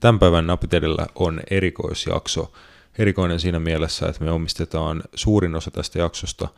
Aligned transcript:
tämän 0.00 0.18
päivän 0.18 0.46
Napitelillä 0.46 1.06
on 1.14 1.40
erikoisjakso. 1.50 2.52
Erikoinen 2.98 3.40
siinä 3.40 3.58
mielessä, 3.58 4.08
että 4.08 4.24
me 4.24 4.30
omistetaan 4.30 5.02
suurin 5.14 5.54
osa 5.54 5.70
tästä 5.70 5.98
jaksosta 5.98 6.48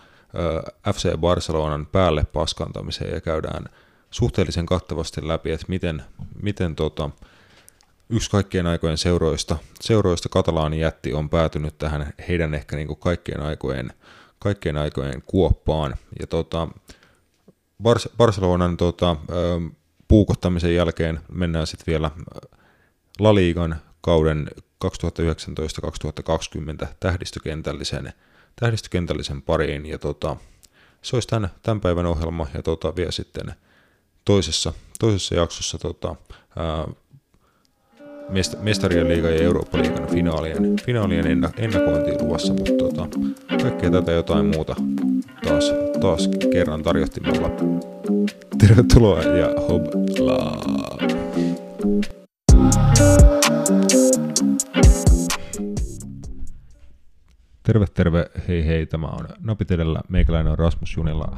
FC 0.94 1.17
Barcelonan 1.17 1.87
päälle 1.87 2.25
paskantamiseen 2.33 3.15
ja 3.15 3.21
käydään 3.21 3.65
suhteellisen 4.11 4.67
kattavasti 4.67 5.29
läpi, 5.29 5.50
että 5.50 5.67
miten, 5.68 6.03
miten 6.42 6.76
tota, 6.76 7.11
yksi 8.09 8.30
kaikkien 8.30 8.66
aikojen 8.66 8.98
seuroista, 8.98 9.57
seuroista 9.80 10.29
katalaani 10.29 10.80
jätti 10.80 11.12
on 11.12 11.30
päätynyt 11.30 11.79
tähän 11.79 12.12
heidän 12.29 12.54
ehkä 12.54 12.77
niin 12.77 12.86
kuin 12.86 13.00
kaikkien 13.00 13.43
aikojen, 13.43 13.93
kaikkien 14.38 14.77
aikojen 14.77 15.22
kuoppaan. 15.27 15.95
Ja 16.20 16.27
tota, 16.27 16.68
Bar- 17.82 18.12
Barcelonan 18.16 18.77
tota, 18.77 19.16
puukottamisen 20.09 20.75
jälkeen 20.75 21.20
mennään 21.32 21.66
sitten 21.66 21.93
vielä 21.93 22.11
Ligan 23.21 23.77
kauden 24.00 24.50
2019-2020 24.84 24.88
tähdistökentällisen, 27.01 28.12
tähdistökentällisen 28.61 29.42
pariin. 29.42 29.87
Ja 29.87 29.98
tota, 29.98 30.37
se 31.02 31.16
olisi 31.16 31.28
tämän, 31.28 31.51
tämän 31.62 31.80
päivän 31.80 32.06
ohjelma 32.06 32.47
ja 32.55 32.62
tota, 32.62 32.97
vielä 32.97 33.11
sitten 33.11 33.55
toisessa, 34.25 34.73
toisessa 35.01 35.34
jaksossa 35.34 35.78
tota, 35.78 36.16
ää, 36.56 36.88
mestarien 38.61 39.09
liigan 39.09 39.33
ja 39.33 39.42
Eurooppa-liigan 39.42 40.11
finaalien, 40.11 40.77
finaalien 40.87 41.27
ennakointi 41.56 42.23
luvassa, 42.23 42.52
mutta 42.52 42.73
tota, 42.78 43.09
kaikkea 43.62 43.91
tätä 43.91 44.12
jotain 44.12 44.47
muuta 44.47 44.77
taas, 45.45 45.73
taas 46.00 46.28
kerran 46.52 46.83
tarjottimella. 46.83 47.50
Tervetuloa 48.59 49.23
ja 49.23 49.48
hobla! 49.69 50.61
Terve, 57.62 57.86
terve, 57.94 58.31
hei 58.48 58.67
hei, 58.67 58.86
tämä 58.86 59.06
on 59.06 59.28
Napitelellä, 59.41 60.00
meikäläinen 60.08 60.53
on 60.53 60.58
Rasmus 60.58 60.97
Junilla, 60.97 61.36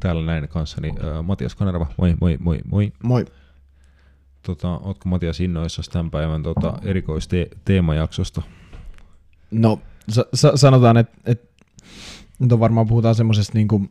täällä 0.00 0.26
näin 0.26 0.48
kanssani 0.48 0.88
uh, 0.88 1.24
Matias 1.24 1.54
Kanerva, 1.54 1.86
moi 1.98 2.16
moi 2.20 2.36
moi 2.40 2.58
moi. 2.70 2.92
Moi. 3.02 3.24
Tota, 4.42 4.68
ootko 4.78 5.08
Matias 5.08 5.40
innoissa 5.40 5.82
tämän 5.92 6.10
päivän 6.10 6.42
tota, 6.42 6.78
erikoisteemajaksosta? 6.82 8.42
No, 9.50 9.80
sa- 10.08 10.26
sa- 10.34 10.56
sanotaan, 10.56 10.96
että 10.96 11.18
et, 11.26 11.50
nyt 12.38 12.52
on 12.52 12.60
varmaan 12.60 12.86
puhutaan 12.86 13.14
semmoisesta 13.14 13.52
niinku 13.54 13.88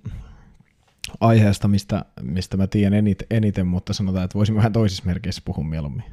aiheesta, 1.20 1.68
mistä, 1.68 2.06
mistä 2.22 2.58
mä 2.58 2.68
tiedän 2.68 2.94
eniten, 2.94 3.28
eniten, 3.32 3.68
mutta 3.68 3.94
sanotaan, 3.94 4.26
että 4.26 4.38
voisimme 4.38 4.58
vähän 4.58 4.74
toisissa 4.74 5.04
merkeissä 5.06 5.42
puhua 5.46 5.64
mieluummin. 5.64 6.04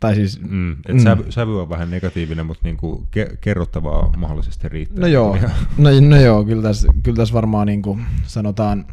Tai 0.00 0.14
siis, 0.14 0.40
mm, 0.40 0.72
et 0.72 0.94
mm. 0.94 0.98
sävy, 0.98 1.32
sävy 1.32 1.60
on 1.60 1.68
vähän 1.68 1.90
negatiivinen, 1.90 2.46
mutta 2.46 2.64
niinku 2.64 3.06
ke- 3.16 3.36
kerrottavaa 3.40 4.12
mahdollisesti 4.16 4.68
riittää. 4.68 5.00
No 5.00 5.06
joo, 5.06 5.38
no, 5.78 5.90
no 6.00 6.16
joo 6.16 6.44
kyllä, 6.44 6.62
tässä, 6.62 6.88
kyllä 7.02 7.16
tässä 7.16 7.34
varmaan 7.34 7.66
niinku 7.66 7.98
sanotaan 8.22 8.86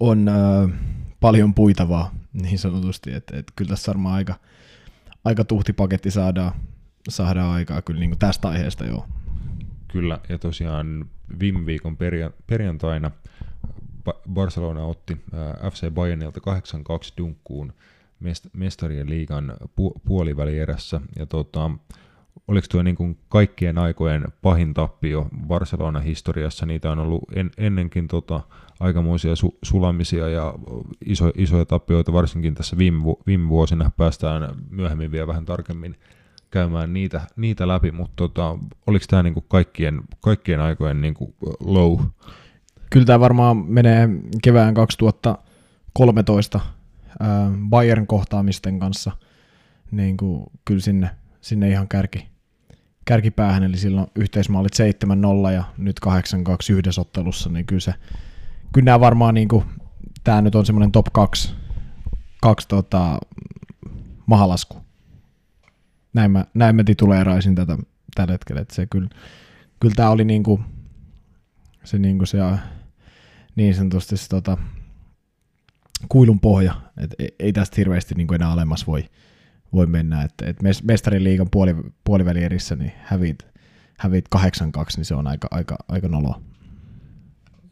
on 0.00 0.28
ö, 0.28 0.68
paljon 1.20 1.54
puitavaa 1.54 2.14
niin 2.32 2.58
sanotusti, 2.58 3.12
että 3.12 3.38
et 3.38 3.52
kyllä 3.56 3.68
tässä 3.68 3.92
varmaan 3.92 4.14
aika, 4.14 4.34
aika 5.24 5.44
tuhtipaketti 5.44 6.10
saadaan, 6.10 6.52
saadaan 7.08 7.50
aikaa 7.50 7.82
kyllä 7.82 8.00
niinku 8.00 8.16
tästä 8.16 8.48
aiheesta 8.48 8.84
joo. 8.84 9.06
Kyllä, 9.88 10.20
ja 10.28 10.38
tosiaan 10.38 11.04
viime 11.40 11.66
viikon 11.66 11.96
perjantaina 12.46 13.10
Barcelona 14.32 14.84
otti 14.84 15.24
FC 15.72 15.90
Bayernilta 15.90 16.40
8-2 16.40 17.14
dunkkuun 17.18 17.72
mestarien 18.52 19.10
liigan 19.10 19.56
pu- 19.64 20.00
puolivälierässä. 20.04 21.00
Ja 21.18 21.26
tota, 21.26 21.70
oliko 22.48 22.66
tuo 22.70 22.82
niin 22.82 22.96
kuin 22.96 23.18
kaikkien 23.28 23.78
aikojen 23.78 24.24
pahin 24.42 24.74
tappio 24.74 25.28
Barcelona 25.46 26.00
historiassa? 26.00 26.66
Niitä 26.66 26.90
on 26.90 26.98
ollut 26.98 27.24
en, 27.34 27.50
ennenkin 27.58 28.08
tota, 28.08 28.40
aikamoisia 28.80 29.34
su- 29.34 29.58
sulamisia 29.62 30.28
ja 30.28 30.54
iso, 31.06 31.32
isoja 31.34 31.64
tappioita, 31.64 32.12
varsinkin 32.12 32.54
tässä 32.54 32.78
viime, 32.78 33.04
vu- 33.04 33.22
viime 33.26 33.48
vuosina. 33.48 33.90
Päästään 33.96 34.54
myöhemmin 34.70 35.12
vielä 35.12 35.26
vähän 35.26 35.44
tarkemmin 35.44 35.96
käymään 36.50 36.92
niitä, 36.92 37.20
niitä 37.36 37.68
läpi, 37.68 37.90
mutta 37.90 38.14
tota, 38.16 38.58
oliko 38.86 39.04
tämä 39.08 39.22
niin 39.22 39.34
kaikkien, 39.48 40.00
kaikkien 40.20 40.60
aikojen 40.60 41.00
niin 41.00 41.14
kuin 41.14 41.34
low? 41.60 42.00
Kyllä 42.90 43.06
tämä 43.06 43.20
varmaan 43.20 43.56
menee 43.56 44.08
kevään 44.42 44.74
2013 44.74 46.60
Bayern 47.68 48.06
kohtaamisten 48.06 48.78
kanssa 48.78 49.12
niin 49.90 50.16
kuin, 50.16 50.44
kyllä 50.64 50.80
sinne, 50.80 51.10
sinne 51.40 51.68
ihan 51.68 51.88
kärki, 51.88 52.28
kärkipäähän, 53.04 53.62
eli 53.62 53.76
silloin 53.76 54.06
yhteismaalit 54.14 54.72
7-0 55.48 55.52
ja 55.52 55.64
nyt 55.78 56.00
8-2 56.06 56.10
yhdessä 56.72 57.00
ottelussa, 57.00 57.50
niin 57.50 57.66
kyllä 57.66 57.80
se, 57.80 57.94
kyllä 58.72 58.84
nämä 58.84 59.00
varmaan 59.00 59.34
niin 59.34 59.48
kuin, 59.48 59.64
tämä 60.24 60.42
nyt 60.42 60.54
on 60.54 60.66
semmoinen 60.66 60.92
top 60.92 61.06
2, 61.12 61.54
kaksi 62.42 62.68
tota, 62.68 63.18
mahalasku. 64.26 64.76
Näin 66.14 66.30
mä, 66.30 66.44
näin 66.54 66.76
mä 66.76 66.84
tituleeraisin 66.84 67.54
tätä 67.54 67.78
tällä 68.14 68.32
hetkellä, 68.32 68.60
että 68.60 68.74
se 68.74 68.86
kyllä, 68.86 69.08
kyllä 69.80 69.94
tämä 69.94 70.10
oli 70.10 70.24
niin 70.24 70.42
kuin, 70.42 70.64
se, 71.84 71.98
niin 71.98 72.18
kuin 72.18 72.26
se 72.26 72.38
niin 73.56 73.74
sanotusti 73.74 74.16
se, 74.16 74.28
tota, 74.28 74.58
kuilun 76.08 76.40
pohja, 76.40 76.74
että 76.96 77.16
ei 77.38 77.52
tästä 77.52 77.74
hirveästi 77.76 78.14
niin 78.14 78.26
kuin 78.26 78.34
enää 78.34 78.52
alemmas 78.52 78.86
voi, 78.86 79.04
voi 79.72 79.86
mennä, 79.86 80.22
että 80.22 80.46
et 80.46 80.56
mestarin 80.84 81.24
liigan 81.24 81.50
puoli, 81.50 81.74
puolivälierissä 82.04 82.76
niin 82.76 82.92
hävit, 83.02 83.46
hävit 83.98 84.24
8-2, 84.36 84.38
niin 84.96 85.04
se 85.04 85.14
on 85.14 85.26
aika, 85.26 85.48
aika, 85.50 85.76
aika 85.88 86.08
noloa. 86.08 86.40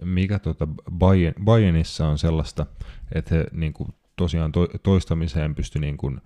Mikä 0.04 0.38
tuota 0.38 0.68
Bayern, 0.98 1.44
Bayernissa 1.44 2.08
on 2.08 2.18
sellaista, 2.18 2.66
että 3.14 3.34
he 3.34 3.46
niin 3.52 3.72
kuin 3.72 3.88
tosiaan 4.16 4.52
to, 4.52 4.68
toistamiseen 4.82 5.54
pysty 5.54 5.78
niin 5.78 5.96
kuin 5.96 6.20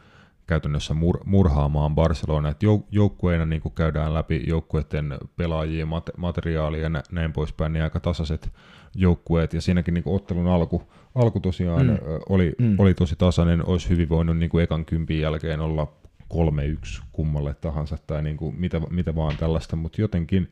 käytännössä 0.46 0.94
mur, 0.94 1.20
murhaamaan 1.24 1.94
Barcelona, 1.94 2.48
että 2.48 2.66
jouk, 2.66 2.86
joukkueena 2.90 3.46
niin 3.46 3.62
kuin 3.62 3.74
käydään 3.74 4.14
läpi 4.14 4.44
joukkueiden 4.46 5.18
pelaajia, 5.36 5.86
mat, 5.86 6.10
materiaalia 6.16 6.82
ja 6.82 6.90
näin 7.12 7.32
poispäin, 7.32 7.72
niin 7.72 7.82
aika 7.82 8.00
tasaiset 8.00 8.52
joukkueet, 8.94 9.54
ja 9.54 9.60
siinäkin 9.60 9.94
niin 9.94 10.04
kuin 10.04 10.16
ottelun 10.16 10.46
alku, 10.46 10.92
alku 11.16 11.40
tosiaan 11.40 11.86
mm. 11.86 11.98
oli, 12.28 12.52
mm. 12.58 12.74
oli 12.78 12.94
tosi 12.94 13.16
tasainen, 13.16 13.68
olisi 13.68 13.88
hyvin 13.88 14.08
voinut 14.08 14.38
niin 14.38 14.50
kuin 14.50 14.64
ekan 14.64 14.84
kympin 14.84 15.20
jälkeen 15.20 15.60
olla 15.60 15.92
3-1 16.34 17.02
kummalle 17.12 17.54
tahansa 17.54 17.98
tai 18.06 18.22
niin 18.22 18.36
kuin 18.36 18.54
mitä, 18.60 18.80
mitä 18.90 19.14
vaan 19.14 19.36
tällaista, 19.36 19.76
mutta 19.76 20.00
jotenkin 20.00 20.48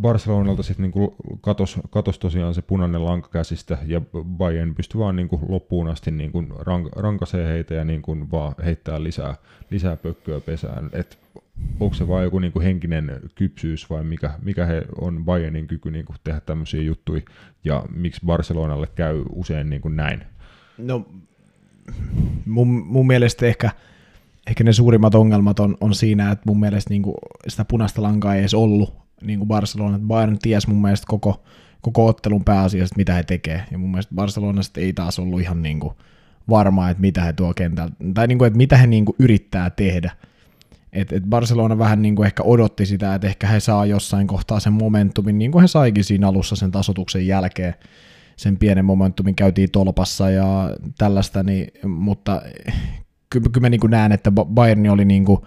Barcelonalta 0.00 0.62
sitten 0.62 0.82
niinku 0.82 1.16
katos, 1.40 1.78
katos 1.90 2.18
tosiaan 2.18 2.54
se 2.54 2.62
punainen 2.62 3.04
lanka 3.04 3.28
käsistä 3.28 3.78
ja 3.86 4.00
Bayern 4.24 4.74
pystyi 4.74 4.98
vaan 4.98 5.16
niinku 5.16 5.40
loppuun 5.48 5.88
asti 5.88 6.10
niinku 6.10 6.44
rank, 6.58 6.88
rankasee 6.96 7.48
heitä 7.48 7.74
ja 7.74 7.84
niinku 7.84 8.16
vaan 8.32 8.54
heittää 8.64 9.02
lisää, 9.02 9.34
lisää 9.70 9.96
pökköä 9.96 10.40
pesään. 10.40 10.90
Et 10.92 11.18
onko 11.80 11.94
se 11.94 12.08
vain 12.08 12.24
joku 12.24 12.38
niinku 12.38 12.60
henkinen 12.60 13.20
kypsyys 13.34 13.90
vai 13.90 14.04
mikä, 14.04 14.30
mikä 14.42 14.66
he 14.66 14.84
on 15.00 15.24
Bayernin 15.24 15.66
kyky 15.66 15.90
niinku 15.90 16.14
tehdä 16.24 16.40
tämmöisiä 16.40 16.82
juttuja 16.82 17.22
ja 17.64 17.84
miksi 17.94 18.20
Barcelonalle 18.26 18.86
käy 18.86 19.22
usein 19.32 19.70
niinku 19.70 19.88
näin? 19.88 20.22
No 20.78 21.06
mun, 22.46 22.68
mun 22.68 23.06
mielestä 23.06 23.46
ehkä, 23.46 23.70
ehkä 24.46 24.64
ne 24.64 24.72
suurimmat 24.72 25.14
ongelmat 25.14 25.60
on, 25.60 25.76
on 25.80 25.94
siinä, 25.94 26.30
että 26.30 26.42
mun 26.46 26.60
mielestä 26.60 26.90
niinku 26.90 27.14
sitä 27.48 27.64
punaista 27.64 28.02
lankaa 28.02 28.34
ei 28.34 28.40
edes 28.40 28.54
ollut 28.54 28.94
niin 29.22 29.38
kuin 29.38 29.48
Barcelona. 29.48 29.98
Bayern 29.98 30.38
ties 30.38 30.66
mun 30.66 30.82
mielestä 30.82 31.06
koko, 31.08 31.44
koko 31.80 32.06
ottelun 32.06 32.44
pääasiassa, 32.44 32.94
mitä 32.96 33.14
he 33.14 33.22
tekee. 33.22 33.64
Ja 33.70 33.78
mun 33.78 33.90
mielestä 33.90 34.14
Barcelonasta 34.14 34.80
ei 34.80 34.92
taas 34.92 35.18
ollut 35.18 35.40
ihan 35.40 35.62
niin 35.62 35.80
kuin 35.80 35.94
varmaa, 36.48 36.90
että 36.90 37.00
mitä 37.00 37.22
he 37.22 37.32
tuo 37.32 37.54
kentällä, 37.54 37.92
tai 38.14 38.26
niin 38.26 38.38
kuin, 38.38 38.46
että 38.46 38.56
mitä 38.56 38.76
he 38.76 38.86
niin 38.86 39.04
kuin 39.04 39.16
yrittää 39.18 39.70
tehdä. 39.70 40.12
Et, 41.00 41.12
et 41.12 41.24
Barcelona 41.24 41.78
vähän 41.78 42.02
niin 42.02 42.16
kuin 42.16 42.26
ehkä 42.26 42.42
odotti 42.42 42.86
sitä, 42.86 43.14
että 43.14 43.26
ehkä 43.26 43.46
he 43.46 43.60
saa 43.60 43.86
jossain 43.86 44.26
kohtaa 44.26 44.60
sen 44.60 44.72
momentumin, 44.72 45.38
niin 45.38 45.52
kuin 45.52 45.62
he 45.62 45.68
saikin 45.68 46.04
siinä 46.04 46.28
alussa 46.28 46.56
sen 46.56 46.70
tasotuksen 46.70 47.26
jälkeen. 47.26 47.74
Sen 48.36 48.56
pienen 48.56 48.84
momentumin 48.84 49.34
käytiin 49.34 49.70
tolpassa 49.70 50.30
ja 50.30 50.76
tällaista, 50.98 51.42
niin, 51.42 51.68
mutta 51.88 52.42
kyllä, 53.30 53.48
kyllä 53.52 53.64
mä 53.64 53.68
niin 53.68 53.80
kuin 53.80 53.90
näen, 53.90 54.12
että 54.12 54.30
Bayern 54.30 54.90
oli 54.90 55.04
niin 55.04 55.24
kuin 55.24 55.40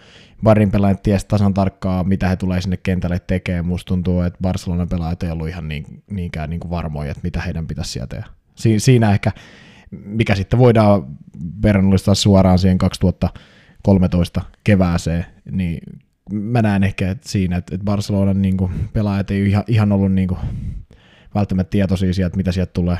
Barin 0.44 0.72
pelaajat 0.72 1.04
tiesi 1.04 1.28
tasan 1.28 1.54
tarkkaa, 1.54 2.04
mitä 2.04 2.30
he 2.30 2.36
tulee 2.36 2.62
sinne 2.62 2.78
kentälle 2.78 3.20
tekemään. 3.20 3.66
Musta 3.66 3.88
tuntuu, 3.88 4.22
että 4.22 4.40
Barcelonan 4.42 4.90
pelaajat 4.90 5.24
ei 5.24 5.32
ollut 5.32 5.48
ihan 5.48 5.68
niin, 5.68 5.86
niinkään 6.12 6.50
niin 6.50 6.60
kuin 6.60 6.72
varmoja, 6.72 7.12
että 7.12 7.22
mitä 7.24 7.42
heidän 7.42 7.68
pitäisi 7.68 7.92
sieltä 7.92 8.16
tehdä. 8.16 8.30
Si- 8.56 8.80
siinä 8.80 9.12
ehkä, 9.12 9.32
mikä 9.92 10.36
sitten 10.36 10.60
voidaan 10.60 11.18
verrannollistaa 11.64 12.16
suoraan 12.16 12.60
siihen 12.60 12.78
2013 13.84 14.42
kevääseen, 14.64 15.26
niin 15.52 15.80
mä 16.32 16.62
näen 16.62 16.84
ehkä 16.84 17.12
että 17.12 17.30
siinä, 17.30 17.58
että 17.58 17.78
Barcelonan 17.86 18.42
niin 18.42 18.58
kuin 18.58 18.72
pelaajat 18.94 19.32
ei 19.32 19.50
ihan, 19.50 19.64
ihan 19.68 19.92
ollut 19.92 20.12
niin 20.12 20.28
kuin 20.28 20.40
välttämättä 21.36 21.72
tietoisia 21.72 22.14
siitä, 22.14 22.28
että 22.28 22.38
mitä 22.38 22.52
sieltä 22.52 22.72
tulee. 22.74 22.98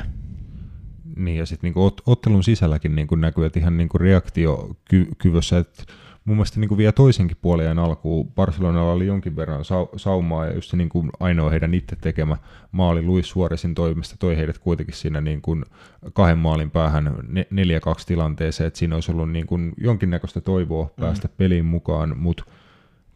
Niin, 1.16 1.38
ja 1.38 1.46
sitten 1.46 1.68
niinku 1.68 1.84
ot, 1.84 2.00
ottelun 2.06 2.44
sisälläkin 2.44 2.94
niinku 2.94 3.14
näkyy, 3.14 3.46
että 3.46 3.58
ihan 3.58 3.76
niinku 3.76 3.98
reaktiokyvyssä, 3.98 5.58
että 5.58 5.82
mun 6.24 6.36
mielestä 6.36 6.60
niin 6.60 6.68
kuin 6.68 6.78
vielä 6.78 6.92
toisenkin 6.92 7.36
puoleen 7.42 7.78
alkuun 7.78 8.32
Barcelonalla 8.32 8.92
oli 8.92 9.06
jonkin 9.06 9.36
verran 9.36 9.64
sau- 9.64 9.90
saumaa 9.96 10.46
ja 10.46 10.54
just 10.54 10.70
se 10.70 10.76
niin 10.76 10.88
kuin 10.88 11.10
ainoa 11.20 11.50
heidän 11.50 11.74
itse 11.74 11.96
tekemä 11.96 12.36
maali 12.72 13.02
Luis 13.02 13.30
Suoresin 13.30 13.74
toimesta 13.74 14.16
toi 14.18 14.36
heidät 14.36 14.58
kuitenkin 14.58 14.94
siinä 14.94 15.20
niin 15.20 15.42
kuin 15.42 15.64
kahden 16.12 16.38
maalin 16.38 16.70
päähän 16.70 17.06
4-2 17.06 18.04
tilanteeseen, 18.06 18.68
että 18.68 18.78
siinä 18.78 18.94
olisi 18.94 19.12
ollut 19.12 19.30
niin 19.30 19.46
kuin 19.46 19.72
jonkinnäköistä 19.76 20.40
toivoa 20.40 20.84
mm. 20.84 21.00
päästä 21.00 21.28
peliin 21.28 21.64
mukaan, 21.64 22.18
mutta 22.18 22.44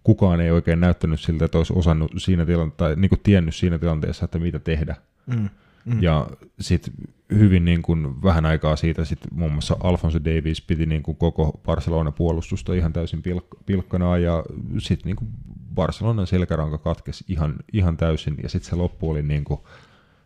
kukaan 0.03 0.41
ei 0.41 0.51
oikein 0.51 0.81
näyttänyt 0.81 1.21
siltä, 1.21 1.45
että 1.45 1.59
olisi 1.59 1.73
osannut 1.77 2.13
siinä 2.17 2.47
tilanteessa, 2.47 2.77
tai 2.77 2.97
niin 2.97 3.09
kuin 3.09 3.21
tiennyt 3.23 3.55
siinä 3.55 3.79
tilanteessa, 3.79 4.25
että 4.25 4.39
mitä 4.39 4.59
tehdä. 4.59 4.97
Mm. 5.27 5.49
Mm. 5.87 6.03
Ja 6.03 6.27
sitten 6.61 6.95
hyvin 7.31 7.65
niin 7.65 7.83
kuin 7.83 8.23
vähän 8.23 8.47
aikaa 8.47 8.77
siitä 8.77 9.05
sitten 9.05 9.29
muun 9.35 9.53
muassa 9.53 9.77
Alfonso 9.81 10.19
Davies 10.25 10.63
piti 10.63 10.87
niin 10.87 11.03
kuin 11.03 11.17
koko 11.17 11.61
Barcelona-puolustusta 11.65 12.75
ihan 12.75 12.93
täysin 12.93 13.23
pilk- 13.29 13.59
pilkkana 13.67 14.19
ja 14.19 14.45
sitten 14.79 15.07
niin 15.07 15.17
kuin 15.17 15.29
Barcelonan 15.75 16.27
selkäranka 16.27 16.79
katkesi 16.79 17.25
ihan, 17.29 17.55
ihan 17.73 17.97
täysin 17.97 18.35
ja 18.43 18.49
sitten 18.49 18.71
se 18.71 18.77
loppu 18.77 19.11
oli 19.11 19.23
niin 19.23 19.45
kuin, 19.45 19.61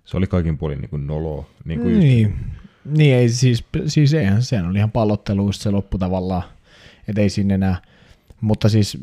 se 0.04 0.16
oli 0.16 0.26
kaikin 0.26 0.58
puolin 0.58 0.80
niin 0.80 0.90
kuin 0.90 1.06
noloa. 1.06 1.46
Niin, 1.64 1.80
kuin 1.80 1.98
niin. 1.98 2.22
Just... 2.22 2.34
niin 2.84 3.14
ei, 3.14 3.28
siis, 3.28 3.64
siis 3.86 4.14
eihän, 4.14 4.42
sehän 4.42 4.66
oli 4.66 4.78
ihan 4.78 4.90
pallottelu 4.90 5.52
se 5.52 5.70
loppu 5.70 5.98
tavallaan, 5.98 6.42
että 7.08 7.22
ei 7.22 7.30
sinne 7.30 7.54
enää, 7.54 7.82
mutta 8.40 8.68
siis 8.68 8.98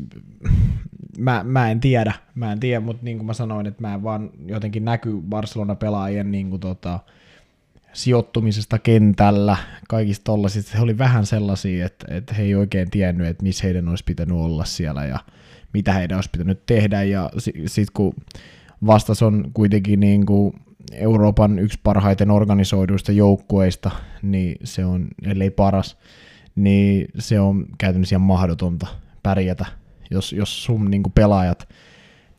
mä, 1.18 1.44
mä 1.44 1.70
en 1.70 1.80
tiedä, 1.80 2.12
mä 2.34 2.52
en 2.52 2.60
tiedä, 2.60 2.80
mutta 2.80 3.04
niin 3.04 3.16
kuin 3.16 3.26
mä 3.26 3.32
sanoin, 3.32 3.66
että 3.66 3.82
mä 3.82 3.94
en 3.94 4.02
vaan 4.02 4.30
jotenkin 4.46 4.84
näky 4.84 5.20
Barcelona-pelaajien 5.28 6.30
niin 6.30 6.50
kuin 6.50 6.60
tota, 6.60 7.00
sijoittumisesta 7.92 8.78
kentällä, 8.78 9.56
kaikista 9.88 10.24
tollasista, 10.24 10.76
he 10.76 10.82
oli 10.82 10.98
vähän 10.98 11.26
sellaisia, 11.26 11.86
että, 11.86 12.06
että 12.14 12.34
he 12.34 12.42
ei 12.42 12.54
oikein 12.54 12.90
tiennyt, 12.90 13.26
että 13.26 13.42
missä 13.42 13.64
heidän 13.64 13.88
olisi 13.88 14.04
pitänyt 14.04 14.36
olla 14.36 14.64
siellä 14.64 15.06
ja 15.06 15.18
mitä 15.72 15.92
heidän 15.92 16.16
olisi 16.16 16.30
pitänyt 16.30 16.66
tehdä, 16.66 17.02
ja 17.02 17.30
sitten 17.66 17.92
kun 17.92 18.14
vastas 18.86 19.22
on 19.22 19.50
kuitenkin 19.54 20.00
niin 20.00 20.26
kuin 20.26 20.52
Euroopan 20.92 21.58
yksi 21.58 21.78
parhaiten 21.82 22.30
organisoiduista 22.30 23.12
joukkueista, 23.12 23.90
niin 24.22 24.56
se 24.64 24.84
on, 24.84 25.08
ellei 25.22 25.50
paras, 25.50 25.98
niin 26.56 27.08
se 27.18 27.40
on 27.40 27.66
käytännössä 27.78 28.14
ihan 28.14 28.26
mahdotonta 28.26 28.86
pärjätä 29.28 29.66
jos, 30.10 30.32
jos 30.32 30.64
sun 30.64 30.90
niin 30.90 31.02
kuin 31.02 31.12
pelaajat 31.12 31.68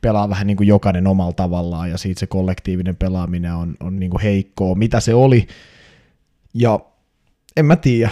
pelaa 0.01 0.29
vähän 0.29 0.47
niin 0.47 0.57
kuin 0.57 0.67
jokainen 0.67 1.07
omalla 1.07 1.33
tavallaan 1.33 1.89
ja 1.89 1.97
siitä 1.97 2.19
se 2.19 2.27
kollektiivinen 2.27 2.95
pelaaminen 2.95 3.53
on, 3.53 3.75
on 3.79 3.99
niin 3.99 4.11
kuin 4.11 4.21
heikkoa, 4.21 4.75
mitä 4.75 4.99
se 4.99 5.13
oli. 5.13 5.47
Ja 6.53 6.79
en 7.57 7.65
mä 7.65 7.75
tiedä, 7.75 8.09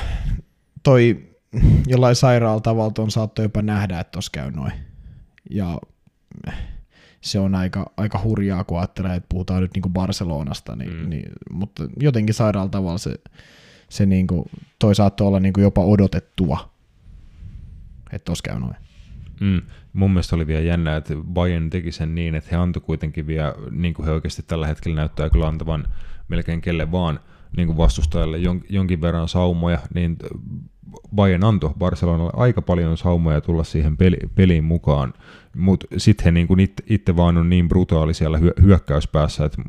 toi 0.83 1.27
jollain 1.87 2.15
sairaalla 2.15 2.61
tavalla 2.61 2.93
on 3.03 3.11
saattoi 3.11 3.45
jopa 3.45 3.61
nähdä, 3.61 3.99
että 3.99 4.11
tos 4.11 4.29
käy 4.29 4.51
noin. 4.51 4.73
Ja 5.49 5.79
se 7.21 7.39
on 7.39 7.55
aika, 7.55 7.91
aika 7.97 8.21
hurjaa, 8.23 8.63
kun 8.63 8.77
ajattelee, 8.79 9.15
että 9.15 9.29
puhutaan 9.29 9.61
nyt 9.61 9.73
niin 9.73 9.81
kuin 9.81 9.93
Barcelonasta, 9.93 10.75
niin, 10.75 10.93
mm. 10.93 11.09
niin, 11.09 11.31
mutta 11.51 11.83
jotenkin 11.99 12.35
sairaalla 12.35 12.69
tavalla 12.69 12.97
se, 12.97 13.15
se 13.89 14.05
niin 14.05 14.27
kuin, 14.27 14.45
toi 14.79 14.95
saattoi 14.95 15.27
olla 15.27 15.39
niin 15.39 15.53
kuin 15.53 15.63
jopa 15.63 15.81
odotettua, 15.81 16.76
että 18.11 18.25
tos 18.25 18.41
käy 18.41 18.59
noin. 18.59 18.75
Mm. 19.39 19.61
Mun 19.93 20.11
mielestä 20.11 20.35
oli 20.35 20.47
vielä 20.47 20.61
jännä, 20.61 20.95
että 20.95 21.13
Bayern 21.33 21.69
teki 21.69 21.91
sen 21.91 22.15
niin, 22.15 22.35
että 22.35 22.49
he 22.51 22.57
antoi 22.57 22.81
kuitenkin 22.81 23.27
vielä, 23.27 23.55
niin 23.71 23.93
kuin 23.93 24.05
he 24.05 24.11
oikeasti 24.11 24.43
tällä 24.47 24.67
hetkellä 24.67 24.95
näyttää 24.95 25.29
kyllä 25.29 25.47
antavan 25.47 25.87
melkein 26.27 26.61
kelle 26.61 26.91
vaan 26.91 27.19
niin 27.57 27.67
kuin 27.67 27.77
vastustajalle 27.77 28.37
jonkin 28.69 29.01
verran 29.01 29.27
saumoja, 29.27 29.79
niin 29.93 30.17
Bayern 31.15 31.43
antoi 31.43 31.73
Barcelonalle 31.77 32.31
aika 32.35 32.61
paljon 32.61 32.97
saumoja 32.97 33.41
tulla 33.41 33.63
siihen 33.63 33.97
peli, 33.97 34.17
peliin 34.35 34.63
mukaan, 34.63 35.13
mutta 35.57 35.87
sitten 35.97 36.23
he 36.23 36.31
niin 36.31 36.47
itse, 36.89 37.15
vaan 37.15 37.37
on 37.37 37.49
niin 37.49 37.69
brutaali 37.69 38.13
siellä 38.13 38.37
hyö, 38.37 38.53
hyökkäyspäässä, 38.61 39.45
että 39.45 39.61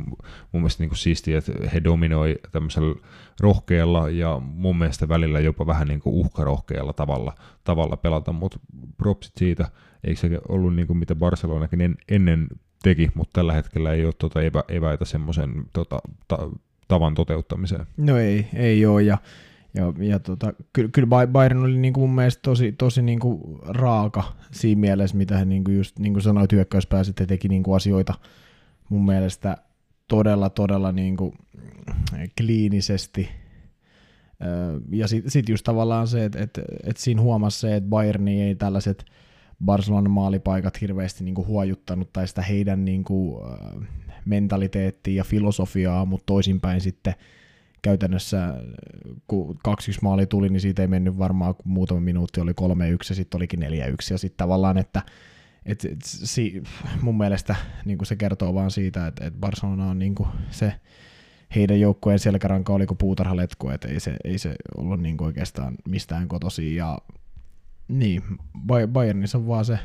mun 0.52 0.62
mielestä 0.62 0.82
niin 0.82 0.96
siistiä, 0.96 1.38
että 1.38 1.52
he 1.75 1.85
dominoi 1.85 2.38
tämmöisellä 2.52 2.94
rohkealla 3.40 4.11
ja 4.11 4.40
mun 4.44 4.79
mielestä 4.79 5.08
välillä 5.08 5.40
jopa 5.40 5.67
vähän 5.67 5.88
niin 5.88 6.00
kuin 6.00 6.14
uhkarohkealla 6.14 6.93
tavalla, 6.93 7.32
tavalla 7.64 7.96
pelata, 7.96 8.32
mutta 8.32 8.58
propsit 8.96 9.32
siitä, 9.37 9.70
eikö 10.05 10.20
se 10.20 10.40
ollut 10.49 10.76
niin 10.76 10.87
kuin 10.87 10.99
mitä 10.99 11.14
Barcelonakin 11.14 11.81
en, 11.81 11.96
ennen 12.08 12.46
teki, 12.82 13.08
mutta 13.14 13.32
tällä 13.32 13.52
hetkellä 13.52 13.93
ei 13.93 14.05
ole 14.05 14.14
tuota 14.19 14.43
evä, 14.43 14.64
eväitä 14.69 15.05
semmoisen 15.05 15.64
tota, 15.73 15.99
ta, 16.29 16.38
tavan 16.88 17.14
toteuttamiseen. 17.14 17.87
No 17.96 18.19
ei, 18.19 18.46
ei 18.55 18.87
ole, 18.87 19.02
ja 19.02 19.19
ja, 19.75 19.93
ja 19.99 20.19
tota, 20.19 20.53
kyllä, 20.73 20.91
kyllä 20.93 21.26
Bayern 21.26 21.59
oli 21.59 21.76
niin 21.76 21.93
kuin 21.93 22.03
mun 22.03 22.15
mielestä 22.15 22.43
tosi, 22.43 22.73
tosi 22.73 23.03
niin 23.03 23.19
kuin 23.19 23.59
raaka 23.62 24.37
siinä 24.50 24.81
mielessä, 24.81 25.17
mitä 25.17 25.38
hän 25.38 25.49
niin 25.49 25.65
kuin 25.65 25.76
just 25.76 25.99
niin 25.99 26.12
kuin 26.12 26.23
sanoit 26.23 26.53
hyökkäyspäässä, 26.53 27.11
että 27.11 27.26
teki 27.26 27.49
niin 27.49 27.62
kuin 27.62 27.76
asioita 27.76 28.15
mun 28.88 29.06
mielestä 29.06 29.56
todella, 30.09 30.50
todella 30.50 30.93
niin 30.93 31.17
kuin 31.17 31.32
kliinisesti. 32.41 33.29
Ja 34.91 35.09
sitten 35.09 35.31
sit 35.31 35.49
just 35.49 35.65
tavallaan 35.65 36.09
se, 36.09 36.25
että 36.25 36.43
et, 36.43 36.61
et 36.85 36.97
siinä 36.97 37.23
huomasi 37.23 37.61
se, 37.61 37.76
että 37.76 37.88
Bayerni 37.88 38.43
ei 38.43 38.55
tällaiset 38.55 39.05
Barcelonan 39.65 40.11
maalipaikat 40.11 40.81
hirveästi 40.81 41.25
niin 41.25 41.35
kuin 41.35 41.47
huojuttanut 41.47 42.12
tai 42.12 42.29
sitä 42.29 42.43
heidän 42.43 42.85
niin 42.85 43.05
kuin, 43.05 43.44
mentaliteettia 44.25 45.15
ja 45.15 45.25
filosofiaa, 45.25 46.05
mutta 46.05 46.26
toisinpäin 46.26 46.81
sitten– 46.81 47.15
käytännössä 47.83 48.55
kun 49.27 49.59
2 49.65 49.93
maali 50.03 50.27
tuli, 50.27 50.49
niin 50.49 50.61
siitä 50.61 50.83
ei 50.83 50.89
mennyt 50.89 51.19
varmaan, 51.19 51.55
kun 51.55 51.73
muutama 51.73 52.01
minuutti 52.01 52.41
oli 52.41 52.53
3-1 52.53 52.55
ja 53.09 53.15
sitten 53.15 53.39
olikin 53.39 53.63
4-1 53.63 53.65
ja 54.11 54.19
sitten 54.19 54.37
tavallaan, 54.37 54.79
että 54.79 55.03
et, 55.67 55.85
et, 55.85 55.99
si, 56.03 56.63
mun 57.03 57.19
mielestä 57.19 57.57
niin 57.85 57.99
se 58.03 58.17
kertoo 58.17 58.55
vaan 58.55 58.71
siitä, 58.71 59.07
että 59.07 59.27
et 59.27 59.35
Barcelona 59.41 59.87
on 59.87 59.99
niin 59.99 60.15
se 60.51 60.75
heidän 61.55 61.81
joukkueen 61.81 62.19
selkäranka 62.19 62.73
oli 62.73 62.87
kuin 62.87 62.99
puutarhaletku, 62.99 63.69
että 63.69 63.89
ei 63.89 64.01
se, 64.01 64.17
ei 64.25 64.39
se 64.39 64.55
ollut 64.77 65.01
niin 65.01 65.23
oikeastaan 65.23 65.75
mistään 65.89 66.29
kotosi 66.29 66.77
ja 66.77 66.99
niin, 67.89 68.23
Bayernissa 68.87 69.39
on 69.39 69.47
vaan 69.47 69.65
se, 69.65 69.79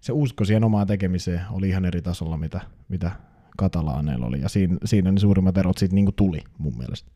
se 0.00 0.12
usko 0.12 0.44
siihen 0.44 0.64
omaan 0.64 0.86
tekemiseen 0.86 1.40
oli 1.50 1.68
ihan 1.68 1.84
eri 1.84 2.02
tasolla, 2.02 2.36
mitä, 2.36 2.60
mitä 2.88 3.10
katalaaneilla 3.56 4.26
oli, 4.26 4.40
ja 4.40 4.48
siinä, 4.48 4.76
siinä 4.84 5.12
ne 5.12 5.20
suurimmat 5.20 5.58
erot 5.58 5.78
sitten 5.78 5.94
niin 5.94 6.14
tuli 6.16 6.40
mun 6.58 6.78
mielestä. 6.78 7.10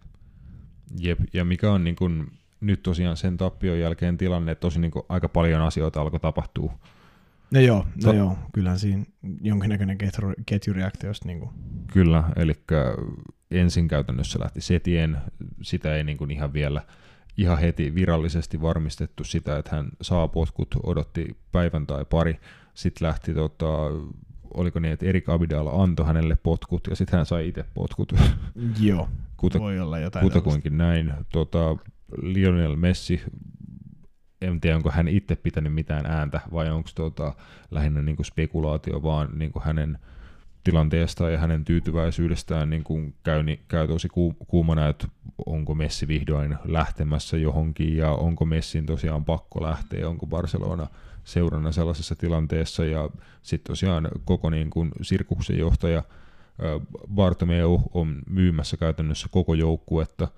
Jep, 0.98 1.18
ja 1.32 1.44
mikä 1.44 1.72
on 1.72 1.84
niin 1.84 1.96
kuin, 1.96 2.26
nyt 2.60 2.82
tosiaan 2.82 3.16
sen 3.16 3.36
tappion 3.36 3.78
jälkeen 3.78 4.18
tilanne, 4.18 4.52
että 4.52 4.60
tosi 4.60 4.80
niin 4.80 4.90
kuin, 4.90 5.04
aika 5.08 5.28
paljon 5.28 5.62
asioita 5.62 6.00
alkoi 6.00 6.20
tapahtua. 6.20 6.78
No 7.50 7.60
joo, 7.60 7.78
no 7.78 8.12
to- 8.12 8.12
joo, 8.12 8.38
kyllähän 8.52 8.78
siinä 8.78 9.04
jonkinnäköinen 9.40 9.98
ketju, 9.98 10.32
ketjureaktio. 10.46 11.12
Niin 11.24 11.40
kuin. 11.40 11.50
Kyllä, 11.92 12.24
eli 12.36 12.52
ensin 13.50 13.88
käytännössä 13.88 14.40
lähti 14.40 14.60
setien, 14.60 15.16
sitä 15.62 15.96
ei 15.96 16.04
niin 16.04 16.18
kuin 16.18 16.30
ihan 16.30 16.52
vielä 16.52 16.82
ihan 17.36 17.58
heti 17.58 17.94
virallisesti 17.94 18.62
varmistettu 18.62 19.24
sitä, 19.24 19.58
että 19.58 19.76
hän 19.76 19.88
saa 20.02 20.28
potkut, 20.28 20.74
odotti 20.82 21.36
päivän 21.52 21.86
tai 21.86 22.04
pari, 22.04 22.40
sitten 22.74 23.08
lähti 23.08 23.34
tota, 23.34 23.66
oliko 24.54 24.80
niin, 24.80 24.92
että 24.92 25.06
Erik 25.06 25.28
Abidal 25.28 25.80
antoi 25.80 26.06
hänelle 26.06 26.36
potkut 26.42 26.86
ja 26.90 26.96
sitten 26.96 27.16
hän 27.16 27.26
sai 27.26 27.48
itse 27.48 27.64
potkut. 27.74 28.12
Joo, 28.80 29.08
Kuta, 29.36 29.58
voi 29.58 29.80
olla 29.80 29.98
jotain 29.98 30.22
Kutakuinkin 30.22 30.78
näin. 30.78 31.12
Tota, 31.32 31.76
Lionel 32.22 32.76
Messi, 32.76 33.22
en 34.40 34.60
tiedä 34.60 34.76
onko 34.76 34.90
hän 34.90 35.08
itse 35.08 35.36
pitänyt 35.36 35.74
mitään 35.74 36.06
ääntä 36.06 36.40
vai 36.52 36.70
onko 36.70 36.90
tota, 36.94 37.34
lähinnä 37.70 38.02
niin 38.02 38.16
kuin 38.16 38.26
spekulaatio 38.26 39.02
vaan 39.02 39.28
niin 39.38 39.52
kuin 39.52 39.62
hänen 39.62 39.98
tilanteesta 40.64 41.30
ja 41.30 41.38
hänen 41.38 41.64
tyytyväisyydestään 41.64 42.70
niin 42.70 42.84
kuin 42.84 43.14
käy, 43.22 43.42
niin 43.42 43.60
käy 43.68 43.88
tosi 43.88 44.08
kuumana, 44.48 44.88
että 44.88 45.08
onko 45.46 45.74
Messi 45.74 46.08
vihdoin 46.08 46.56
lähtemässä 46.64 47.36
johonkin 47.36 47.96
ja 47.96 48.10
onko 48.10 48.44
Messin 48.44 48.86
tosiaan 48.86 49.24
pakko 49.24 49.62
lähteä, 49.62 50.08
onko 50.08 50.26
Barcelona– 50.26 50.86
seurana 51.30 51.72
sellaisessa 51.72 52.16
tilanteessa 52.16 52.84
ja 52.84 53.10
sitten 53.42 53.72
tosiaan 53.72 54.08
koko 54.24 54.50
niin 54.50 54.70
kuin 54.70 54.90
sirkuksen 55.02 55.58
johtaja 55.58 56.02
Bartomeu 57.14 57.82
on 57.94 58.22
myymässä 58.30 58.76
käytännössä 58.76 59.28
koko 59.30 59.54
joukkuetta 59.54 60.28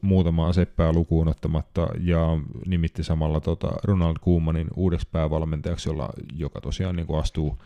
muutamaa 0.00 0.52
seppää 0.52 0.92
lukuun 0.92 1.28
ottamatta 1.28 1.88
ja 2.00 2.20
nimitti 2.66 3.04
samalla 3.04 3.40
tota 3.40 3.72
Ronald 3.84 4.16
Koemanin 4.20 4.68
uudeksi 4.76 5.08
päävalmentajaksi, 5.12 5.88
jolla, 5.88 6.08
joka 6.36 6.60
tosiaan 6.60 6.96
niin 6.96 7.06
kuin 7.06 7.20
astuu 7.20 7.58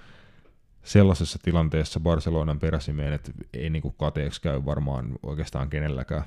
sellaisessa 0.82 1.38
tilanteessa 1.42 2.00
Barcelonan 2.00 2.58
peräsimeen, 2.58 3.12
että 3.12 3.32
ei 3.52 3.70
niin 3.70 3.82
kuin 3.82 3.94
kateeksi 3.98 4.42
käy 4.42 4.64
varmaan 4.64 5.12
oikeastaan 5.22 5.70
kenelläkään. 5.70 6.24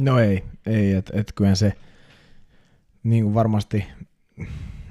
No 0.00 0.18
ei, 0.18 0.44
ei 0.66 0.92
että 0.92 1.20
et 1.20 1.32
kyllä 1.34 1.54
se 1.54 1.72
niin 3.02 3.24
kuin 3.24 3.34
varmasti 3.34 3.84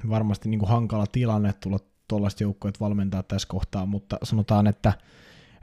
varmasti 0.08 0.48
niin 0.48 0.58
kuin 0.58 0.68
hankala 0.68 1.06
tilanne 1.06 1.52
tulla 1.52 1.78
tuollaista 2.08 2.42
joukkoja 2.42 2.72
valmentaa 2.80 3.22
tässä 3.22 3.48
kohtaa, 3.48 3.86
mutta 3.86 4.18
sanotaan, 4.22 4.66
että 4.66 4.92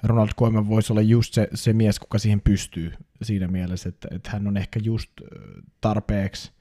Ronald 0.04 0.30
Koeman 0.36 0.70
voisi 0.70 0.94
olla 0.94 1.02
just 1.02 1.34
se, 1.34 1.48
se 1.54 1.74
mies, 1.74 2.00
kuka 2.00 2.20
siihen 2.20 2.42
pystyy 2.42 2.94
siinä 3.22 3.48
mielessä, 3.48 3.90
että, 3.90 4.08
että 4.12 4.30
hän 4.30 4.48
on 4.48 4.58
ehkä 4.58 4.80
just 4.84 5.12
tarpeeksi, 5.82 6.52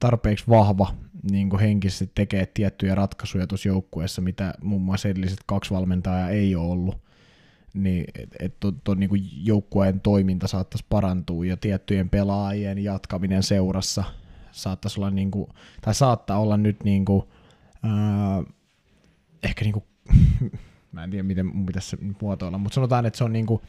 tarpeeksi 0.00 0.44
vahva 0.48 0.94
niin 1.30 1.50
kuin 1.50 1.60
henkisesti 1.60 2.10
tekee 2.14 2.46
tiettyjä 2.46 2.94
ratkaisuja 2.94 3.46
tuossa 3.46 3.68
joukkueessa, 3.68 4.22
mitä 4.22 4.54
muun 4.62 4.82
muassa 4.82 5.08
edelliset 5.08 5.40
kaksi 5.46 5.74
valmentajaa 5.74 6.28
ei 6.28 6.56
ole 6.56 6.66
ollut. 6.66 7.04
Niin 7.74 8.04
että 8.18 8.36
et 8.40 8.60
tuon 8.60 8.80
to, 8.84 8.94
niinku 8.94 9.16
joukkueen 9.42 10.00
toiminta 10.00 10.48
saattaisi 10.48 10.84
parantua 10.88 11.46
ja 11.46 11.56
tiettyjen 11.56 12.10
pelaajien 12.10 12.84
jatkaminen 12.84 13.42
seurassa 13.42 14.04
saattaisi 14.54 15.00
olla, 15.00 15.10
niinku, 15.10 15.48
tai 15.80 15.94
saattaa 15.94 16.38
olla 16.38 16.56
nyt 16.56 16.84
niinku, 16.84 17.32
ää, 17.82 18.42
ehkä 19.42 19.64
niinku, 19.64 19.84
mä 20.92 21.04
en 21.04 21.10
tiedä 21.10 21.22
miten 21.22 21.46
mun 21.46 21.66
pitäisi 21.66 21.88
se 21.88 21.98
muotoilla, 22.22 22.58
mutta 22.58 22.74
sanotaan, 22.74 23.06
että 23.06 23.18
se 23.18 23.24
on 23.24 23.32
niinku 23.32 23.62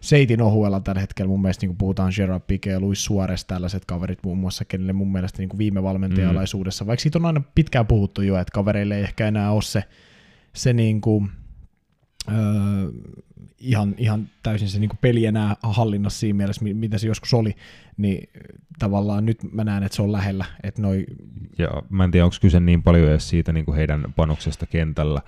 seitin 0.00 0.42
ohuella 0.42 0.80
tällä 0.80 1.00
hetkellä 1.00 1.28
mun 1.28 1.42
mielestä 1.42 1.66
niin 1.66 1.76
puhutaan 1.76 2.12
Gerard 2.16 2.42
Piqué 2.52 2.70
ja 2.70 2.80
Luis 2.80 3.04
Suarez, 3.04 3.44
tällaiset 3.44 3.84
kaverit 3.84 4.18
muun 4.22 4.38
muassa, 4.38 4.64
kenelle 4.64 4.92
mun 4.92 5.12
mielestä 5.12 5.38
niin 5.38 5.58
viime 5.58 5.82
valmentajalaisuudessa, 5.82 6.84
mm. 6.84 6.86
vaikka 6.86 7.02
siitä 7.02 7.18
on 7.18 7.26
aina 7.26 7.42
pitkään 7.54 7.86
puhuttu 7.86 8.22
jo, 8.22 8.38
että 8.38 8.52
kavereille 8.52 8.96
ei 8.96 9.02
ehkä 9.02 9.28
enää 9.28 9.52
ole 9.52 9.62
se, 9.62 9.84
se 10.54 10.72
niin 10.72 11.00
kuin, 11.00 11.30
öö, 12.28 12.90
ihan, 13.58 13.94
ihan 13.98 14.28
täysin 14.42 14.68
se 14.68 14.78
niin 14.78 14.90
peli 15.00 15.26
enää 15.26 15.56
hallinnassa 15.62 16.20
siinä 16.20 16.36
mielessä, 16.36 16.64
mitä 16.64 16.98
se 16.98 17.06
joskus 17.06 17.34
oli, 17.34 17.56
niin 17.96 18.28
tavallaan 18.78 19.26
nyt 19.26 19.38
mä 19.52 19.64
näen, 19.64 19.82
että 19.82 19.96
se 19.96 20.02
on 20.02 20.12
lähellä. 20.12 20.44
Että 20.62 20.82
noi... 20.82 21.06
Ja 21.58 21.82
mä 21.90 22.04
en 22.04 22.10
tiedä, 22.10 22.24
onko 22.24 22.36
kyse 22.40 22.60
niin 22.60 22.82
paljon 22.82 23.10
edes 23.10 23.28
siitä 23.28 23.52
niin 23.52 23.64
kuin 23.64 23.76
heidän 23.76 24.04
panoksesta 24.16 24.66
kentällä, 24.66 25.20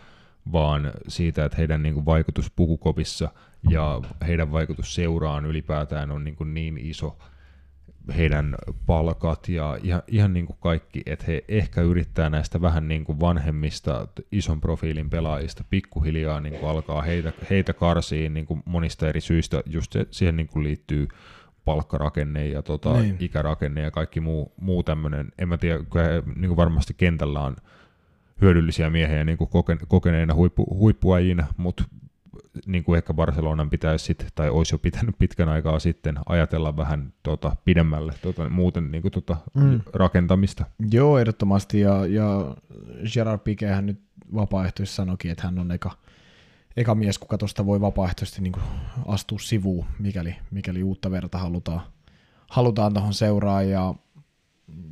vaan 0.53 0.93
siitä, 1.09 1.45
että 1.45 1.59
heidän 1.59 1.83
niin 1.83 1.95
kuin 1.95 2.07
vaikutus 2.07 2.51
pukukopissa 2.57 3.29
ja 3.71 4.01
heidän 4.27 4.53
vaikutus 4.53 4.95
seuraan 4.95 5.47
ylipäätään 5.47 6.11
on 6.11 6.25
niin, 6.25 6.37
kuin 6.37 6.55
niin 6.55 6.79
iso, 6.79 7.19
heidän 8.17 8.55
palkat 8.87 9.49
ja 9.49 9.79
ihan, 9.83 10.03
ihan 10.07 10.33
niin 10.33 10.47
kuin 10.47 10.57
kaikki, 10.61 11.03
että 11.07 11.25
he 11.29 11.45
ehkä 11.49 11.81
yrittää 11.81 12.31
näistä 12.31 12.61
vähän 12.61 12.89
niin 12.89 13.05
kuin 13.05 13.21
vanhemmista 13.21 14.09
ison 14.33 14.61
profiilin 14.61 15.11
pelaajista 15.11 15.65
pikkuhiljaa 15.71 16.41
niin 16.41 16.55
kuin 16.55 16.71
alkaa 16.71 17.03
heitä, 17.03 17.33
heitä 17.51 17.73
karsiin 17.73 18.35
niin 18.35 18.47
kuin 18.47 18.63
monista 18.65 19.09
eri 19.09 19.21
syistä, 19.21 19.63
just 19.67 19.93
se, 19.93 20.07
siihen 20.11 20.37
niin 20.37 20.47
kuin 20.47 20.65
liittyy 20.65 21.09
palkkarakenne 21.65 22.49
ja 22.49 22.63
tota, 22.63 22.93
niin. 22.93 23.17
ikärakenne 23.21 23.81
ja 23.81 23.91
kaikki 23.91 24.21
muu, 24.21 24.53
muu 24.61 24.83
tämmöinen. 24.83 25.33
En 25.39 25.49
mä 25.49 25.59
tiedä, 25.59 25.79
he, 25.95 26.23
niin 26.37 26.49
kuin 26.49 26.57
varmasti 26.57 26.95
kentällä 26.95 27.41
on 27.41 27.57
hyödyllisiä 28.41 28.91
miehiä 28.91 29.25
niin 29.25 29.39
kuin 29.39 29.51
kokeneina 29.89 30.35
huippu, 30.35 30.67
huippuajina, 30.79 31.47
mutta 31.57 31.85
niin 32.67 32.85
kuin 32.85 32.97
ehkä 32.97 33.15
Barcelonan 33.15 33.71
pitäisi 33.71 34.05
sit, 34.05 34.27
tai 34.35 34.51
olisi 34.51 34.75
jo 34.75 34.79
pitänyt 34.79 35.15
pitkän 35.19 35.49
aikaa 35.49 35.79
sitten 35.79 36.19
ajatella 36.27 36.77
vähän 36.77 37.13
tota, 37.23 37.57
pidemmälle 37.65 38.15
tota, 38.23 38.49
muuten 38.49 38.91
niin 38.91 39.03
kuin, 39.03 39.13
tota, 39.13 39.37
mm. 39.55 39.81
rakentamista. 39.95 40.65
Joo, 40.91 41.19
ehdottomasti, 41.19 41.81
ja, 41.81 42.07
ja 42.07 42.57
Gerard 43.15 43.41
Piquehän 43.41 43.87
nyt 43.87 44.01
vapaaehtoisesti 44.35 44.97
sanoikin, 44.97 45.31
että 45.31 45.45
hän 45.45 45.59
on 45.59 45.73
eka, 45.73 45.91
eka 46.77 46.95
mies, 46.95 47.19
kuka 47.19 47.39
tuosta 47.39 47.67
voi 47.67 47.81
vapaaehtoisesti 47.81 48.43
niin 48.43 48.53
kuin, 48.53 48.65
astua 49.07 49.39
sivuun, 49.39 49.87
mikäli, 49.99 50.37
mikäli 50.51 50.83
uutta 50.83 51.11
verta 51.11 51.39
halutaan, 51.39 51.81
halutaan 52.51 52.95
tuohon 52.95 53.15
seuraa, 53.15 53.63
ja, 53.63 53.95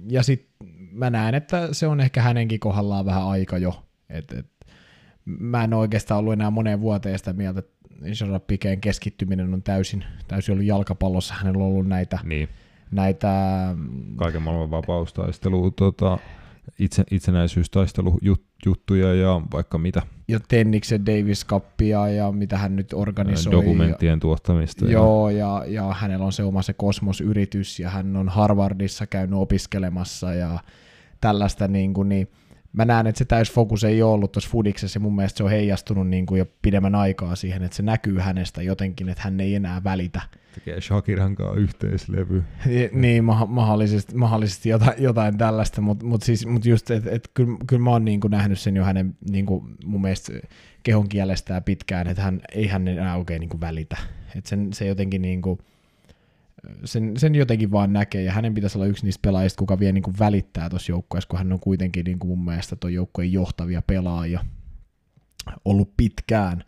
ja 0.08 0.22
sitten 0.22 0.68
mä 0.92 1.10
näen, 1.10 1.34
että 1.34 1.68
se 1.72 1.86
on 1.86 2.00
ehkä 2.00 2.22
hänenkin 2.22 2.60
kohdallaan 2.60 3.06
vähän 3.06 3.26
aika 3.26 3.58
jo, 3.58 3.82
että 4.08 4.38
et, 4.38 4.46
mä 5.26 5.64
en 5.64 5.74
oikeastaan 5.74 6.18
ollut 6.18 6.32
enää 6.32 6.50
moneen 6.50 6.80
vuoteen 6.80 7.18
sitä 7.18 7.32
mieltä, 7.32 7.58
että 7.58 7.76
Gerard 8.18 8.42
Pikeen 8.46 8.80
keskittyminen 8.80 9.54
on 9.54 9.62
täysin, 9.62 10.04
täysin 10.28 10.52
ollut 10.52 10.66
jalkapallossa. 10.66 11.34
Hänellä 11.34 11.64
on 11.64 11.70
ollut 11.70 11.86
näitä, 11.86 12.18
niin. 12.24 12.48
näitä 12.90 13.30
kaiken 14.16 14.42
maailman 14.42 14.70
vapaustaistelu, 14.70 15.70
tota, 15.70 16.18
itse, 16.78 17.04
itsenäisyystaistelujuttuja 17.10 19.14
ja 19.14 19.40
vaikka 19.52 19.78
mitä. 19.78 20.02
Ja 20.28 20.40
Tenniksen 20.48 21.06
Davis 21.06 21.46
Cupia 21.46 22.08
ja 22.08 22.32
mitä 22.32 22.58
hän 22.58 22.76
nyt 22.76 22.92
organisoi. 22.92 23.52
Dokumenttien 23.52 24.20
tuottamista. 24.20 24.86
Joo, 24.86 25.30
ja, 25.30 25.64
ja 25.66 25.94
hänellä 25.94 26.26
on 26.26 26.32
se 26.32 26.42
oma 26.42 26.62
se 26.62 26.72
kosmosyritys 26.72 27.80
ja 27.80 27.90
hän 27.90 28.16
on 28.16 28.28
Harvardissa 28.28 29.06
käynyt 29.06 29.38
opiskelemassa 29.38 30.34
ja 30.34 30.58
tällaista 31.20 31.68
niin 31.68 31.94
kuin, 31.94 32.08
niin 32.08 32.28
mä 32.76 32.84
näen, 32.84 33.06
että 33.06 33.18
se 33.18 33.24
täysfokus 33.24 33.84
ei 33.84 34.02
ole 34.02 34.12
ollut 34.12 34.32
tuossa 34.32 34.50
Fudiksessa 34.50 34.96
ja 34.96 35.00
mun 35.00 35.16
mielestä 35.16 35.38
se 35.38 35.44
on 35.44 35.50
heijastunut 35.50 36.08
niin 36.08 36.26
kuin 36.26 36.38
jo 36.38 36.46
pidemmän 36.62 36.94
aikaa 36.94 37.36
siihen, 37.36 37.62
että 37.62 37.76
se 37.76 37.82
näkyy 37.82 38.18
hänestä 38.18 38.62
jotenkin, 38.62 39.08
että 39.08 39.22
hän 39.22 39.40
ei 39.40 39.54
enää 39.54 39.84
välitä. 39.84 40.20
Tekee 40.54 40.80
Shakiran 40.80 41.34
kanssa 41.34 41.60
yhteislevy. 41.60 42.44
niin, 42.92 43.24
ma- 43.24 43.46
mahdollisesti, 43.46 44.14
mahdollisesti 44.14 44.68
jotain, 44.68 45.02
jotain 45.02 45.38
tällaista, 45.38 45.80
mutta 45.80 46.06
mut 46.06 46.22
siis, 46.22 46.46
mut 46.46 46.64
just, 46.64 46.90
että 46.90 47.10
et, 47.10 47.30
kyllä, 47.34 47.56
kyllä 47.66 47.82
mä 47.82 47.90
oon 47.90 48.04
niin 48.04 48.20
kuin 48.20 48.30
nähnyt 48.30 48.58
sen 48.58 48.76
jo 48.76 48.84
hänen 48.84 49.16
niin 49.30 49.46
kuin 49.46 49.64
mun 49.84 50.00
mielestä 50.00 50.32
kehon 50.82 51.08
kielestään 51.08 51.64
pitkään, 51.64 52.06
että 52.06 52.22
hän 52.22 52.40
ei 52.54 52.66
hän 52.66 52.88
enää 52.88 53.16
oikein 53.16 53.40
niin 53.40 53.50
kuin 53.50 53.60
välitä. 53.60 53.96
Että 54.36 54.50
sen, 54.50 54.72
se 54.72 54.86
jotenkin 54.86 55.22
niin 55.22 55.42
kuin, 55.42 55.58
sen, 56.84 57.16
sen 57.16 57.34
jotenkin 57.34 57.70
vaan 57.70 57.92
näkee, 57.92 58.22
ja 58.22 58.32
hänen 58.32 58.54
pitäisi 58.54 58.78
olla 58.78 58.86
yksi 58.86 59.04
niistä 59.04 59.22
pelaajista, 59.22 59.58
kuka 59.58 59.78
vielä 59.78 59.92
niin 59.92 60.02
kuin 60.02 60.18
välittää 60.18 60.70
tuossa 60.70 60.92
joukkueessa, 60.92 61.28
kun 61.28 61.38
hän 61.38 61.52
on 61.52 61.60
kuitenkin 61.60 62.04
niin 62.04 62.18
kuin 62.18 62.28
mun 62.28 62.44
mielestä 62.44 62.76
tuon 62.76 62.94
joukkueen 62.94 63.32
johtavia 63.32 63.82
pelaajia 63.82 64.44
ollut 65.64 65.96
pitkään. 65.96 66.64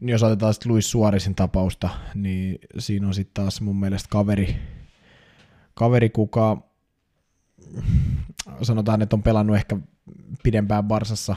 Niin 0.00 0.08
jos 0.08 0.22
otetaan 0.22 0.54
sitten 0.54 0.72
Luis 0.72 0.90
Suorisin 0.90 1.34
tapausta, 1.34 1.88
niin 2.14 2.58
siinä 2.78 3.06
on 3.06 3.14
sitten 3.14 3.44
taas 3.44 3.60
mun 3.60 3.80
mielestä 3.80 4.08
kaveri, 4.10 4.56
kaveri, 5.74 6.10
kuka 6.10 6.68
sanotaan, 8.62 9.02
että 9.02 9.16
on 9.16 9.22
pelannut 9.22 9.56
ehkä 9.56 9.76
pidempään 10.42 10.84
Barsassa, 10.84 11.36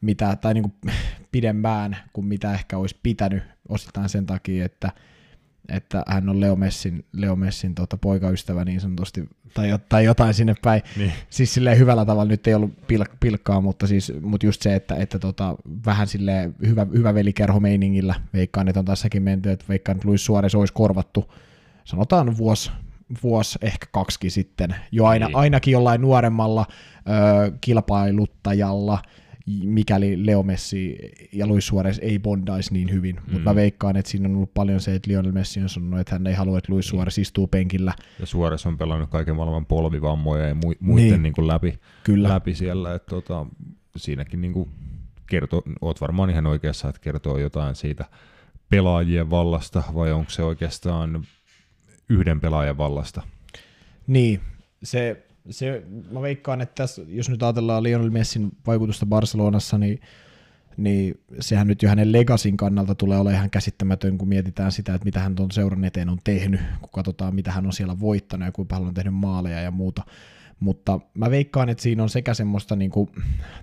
mitä, 0.00 0.36
tai 0.36 0.54
niin 0.54 0.62
kuin 0.62 0.94
pidempään 1.32 1.96
kuin 2.12 2.26
mitä 2.26 2.54
ehkä 2.54 2.78
olisi 2.78 2.96
pitänyt 3.02 3.42
osittain 3.68 4.08
sen 4.08 4.26
takia, 4.26 4.64
että– 4.64 4.92
että 5.68 6.02
hän 6.06 6.28
on 6.28 6.40
Leo 6.40 6.56
Messin, 6.56 7.04
Leo 7.12 7.36
Messin 7.36 7.74
tota, 7.74 7.96
poikaystävä 7.96 8.64
niin 8.64 8.80
sanotusti, 8.80 9.28
tai, 9.54 9.78
tai 9.88 10.04
jotain 10.04 10.34
sinne 10.34 10.54
päin. 10.62 10.82
Niin. 10.96 11.12
Siis 11.30 11.54
silleen 11.54 11.78
hyvällä 11.78 12.04
tavalla, 12.04 12.30
nyt 12.30 12.46
ei 12.46 12.54
ollut 12.54 12.72
pilk- 12.92 13.16
pilkkaa, 13.20 13.60
mutta, 13.60 13.86
siis, 13.86 14.12
mutta 14.20 14.46
just 14.46 14.62
se, 14.62 14.74
että, 14.74 14.94
että 14.94 15.18
tota, 15.18 15.56
vähän 15.86 16.06
sille 16.06 16.50
hyvä, 16.66 16.86
hyvä 16.92 17.14
velikerho 17.14 17.60
meiningillä, 17.60 18.14
veikkaan, 18.32 18.68
että 18.68 18.80
on 18.80 18.84
tässäkin 18.84 19.22
menty, 19.22 19.50
että 19.50 19.64
veikkaan, 19.68 19.96
että 19.96 20.08
Luis 20.08 20.24
Suarez 20.24 20.54
olisi 20.54 20.74
korvattu, 20.74 21.32
sanotaan 21.84 22.36
vuosi, 22.36 22.70
vuosi 23.22 23.58
ehkä 23.62 23.86
kaksi 23.92 24.30
sitten, 24.30 24.74
jo 24.92 25.06
aina, 25.06 25.26
niin. 25.26 25.36
ainakin 25.36 25.72
jollain 25.72 26.00
nuoremmalla 26.00 26.66
ö, 26.70 27.52
kilpailuttajalla, 27.60 28.98
mikäli 29.64 30.26
Leo 30.26 30.42
Messi 30.42 30.98
ja 31.32 31.46
Luis 31.46 31.66
Suarez 31.66 31.98
ei 32.02 32.18
bondaisi 32.18 32.72
niin 32.72 32.92
hyvin. 32.92 33.16
Mm. 33.16 33.32
Mutta 33.32 33.50
mä 33.50 33.54
veikkaan, 33.54 33.96
että 33.96 34.10
siinä 34.10 34.28
on 34.28 34.36
ollut 34.36 34.54
paljon 34.54 34.80
se, 34.80 34.94
että 34.94 35.10
Lionel 35.10 35.32
Messi 35.32 35.60
on 35.60 35.68
sanonut, 35.68 36.00
että 36.00 36.14
hän 36.14 36.26
ei 36.26 36.34
halua, 36.34 36.58
että 36.58 36.72
Luis 36.72 36.84
niin. 36.86 36.90
Suarez 36.90 37.18
istuu 37.18 37.46
penkillä. 37.46 37.94
Ja 38.20 38.26
Suarez 38.26 38.66
on 38.66 38.78
pelannut 38.78 39.10
kaiken 39.10 39.36
maailman 39.36 39.66
polvivammoja 39.66 40.46
ja 40.46 40.54
mu- 40.54 40.76
muiden 40.80 41.08
niin. 41.08 41.22
Niin 41.22 41.32
kuin 41.32 41.46
läpi, 41.46 41.78
Kyllä. 42.04 42.28
läpi 42.28 42.54
siellä. 42.54 42.94
Että 42.94 43.10
tota, 43.10 43.46
siinäkin 43.96 44.40
niin 44.40 44.52
kuin 44.52 44.70
kertoo, 45.26 45.62
oot 45.80 46.00
varmaan 46.00 46.30
ihan 46.30 46.46
oikeassa, 46.46 46.88
että 46.88 47.00
kertoo 47.00 47.38
jotain 47.38 47.74
siitä 47.74 48.04
pelaajien 48.68 49.30
vallasta, 49.30 49.82
vai 49.94 50.12
onko 50.12 50.30
se 50.30 50.42
oikeastaan 50.42 51.24
yhden 52.08 52.40
pelaajan 52.40 52.78
vallasta? 52.78 53.22
Niin, 54.06 54.40
se 54.82 55.26
se, 55.50 55.82
mä 56.10 56.22
veikkaan, 56.22 56.60
että 56.60 56.74
tässä, 56.74 57.02
jos 57.08 57.30
nyt 57.30 57.42
ajatellaan 57.42 57.82
Lionel 57.82 58.10
Messin 58.10 58.50
vaikutusta 58.66 59.06
Barcelonassa, 59.06 59.78
niin, 59.78 60.00
niin 60.76 61.20
sehän 61.40 61.66
nyt 61.66 61.82
jo 61.82 61.88
hänen 61.88 62.12
legasin 62.12 62.56
kannalta 62.56 62.94
tulee 62.94 63.18
olemaan 63.18 63.36
ihan 63.36 63.50
käsittämätön, 63.50 64.18
kun 64.18 64.28
mietitään 64.28 64.72
sitä, 64.72 64.94
että 64.94 65.04
mitä 65.04 65.20
hän 65.20 65.34
tuon 65.34 65.50
seuran 65.50 65.84
eteen 65.84 66.08
on 66.08 66.18
tehnyt, 66.24 66.60
kun 66.80 66.90
katsotaan, 66.92 67.34
mitä 67.34 67.52
hän 67.52 67.66
on 67.66 67.72
siellä 67.72 68.00
voittanut 68.00 68.46
ja 68.46 68.52
kuinka 68.52 68.74
paljon 68.74 68.88
on 68.88 68.94
tehnyt 68.94 69.14
maaleja 69.14 69.60
ja 69.60 69.70
muuta. 69.70 70.02
Mutta 70.60 71.00
mä 71.14 71.30
veikkaan, 71.30 71.68
että 71.68 71.82
siinä 71.82 72.02
on 72.02 72.08
sekä 72.08 72.34
semmoista 72.34 72.76
niin 72.76 72.90
kuin 72.90 73.10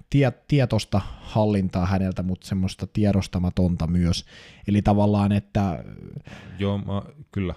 tie, 0.09 0.33
tietosta 0.47 1.01
hallintaa 1.05 1.85
häneltä, 1.85 2.23
mutta 2.23 2.47
semmoista 2.47 2.87
tiedostamatonta 2.87 3.87
myös. 3.87 4.25
Eli 4.67 4.81
tavallaan, 4.81 5.31
että... 5.31 5.83
Joo, 6.59 6.77
mä, 6.77 7.01
kyllä. 7.31 7.53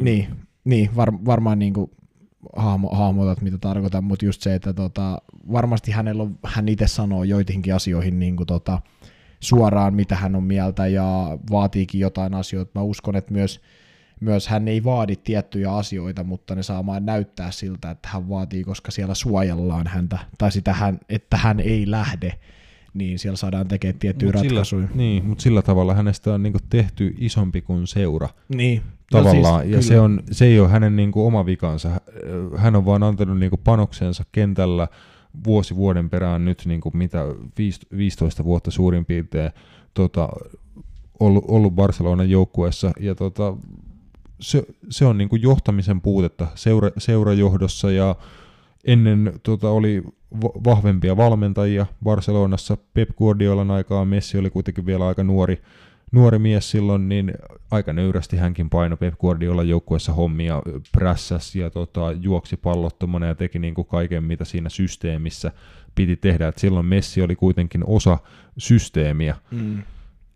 Niin, 0.00 0.28
niin 0.64 0.96
var, 0.96 1.12
varmaan 1.24 1.58
niin 1.58 1.72
kuin 1.72 1.90
hahmo, 2.56 2.88
hahmotat, 2.88 3.40
mitä 3.40 3.58
tarkoitan, 3.58 4.04
mutta 4.04 4.24
just 4.24 4.42
se, 4.42 4.54
että 4.54 4.72
tota, 4.72 5.22
varmasti 5.52 5.90
hänellä 5.92 6.22
on, 6.22 6.38
hän 6.44 6.68
itse 6.68 6.86
sanoo 6.86 7.24
joihinkin 7.24 7.74
asioihin 7.74 8.18
niin 8.18 8.36
kuin 8.36 8.46
tota, 8.46 8.82
suoraan, 9.40 9.94
mitä 9.94 10.16
hän 10.16 10.36
on 10.36 10.44
mieltä 10.44 10.86
ja 10.86 11.38
vaatiikin 11.50 12.00
jotain 12.00 12.34
asioita. 12.34 12.70
Mä 12.74 12.82
uskon, 12.82 13.16
että 13.16 13.32
myös, 13.32 13.60
myös 14.20 14.48
hän 14.48 14.68
ei 14.68 14.84
vaadi 14.84 15.16
tiettyjä 15.16 15.72
asioita, 15.72 16.24
mutta 16.24 16.54
ne 16.54 16.62
saa 16.62 16.86
vaan 16.86 17.06
näyttää 17.06 17.50
siltä, 17.50 17.90
että 17.90 18.08
hän 18.08 18.28
vaatii, 18.28 18.64
koska 18.64 18.90
siellä 18.90 19.14
suojellaan 19.14 19.86
häntä, 19.86 20.18
tai 20.38 20.52
sitä 20.52 20.72
hän, 20.72 20.98
että 21.08 21.36
hän 21.36 21.60
ei 21.60 21.90
lähde 21.90 22.38
niin 22.94 23.18
siellä 23.18 23.36
saadaan 23.36 23.68
tekemään 23.68 23.98
tiettyjä 23.98 24.32
Mut 24.32 24.42
ratkaisuja. 24.42 24.86
Sillä, 24.86 24.96
niin, 24.96 25.24
mutta 25.24 25.42
sillä 25.42 25.62
tavalla 25.62 25.94
hänestä 25.94 26.34
on 26.34 26.42
niinku 26.42 26.58
tehty 26.70 27.14
isompi 27.18 27.60
kuin 27.60 27.86
seura. 27.86 28.28
Niin. 28.48 28.82
Tavallaan, 29.10 29.54
no 29.54 29.60
siis, 29.60 29.74
ja 29.74 29.82
se, 29.82 30.00
on, 30.00 30.22
se 30.30 30.44
ei 30.46 30.60
ole 30.60 30.68
hänen 30.68 30.96
niinku 30.96 31.26
oma 31.26 31.46
vikansa. 31.46 32.00
Hän 32.56 32.76
on 32.76 32.84
vaan 32.84 33.02
antanut 33.02 33.38
niinku 33.38 33.56
panoksensa 33.56 34.24
kentällä 34.32 34.88
vuosi 35.44 35.76
vuoden 35.76 36.10
perään 36.10 36.44
nyt 36.44 36.62
niinku 36.66 36.90
mitä 36.94 37.24
15 37.96 38.44
vuotta 38.44 38.70
suurin 38.70 39.04
piirtein 39.04 39.50
tota, 39.94 40.28
ollut, 41.20 41.44
ollut 41.48 41.74
Barcelonan 41.74 42.30
joukkueessa, 42.30 42.92
ja 43.00 43.14
tota, 43.14 43.56
se, 44.40 44.66
se 44.90 45.04
on 45.04 45.18
niinku 45.18 45.36
johtamisen 45.36 46.00
puutetta 46.00 46.46
seura, 46.54 46.90
seurajohdossa, 46.98 47.90
ja 47.90 48.16
ennen 48.84 49.40
tota, 49.42 49.70
oli 49.70 50.02
vahvempia 50.64 51.16
valmentajia 51.16 51.86
Barcelonassa. 52.04 52.76
Pep 52.94 53.10
Guardiolan 53.16 53.70
aikaa 53.70 54.04
Messi 54.04 54.38
oli 54.38 54.50
kuitenkin 54.50 54.86
vielä 54.86 55.06
aika 55.06 55.24
nuori, 55.24 55.62
nuori 56.12 56.38
mies 56.38 56.70
silloin, 56.70 57.08
niin 57.08 57.32
aika 57.70 57.92
nöyrästi 57.92 58.36
hänkin 58.36 58.70
paino 58.70 58.96
Pep 58.96 59.18
Guardiolan 59.18 59.68
joukkueessa 59.68 60.12
hommia, 60.12 60.62
prässäs 60.92 61.56
ja 61.56 61.70
tota, 61.70 62.12
juoksi 62.12 62.56
pallottomana 62.56 63.26
ja 63.26 63.34
teki 63.34 63.58
niin 63.58 63.74
kuin 63.74 63.86
kaiken, 63.86 64.24
mitä 64.24 64.44
siinä 64.44 64.68
systeemissä 64.68 65.52
piti 65.94 66.16
tehdä. 66.16 66.48
Et 66.48 66.58
silloin 66.58 66.86
Messi 66.86 67.22
oli 67.22 67.36
kuitenkin 67.36 67.84
osa 67.86 68.18
systeemiä. 68.58 69.36
Mm 69.50 69.82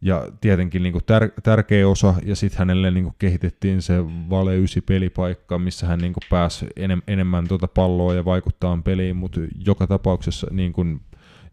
ja 0.03 0.29
tietenkin 0.41 0.83
niin 0.83 0.93
kuin 0.93 1.05
tär- 1.05 1.41
tärkeä 1.43 1.89
osa, 1.89 2.15
ja 2.25 2.37
sitten 2.37 2.59
hänelle 2.59 2.91
niin 2.91 3.05
kuin 3.05 3.15
kehitettiin 3.19 3.83
se 3.83 4.05
vale 4.07 4.59
ysi 4.59 4.81
pelipaikka, 4.81 5.59
missä 5.59 5.87
hän 5.87 5.99
niin 5.99 6.12
kuin 6.12 6.25
pääsi 6.31 6.67
enem- 6.67 7.03
enemmän 7.07 7.49
tuota 7.49 7.69
palloa 7.69 8.15
ja 8.15 8.25
vaikuttaa 8.25 8.79
peliin, 8.85 9.17
mutta 9.17 9.41
joka 9.67 9.87
tapauksessa 9.87 10.47
niin 10.50 10.73
kuin 10.73 11.00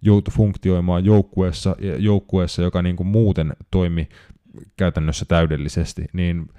joutui 0.01 0.33
funktioimaan 0.33 1.05
joukkueessa, 1.05 1.75
joukkueessa, 1.97 2.61
joka 2.61 2.81
niin 2.81 2.95
kuin 2.95 3.07
muuten 3.07 3.53
toimi 3.71 4.09
käytännössä 4.77 5.25
täydellisesti, 5.25 6.05
niin 6.13 6.49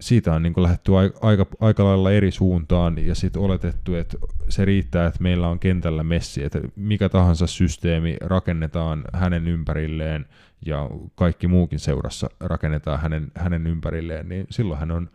siitä 0.00 0.34
on 0.34 0.42
niin 0.42 0.54
lähdetty 0.56 0.92
aika, 1.20 1.46
aika 1.60 1.84
lailla 1.84 2.12
eri 2.12 2.30
suuntaan 2.30 3.06
ja 3.06 3.14
sitten 3.14 3.42
oletettu, 3.42 3.94
että 3.94 4.18
se 4.48 4.64
riittää, 4.64 5.06
että 5.06 5.22
meillä 5.22 5.48
on 5.48 5.58
kentällä 5.58 6.02
Messi, 6.02 6.44
että 6.44 6.60
mikä 6.76 7.08
tahansa 7.08 7.46
systeemi 7.46 8.16
rakennetaan 8.20 9.04
hänen 9.12 9.48
ympärilleen 9.48 10.26
ja 10.66 10.90
kaikki 11.14 11.46
muukin 11.46 11.78
seurassa 11.78 12.30
rakennetaan 12.40 13.00
hänen, 13.00 13.32
hänen 13.34 13.66
ympärilleen, 13.66 14.28
niin 14.28 14.46
silloin 14.50 14.80
hän 14.80 14.90
on 14.90 15.10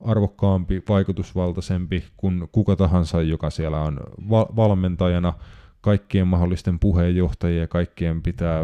arvokkaampi, 0.00 0.82
vaikutusvaltaisempi 0.88 2.04
kuin 2.16 2.48
kuka 2.52 2.76
tahansa, 2.76 3.22
joka 3.22 3.50
siellä 3.50 3.80
on 3.80 4.00
val- 4.30 4.56
valmentajana, 4.56 5.32
kaikkien 5.86 6.26
mahdollisten 6.26 6.78
puheenjohtajien 6.78 7.60
ja 7.60 7.66
kaikkien 7.66 8.22
pitää 8.22 8.60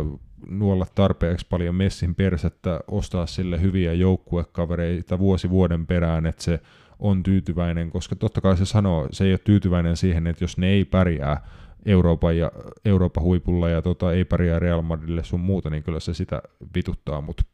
nuolla 0.49 0.87
tarpeeksi 0.95 1.47
paljon 1.51 1.75
messin 1.75 2.15
persettä, 2.15 2.81
ostaa 2.89 3.27
sille 3.27 3.61
hyviä 3.61 3.93
joukkuekavereita 3.93 5.19
vuosi 5.19 5.51
vuoden 5.51 5.87
perään, 5.87 6.27
että 6.27 6.43
se 6.43 6.61
on 6.99 7.23
tyytyväinen, 7.23 7.91
koska 7.91 8.17
totta 8.17 8.41
kai 8.41 8.57
se 8.57 8.65
sanoo, 8.65 9.09
se 9.11 9.25
ei 9.25 9.33
ole 9.33 9.39
tyytyväinen 9.39 9.97
siihen, 9.97 10.27
että 10.27 10.45
jos 10.45 10.59
ne 10.59 10.69
ei 10.69 10.85
pärjää 10.85 11.47
Euroopan, 11.87 12.37
ja, 12.37 12.53
Euroopan 12.85 13.25
huipulla 13.25 13.69
ja 13.69 13.83
tota, 13.83 14.13
ei 14.13 14.25
pärjää 14.25 14.59
Real 14.59 14.83
Madridille 14.83 15.25
sun 15.25 15.41
muuta, 15.41 15.71
niin 15.71 15.83
kyllä 15.83 16.01
se 16.01 16.15
sitä 16.15 16.43
vituttaa, 16.75 17.21
mutta 17.21 17.45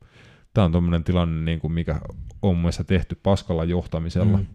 tämä 0.55 0.65
on 0.65 0.73
tuommoinen 0.73 1.05
tilanne, 1.05 1.45
niin 1.45 1.61
kuin 1.61 1.73
mikä 1.73 2.01
on 2.43 2.57
mielestäni 2.57 2.87
tehty 2.87 3.19
paskalla 3.23 3.65
johtamisella. 3.65 4.39
Mm. 4.39 4.47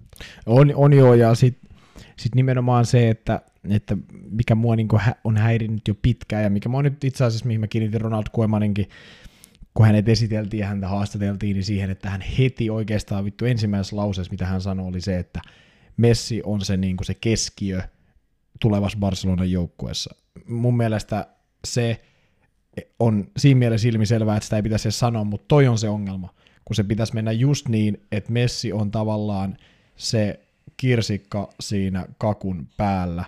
On, 0.45 0.71
on 0.75 0.93
joo, 0.93 1.13
ja 1.13 1.35
sitten 1.35 1.69
sit 2.17 2.35
nimenomaan 2.35 2.85
se, 2.85 3.09
että 3.09 3.41
että 3.69 3.97
mikä 4.29 4.55
mua 4.55 4.75
niin 4.75 4.87
on 5.23 5.37
häirinnyt 5.37 5.87
jo 5.87 5.95
pitkään 6.01 6.43
ja 6.43 6.49
mikä 6.49 6.69
mua 6.69 6.83
nyt 6.83 7.03
itse 7.03 7.23
asiassa, 7.23 7.45
mihin 7.45 7.59
mä 7.59 7.67
kiinnitin 7.67 8.01
Ronald 8.01 8.25
Koemaninkin, 8.31 8.89
kun 9.73 9.85
hänet 9.85 10.09
esiteltiin 10.09 10.61
ja 10.61 10.67
häntä 10.67 10.87
haastateltiin, 10.87 11.53
niin 11.53 11.63
siihen, 11.63 11.89
että 11.89 12.09
hän 12.09 12.21
heti 12.21 12.69
oikeastaan 12.69 13.25
vittu 13.25 13.45
ensimmäisessä 13.45 13.95
lauseessa, 13.95 14.31
mitä 14.31 14.45
hän 14.45 14.61
sanoi, 14.61 14.87
oli 14.87 15.01
se, 15.01 15.19
että 15.19 15.41
Messi 15.97 16.41
on 16.45 16.61
se, 16.61 16.77
niin 16.77 16.97
se 17.03 17.13
keskiö 17.13 17.81
tulevassa 18.59 18.97
Barcelonan 18.99 19.51
joukkueessa. 19.51 20.15
Mun 20.47 20.77
mielestä 20.77 21.27
se 21.67 22.01
on 22.99 23.27
siinä 23.37 23.59
mielessä 23.59 23.87
ilmiselvää, 23.87 24.37
että 24.37 24.45
sitä 24.45 24.55
ei 24.55 24.63
pitäisi 24.63 24.91
sanoa, 24.91 25.23
mutta 25.23 25.45
toi 25.47 25.67
on 25.67 25.77
se 25.77 25.89
ongelma, 25.89 26.29
kun 26.65 26.75
se 26.75 26.83
pitäisi 26.83 27.13
mennä 27.13 27.31
just 27.31 27.67
niin, 27.67 28.01
että 28.11 28.31
Messi 28.31 28.73
on 28.73 28.91
tavallaan 28.91 29.57
se 29.95 30.39
kirsikka 30.77 31.49
siinä 31.59 32.05
kakun 32.17 32.67
päällä, 32.77 33.25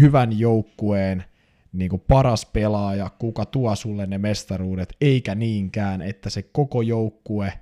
hyvän 0.00 0.38
joukkueen 0.38 1.24
niin 1.72 1.90
kuin 1.90 2.02
paras 2.08 2.46
pelaaja, 2.46 3.10
kuka 3.18 3.44
tuo 3.44 3.76
sulle 3.76 4.06
ne 4.06 4.18
mestaruudet, 4.18 4.96
eikä 5.00 5.34
niinkään, 5.34 6.02
että 6.02 6.30
se 6.30 6.42
koko 6.42 6.82
joukkue 6.82 7.52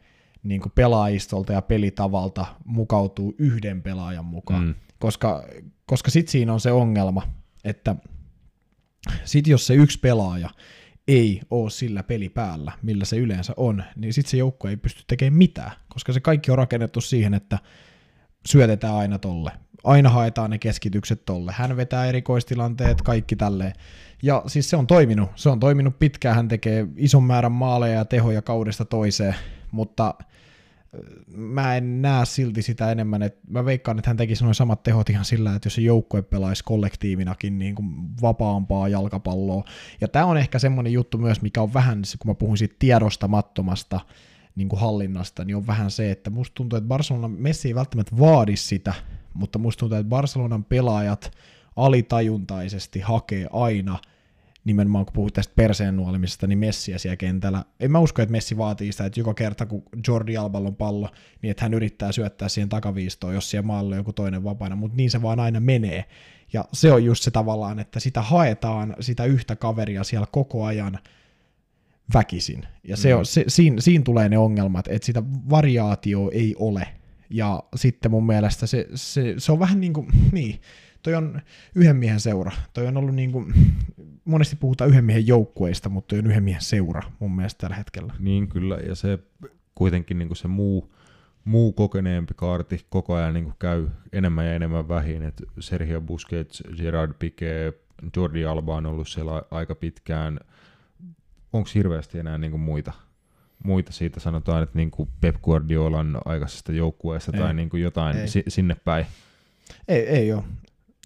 niin 0.42 0.60
kuin 0.60 0.72
pelaajistolta 0.74 1.52
ja 1.52 1.62
pelitavalta 1.62 2.46
mukautuu 2.64 3.34
yhden 3.38 3.82
pelaajan 3.82 4.24
mukaan. 4.24 4.64
Mm. 4.64 4.74
Koska, 4.98 5.44
koska 5.86 6.10
sit 6.10 6.28
siinä 6.28 6.52
on 6.52 6.60
se 6.60 6.72
ongelma, 6.72 7.22
että 7.64 7.96
sit 9.24 9.46
jos 9.46 9.66
se 9.66 9.74
yksi 9.74 9.98
pelaaja 10.00 10.50
ei 11.08 11.40
ole 11.50 11.70
sillä 11.70 12.02
peli 12.02 12.28
päällä, 12.28 12.72
millä 12.82 13.04
se 13.04 13.16
yleensä 13.16 13.52
on, 13.56 13.84
niin 13.96 14.12
sitten 14.12 14.30
se 14.30 14.36
joukkue 14.36 14.70
ei 14.70 14.76
pysty 14.76 15.02
tekemään 15.06 15.38
mitään, 15.38 15.72
koska 15.88 16.12
se 16.12 16.20
kaikki 16.20 16.50
on 16.50 16.58
rakennettu 16.58 17.00
siihen, 17.00 17.34
että 17.34 17.58
syötetään 18.46 18.94
aina 18.94 19.18
tolle 19.18 19.52
aina 19.84 20.10
haetaan 20.10 20.50
ne 20.50 20.58
keskitykset 20.58 21.24
tolle. 21.24 21.52
Hän 21.56 21.76
vetää 21.76 22.06
erikoistilanteet, 22.06 23.02
kaikki 23.02 23.36
tälleen. 23.36 23.72
Ja 24.22 24.42
siis 24.46 24.70
se 24.70 24.76
on 24.76 24.86
toiminut. 24.86 25.30
Se 25.34 25.48
on 25.48 25.60
toiminut 25.60 25.98
pitkään. 25.98 26.36
Hän 26.36 26.48
tekee 26.48 26.86
ison 26.96 27.24
määrän 27.24 27.52
maaleja 27.52 27.94
ja 27.94 28.04
tehoja 28.04 28.42
kaudesta 28.42 28.84
toiseen, 28.84 29.34
mutta 29.70 30.14
äh, 30.20 30.26
mä 31.36 31.76
en 31.76 32.02
näe 32.02 32.24
silti 32.24 32.62
sitä 32.62 32.92
enemmän, 32.92 33.22
että 33.22 33.40
mä 33.48 33.64
veikkaan, 33.64 33.98
että 33.98 34.10
hän 34.10 34.16
tekisi 34.16 34.44
noin 34.44 34.54
samat 34.54 34.82
tehot 34.82 35.10
ihan 35.10 35.24
sillä, 35.24 35.54
että 35.54 35.66
jos 35.66 35.74
se 35.74 35.80
joukkue 35.80 36.22
pelaisi 36.22 36.64
kollektiivinakin 36.64 37.58
niin 37.58 37.74
kuin 37.74 37.88
vapaampaa 38.22 38.88
jalkapalloa. 38.88 39.64
Ja 40.00 40.08
tämä 40.08 40.26
on 40.26 40.36
ehkä 40.36 40.58
semmoinen 40.58 40.92
juttu 40.92 41.18
myös, 41.18 41.42
mikä 41.42 41.62
on 41.62 41.74
vähän, 41.74 42.02
kun 42.18 42.30
mä 42.30 42.34
puhun 42.34 42.58
siitä 42.58 42.76
tiedostamattomasta 42.78 44.00
niin 44.56 44.68
kuin 44.68 44.80
hallinnasta, 44.80 45.44
niin 45.44 45.56
on 45.56 45.66
vähän 45.66 45.90
se, 45.90 46.10
että 46.10 46.30
musta 46.30 46.54
tuntuu, 46.54 46.76
että 46.76 46.88
Barcelona 46.88 47.28
Messi 47.28 47.68
ei 47.68 47.74
välttämättä 47.74 48.18
vaadi 48.18 48.56
sitä, 48.56 48.94
mutta 49.34 49.58
musta 49.58 49.80
tuntuu, 49.80 49.98
että 49.98 50.08
Barcelonan 50.08 50.64
pelaajat 50.64 51.32
alitajuntaisesti 51.76 53.00
hakee 53.00 53.46
aina 53.52 53.98
nimenomaan 54.64 55.04
kun 55.04 55.12
puhut 55.12 55.34
tästä 55.34 55.52
perseen 55.56 55.96
nuolimisesta, 55.96 56.46
niin 56.46 56.58
Messiä 56.58 56.98
siellä 56.98 57.16
kentällä. 57.16 57.64
En 57.80 57.90
mä 57.92 57.98
usko, 57.98 58.22
että 58.22 58.32
Messi 58.32 58.56
vaatii 58.56 58.92
sitä, 58.92 59.06
että 59.06 59.20
joka 59.20 59.34
kerta 59.34 59.66
kun 59.66 59.82
Jordi 60.08 60.36
Alballa 60.36 60.68
on 60.68 60.76
pallo, 60.76 61.08
niin 61.42 61.50
että 61.50 61.64
hän 61.64 61.74
yrittää 61.74 62.12
syöttää 62.12 62.48
siihen 62.48 62.68
takaviistoon, 62.68 63.34
jos 63.34 63.50
siellä 63.50 63.66
maalla 63.66 63.90
on 63.90 63.96
joku 63.96 64.12
toinen 64.12 64.44
vapaana, 64.44 64.76
mutta 64.76 64.96
niin 64.96 65.10
se 65.10 65.22
vaan 65.22 65.40
aina 65.40 65.60
menee. 65.60 66.04
Ja 66.52 66.64
se 66.72 66.92
on 66.92 67.04
just 67.04 67.22
se 67.22 67.30
tavallaan, 67.30 67.78
että 67.78 68.00
sitä 68.00 68.22
haetaan, 68.22 68.96
sitä 69.00 69.24
yhtä 69.24 69.56
kaveria 69.56 70.04
siellä 70.04 70.26
koko 70.32 70.64
ajan 70.64 70.98
väkisin. 72.14 72.66
Ja 72.84 72.96
se 72.96 73.12
mm. 73.12 73.18
on, 73.18 73.26
se, 73.26 73.44
siinä, 73.48 73.80
siinä 73.80 74.04
tulee 74.04 74.28
ne 74.28 74.38
ongelmat, 74.38 74.88
että 74.88 75.06
sitä 75.06 75.22
variaatioa 75.50 76.30
ei 76.32 76.54
ole 76.58 76.88
ja 77.30 77.62
sitten 77.76 78.10
mun 78.10 78.26
mielestä 78.26 78.66
se, 78.66 78.88
se, 78.94 79.34
se 79.38 79.52
on 79.52 79.58
vähän 79.58 79.80
niin 79.80 79.92
kuin, 79.92 80.08
niin, 80.32 80.60
toi 81.02 81.14
on 81.14 81.40
yhden 81.74 81.96
miehen 81.96 82.20
seura. 82.20 82.52
Toi 82.72 82.86
on 82.86 82.96
ollut 82.96 83.14
niin 83.14 83.32
kuin, 83.32 83.54
monesti 84.24 84.56
puhutaan 84.56 84.90
yhden 84.90 85.04
miehen 85.04 85.26
joukkueista, 85.26 85.88
mutta 85.88 86.08
toi 86.08 86.18
on 86.18 86.26
yhden 86.26 86.42
miehen 86.42 86.62
seura 86.62 87.02
mun 87.18 87.36
mielestä 87.36 87.58
tällä 87.58 87.76
hetkellä. 87.76 88.14
Niin 88.18 88.48
kyllä, 88.48 88.76
ja 88.76 88.94
se 88.94 89.18
kuitenkin 89.74 90.18
niin 90.18 90.28
kuin 90.28 90.36
se 90.36 90.48
muu, 90.48 90.94
muu 91.44 91.72
kokeneempi 91.72 92.34
kaarti 92.36 92.86
koko 92.90 93.14
ajan 93.14 93.34
niin 93.34 93.44
kuin 93.44 93.56
käy 93.58 93.88
enemmän 94.12 94.46
ja 94.46 94.54
enemmän 94.54 94.88
vähin, 94.88 95.22
että 95.22 95.44
Sergio 95.60 96.00
Busquets, 96.00 96.62
Gerard 96.76 97.12
Piqué, 97.12 97.82
Jordi 98.16 98.44
Alba 98.44 98.76
on 98.76 98.86
ollut 98.86 99.08
siellä 99.08 99.42
aika 99.50 99.74
pitkään. 99.74 100.40
Onko 101.52 101.70
hirveästi 101.74 102.18
enää 102.18 102.38
niin 102.38 102.50
kuin 102.50 102.60
muita 102.60 102.92
muita 103.64 103.92
siitä 103.92 104.20
sanotaan, 104.20 104.62
että 104.62 104.78
niin 104.78 104.90
kuin 104.90 105.08
Pep 105.20 105.36
Guardiolan 105.42 106.18
aikaisesta 106.24 106.72
joukkueesta 106.72 107.32
tai 107.32 107.54
niin 107.54 107.70
kuin 107.70 107.82
jotain 107.82 108.16
ei. 108.16 108.28
Si- 108.28 108.44
sinne 108.48 108.76
päin. 108.84 109.06
Ei, 109.88 110.06
ei 110.06 110.32
ole. 110.32 110.44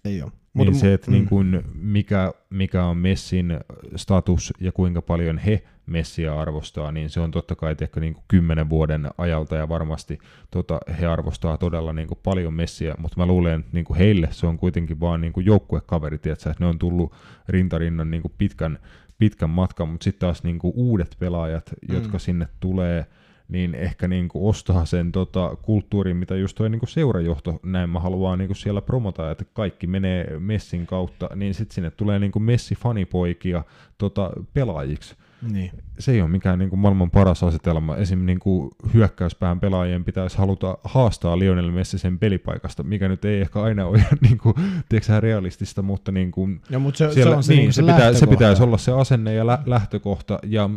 Ei 0.05 0.21
ole. 0.21 0.31
Niin 0.53 0.67
Mut, 0.67 0.75
se, 0.75 0.93
että 0.93 1.11
niin 1.11 1.21
mm. 1.21 1.21
niin 1.21 1.29
kuin 1.29 1.63
mikä, 1.75 2.33
mikä 2.49 2.85
on 2.85 2.97
Messin 2.97 3.59
status 3.95 4.53
ja 4.59 4.71
kuinka 4.71 5.01
paljon 5.01 5.37
he 5.37 5.63
Messia 5.85 6.39
arvostaa, 6.39 6.91
niin 6.91 7.09
se 7.09 7.19
on 7.19 7.31
totta 7.31 7.55
kai 7.55 7.75
ehkä 7.81 7.99
niin 7.99 8.13
kuin 8.13 8.23
kymmenen 8.27 8.69
vuoden 8.69 9.09
ajalta 9.17 9.55
ja 9.55 9.69
varmasti 9.69 10.19
tota, 10.51 10.79
he 10.99 11.05
arvostaa 11.05 11.57
todella 11.57 11.93
niin 11.93 12.07
kuin 12.07 12.19
paljon 12.23 12.53
Messia, 12.53 12.95
mutta 12.97 13.19
mä 13.19 13.25
luulen, 13.25 13.59
että 13.59 13.71
niin 13.73 13.85
kuin 13.85 13.97
heille 13.97 14.27
se 14.31 14.47
on 14.47 14.57
kuitenkin 14.57 14.99
vaan 14.99 15.21
niin 15.21 15.33
kuin 15.33 15.45
joukkuekaveri, 15.45 16.15
että 16.15 16.55
ne 16.59 16.65
on 16.65 16.79
tullut 16.79 17.13
rintarinnan 17.49 18.11
niin 18.11 18.21
kuin 18.21 18.33
pitkän 18.37 18.79
pitkän 19.17 19.49
matkan, 19.49 19.89
mutta 19.89 20.03
sitten 20.03 20.19
taas 20.19 20.43
niinku 20.43 20.73
uudet 20.75 21.15
pelaajat, 21.19 21.71
mm. 21.87 21.95
jotka 21.95 22.19
sinne 22.19 22.47
tulee, 22.59 23.05
niin 23.49 23.75
ehkä 23.75 24.07
niin 24.07 24.27
kuin 24.27 24.49
ostaa 24.49 24.85
sen 24.85 25.11
tota, 25.11 25.55
kulttuurin, 25.61 26.17
mitä 26.17 26.35
just 26.35 26.57
tuo 26.57 26.67
niin 26.67 26.79
kuin 26.79 26.89
seurajohto 26.89 27.59
näin 27.63 27.89
mä 27.89 27.99
haluan 27.99 28.39
niin 28.39 28.47
kuin 28.47 28.57
siellä 28.57 28.81
promota, 28.81 29.31
että 29.31 29.45
kaikki 29.53 29.87
menee 29.87 30.39
Messin 30.39 30.87
kautta, 30.87 31.29
niin 31.35 31.53
sitten 31.53 31.75
sinne 31.75 31.91
tulee 31.91 32.19
niin 32.19 32.31
kuin 32.31 32.43
Messi-fanipoikia 32.43 33.63
tota, 33.97 34.31
pelaajiksi. 34.53 35.15
Niin. 35.41 35.71
Se 35.99 36.11
ei 36.11 36.21
ole 36.21 36.29
mikään 36.29 36.59
niin 36.59 36.69
kuin 36.69 36.79
maailman 36.79 37.11
paras 37.11 37.43
asetelma. 37.43 37.95
Esim. 37.95 38.25
Niin 38.25 38.39
kuin 38.39 38.71
hyökkäyspään 38.93 39.59
pelaajien 39.59 40.05
pitäisi 40.05 40.37
haluta 40.37 40.77
haastaa 40.83 41.39
Lionel 41.39 41.71
Messi 41.71 41.97
sen 41.97 42.19
pelipaikasta, 42.19 42.83
mikä 42.83 43.07
nyt 43.07 43.25
ei 43.25 43.41
ehkä 43.41 43.61
aina 43.61 43.85
ole 43.85 44.03
niin 44.21 44.37
kuin, 44.37 44.55
tiedätkö, 44.89 45.19
realistista, 45.19 45.81
mutta 45.81 46.11
niin 46.11 46.31
kuin, 46.31 46.61
Ja, 46.69 46.79
mutta 46.79 46.97
se, 46.97 47.11
siellä, 47.11 47.31
se 47.31 47.37
on 47.37 47.43
se, 47.43 47.53
niin, 47.53 47.61
niin, 47.61 47.73
se, 47.73 47.81
se, 47.81 47.91
pitää, 47.91 48.13
se 48.13 48.27
pitäisi 48.27 48.63
olla 48.63 48.77
se 48.77 48.91
asenne 48.91 49.33
ja 49.33 49.47
lä- 49.47 49.63
lähtökohta, 49.65 50.39
ja 50.43 50.69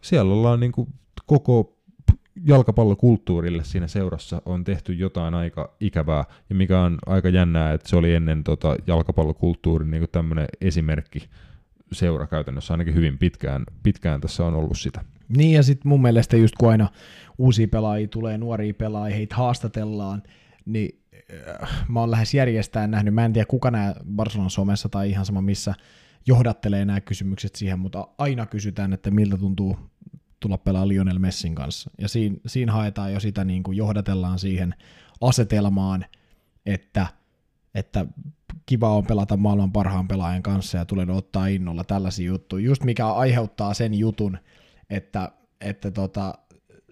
siellä 0.00 0.32
ollaan 0.32 0.60
niin 0.60 0.72
kuin 0.72 0.88
koko 1.26 1.74
jalkapallokulttuurille 2.46 3.64
siinä 3.64 3.86
seurassa 3.86 4.42
on 4.46 4.64
tehty 4.64 4.92
jotain 4.92 5.34
aika 5.34 5.74
ikävää, 5.80 6.24
ja 6.48 6.54
mikä 6.54 6.80
on 6.80 6.98
aika 7.06 7.28
jännää, 7.28 7.72
että 7.72 7.88
se 7.88 7.96
oli 7.96 8.14
ennen 8.14 8.44
tota 8.44 8.76
jalkapallokulttuurin 8.86 9.90
niin 9.90 10.06
tämmöinen 10.12 10.46
esimerkki 10.60 11.28
seura 11.94 12.26
käytännössä 12.26 12.74
ainakin 12.74 12.94
hyvin 12.94 13.18
pitkään, 13.18 13.64
pitkään 13.82 14.20
tässä 14.20 14.44
on 14.44 14.54
ollut 14.54 14.78
sitä. 14.78 15.04
Niin 15.28 15.52
ja 15.52 15.62
sitten 15.62 15.88
mun 15.88 16.02
mielestä 16.02 16.36
just 16.36 16.54
kun 16.54 16.70
aina 16.70 16.88
uusia 17.38 17.68
pelaajia 17.68 18.08
tulee, 18.08 18.38
nuoria 18.38 18.74
pelaajia, 18.74 19.16
heitä 19.16 19.34
haastatellaan, 19.34 20.22
niin 20.64 21.00
äh, 21.62 21.84
mä 21.88 22.00
oon 22.00 22.10
lähes 22.10 22.34
järjestään 22.34 22.90
nähnyt, 22.90 23.14
mä 23.14 23.24
en 23.24 23.32
tiedä 23.32 23.46
kuka 23.46 23.70
nämä 23.70 23.94
Barcelonan 24.16 24.50
somessa 24.50 24.88
tai 24.88 25.10
ihan 25.10 25.26
sama 25.26 25.40
missä 25.40 25.74
johdattelee 26.26 26.84
nämä 26.84 27.00
kysymykset 27.00 27.54
siihen, 27.54 27.78
mutta 27.78 28.08
aina 28.18 28.46
kysytään, 28.46 28.92
että 28.92 29.10
miltä 29.10 29.36
tuntuu 29.36 29.76
tulla 30.40 30.58
pelaa 30.58 30.88
Lionel 30.88 31.18
Messin 31.18 31.54
kanssa. 31.54 31.90
Ja 31.98 32.08
siinä, 32.08 32.36
siinä 32.46 32.72
haetaan 32.72 33.12
jo 33.12 33.20
sitä, 33.20 33.44
niin 33.44 33.62
kuin 33.62 33.76
johdatellaan 33.76 34.38
siihen 34.38 34.74
asetelmaan, 35.20 36.04
että, 36.66 37.06
että 37.74 38.06
kiva 38.66 38.96
on 38.96 39.06
pelata 39.06 39.36
maailman 39.36 39.72
parhaan 39.72 40.08
pelaajan 40.08 40.42
kanssa 40.42 40.78
ja 40.78 40.84
tulen 40.84 41.10
ottaa 41.10 41.46
innolla 41.46 41.84
tällaisia 41.84 42.26
juttuja. 42.26 42.64
Just 42.64 42.84
mikä 42.84 43.08
aiheuttaa 43.08 43.74
sen 43.74 43.94
jutun, 43.94 44.38
että, 44.90 45.32
että 45.60 45.90
tota, 45.90 46.34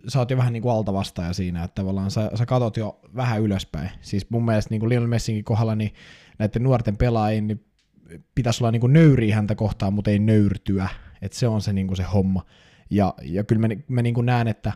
sä 0.09 0.19
oot 0.19 0.31
jo 0.31 0.37
vähän 0.37 0.53
niin 0.53 0.63
kuin 0.63 0.73
altavastaaja 0.73 1.33
siinä, 1.33 1.65
että 1.65 1.75
tavallaan 1.75 2.11
sä, 2.11 2.31
sä 2.35 2.47
katot 2.47 2.77
jo 2.77 3.01
vähän 3.17 3.43
ylöspäin. 3.43 3.91
Siis 4.01 4.31
mun 4.31 4.45
mielestä 4.45 4.71
niin 4.71 4.81
kuin 4.81 4.89
Lionel 4.89 5.09
Messinkin 5.09 5.45
kohdalla 5.45 5.75
niin 5.75 5.93
näiden 6.39 6.63
nuorten 6.63 6.97
pelaajien 6.97 7.47
niin 7.47 7.65
pitäisi 8.35 8.65
olla 8.65 8.71
niin 8.71 8.81
kuin 8.81 8.93
nöyriä 8.93 9.35
häntä 9.35 9.55
kohtaan, 9.55 9.93
mutta 9.93 10.11
ei 10.11 10.19
nöyrtyä. 10.19 10.89
Että 11.23 11.39
se 11.39 11.49
on 11.49 11.61
se, 11.61 11.73
niin 11.73 11.87
kuin 11.87 11.97
se 11.97 12.03
homma. 12.03 12.45
Ja, 12.91 13.15
ja 13.23 13.45
kyllä 13.45 13.69
mä, 13.69 13.75
mä 13.89 14.03
niin 14.03 14.15
kuin 14.15 14.27
näen, 14.27 14.49
että, 14.49 14.73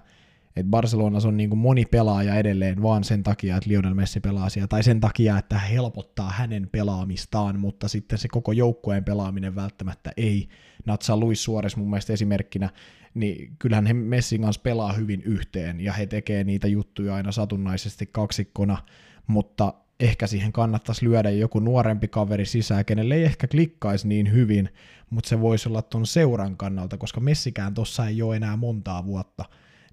että 0.57 0.71
Barcelonassa 0.71 1.29
on 1.29 1.37
niin 1.37 1.51
kuin 1.51 1.59
moni 1.59 1.85
pelaaja 1.85 2.35
edelleen 2.35 2.83
vaan 2.83 3.05
sen 3.05 3.23
takia, 3.23 3.57
että 3.57 3.71
Lionel 3.71 3.95
Messi 3.95 4.21
pelaa 4.21 4.49
siellä, 4.49 4.69
tai 4.69 4.83
sen 4.83 5.01
takia, 5.01 5.39
että 5.39 5.59
helpottaa 5.59 6.31
hänen 6.31 6.69
pelaamistaan, 6.73 7.61
mutta 7.61 7.89
sitten 7.89 8.19
se 8.19 8.29
koko 8.29 8.53
joukkueen 8.53 9.05
pelaaminen 9.05 9.55
välttämättä 9.55 10.13
ei. 10.17 10.49
Natsa 10.87 11.17
Luis 11.17 11.45
Suores 11.45 11.77
mun 11.77 11.91
mielestä 11.91 12.13
esimerkkinä, 12.13 12.71
niin 13.15 13.53
kyllähän 13.59 13.87
he 13.87 13.93
Messin 13.93 14.43
kanssa 14.43 14.63
pelaa 14.63 14.93
hyvin 14.93 15.23
yhteen, 15.23 15.81
ja 15.81 15.93
he 15.93 16.07
tekee 16.07 16.45
niitä 16.45 16.69
juttuja 16.69 17.15
aina 17.15 17.33
satunnaisesti 17.33 18.07
kaksikkona, 18.13 18.79
mutta 19.27 19.75
ehkä 20.01 20.27
siihen 20.27 20.53
kannattaisi 20.53 21.09
lyödä 21.09 21.31
joku 21.31 21.59
nuorempi 21.59 22.09
kaveri 22.09 22.47
sisään, 22.47 22.85
kenelle 22.85 23.15
ei 23.15 23.25
ehkä 23.25 23.49
klikkaisi 23.49 24.09
niin 24.09 24.33
hyvin, 24.33 24.69
mutta 25.11 25.29
se 25.29 25.41
voisi 25.41 25.69
olla 25.69 25.83
ton 25.83 26.07
seuran 26.07 26.57
kannalta, 26.57 26.99
koska 26.99 27.21
Messikään 27.21 27.75
tossa 27.75 28.07
ei 28.07 28.23
ole 28.23 28.37
enää 28.37 28.57
montaa 28.57 29.05
vuotta, 29.05 29.45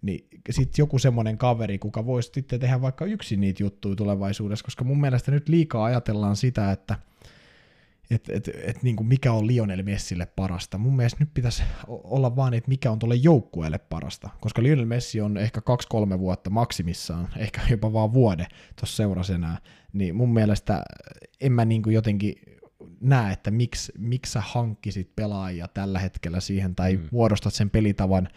niin 0.04 0.28
sitten 0.50 0.84
joku 0.84 1.00
semmoinen 1.00 1.38
kaveri, 1.38 1.80
kuka 1.80 2.06
voisi 2.06 2.32
sitten 2.34 2.60
tehdä 2.60 2.82
vaikka 2.82 3.06
yksin 3.06 3.42
niitä 3.42 3.64
juttuja 3.64 3.96
tulevaisuudessa, 3.96 4.66
koska 4.66 4.84
mun 4.84 5.02
mielestä 5.02 5.32
nyt 5.32 5.50
liikaa 5.50 5.86
ajatellaan 5.86 6.36
sitä, 6.36 6.72
että 6.72 6.96
et, 8.12 8.30
et, 8.30 8.50
et, 8.64 8.84
niin 8.84 8.96
kuin 8.96 9.08
mikä 9.08 9.34
on 9.34 9.48
Lionel 9.48 9.84
Messille 9.84 10.26
parasta. 10.26 10.78
Mun 10.78 10.96
mielestä 10.96 11.18
nyt 11.20 11.34
pitäisi 11.34 11.64
olla 11.88 12.36
vaan, 12.36 12.54
että 12.54 12.70
mikä 12.70 12.92
on 12.92 13.00
tuolle 13.00 13.16
joukkueelle 13.16 13.78
parasta, 13.78 14.30
koska 14.42 14.64
Lionel 14.64 14.86
Messi 14.86 15.22
on 15.22 15.38
ehkä 15.38 15.62
kaksi-kolme 15.62 16.20
vuotta 16.20 16.50
maksimissaan, 16.50 17.28
ehkä 17.38 17.62
jopa 17.70 17.94
vaan 17.94 18.14
vuode 18.14 18.48
tuossa 18.76 18.96
seurasenää, 18.96 19.58
niin 19.94 20.16
mun 20.16 20.34
mielestä 20.34 20.84
en 21.42 21.52
mä 21.52 21.66
niin 21.66 21.84
kuin 21.84 21.94
jotenkin 21.94 22.36
näe, 23.02 23.34
että 23.34 23.52
miksi, 23.52 23.92
miksi 23.98 24.32
sä 24.32 24.42
hankkisit 24.42 25.16
pelaajia 25.16 25.68
tällä 25.68 26.00
hetkellä 26.00 26.40
siihen, 26.40 26.76
tai 26.76 26.98
mm. 26.98 27.08
muodostat 27.12 27.54
sen 27.54 27.70
pelitavan 27.70 28.28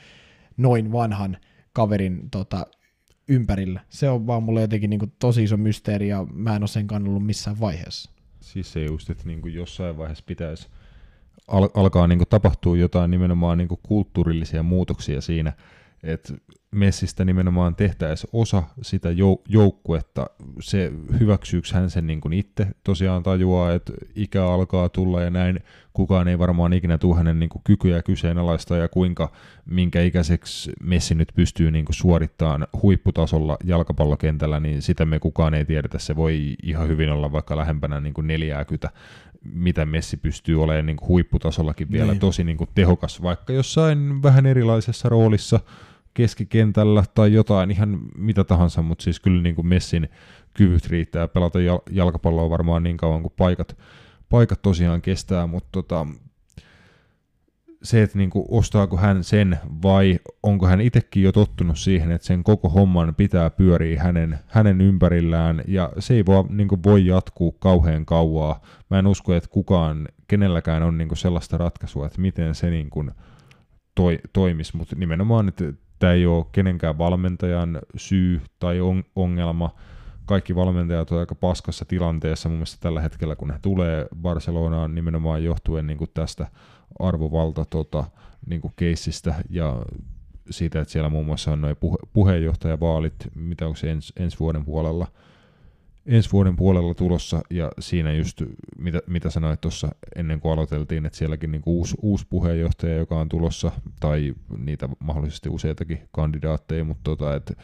noin 0.56 0.92
vanhan 0.92 1.36
kaverin 1.76 2.30
tota, 2.30 2.66
ympärillä. 3.28 3.80
Se 3.88 4.08
on 4.08 4.26
vaan 4.26 4.42
mulle 4.42 4.60
jotenkin 4.60 4.90
niin 4.90 5.00
kuin 5.00 5.12
tosi 5.18 5.42
iso 5.42 5.56
mysteeri, 5.56 6.08
ja 6.08 6.26
mä 6.32 6.56
en 6.56 6.62
ole 6.62 6.68
sen 6.68 6.86
kannallut 6.86 7.26
missään 7.26 7.60
vaiheessa. 7.60 8.10
Siis 8.40 8.72
se 8.72 8.84
just, 8.84 9.10
että 9.10 9.24
niin 9.26 9.42
kuin 9.42 9.54
jossain 9.54 9.98
vaiheessa 9.98 10.24
pitäisi 10.26 10.68
al- 11.48 11.68
alkaa 11.74 12.06
niin 12.06 12.18
kuin 12.18 12.28
tapahtua 12.28 12.76
jotain 12.76 13.10
nimenomaan 13.10 13.58
niin 13.58 13.68
kuin 13.68 13.80
kulttuurillisia 13.82 14.62
muutoksia 14.62 15.20
siinä, 15.20 15.52
että 16.02 16.34
Messistä 16.70 17.24
nimenomaan 17.24 17.74
tehtäisiin 17.74 18.30
osa 18.32 18.62
sitä 18.82 19.08
jou- 19.10 19.42
joukkuetta. 19.48 20.26
Se 20.60 20.92
hyväksyykö 21.20 21.68
hän 21.72 21.90
sen 21.90 22.06
niin 22.06 22.20
kuin 22.20 22.32
itse 22.32 22.66
tosiaan 22.84 23.22
tajuaa, 23.22 23.72
että 23.72 23.92
ikä 24.14 24.44
alkaa 24.46 24.88
tulla 24.88 25.22
ja 25.22 25.30
näin. 25.30 25.60
Kukaan 25.92 26.28
ei 26.28 26.38
varmaan 26.38 26.72
ikinä 26.72 26.98
tule 26.98 27.16
hänen 27.16 27.38
niin 27.38 27.48
kuin 27.48 27.62
kykyjä 27.64 28.02
kyseenalaista 28.02 28.76
ja 28.76 28.88
kuinka 28.88 29.32
minkä 29.66 30.02
ikäiseksi 30.02 30.72
Messi 30.82 31.14
nyt 31.14 31.32
pystyy 31.34 31.70
niin 31.70 31.84
kuin 31.84 31.96
suorittamaan 31.96 32.66
huipputasolla 32.82 33.56
jalkapallokentällä, 33.64 34.60
niin 34.60 34.82
sitä 34.82 35.04
me 35.04 35.18
kukaan 35.18 35.54
ei 35.54 35.64
tiedetä. 35.64 35.98
Se 35.98 36.16
voi 36.16 36.56
ihan 36.62 36.88
hyvin 36.88 37.10
olla 37.12 37.32
vaikka 37.32 37.56
lähempänä 37.56 38.00
niin 38.00 38.14
kuin 38.14 38.26
40, 38.26 38.90
mitä 39.54 39.86
Messi 39.86 40.16
pystyy 40.16 40.62
olemaan 40.62 40.86
niin 40.86 40.96
kuin 40.96 41.08
huipputasollakin 41.08 41.90
vielä 41.90 42.12
Niin. 42.12 42.20
tosi 42.20 42.44
niin 42.44 42.56
kuin 42.56 42.70
tehokas, 42.74 43.22
vaikka 43.22 43.52
jossain 43.52 44.22
vähän 44.22 44.46
erilaisessa 44.46 45.08
roolissa 45.08 45.60
keskikentällä 46.16 47.04
tai 47.14 47.32
jotain 47.32 47.70
ihan 47.70 47.98
mitä 48.18 48.44
tahansa, 48.44 48.82
mutta 48.82 49.04
siis 49.04 49.20
kyllä 49.20 49.42
niin 49.42 49.54
kuin 49.54 49.66
Messin 49.66 50.08
kyvyt 50.54 50.86
riittää. 50.86 51.28
Pelata 51.28 51.58
jal- 51.58 51.82
jalkapalloa 51.90 52.50
varmaan 52.50 52.82
niin 52.82 52.96
kauan 52.96 53.22
kuin 53.22 53.34
paikat, 53.36 53.78
paikat 54.28 54.62
tosiaan 54.62 55.02
kestää, 55.02 55.46
mutta 55.46 55.68
tota, 55.72 56.06
se, 57.82 58.02
että 58.02 58.18
niin 58.18 58.30
kuin 58.30 58.44
ostaako 58.48 58.96
hän 58.96 59.24
sen 59.24 59.58
vai 59.82 60.18
onko 60.42 60.66
hän 60.66 60.80
itsekin 60.80 61.22
jo 61.22 61.32
tottunut 61.32 61.78
siihen, 61.78 62.10
että 62.10 62.26
sen 62.26 62.44
koko 62.44 62.68
homman 62.68 63.14
pitää 63.14 63.50
pyöriä 63.50 64.02
hänen, 64.02 64.38
hänen 64.46 64.80
ympärillään. 64.80 65.62
Ja 65.68 65.92
se 65.98 66.14
ei 66.14 66.26
voi, 66.26 66.44
niin 66.48 66.68
kuin 66.68 66.82
voi 66.82 67.06
jatkuu 67.06 67.52
kauhean 67.52 68.06
kauaa. 68.06 68.60
Mä 68.90 68.98
en 68.98 69.06
usko, 69.06 69.34
että 69.34 69.50
kukaan, 69.50 70.08
kenelläkään 70.28 70.82
on 70.82 70.98
niin 70.98 71.08
kuin 71.08 71.18
sellaista 71.18 71.58
ratkaisua, 71.58 72.06
että 72.06 72.20
miten 72.20 72.54
se 72.54 72.70
niin 72.70 72.90
kuin 72.90 73.10
toi, 73.94 74.18
toimisi, 74.32 74.76
mutta 74.76 74.96
nimenomaan, 74.96 75.48
että 75.48 75.64
tämä 75.98 76.12
ei 76.12 76.26
ole 76.26 76.46
kenenkään 76.52 76.98
valmentajan 76.98 77.78
syy 77.96 78.40
tai 78.58 78.80
on, 78.80 79.04
ongelma. 79.16 79.74
Kaikki 80.26 80.54
valmentajat 80.54 81.10
ovat 81.10 81.20
aika 81.20 81.34
paskassa 81.34 81.84
tilanteessa 81.84 82.48
mun 82.48 82.58
mielestä 82.58 82.80
tällä 82.80 83.00
hetkellä, 83.00 83.36
kun 83.36 83.50
he 83.50 83.58
tulee 83.62 84.06
Barcelonaan 84.22 84.94
nimenomaan 84.94 85.44
johtuen 85.44 85.86
niin 85.86 85.98
kuin 85.98 86.10
tästä 86.14 86.46
arvovalta 86.98 87.64
tota, 87.64 88.04
niin 88.46 88.60
kuin 88.60 88.72
keissistä 88.76 89.34
ja 89.50 89.82
siitä, 90.50 90.80
että 90.80 90.92
siellä 90.92 91.10
muun 91.10 91.26
muassa 91.26 91.52
on 91.52 91.60
noin 91.60 91.76
puhe, 91.76 91.96
puheenjohtajavaalit, 92.12 93.14
mitä 93.34 93.66
onko 93.66 93.76
se 93.76 93.90
ens, 93.90 94.12
ensi 94.16 94.38
vuoden 94.38 94.64
puolella, 94.64 95.06
ensi 96.06 96.32
vuoden 96.32 96.56
puolella 96.56 96.94
tulossa, 96.94 97.42
ja 97.50 97.72
siinä 97.78 98.12
just, 98.12 98.42
mitä, 98.78 99.00
mitä 99.06 99.30
sanoit 99.30 99.60
tuossa 99.60 99.88
ennen 100.16 100.40
kuin 100.40 100.52
aloiteltiin, 100.52 101.06
että 101.06 101.18
sielläkin 101.18 101.50
niin 101.50 101.62
uusi, 101.66 101.96
uusi 102.02 102.26
puheenjohtaja, 102.30 102.96
joka 102.96 103.20
on 103.20 103.28
tulossa, 103.28 103.72
tai 104.00 104.34
niitä 104.58 104.88
mahdollisesti 104.98 105.48
useitakin 105.48 106.08
kandidaatteja, 106.12 106.84
mutta 106.84 107.02
tota, 107.04 107.34
että 107.34 107.54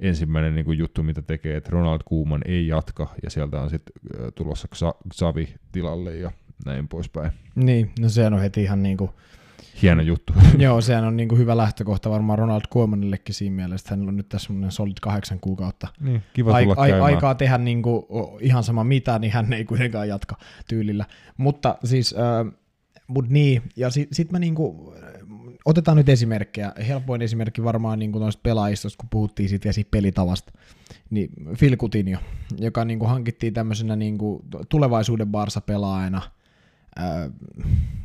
ensimmäinen 0.00 0.54
niin 0.54 0.64
kuin 0.64 0.78
juttu, 0.78 1.02
mitä 1.02 1.22
tekee, 1.22 1.56
että 1.56 1.70
Ronald 1.70 2.00
Koeman 2.04 2.42
ei 2.44 2.66
jatka, 2.66 3.14
ja 3.22 3.30
sieltä 3.30 3.60
on 3.60 3.70
sitten 3.70 3.94
tulossa 4.34 4.68
Xa- 4.74 5.14
Xavi 5.14 5.54
tilalle, 5.72 6.16
ja 6.16 6.30
näin 6.64 6.88
poispäin. 6.88 7.32
Niin, 7.54 7.90
no 8.00 8.08
sehän 8.08 8.34
on 8.34 8.40
heti 8.40 8.62
ihan 8.62 8.82
niinku, 8.82 9.10
Hieno 9.82 10.02
juttu. 10.02 10.32
joo, 10.58 10.80
sehän 10.80 11.04
on 11.04 11.16
niinku 11.16 11.36
hyvä 11.36 11.56
lähtökohta 11.56 12.10
varmaan 12.10 12.38
Ronald 12.38 12.62
Koemanillekin 12.68 13.34
siinä 13.34 13.56
mielessä, 13.56 13.84
että 13.84 13.94
hänellä 13.94 14.08
on 14.08 14.16
nyt 14.16 14.28
tässä 14.28 14.46
semmoinen 14.46 14.72
solid 14.72 14.96
kahdeksan 15.00 15.40
kuukautta 15.40 15.88
niin, 16.00 16.22
kiva 16.32 16.54
ai, 16.54 16.62
tulla 16.62 16.74
ai, 16.78 16.90
käymään. 16.90 17.14
aikaa 17.14 17.34
tehdä 17.34 17.58
niinku 17.58 18.06
o- 18.08 18.38
ihan 18.40 18.64
sama 18.64 18.84
mitä, 18.84 19.18
niin 19.18 19.32
hän 19.32 19.52
ei 19.52 19.64
kuitenkaan 19.64 20.08
jatka 20.08 20.36
tyylillä. 20.68 21.04
Mutta 21.36 21.78
siis, 21.84 22.14
äh, 22.18 22.52
mut 23.08 23.28
niin, 23.28 23.62
ja 23.76 23.90
sitten 23.90 24.14
sit 24.14 24.32
mä 24.32 24.38
niinku, 24.38 24.94
otetaan 25.64 25.96
nyt 25.96 26.08
esimerkkejä. 26.08 26.72
Helpoin 26.88 27.22
esimerkki 27.22 27.64
varmaan 27.64 27.98
niinku 27.98 28.18
noista 28.18 28.40
pelaajista, 28.42 28.88
kun 28.98 29.08
puhuttiin 29.10 29.48
siitä 29.48 29.70
pelitavasta. 29.90 30.52
Niin 31.10 31.30
Phil 31.58 31.76
Coutinho, 31.76 32.20
joka 32.58 32.84
niinku 32.84 33.06
hankittiin 33.06 33.54
tämmöisenä 33.54 33.96
niinku 33.96 34.44
tulevaisuuden 34.68 35.28
Barsa-pelaajana, 35.28 36.22
äh, 37.00 37.30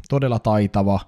todella 0.09 0.39
taitava, 0.39 0.99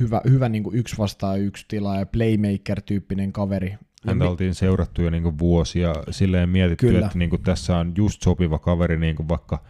hyvä, 0.00 0.20
hyvä 0.30 0.48
niin 0.48 0.62
kuin 0.62 0.76
yksi 0.76 0.98
vastaan 0.98 1.40
yksi 1.40 1.64
tila 1.68 1.96
ja 1.96 2.06
playmaker-tyyppinen 2.06 3.32
kaveri. 3.32 3.74
häntä 4.06 4.24
oltiin 4.28 4.54
seurattu 4.54 5.02
jo 5.02 5.10
niinku 5.10 5.38
vuosia, 5.38 5.94
silleen 6.10 6.48
mietitty, 6.48 6.86
Kyllä. 6.86 7.06
että 7.06 7.18
niinku 7.18 7.38
tässä 7.38 7.76
on 7.76 7.92
just 7.96 8.22
sopiva 8.22 8.58
kaveri 8.58 8.96
niinku 8.98 9.28
vaikka 9.28 9.64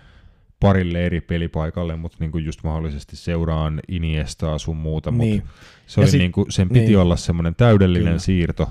parille 0.60 1.06
eri 1.06 1.20
pelipaikalle, 1.20 1.96
mutta 1.96 2.16
niinku 2.20 2.38
just 2.38 2.62
mahdollisesti 2.64 3.16
seuraan 3.16 3.80
Iniestaa 3.88 4.58
sun 4.58 4.76
muuta, 4.76 5.10
Niin. 5.10 5.34
mutta 5.36 5.50
se 5.86 6.00
oli 6.00 6.08
sit- 6.10 6.20
niinku, 6.20 6.46
sen 6.50 6.68
piti 6.68 6.80
niin. 6.86 6.98
olla 6.98 7.16
semmoinen 7.16 7.54
täydellinen 7.54 8.06
Kyllä. 8.06 8.18
siirto. 8.18 8.68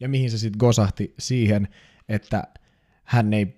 Ja 0.00 0.08
mihin 0.08 0.30
se 0.30 0.38
sitten 0.38 0.58
gosahti 0.58 1.14
siihen, 1.18 1.68
että 2.08 2.44
hän 3.04 3.32
ei 3.32 3.57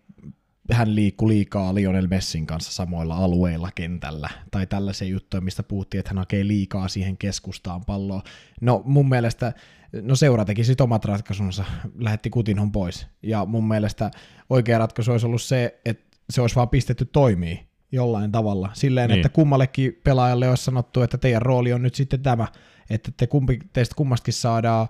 hän 0.72 0.94
liikkui 0.94 1.28
liikaa 1.28 1.74
Lionel 1.74 2.06
Messin 2.06 2.46
kanssa 2.46 2.72
samoilla 2.72 3.16
alueilla 3.16 3.70
kentällä, 3.74 4.28
tai 4.50 4.66
tällaisia 4.66 5.08
juttuja, 5.08 5.40
mistä 5.40 5.62
puhuttiin, 5.62 5.98
että 5.98 6.10
hän 6.10 6.18
hakee 6.18 6.46
liikaa 6.46 6.88
siihen 6.88 7.16
keskustaan 7.16 7.84
palloa. 7.84 8.22
No 8.60 8.82
mun 8.84 9.08
mielestä, 9.08 9.52
no 10.02 10.14
seura 10.14 10.44
teki 10.44 10.64
sitten 10.64 10.84
omat 10.84 11.04
ratkaisunsa, 11.04 11.64
lähetti 11.98 12.30
Kutinhon 12.30 12.72
pois, 12.72 13.06
ja 13.22 13.44
mun 13.44 13.68
mielestä 13.68 14.10
oikea 14.50 14.78
ratkaisu 14.78 15.12
olisi 15.12 15.26
ollut 15.26 15.42
se, 15.42 15.80
että 15.84 16.16
se 16.30 16.40
olisi 16.40 16.56
vaan 16.56 16.68
pistetty 16.68 17.04
toimii 17.04 17.66
jollain 17.92 18.32
tavalla, 18.32 18.70
silleen, 18.72 19.08
Niin. 19.10 19.18
että 19.18 19.28
kummallekin 19.28 20.00
pelaajalle 20.04 20.48
olisi 20.48 20.64
sanottu, 20.64 21.02
että 21.02 21.18
teidän 21.18 21.42
rooli 21.42 21.72
on 21.72 21.82
nyt 21.82 21.94
sitten 21.94 22.22
tämä, 22.22 22.46
että 22.90 23.12
te 23.16 23.26
kumpi, 23.26 23.58
teistä 23.72 23.94
kummastakin 23.94 24.34
saadaan 24.34 24.88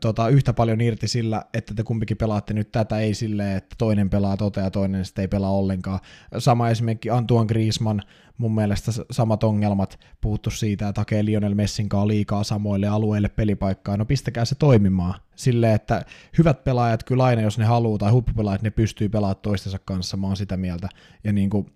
tota, 0.00 0.28
yhtä 0.28 0.52
paljon 0.52 0.80
irti 0.80 1.08
sillä, 1.08 1.44
että 1.54 1.74
te 1.74 1.82
kumpikin 1.82 2.16
pelaatte 2.16 2.54
nyt 2.54 2.72
tätä, 2.72 2.98
ei 2.98 3.14
silleen, 3.14 3.56
että 3.56 3.76
toinen 3.78 4.10
pelaa 4.10 4.36
tota 4.36 4.60
ja 4.60 4.70
toinen 4.70 5.04
sitten 5.04 5.22
ei 5.22 5.28
pelaa 5.28 5.50
ollenkaan. 5.50 6.00
Sama 6.38 6.68
esimerkki 6.68 7.10
Antoine 7.10 7.46
Griezmann, 7.46 8.00
mun 8.38 8.54
mielestä 8.54 8.92
samat 9.10 9.44
ongelmat, 9.44 9.98
puhuttu 10.20 10.50
siitä, 10.50 10.88
että 10.88 11.00
hakee 11.00 11.24
Lionel 11.24 11.54
Messin 11.54 11.88
kanssa 11.88 12.08
liikaa 12.08 12.44
samoille 12.44 12.86
alueille 12.86 13.28
pelipaikkaa, 13.28 13.96
no 13.96 14.04
pistäkää 14.04 14.44
se 14.44 14.54
toimimaan. 14.54 15.20
Silleen, 15.36 15.74
että 15.74 16.02
hyvät 16.38 16.64
pelaajat 16.64 17.04
kyllä 17.04 17.24
aina, 17.24 17.42
jos 17.42 17.58
ne 17.58 17.64
haluaa, 17.64 17.98
tai 17.98 18.10
huippupelaajat, 18.10 18.62
ne 18.62 18.70
pystyy 18.70 19.08
pelaamaan 19.08 19.42
toistensa 19.42 19.78
kanssa, 19.84 20.16
mä 20.16 20.26
oon 20.26 20.36
sitä 20.36 20.56
mieltä. 20.56 20.88
Ja 21.24 21.32
niin 21.32 21.50
kuin, 21.50 21.66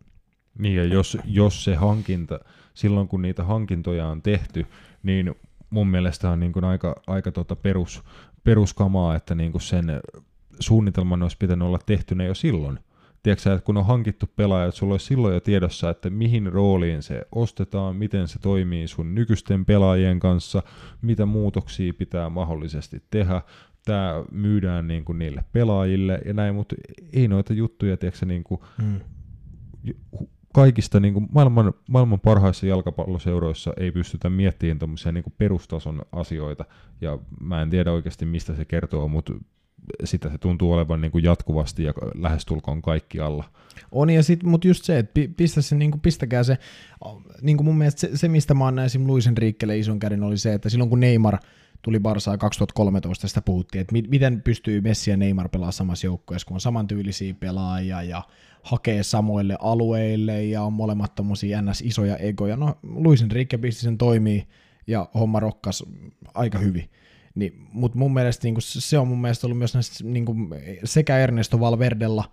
Niin 0.59 0.77
ja 0.77 0.85
jos, 0.85 1.19
jos 1.25 1.65
se 1.65 1.75
hankinta, 1.75 2.41
silloin 2.75 3.09
kun 3.09 3.23
niitä 3.23 3.45
hankintoja 3.45 4.07
on 4.07 4.23
tehty, 4.23 4.67
niin 5.03 5.35
mun 5.73 5.89
mielestä 5.89 6.31
on 6.31 6.41
niin 6.41 6.53
kuin 6.53 6.65
aika, 6.65 6.95
aika 7.07 7.33
tota 7.33 7.57
perus, 7.57 8.03
peruskamaa, 8.45 9.17
että 9.17 9.35
niin 9.35 9.53
kuin 9.53 9.63
sen 9.63 10.01
suunnitelman 10.61 11.23
olisi 11.23 11.37
pitänyt 11.39 11.69
olla 11.69 11.79
tehtynä 11.87 12.25
jo 12.25 12.35
silloin. 12.35 12.79
Tiedätkö 13.23 13.55
että 13.55 13.67
kun 13.67 13.77
on 13.77 13.87
hankittu 13.87 14.27
pelaaja, 14.37 14.67
että 14.67 14.79
sulla 14.79 14.95
olisi 14.95 15.07
silloin 15.07 15.35
jo 15.35 15.41
tiedossa, 15.41 15.91
että 15.91 16.11
mihin 16.11 16.53
rooliin 16.53 17.03
se 17.03 17.23
ostetaan, 17.33 17.97
miten 17.97 18.29
se 18.29 18.39
toimii 18.39 18.89
sun 18.89 19.15
nykyisten 19.15 19.65
pelaajien 19.65 20.21
kanssa, 20.21 20.63
mitä 21.03 21.27
muutoksia 21.27 21.95
pitää 21.95 22.31
mahdollisesti 22.31 23.03
tehdä, 23.11 23.43
tämä 23.85 24.25
myydään 24.31 24.89
niin 24.89 25.05
kuin 25.05 25.19
niille 25.19 25.45
pelaajille 25.53 26.21
ja 26.25 26.35
näin, 26.35 26.55
mutta 26.55 26.77
ei 27.13 27.29
noita 27.29 27.53
juttuja, 27.53 27.97
tiedätkö 27.97 28.27
niin 28.27 28.45
kuin 28.45 28.61
mm, 28.83 29.01
kaikista 30.53 31.01
niin 31.01 31.15
kuin 31.15 31.29
maailman, 31.33 31.75
maailman 31.89 32.21
parhaissa 32.21 32.67
jalkapalloseuroissa 32.67 33.73
ei 33.77 33.91
pystytä 33.91 34.31
miettimään 34.31 34.79
tuommoisia 34.79 35.13
niin 35.13 35.25
perustason 35.39 36.03
asioita, 36.13 36.65
ja 37.01 37.19
mä 37.41 37.63
en 37.63 37.71
tiedä 37.71 37.93
oikeasti 37.93 38.27
mistä 38.27 38.55
se 38.55 38.65
kertoo, 38.65 39.09
mutta 39.09 39.33
sitä 40.05 40.31
se 40.31 40.39
tuntuu 40.39 40.73
olevan 40.73 41.01
niin 41.01 41.13
kuin 41.13 41.25
jatkuvasti 41.25 41.85
ja 41.85 41.93
lähestulkoon 42.15 42.83
kaikki 42.83 43.21
alla. 43.21 43.45
On, 43.93 44.11
ja 44.11 44.23
sit, 44.23 44.43
mutta 44.43 44.69
just 44.69 44.85
se, 44.85 44.99
että 44.99 45.11
pi- 45.15 45.29
pistä 45.29 45.63
se, 45.63 45.77
niin 45.77 45.91
kuin, 45.91 46.01
pistäkää 46.01 46.43
se, 46.43 46.59
niin 47.43 47.57
kuin 47.57 47.65
mun 47.65 47.79
mielestä 47.79 48.01
se, 48.01 48.17
se 48.17 48.29
mistä 48.29 48.55
mä 48.55 48.67
annan 48.67 48.85
esim. 48.85 49.07
Luis 49.07 49.27
Enriquelle 49.27 49.79
ison 49.79 49.99
käden, 49.99 50.23
oli 50.23 50.39
se, 50.39 50.55
että 50.55 50.69
silloin 50.69 50.91
kun 50.91 51.01
Neymar 51.01 51.39
tuli 51.83 52.01
Barsaan 52.01 52.39
2013, 52.39 53.29
sitä 53.29 53.43
puhuttiin, 53.43 53.81
että 53.81 53.93
mi- 53.93 54.09
miten 54.09 54.43
pystyy 54.43 54.81
Messi 54.81 55.11
ja 55.11 55.17
Neymar 55.17 55.49
pelaamaan 55.49 55.73
samassa 55.73 56.07
joukkueessa, 56.07 56.47
kun 56.47 56.55
on 56.55 56.61
samantyylisiä 56.61 57.35
pelaajia 57.35 58.03
ja 58.03 58.23
hakee 58.63 59.03
samoille 59.03 59.57
alueille 59.61 60.45
ja 60.45 60.63
on 60.63 60.73
molemmat 60.73 61.15
tommosia 61.15 61.63
ns. 61.63 61.81
isoja 61.81 62.17
egoja. 62.17 62.57
No, 62.57 62.79
Luis 62.83 63.23
Enrique 63.23 63.59
pisti 63.59 63.83
sen 63.83 63.99
toimii 63.99 64.47
ja 64.87 65.09
homma 65.15 65.41
rokkas 65.41 65.85
aika 66.35 66.59
hyvin. 66.59 66.91
Niin, 67.35 67.67
Mutta 67.73 67.99
mun 67.99 68.15
mielestä 68.15 68.47
niin 68.47 68.57
se 68.59 68.99
on 68.99 69.09
mun 69.09 69.21
mielestä 69.21 69.47
ollut 69.47 69.59
myös 69.59 69.75
näistä, 69.75 70.05
niin 70.05 70.27
sekä 70.85 71.19
Ernesto 71.19 71.61
Valverdella 71.61 72.25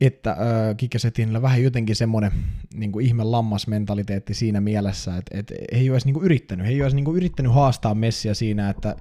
että 0.00 0.30
äh, 0.30 0.36
Kikesetinillä 0.76 1.42
vähän 1.42 1.62
jotenkin 1.62 1.96
semmoinen 1.96 2.32
niin 2.74 2.92
kuin 2.92 3.06
ihme 3.06 3.24
lammasmentaliteetti 3.24 4.34
siinä 4.34 4.60
mielessä, 4.60 5.16
että, 5.16 5.38
että 5.38 5.54
he 5.72 5.78
ei 5.78 5.90
ole 5.90 5.94
edes 5.94 6.04
niin 6.04 6.14
kuin 6.14 6.24
yrittänyt, 6.24 6.66
he 6.66 6.72
ei 6.72 6.76
ole 6.76 6.84
edes 6.84 6.94
niin 6.94 7.04
kuin 7.04 7.16
yrittänyt 7.16 7.54
haastaa 7.54 7.94
Messiä 7.94 8.34
siinä, 8.34 8.70
että 8.70 8.96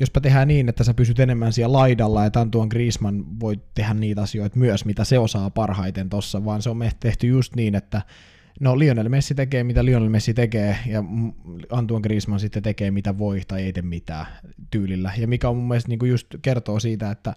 jospa 0.00 0.20
tehdään 0.20 0.48
niin, 0.48 0.68
että 0.68 0.84
sä 0.84 0.94
pysyt 0.94 1.20
enemmän 1.20 1.52
siellä 1.52 1.78
laidalla, 1.78 2.24
ja 2.24 2.30
Antoine 2.36 2.68
Griezmann 2.68 3.40
voi 3.40 3.60
tehdä 3.74 3.94
niitä 3.94 4.22
asioita 4.22 4.58
myös, 4.58 4.84
mitä 4.84 5.04
se 5.04 5.18
osaa 5.18 5.50
parhaiten 5.50 6.08
tossa, 6.08 6.44
vaan 6.44 6.62
se 6.62 6.70
on 6.70 6.80
tehty 7.00 7.26
just 7.26 7.56
niin, 7.56 7.74
että 7.74 8.02
no 8.60 8.78
Lionel 8.78 9.08
Messi 9.08 9.34
tekee, 9.34 9.64
mitä 9.64 9.84
Lionel 9.84 10.08
Messi 10.08 10.34
tekee, 10.34 10.78
ja 10.86 11.04
Antoine 11.70 12.02
Griezmann 12.02 12.40
sitten 12.40 12.62
tekee, 12.62 12.90
mitä 12.90 13.18
voi, 13.18 13.40
tai 13.48 13.62
ei 13.62 13.72
tee 13.72 13.82
mitään 13.82 14.26
tyylillä, 14.70 15.12
ja 15.18 15.28
mikä 15.28 15.48
on 15.48 15.56
mun 15.56 15.68
mielestä 15.68 15.88
niin 15.88 15.98
kuin 15.98 16.10
just 16.10 16.26
kertoo 16.42 16.80
siitä, 16.80 17.10
että 17.10 17.34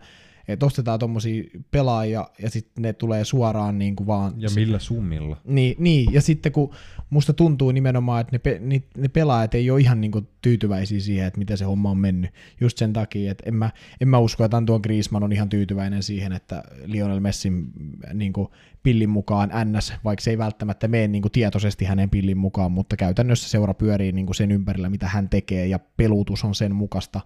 että 0.53 0.65
ostetaan 0.65 0.99
tommosia 0.99 1.43
pelaajia 1.71 2.27
ja 2.41 2.49
sitten 2.49 2.81
ne 2.81 2.93
tulee 2.93 3.25
suoraan 3.25 3.79
niin 3.79 3.95
kuin 3.95 4.07
vaan... 4.07 4.33
Ja 4.37 4.49
millä 4.55 4.79
summilla? 4.79 5.37
Niin, 5.45 5.75
niin, 5.79 6.13
ja 6.13 6.21
sitten 6.21 6.51
kun 6.51 6.73
musta 7.09 7.33
tuntuu 7.33 7.71
nimenomaan, 7.71 8.21
että 8.21 8.31
ne, 8.31 8.39
pe, 8.39 8.59
ne, 8.61 8.83
ne 8.97 9.07
pelaajat 9.07 9.55
ei 9.55 9.71
ole 9.71 9.79
ihan 9.79 10.01
niin 10.01 10.11
kuin 10.11 10.27
tyytyväisiä 10.41 10.99
siihen, 10.99 11.27
että 11.27 11.39
miten 11.39 11.57
se 11.57 11.65
homma 11.65 11.89
on 11.89 11.97
mennyt. 11.97 12.31
Just 12.61 12.77
sen 12.77 12.93
takia, 12.93 13.31
että 13.31 13.43
en 13.47 13.55
mä, 13.55 13.69
en 14.01 14.07
mä 14.07 14.17
usko, 14.17 14.45
että 14.45 14.57
Antoine 14.57 14.81
Griezmann 14.81 15.23
on 15.23 15.33
ihan 15.33 15.49
tyytyväinen 15.49 16.03
siihen, 16.03 16.33
että 16.33 16.63
Lionel 16.85 17.19
Messin 17.19 17.71
niin 18.13 18.33
kuin 18.33 18.47
pillin 18.83 19.09
mukaan 19.09 19.51
NS, 19.65 19.93
vaikka 20.03 20.23
se 20.23 20.31
ei 20.31 20.37
välttämättä 20.37 20.87
mene 20.87 21.07
niin 21.07 21.21
kuin 21.21 21.31
tietoisesti 21.31 21.85
hänen 21.85 22.09
pillin 22.09 22.37
mukaan, 22.37 22.71
mutta 22.71 22.97
käytännössä 22.97 23.49
seura 23.49 23.73
pyörii 23.73 24.11
niin 24.11 24.25
kuin 24.25 24.35
sen 24.35 24.51
ympärillä, 24.51 24.89
mitä 24.89 25.07
hän 25.07 25.29
tekee, 25.29 25.67
ja 25.67 25.79
pelutus 25.97 26.43
on 26.43 26.55
sen 26.55 26.75
mukaista, 26.75 27.21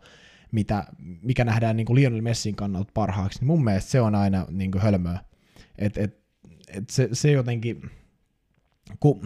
mitä, 0.51 0.85
mikä 1.21 1.45
nähdään 1.45 1.77
niin 1.77 1.85
kuin 1.85 1.95
Lionel 1.95 2.21
Messin 2.21 2.55
kannalta 2.55 2.91
parhaaksi, 2.93 3.39
niin 3.39 3.47
mun 3.47 3.63
mielestä 3.63 3.91
se 3.91 4.01
on 4.01 4.15
aina 4.15 4.45
niin 4.49 4.71
kuin 4.71 4.81
hölmöä. 4.81 5.19
Et, 5.77 5.97
et, 5.97 6.25
et 6.67 6.89
se, 6.89 7.09
se 7.13 7.31
jotenkin, 7.31 7.81
kun, 8.99 9.19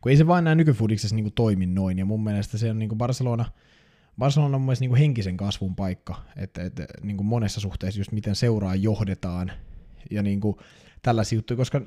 kun 0.00 0.10
ei 0.10 0.16
se 0.16 0.26
vain 0.26 0.44
näin 0.44 0.58
nykyfudiksessa 0.58 1.16
niin 1.16 1.24
kuin 1.24 1.34
toimi 1.34 1.66
noin, 1.66 1.98
ja 1.98 2.04
mun 2.04 2.24
mielestä 2.24 2.58
se 2.58 2.70
on 2.70 2.78
niin 2.78 2.88
kuin 2.88 2.98
Barcelona, 2.98 3.44
Barcelona 4.18 4.56
on 4.56 4.62
mun 4.62 4.74
niin 4.80 4.90
kuin 4.90 4.98
henkisen 4.98 5.36
kasvun 5.36 5.76
paikka, 5.76 6.22
että, 6.36 6.62
että 6.62 6.86
niin 7.02 7.16
kuin 7.16 7.26
monessa 7.26 7.60
suhteessa 7.60 8.00
just 8.00 8.12
miten 8.12 8.34
seuraa 8.34 8.74
johdetaan, 8.74 9.52
ja 10.10 10.22
niin 10.22 10.40
kuin 10.40 10.56
tällaisia 11.02 11.36
juttuja, 11.36 11.56
koska 11.56 11.80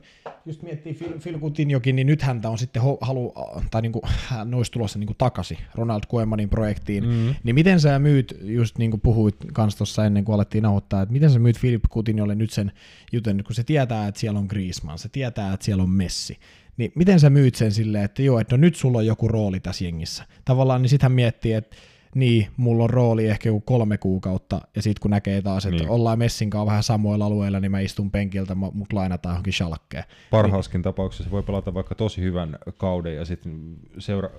just 0.46 0.62
miettii 0.62 0.94
Phil, 0.94 1.20
Phil 1.20 1.40
Coutinhokin, 1.40 1.96
niin 1.96 2.08
nyt 2.08 2.22
häntä 2.22 2.50
on 2.50 2.58
sitten 2.58 2.82
halu, 3.02 3.34
tai 3.72 3.82
niin 3.82 3.92
kuin, 3.92 4.02
hän 4.28 4.54
olisi 4.54 4.72
tulossa 4.72 5.00
niin 5.00 5.08
kuin 5.08 5.18
takaisin 5.18 5.58
Ronald 5.76 6.02
Koemanin 6.08 6.50
projektiin, 6.50 7.04
Mm. 7.04 7.36
niin 7.44 7.56
miten 7.56 7.80
sä 7.80 8.00
myyt, 8.00 8.38
just 8.42 8.78
niin 8.78 8.92
kuin 8.92 9.02
puhuit 9.02 9.36
kans 9.54 9.76
tuossa 9.76 10.06
ennen 10.06 10.26
kuin 10.26 10.34
alettiin 10.36 10.62
nauhoittaa, 10.62 11.02
että 11.02 11.14
miten 11.14 11.30
sä 11.30 11.40
myyt 11.40 11.60
Philip 11.60 11.84
Coutinholle 11.90 12.36
nyt 12.36 12.52
sen 12.52 12.72
jutun, 13.12 13.44
kun 13.46 13.56
se 13.56 13.64
tietää, 13.64 14.08
että 14.08 14.20
siellä 14.20 14.40
on 14.40 14.46
Griezmann, 14.50 15.00
se 15.00 15.10
tietää, 15.10 15.54
että 15.54 15.66
siellä 15.66 15.84
on 15.84 15.90
Messi, 15.90 16.38
niin 16.78 16.92
miten 16.96 17.20
sä 17.20 17.30
myyt 17.30 17.56
sen 17.56 17.72
silleen, 17.72 18.04
että 18.04 18.22
joo, 18.22 18.40
että 18.40 18.58
no 18.58 18.62
nyt 18.62 18.76
sulla 18.76 18.98
on 18.98 19.06
joku 19.06 19.28
rooli 19.28 19.60
tässä 19.60 19.86
jengissä. 19.86 20.24
Tavallaan 20.46 20.82
niin 20.82 20.90
sit 20.90 21.02
hän 21.02 21.12
miettii, 21.12 21.54
että 21.54 21.76
niin, 22.16 22.48
mulla 22.58 22.84
on 22.84 22.90
rooli 22.90 23.28
ehkä 23.28 23.50
joku 23.50 23.62
kolme 23.62 23.98
kuukautta, 23.98 24.62
ja 24.76 24.82
sitten 24.82 25.02
kun 25.02 25.12
näkee 25.12 25.42
taas, 25.42 25.66
että 25.66 25.72
Niin. 25.76 25.82
niin. 25.82 25.90
ollaan 25.90 26.20
Messin 26.20 26.50
kanssa 26.50 26.66
vähän 26.66 26.84
samoilla 26.84 27.26
alueilla, 27.26 27.60
niin 27.60 27.72
mä 27.72 27.80
istun 27.80 28.12
penkiltä, 28.12 28.56
mut 28.56 28.94
lainataan 28.94 29.34
johonkin 29.34 29.54
shalkkeen. 29.54 30.04
Parhaaskin 30.32 30.82
tapauksessa 30.82 31.32
voi 31.32 31.44
pelata 31.44 31.74
vaikka 31.74 31.96
tosi 31.96 32.22
hyvän 32.22 32.58
kauden 32.78 33.16
ja 33.16 33.26
sitten 33.26 33.76
seura- 33.98 34.30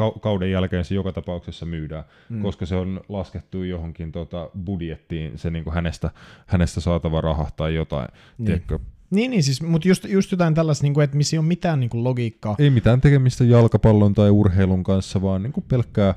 kau- 0.00 0.18
kauden 0.20 0.50
jälkeen 0.50 0.84
se 0.84 0.94
joka 0.94 1.12
tapauksessa 1.12 1.66
myydään, 1.66 2.04
mm. 2.28 2.42
koska 2.42 2.66
se 2.66 2.74
on 2.76 3.00
laskettu 3.08 3.62
johonkin 3.62 4.12
tota 4.12 4.50
budjettiin 4.64 5.38
se 5.38 5.50
niinku 5.50 5.70
hänestä, 5.70 6.10
hänestä 6.46 6.80
saatava 6.80 7.20
raha 7.20 7.46
tai 7.56 7.74
jotain. 7.74 8.08
Niin. 8.38 8.46
Tiedätkö? 8.46 8.78
Niin, 9.10 9.30
niin 9.30 9.42
siis, 9.42 9.62
mutta 9.62 9.88
just, 9.88 10.04
just 10.04 10.32
jotain 10.32 10.54
tällaista, 10.54 10.82
niin 10.84 10.94
kuin, 10.94 11.04
että 11.04 11.16
missä 11.16 11.36
ei 11.36 11.38
ole 11.38 11.46
mitään 11.46 11.80
niin 11.80 11.90
kuin 11.90 12.04
logiikkaa. 12.04 12.56
Ei 12.58 12.70
mitään 12.70 13.00
tekemistä 13.00 13.44
jalkapallon 13.44 14.14
tai 14.14 14.30
urheilun 14.30 14.84
kanssa, 14.84 15.22
vaan 15.22 15.42
niinku 15.42 15.60
pelkkää 15.60 16.14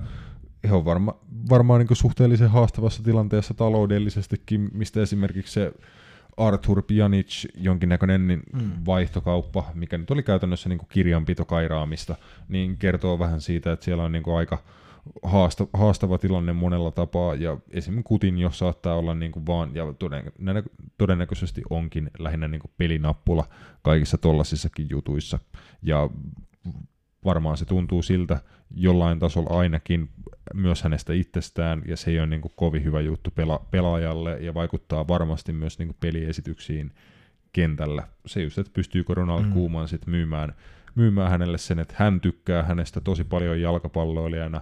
he 0.70 0.74
on 0.76 0.86
varma, 0.86 1.16
varmaan 1.50 1.80
niinku 1.80 1.96
suhteellisen 1.96 2.50
haastavassa 2.50 3.04
tilanteessa 3.04 3.54
taloudellisestikin, 3.54 4.70
mistä 4.74 5.02
esimerkiksi 5.02 5.54
se 5.54 5.72
Arthur 6.38 6.82
Pjanic, 6.84 7.46
jonkinnäköinen 7.56 8.28
niin 8.28 8.42
Mm. 8.54 8.72
vaihtokauppa, 8.86 9.72
mikä 9.74 9.98
nyt 9.98 10.12
oli 10.12 10.24
käytännössä 10.24 10.70
niin 10.70 10.80
kirjanpitokairaamista, 10.90 12.16
niin 12.48 12.78
kertoo 12.78 13.20
vähän 13.20 13.42
siitä, 13.42 13.72
että 13.72 13.86
siellä 13.86 14.04
on 14.04 14.12
niin 14.12 14.24
aika 14.38 14.58
haasta, 15.24 15.68
haastava 15.74 16.18
tilanne 16.18 16.54
monella 16.54 16.92
tapaa, 16.92 17.36
ja 17.36 17.58
esimerkiksi 17.72 18.08
Kutin, 18.08 18.38
jos 18.38 18.60
saattaa 18.60 18.96
olla 18.96 19.16
niin 19.16 19.32
kuin 19.32 19.46
vaan, 19.46 19.76
ja 19.76 19.94
todennä, 20.00 20.64
todennäköisesti 20.98 21.62
onkin 21.70 22.12
lähinnä 22.20 22.48
niin 22.48 22.62
kuin 22.62 22.72
pelinappula 22.78 23.46
kaikissa 23.82 24.18
tollasissakin 24.18 24.88
jutuissa, 24.90 25.40
ja 25.84 26.10
varmaan 27.26 27.58
se 27.58 27.66
tuntuu 27.66 28.02
siltä 28.02 28.42
jollain 28.76 29.20
tasolla 29.20 29.60
ainakin 29.60 30.10
myös 30.54 30.84
hänestä 30.84 31.14
itsestään, 31.14 31.82
ja 31.88 31.98
se 31.98 32.12
ei 32.12 32.20
ole 32.20 32.28
niin 32.28 32.42
kuin 32.42 32.54
kovin 32.56 32.84
hyvä 32.84 33.02
juttu 33.02 33.30
pela- 33.30 33.66
pelaajalle, 33.72 34.38
ja 34.40 34.54
vaikuttaa 34.54 35.08
varmasti 35.08 35.54
myös 35.54 35.80
niin 35.80 35.88
kuin 35.88 35.98
peliesityksiin 36.00 36.92
kentällä. 37.54 38.08
Se 38.26 38.42
just, 38.42 38.58
että 38.58 38.72
pystyykö 38.74 39.14
Ronald 39.14 39.44
mm. 39.44 39.52
Koeman 39.52 39.88
sitten 39.88 40.12
myymään, 40.12 40.54
myymään 40.96 41.32
hänelle 41.32 41.58
sen, 41.58 41.80
että 41.80 41.94
hän 41.98 42.22
tykkää 42.22 42.64
hänestä 42.64 43.02
tosi 43.02 43.24
paljon 43.24 43.62
jalkapalloilijana, 43.62 44.62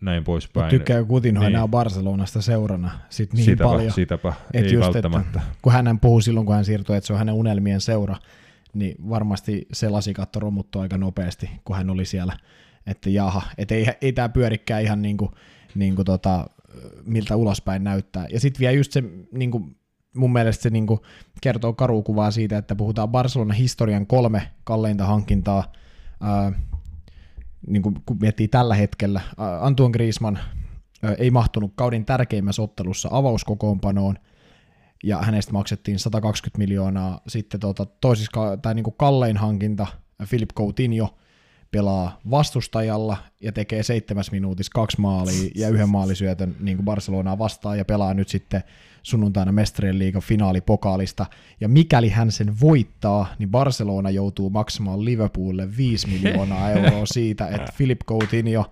näin 0.00 0.24
poispäin. 0.24 0.70
Tykkää 0.70 1.04
Coutinho 1.04 1.42
niin. 1.42 1.54
enää 1.54 1.68
Barcelonasta 1.68 2.42
seurana 2.42 2.90
sit 3.10 3.32
niin 3.32 3.44
sitäpä, 3.44 3.70
paljon. 3.70 3.92
Sitäpä, 3.92 4.32
Et 4.54 4.64
ei 4.64 4.72
just, 4.72 4.86
välttämättä. 4.86 5.38
Että, 5.38 5.40
kun 5.62 5.72
hän 5.72 6.00
puhuu 6.00 6.20
silloin, 6.20 6.46
kun 6.46 6.54
hän 6.54 6.64
siirtyi, 6.64 6.96
että 6.96 7.06
se 7.06 7.12
on 7.12 7.18
hänen 7.18 7.34
unelmien 7.34 7.80
seura, 7.80 8.16
niin 8.74 8.96
varmasti 9.08 9.66
se 9.72 9.88
lasikatto 9.88 10.40
romuttui 10.40 10.82
aika 10.82 10.98
nopeasti, 10.98 11.50
kun 11.64 11.76
hän 11.76 11.90
oli 11.90 12.04
siellä, 12.04 12.36
että 12.90 13.10
jaha, 13.10 13.42
että 13.58 13.74
ei, 13.74 13.86
ei 14.00 14.12
tämä 14.12 14.28
pyörikään 14.28 14.82
ihan 14.82 15.02
niin 15.02 15.16
kuin, 15.16 15.30
niin 15.74 15.96
kuin 15.96 16.06
tota, 16.06 16.46
miltä 17.04 17.36
ulospäin 17.36 17.84
näyttää. 17.84 18.26
Ja 18.32 18.40
sitten 18.40 18.60
vielä 18.60 18.72
just 18.72 18.92
se, 18.92 19.02
niin 19.32 19.50
kuin, 19.50 19.76
mun 20.16 20.32
mielestä 20.32 20.62
se 20.62 20.70
niin 20.70 20.86
kuin, 20.86 21.00
kertoo 21.40 21.72
karukuvaa 21.72 22.30
siitä, 22.30 22.58
että 22.58 22.74
puhutaan 22.74 23.08
Barcelonan 23.08 23.56
historian 23.56 24.06
kolme 24.06 24.50
kalleinta 24.64 25.06
hankintaa, 25.06 25.72
ää, 26.20 26.52
niin 27.66 27.82
kuin, 27.82 27.94
kun 28.06 28.18
miettii 28.20 28.48
tällä 28.48 28.74
hetkellä, 28.74 29.20
Antoine 29.60 29.92
Griezmann 29.92 30.38
ää, 31.02 31.14
ei 31.18 31.30
mahtunut 31.30 31.72
kauden 31.74 32.04
tärkeimmässä 32.04 32.62
ottelussa 32.62 33.08
avauskokoonpanoon, 33.12 34.16
ja 35.04 35.18
hänestä 35.18 35.52
maksettiin 35.52 35.98
120 35.98 36.58
miljoonaa. 36.58 37.20
Sitten 37.28 37.60
tota, 37.60 37.86
toisissa, 37.86 38.56
tai 38.62 38.74
niin 38.74 38.84
kuin 38.84 38.94
kallein 38.98 39.36
hankinta, 39.36 39.86
Philip 40.28 40.50
Coutinho, 40.54 41.18
pelaa 41.70 42.20
vastustajalla 42.30 43.16
ja 43.40 43.52
tekee 43.52 43.82
seitsemäs 43.82 44.32
minuutissa 44.32 44.72
kaksi 44.74 45.00
maalia 45.00 45.50
ja 45.54 45.68
yhden 45.68 45.88
maalisyötön 45.88 46.56
niin 46.60 46.76
kuin 46.76 46.84
Barcelonaa 46.84 47.38
vastaan 47.38 47.78
ja 47.78 47.84
pelaa 47.84 48.14
nyt 48.14 48.28
sitten 48.28 48.62
sunnuntaina 49.02 49.52
Mestarien 49.52 49.98
liigan 49.98 50.22
finaalipokaalista. 50.22 51.26
Ja 51.60 51.68
mikäli 51.68 52.08
hän 52.08 52.32
sen 52.32 52.60
voittaa, 52.60 53.26
niin 53.38 53.50
Barcelona 53.50 54.10
joutuu 54.10 54.50
maksamaan 54.50 55.04
Liverpoolille 55.04 55.76
5 55.76 56.08
miljoonaa 56.08 56.70
euroa 56.70 57.06
siitä, 57.06 57.48
että 57.48 57.72
Philip 57.76 58.00
Coutinho 58.06 58.70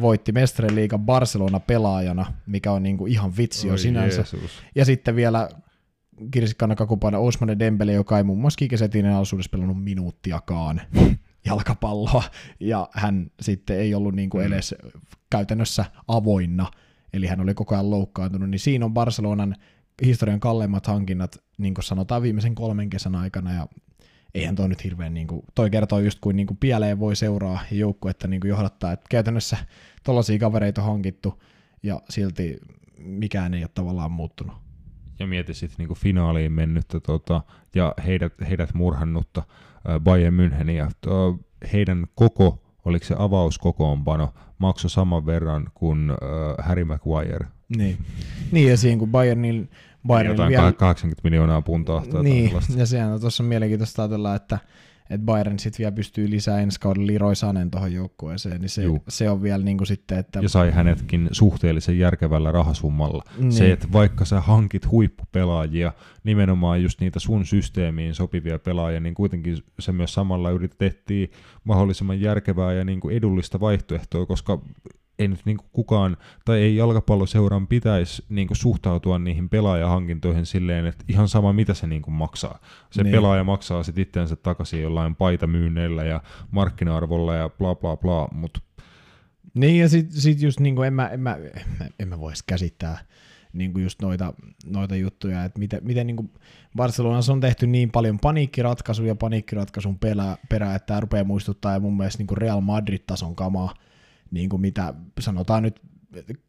voitti 0.00 0.32
Mestarien 0.32 0.74
liigan 0.74 1.00
Barcelona-pelaajana, 1.00 2.32
mikä 2.46 2.72
on 2.72 2.82
niin 2.82 2.98
kuin 2.98 3.12
ihan 3.12 3.36
vitsi 3.36 3.68
jo 3.68 3.76
sinänsä. 3.76 4.16
Jeesus. 4.16 4.50
Ja 4.74 4.84
sitten 4.84 5.16
vielä 5.16 5.48
kirsikkana 6.30 6.74
kakupana 6.74 7.18
Osmane 7.18 7.58
Dembele, 7.58 7.92
joka 7.92 8.18
ei 8.18 8.24
muun 8.24 8.40
muassa 8.40 8.58
Kikesetinen 8.58 9.12
alaisuudessa 9.12 9.50
pelannut 9.50 9.84
minuuttiakaan 9.84 10.80
jalkapalloa, 11.46 12.22
ja 12.60 12.88
hän 12.92 13.30
sitten 13.40 13.78
ei 13.78 13.94
ollut 13.94 14.14
niin 14.14 14.30
kuin 14.30 14.46
edes 14.46 14.74
käytännössä 15.30 15.84
avoinna, 16.08 16.70
eli 17.12 17.26
hän 17.26 17.40
oli 17.40 17.54
koko 17.54 17.74
ajan 17.74 17.90
loukkaantunut, 17.90 18.50
niin 18.50 18.58
siinä 18.58 18.84
on 18.84 18.94
Barcelonan 18.94 19.56
historian 20.04 20.40
kalleimmat 20.40 20.86
hankinnat, 20.86 21.36
niin 21.58 21.74
kuin 21.74 21.84
sanotaan 21.84 22.22
viimeisen 22.22 22.54
kolmen 22.54 22.90
kesän 22.90 23.14
aikana, 23.14 23.52
ja 23.52 23.68
eihän 24.34 24.54
toi 24.54 24.68
nyt 24.68 24.84
hirveän, 24.84 25.14
niin 25.14 25.26
kuin, 25.26 25.42
toi 25.54 25.70
kertoo 25.70 25.98
just 25.98 26.18
kuin, 26.20 26.36
niin 26.36 26.46
kuin 26.46 26.56
pieleen 26.56 26.98
voi 26.98 27.16
seuraa 27.16 27.60
ja 27.70 27.76
joukkuetta 27.76 28.28
niin 28.28 28.40
kuin 28.40 28.48
johdattaa, 28.48 28.92
että 28.92 29.06
käytännössä 29.10 29.56
tollaisia 30.04 30.38
kavereita 30.38 30.82
on 30.82 30.86
hankittu, 30.86 31.42
ja 31.82 32.00
silti 32.10 32.56
mikään 32.98 33.54
ei 33.54 33.62
ole 33.62 33.70
tavallaan 33.74 34.12
muuttunut. 34.12 34.56
Ja 35.18 35.26
mieti 35.26 35.54
sitten 35.54 35.76
niinku 35.78 35.94
finaaliin 35.94 36.52
mennyttä 36.52 37.00
tota, 37.00 37.42
ja 37.74 37.94
heidät, 38.06 38.32
heidät 38.48 38.74
murhannutta 38.74 39.42
Bayern 40.00 40.34
Müncheniä. 40.34 40.90
Tuo, 41.00 41.38
heidän 41.72 42.06
koko, 42.14 42.62
oliko 42.84 43.04
se 43.04 43.14
avauskokoonpano, 43.18 44.34
maksoi 44.58 44.90
saman 44.90 45.26
verran 45.26 45.66
kuin 45.74 46.12
Harry 46.58 46.84
Maguire. 46.84 47.46
Niin. 47.76 47.98
niin, 48.52 48.70
ja 48.70 48.76
siinä 48.76 48.98
kun 48.98 49.10
Bayernin, 49.10 49.70
Bayernin 50.06 50.32
Jotain 50.32 50.50
vielä... 50.50 50.72
80 50.72 51.20
miljoonaa 51.24 51.62
puntaa. 51.62 52.02
tai 52.12 52.22
Niin, 52.22 52.52
ja 52.76 52.86
sehän 52.86 53.12
on 53.12 53.20
tuossa 53.20 53.42
mielenkiintoista 53.42 54.02
ajatella, 54.02 54.34
että, 54.34 54.58
että 55.10 55.24
Bayern 55.24 55.58
sitten 55.58 55.78
vielä 55.78 55.92
pystyy 55.92 56.30
lisää 56.30 56.60
ensi 56.60 56.80
kaudella 56.80 57.06
Leroy 57.06 57.34
Sanen 57.34 57.70
tuohon 57.70 57.92
joukkueeseen, 57.92 58.60
niin 58.60 58.68
se, 58.68 58.82
Juu. 58.82 59.02
se 59.08 59.30
on 59.30 59.42
vielä 59.42 59.64
niin 59.64 59.78
kuin 59.78 59.86
sitten, 59.86 60.18
että 60.18 60.40
Ja 60.42 60.48
sai 60.48 60.70
hänetkin 60.70 61.28
suhteellisen 61.32 61.98
järkevällä 61.98 62.52
rahasummalla. 62.52 63.22
Niin. 63.38 63.52
Se, 63.52 63.72
että 63.72 63.88
vaikka 63.92 64.24
sä 64.24 64.40
hankit 64.40 64.90
huippupelaajia, 64.90 65.92
nimenomaan 66.24 66.82
just 66.82 67.00
niitä 67.00 67.18
sun 67.18 67.46
systeemiin 67.46 68.14
sopivia 68.14 68.58
pelaajia, 68.58 69.00
niin 69.00 69.14
kuitenkin 69.14 69.56
se 69.78 69.92
myös 69.92 70.14
samalla 70.14 70.50
yritettiin 70.50 71.30
mahdollisimman 71.64 72.20
järkevää 72.20 72.72
ja 72.72 72.84
niin 72.84 73.00
kuin 73.00 73.16
edullista 73.16 73.60
vaihtoehtoa, 73.60 74.26
koska 74.26 74.62
ei 75.18 75.28
nyt 75.28 75.40
niin 75.44 75.58
kukaan, 75.72 76.16
tai 76.44 76.58
ei 76.58 76.76
jalkapalloseuran 76.76 77.66
pitäisi 77.66 78.24
niin 78.28 78.48
suhtautua 78.52 79.18
niihin 79.18 79.48
pelaajahankintoihin 79.48 80.46
silleen, 80.46 80.86
että 80.86 81.04
ihan 81.08 81.28
sama 81.28 81.52
mitä 81.52 81.74
se 81.74 81.86
niin 81.86 82.02
maksaa. 82.08 82.58
Se 82.90 83.02
Niin. 83.02 83.12
pelaaja 83.12 83.44
maksaa 83.44 83.82
sitten 83.82 84.02
itseänsä 84.02 84.36
takaisin 84.36 84.82
jollain 84.82 85.16
paitamyynneillä 85.16 86.04
ja 86.04 86.20
markkina-arvolla 86.50 87.34
ja 87.34 87.48
bla 87.48 87.74
bla 87.74 87.96
bla, 87.96 88.28
mutta 88.32 88.60
Niin 89.54 89.80
ja 89.80 89.88
sit, 89.88 90.12
sit 90.12 90.42
just 90.42 90.60
niin 90.60 90.76
kuin 90.76 90.86
en 90.86 90.94
mä, 90.94 91.08
en 91.08 91.20
mä, 91.20 91.34
en 91.34 91.66
mä, 91.78 91.86
en 91.98 92.08
mä 92.08 92.18
vois 92.18 92.42
käsittää 92.42 92.98
niin 93.52 93.72
kuin 93.72 93.82
just 93.82 94.02
noita, 94.02 94.34
noita 94.66 94.96
juttuja, 94.96 95.44
että 95.44 95.58
miten, 95.58 95.80
miten 95.82 96.06
niin 96.06 96.16
kuin 96.16 96.30
Barcelonassa 96.76 97.32
on 97.32 97.40
tehty 97.40 97.66
niin 97.66 97.90
paljon 97.90 98.18
paniikkiratkaisuja 98.18 99.14
paniikkiratkaisun 99.14 99.98
perä, 99.98 100.36
perä 100.48 100.74
että 100.74 100.86
tämä 100.86 101.00
rupeaa 101.00 101.24
muistuttaa 101.24 101.72
ja 101.72 101.80
mun 101.80 101.96
mielestä 101.96 102.18
niin 102.18 102.26
kuin 102.26 102.38
Real 102.38 102.60
Madrid-tason 102.60 103.36
kamaa, 103.36 103.74
niin 104.30 104.48
kuin 104.48 104.60
mitä 104.60 104.94
sanotaan 105.20 105.62
nyt 105.62 105.80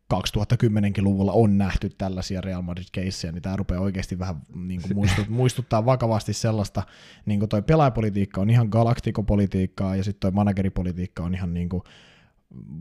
2010 0.07 0.93
luvulla 0.97 1.31
on 1.31 1.57
nähty 1.57 1.89
tällaisia 1.97 2.41
Real 2.41 2.61
Madrid-keissejä, 2.61 3.31
niin 3.31 3.41
tämä 3.41 3.55
rupeaa 3.55 3.81
oikeasti 3.81 4.19
vähän 4.19 4.35
niin 4.55 4.81
kuin 4.81 4.95
muistut, 4.95 5.29
muistuttaa 5.29 5.85
vakavasti 5.85 6.33
sellaista, 6.33 6.83
niin 7.25 7.39
kuin 7.39 7.49
toi 7.49 7.61
pelaajapolitiikka 7.61 8.41
on 8.41 8.49
ihan 8.49 8.67
galaktikopolitiikkaa 8.71 9.95
ja 9.95 10.03
sitten 10.03 10.19
toi 10.19 10.31
manageripolitiikka 10.31 11.23
on 11.23 11.33
ihan 11.33 11.53
niin 11.53 11.69
kuin 11.69 11.83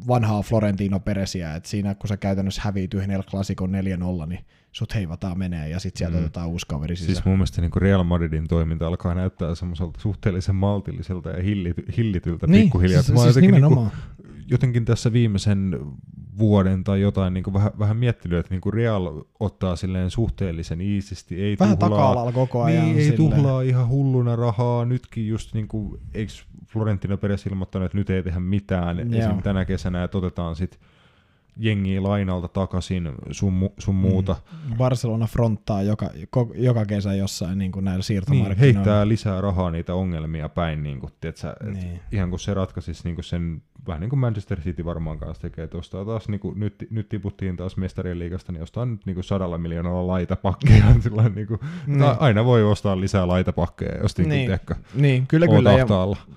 vanhaa 0.08 0.42
Florentino 0.42 1.00
Peresiä, 1.00 1.54
että 1.54 1.68
siinä 1.68 1.94
kun 1.94 2.08
sä 2.08 2.16
käytännössä 2.16 2.62
häviit 2.64 2.94
yhden 2.94 3.10
El 3.10 3.22
Clasico 3.22 3.66
4-0, 3.66 3.70
niin 4.26 4.44
sut 4.74 4.94
heivataan 4.94 5.38
menee 5.38 5.68
ja 5.68 5.78
sitten 5.80 5.98
sieltä 5.98 6.16
Mm. 6.16 6.22
otetaan 6.24 6.48
uusi 6.48 6.66
kaveri 6.68 6.96
sisään. 6.96 7.14
Siis 7.14 7.24
mun 7.24 7.34
mielestä 7.36 7.60
niin 7.60 7.70
Real 7.76 8.04
Madridin 8.04 8.48
toiminta 8.48 8.86
alkaa 8.86 9.14
näyttää 9.14 9.54
semmoiselta 9.54 10.00
suhteellisen 10.00 10.54
maltilliselta 10.54 11.30
ja 11.30 11.42
hillity, 11.42 11.84
hillityltä 11.96 12.46
niin, 12.46 12.62
pikkuhiljaa. 12.62 13.02
siis, 13.02 13.18
siis 13.22 13.26
jotenkin, 13.36 13.54
nimenomaan. 13.54 13.86
niin 13.88 14.26
kuin, 14.26 14.44
jotenkin 14.46 14.84
tässä 14.84 15.12
viimeisen 15.12 15.78
vuoden 16.38 16.84
tai 16.84 17.00
jotain 17.00 17.34
niin 17.34 17.44
kuin 17.44 17.54
vähän, 17.54 17.70
vähän 17.78 17.96
miettinyt, 17.96 18.38
että 18.38 18.54
niin 18.54 18.60
kuin 18.60 18.72
Real 18.72 19.22
ottaa 19.40 19.76
silleen 19.76 20.10
suhteellisen 20.10 20.80
iisisti. 20.80 21.42
Ei 21.42 21.56
Vähän 21.60 21.78
tuhlaa, 21.78 21.98
taka-alalla 21.98 22.32
koko 22.32 22.62
ajan. 22.62 22.84
Niin, 22.84 22.96
ei 22.98 23.04
silleen. 23.10 23.16
tuhlaa 23.30 23.62
ihan 23.62 23.88
hulluna 23.88 24.36
rahaa. 24.36 24.84
Nytkin 24.84 25.28
just 25.28 25.54
niin 25.54 25.68
kuin, 25.68 26.00
eikö 26.14 26.32
Florentino 26.66 27.16
Perez 27.16 27.46
ilmoittanut, 27.46 27.86
että 27.86 27.98
nyt 27.98 28.10
ei 28.10 28.22
tehdä 28.22 28.40
mitään 28.40 28.96
Joo. 28.98 29.22
esim. 29.22 29.42
tänä 29.42 29.64
kesänä, 29.64 30.04
että 30.04 30.18
otetaan 30.18 30.56
sitten 30.56 30.80
jengiä 31.56 32.02
lainalta 32.02 32.48
takaisin 32.48 33.12
sun, 33.30 33.62
mu- 33.62 33.72
sun 33.78 33.94
muuta. 33.94 34.36
Barcelona 34.76 35.26
fronttaa 35.26 35.82
joka, 35.82 36.10
ko, 36.30 36.52
joka 36.54 36.84
kesä 36.86 37.14
jossain 37.14 37.58
niin 37.58 37.72
kuin 37.72 37.84
näillä 37.84 37.96
Niin, 37.98 38.02
siirtomarkkinoilla. 38.04 38.60
heittää 38.60 39.08
lisää 39.08 39.40
rahaa 39.40 39.70
niitä 39.70 39.94
ongelmia 39.94 40.48
päin, 40.48 40.82
niin 40.82 41.00
kuin, 41.00 41.12
tiedätkö, 41.20 41.50
et 41.68 41.74
Niin. 41.74 42.00
ihan 42.12 42.30
kun 42.30 42.38
se 42.40 42.54
ratkaisisi 42.54 43.02
niin 43.04 43.14
kuin 43.14 43.24
sen, 43.24 43.62
vähän 43.86 44.00
niin 44.00 44.10
kuin 44.10 44.20
Manchester 44.20 44.60
City 44.60 44.84
varmaan 44.84 45.18
kanssa 45.18 45.42
tekee, 45.42 45.64
että 45.64 45.78
ostaa 45.78 46.04
taas, 46.04 46.28
niin 46.28 46.40
kuin, 46.40 46.60
nyt, 46.60 46.86
nyt 46.90 47.08
tiputtiin 47.08 47.56
taas 47.56 47.76
mestarien 47.76 48.18
liigasta, 48.18 48.52
niin 48.52 48.62
ostaa 48.62 48.86
nyt 48.86 49.06
niin 49.06 49.14
kuin 49.14 49.24
sadalla 49.24 49.58
miljoonalla 49.58 50.06
laitapakkeja, 50.06 50.84
sillä 51.02 51.28
niin 51.28 51.46
kuin, 51.46 51.60
Niin. 51.86 51.98
niin. 51.98 52.14
aina 52.20 52.44
voi 52.44 52.64
ostaa 52.64 53.00
lisää 53.00 53.28
laitapakkeja, 53.28 53.98
jos 54.02 54.18
niin, 54.18 54.28
Niin. 54.28 54.36
niin. 54.38 54.46
tiedätkö, 54.46 54.74
Niin, 54.94 55.26
kyllä 55.26 55.46
kyllä. 55.48 55.72
Ja 55.72 55.86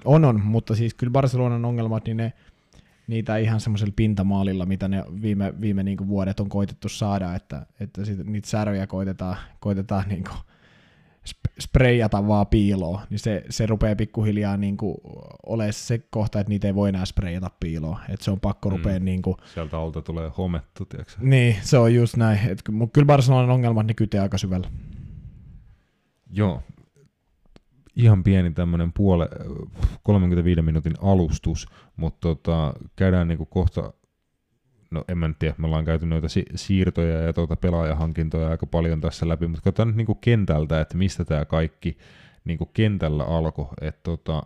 on, 0.05 0.25
on, 0.25 0.41
mutta 0.43 0.75
siis 0.75 0.93
kyllä 0.93 1.11
Barcelonan 1.11 1.65
ongelmat, 1.65 2.05
niin 2.05 2.17
ne, 2.17 2.33
niitä 3.07 3.37
ihan 3.37 3.59
semmoisella 3.59 3.93
pintamaalilla, 3.95 4.65
mitä 4.65 4.87
ne 4.87 5.03
viime, 5.21 5.53
viime 5.61 5.83
niin 5.83 5.97
kuin 5.97 6.07
vuodet 6.07 6.39
on 6.39 6.49
koitettu 6.49 6.89
saada, 6.89 7.35
että, 7.35 7.65
että 7.79 8.05
sit, 8.05 8.17
niitä 8.27 8.47
särviä 8.49 8.87
koitetaan, 8.87 9.37
koitetaan 9.59 10.09
niin 10.09 10.23
kuin 10.23 10.37
sp- 11.29 11.53
spreijata 11.59 12.27
vaan 12.27 12.47
piiloon, 12.47 12.99
niin 13.09 13.19
se, 13.19 13.43
se 13.49 13.65
rupeaa 13.65 13.95
pikkuhiljaa 13.95 14.57
niin 14.57 14.77
kuin 14.77 14.95
olemaan 15.45 15.73
se 15.73 15.97
kohta, 16.09 16.39
että 16.39 16.49
niitä 16.49 16.67
ei 16.67 16.75
voi 16.75 16.89
enää 16.89 17.05
spreijata 17.05 17.51
piiloon, 17.59 17.97
että 18.09 18.23
se 18.23 18.31
on 18.31 18.39
pakko 18.39 18.69
Mm. 18.69 18.77
rupea 18.77 18.99
niin 18.99 19.21
kuin, 19.21 19.37
Sieltä 19.53 19.77
alta 19.77 20.01
tulee 20.01 20.31
homettu, 20.37 20.85
tiedätkö. 20.85 21.13
niin, 21.21 21.55
se 21.61 21.77
on 21.77 21.93
just 21.95 22.17
näin, 22.17 22.39
että 22.49 22.63
ky- 22.65 22.71
mut 22.71 22.93
kyllä 22.93 23.05
Barcelonan 23.05 23.49
ongelmat, 23.49 23.87
ne 23.87 23.93
kytee 23.93 24.19
aika 24.19 24.37
syvällä. 24.37 24.67
Joo. 26.31 26.63
Ihan 27.97 28.23
pieni 28.23 28.51
tämmöinen 28.51 28.93
puole, 28.93 29.29
35 30.03 30.61
minuutin 30.61 30.93
alustus, 31.01 31.67
mutta 31.95 32.19
tota, 32.27 32.73
käydään 32.95 33.27
niinku 33.27 33.45
kohta, 33.45 33.93
no 34.91 35.03
en 35.07 35.17
mä 35.17 35.27
nyt 35.27 35.39
tiedä, 35.39 35.55
me 35.57 35.67
ollaan 35.67 35.85
käyty 35.85 36.05
noita 36.05 36.29
si- 36.29 36.45
siirtoja 36.55 37.21
ja 37.21 37.33
tuota 37.33 37.55
pelaajahankintoja 37.55 38.49
aika 38.49 38.65
paljon 38.65 39.01
tässä 39.01 39.27
läpi, 39.27 39.47
mutta 39.47 39.63
katsotaan 39.63 39.87
nyt 39.87 39.97
niinku 39.97 40.15
kentältä, 40.15 40.81
että 40.81 40.97
mistä 40.97 41.25
tämä 41.25 41.45
kaikki 41.45 41.97
niinku 42.45 42.65
kentällä 42.65 43.23
alkoi. 43.23 43.67
Että 43.81 44.01
tota, 44.03 44.43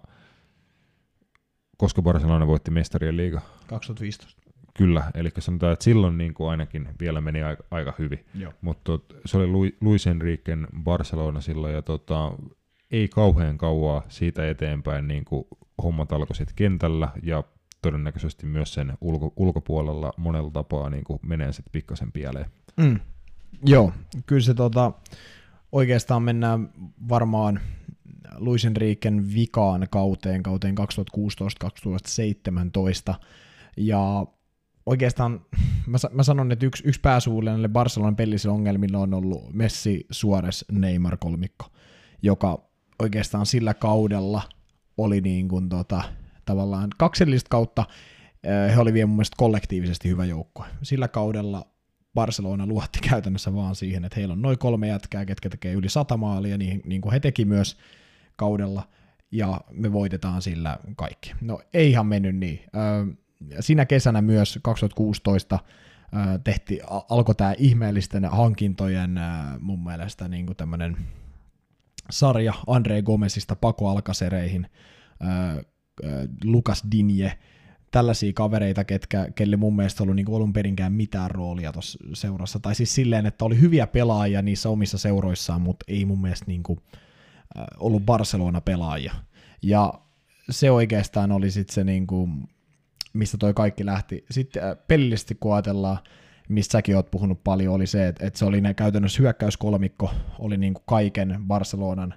koska 1.78 2.02
Barcelona 2.02 2.48
voitti 2.48 2.72
mestarien 2.72 3.18
liiga? 3.18 3.42
2015. 3.68 4.42
Kyllä, 4.78 5.12
eli 5.16 5.30
sanotaan, 5.40 5.74
että 5.74 5.84
silloin 5.84 6.18
niin 6.18 6.34
kuin 6.34 6.50
ainakin 6.50 6.88
vielä 7.00 7.22
meni 7.22 7.44
aika, 7.44 7.64
aika 7.72 7.94
hyvin. 8.00 8.26
Mutta 8.62 9.00
se 9.26 9.38
oli 9.38 9.76
Luis 9.82 10.08
Enriquen 10.08 10.68
Barcelona 10.84 11.42
silloin, 11.42 11.74
ja 11.74 11.82
tota, 11.82 12.32
ei 12.92 13.08
kauhean 13.08 13.58
kauaa 13.58 14.04
siitä 14.08 14.50
eteenpäin 14.50 15.08
niin 15.08 15.26
kuin 15.26 15.46
hommat 15.84 16.12
alkoi 16.12 16.36
kentällä, 16.56 17.10
ja 17.24 17.44
todennäköisesti 17.82 18.46
myös 18.46 18.74
sen 18.74 18.94
ulko, 19.02 19.34
ulkopuolella 19.36 20.14
monella 20.18 20.52
tapaa 20.52 20.90
niin 20.90 21.04
kuin 21.04 21.20
menee 21.26 21.54
sitten 21.54 21.72
pikkasen 21.72 22.12
pieleen. 22.12 22.46
Mm. 22.78 23.00
Joo, 23.66 23.92
kyllä 24.26 24.42
se 24.42 24.54
tota, 24.54 24.92
oikeastaan 25.72 26.24
mennään 26.24 26.70
varmaan 27.10 27.60
Luis 28.38 28.66
Enriquen 28.66 29.34
vikaan 29.34 29.88
kauteen, 29.90 30.44
kauteen 30.44 30.76
2016-2017, 33.12 33.14
ja 33.78 34.26
oikeastaan 34.86 35.46
mä, 35.88 35.98
mä 36.12 36.24
sanon, 36.24 36.52
että 36.52 36.66
yksi, 36.66 36.84
yksi 36.88 37.02
pääsuulle 37.02 37.50
näille 37.50 37.68
Barcelonan 37.68 38.16
pellisille 38.16 38.56
ongelmilla 38.56 39.00
on 39.00 39.14
ollut 39.14 39.54
Messi, 39.54 40.06
Suarez, 40.12 40.64
Neymar 40.72 41.18
kolmikko, 41.18 41.66
joka 42.22 42.71
oikeastaan 43.02 43.46
sillä 43.46 43.74
kaudella 43.74 44.42
oli 44.98 45.22
niin 45.22 45.48
kuin 45.48 45.70
tota, 45.70 46.04
tavallaan 46.46 46.90
kaksellista 46.98 47.48
kautta, 47.50 47.86
he 48.76 48.80
oli 48.80 48.94
vielä 48.94 49.08
mun 49.08 49.16
mielestä 49.16 49.36
kollektiivisesti 49.38 50.10
hyvä 50.10 50.26
joukko. 50.26 50.66
Sillä 50.82 51.08
kaudella 51.08 51.66
Barcelona 52.14 52.66
luotti 52.66 53.00
käytännössä 53.10 53.54
vaan 53.54 53.76
siihen, 53.76 54.06
että 54.06 54.16
heillä 54.16 54.32
on 54.32 54.42
noin 54.42 54.58
kolme 54.58 54.88
jätkää, 54.88 55.26
ketkä 55.26 55.50
tekee 55.50 55.74
yli 55.74 55.90
sata 55.90 56.18
maalia, 56.18 56.58
niin, 56.58 56.82
niin 56.86 57.02
kuin 57.02 57.14
he 57.14 57.20
teki 57.20 57.46
myös 57.46 57.78
kaudella, 58.36 58.88
ja 59.32 59.62
me 59.72 59.94
voitetaan 59.94 60.42
sillä 60.42 60.78
kaikki. 60.96 61.34
No 61.42 61.60
ei 61.74 61.90
ihan 61.90 62.06
mennyt 62.06 62.36
niin. 62.36 62.60
Sinä 63.60 63.86
kesänä 63.86 64.22
myös 64.22 64.60
2016 64.62 65.60
tehti, 66.44 66.80
alkoi 67.10 67.36
tämä 67.36 67.54
ihmeellisten 67.58 68.26
hankintojen 68.26 69.20
mun 69.60 69.84
mielestä 69.84 70.28
niin 70.28 70.46
kuin 70.46 70.58
tämmöinen 70.58 70.98
sarja 72.10 72.54
Andre 72.68 73.02
Gomezista 73.02 73.56
Pako 73.56 73.90
Alkasereihin, 73.90 74.68
Lukas 76.44 76.84
Dinje, 76.92 77.38
tällaisia 77.92 78.34
kavereita, 78.34 78.84
ketkä, 78.84 79.28
kelle 79.36 79.56
mun 79.56 79.76
mielestä 79.76 80.04
ollut 80.04 80.16
niin 80.16 80.36
alun 80.36 80.54
perinkään 80.54 80.94
mitään 80.94 81.32
roolia 81.32 81.72
tuossa 81.72 82.00
seurassa. 82.14 82.60
Tai 82.60 82.76
siis 82.76 82.96
silleen, 82.96 83.26
että 83.26 83.46
oli 83.46 83.60
hyviä 83.60 83.88
pelaajia 83.88 84.42
niissä 84.42 84.70
omissa 84.70 84.98
seuroissaan, 84.98 85.62
mutta 85.62 85.86
ei 85.88 86.06
mun 86.06 86.22
mielestä 86.22 86.46
niin 86.48 86.64
kuin, 86.64 86.80
äh, 87.58 87.66
ollut 87.80 88.06
Barcelona-pelaajia. 88.06 89.14
Ja 89.62 89.94
se 90.50 90.72
oikeastaan 90.72 91.32
oli 91.32 91.52
sitten 91.52 91.74
se, 91.74 91.84
niin 91.84 92.08
kuin, 92.08 92.50
mistä 93.14 93.38
toi 93.38 93.54
kaikki 93.54 93.86
lähti. 93.86 94.26
Sitten 94.32 94.64
äh, 94.64 94.78
pelillisesti 94.88 95.36
kun 95.40 95.56
ajatellaan, 95.56 95.98
mistä 96.52 96.72
säkin 96.72 96.96
oot 96.96 97.12
puhunut 97.12 97.44
paljon, 97.44 97.76
oli 97.76 97.88
se, 97.88 98.08
että, 98.08 98.28
että 98.28 98.40
se 98.40 98.46
oli 98.46 98.62
ne 98.62 98.74
käytännössä 98.74 99.22
hyökkäyskolmikko, 99.24 100.12
oli 100.40 100.58
niin 100.58 100.74
kuin 100.74 100.84
kaiken 100.86 101.38
Barcelonan 101.48 102.14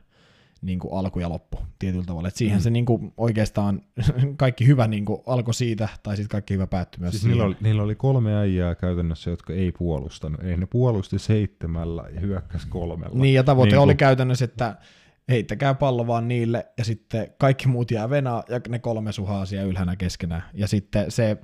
niin 0.62 0.78
kuin 0.78 0.94
alku 0.94 1.20
ja 1.20 1.28
loppu 1.28 1.58
tietyllä 1.78 2.04
tavalla. 2.04 2.28
Et 2.28 2.36
siihen 2.36 2.58
mm. 2.58 2.62
se 2.62 2.70
niin 2.70 2.84
kuin 2.84 3.12
oikeastaan 3.16 3.82
kaikki 4.36 4.66
hyvä 4.66 4.86
niin 4.86 5.04
kuin 5.04 5.22
alkoi 5.26 5.54
siitä, 5.54 5.88
tai 6.02 6.16
sitten 6.16 6.28
kaikki 6.28 6.54
hyvä 6.54 6.66
päättyi 6.66 7.00
myös 7.00 7.12
siis 7.12 7.24
niillä, 7.24 7.44
oli, 7.44 7.56
niillä 7.60 7.82
oli 7.82 7.94
kolme 7.94 8.36
äijää 8.36 8.74
käytännössä, 8.74 9.30
jotka 9.30 9.52
ei 9.52 9.72
puolustanut. 9.72 10.42
Ei 10.42 10.56
ne 10.56 10.66
puolusti 10.66 11.18
seitsemällä 11.18 12.04
ja 12.14 12.20
hyökkäsi 12.20 12.66
kolmella. 12.68 13.18
Niin, 13.18 13.34
ja 13.34 13.44
tavoite 13.44 13.70
niin 13.70 13.80
oli 13.80 13.92
kuin... 13.92 13.98
käytännössä, 13.98 14.44
että 14.44 14.76
heittäkää 15.28 15.74
pallo 15.74 16.06
vaan 16.06 16.28
niille, 16.28 16.66
ja 16.78 16.84
sitten 16.84 17.28
kaikki 17.38 17.68
muut 17.68 17.90
jää 17.90 18.10
venaa, 18.10 18.44
ja 18.48 18.60
ne 18.68 18.78
kolme 18.78 19.12
suhaa 19.12 19.46
siellä 19.46 19.66
ylhänä 19.66 19.96
keskenään. 19.96 20.42
Ja 20.54 20.68
sitten 20.68 21.10
se 21.10 21.36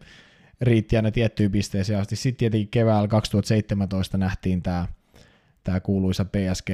riitti 0.61 0.97
aina 0.97 1.11
tiettyyn 1.11 1.51
pisteeseen 1.51 2.01
asti. 2.01 2.17
Sitten 2.17 2.39
tietenkin 2.39 2.69
keväällä 2.69 3.09
2017 3.09 4.19
nähtiin 4.19 4.63
tämä 4.63 4.87
tämä 5.65 5.81
kuuluisa 5.81 6.25
PSG 6.25 6.71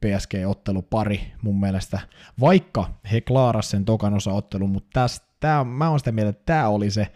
PSG-ottelupari 0.00 1.20
mun 1.42 1.60
mielestä, 1.60 2.00
vaikka 2.40 2.90
he 3.12 3.20
klaaras 3.20 3.70
sen 3.70 3.84
tokan 3.84 4.14
osa-ottelun, 4.14 4.70
mutta 4.70 4.88
tästä, 4.92 5.26
tää, 5.40 5.64
mä 5.64 5.90
oon 5.90 5.98
sitä 5.98 6.12
mieltä, 6.12 6.30
että 6.30 6.42
tämä 6.46 6.68
oli 6.68 6.90
se, 6.90 7.06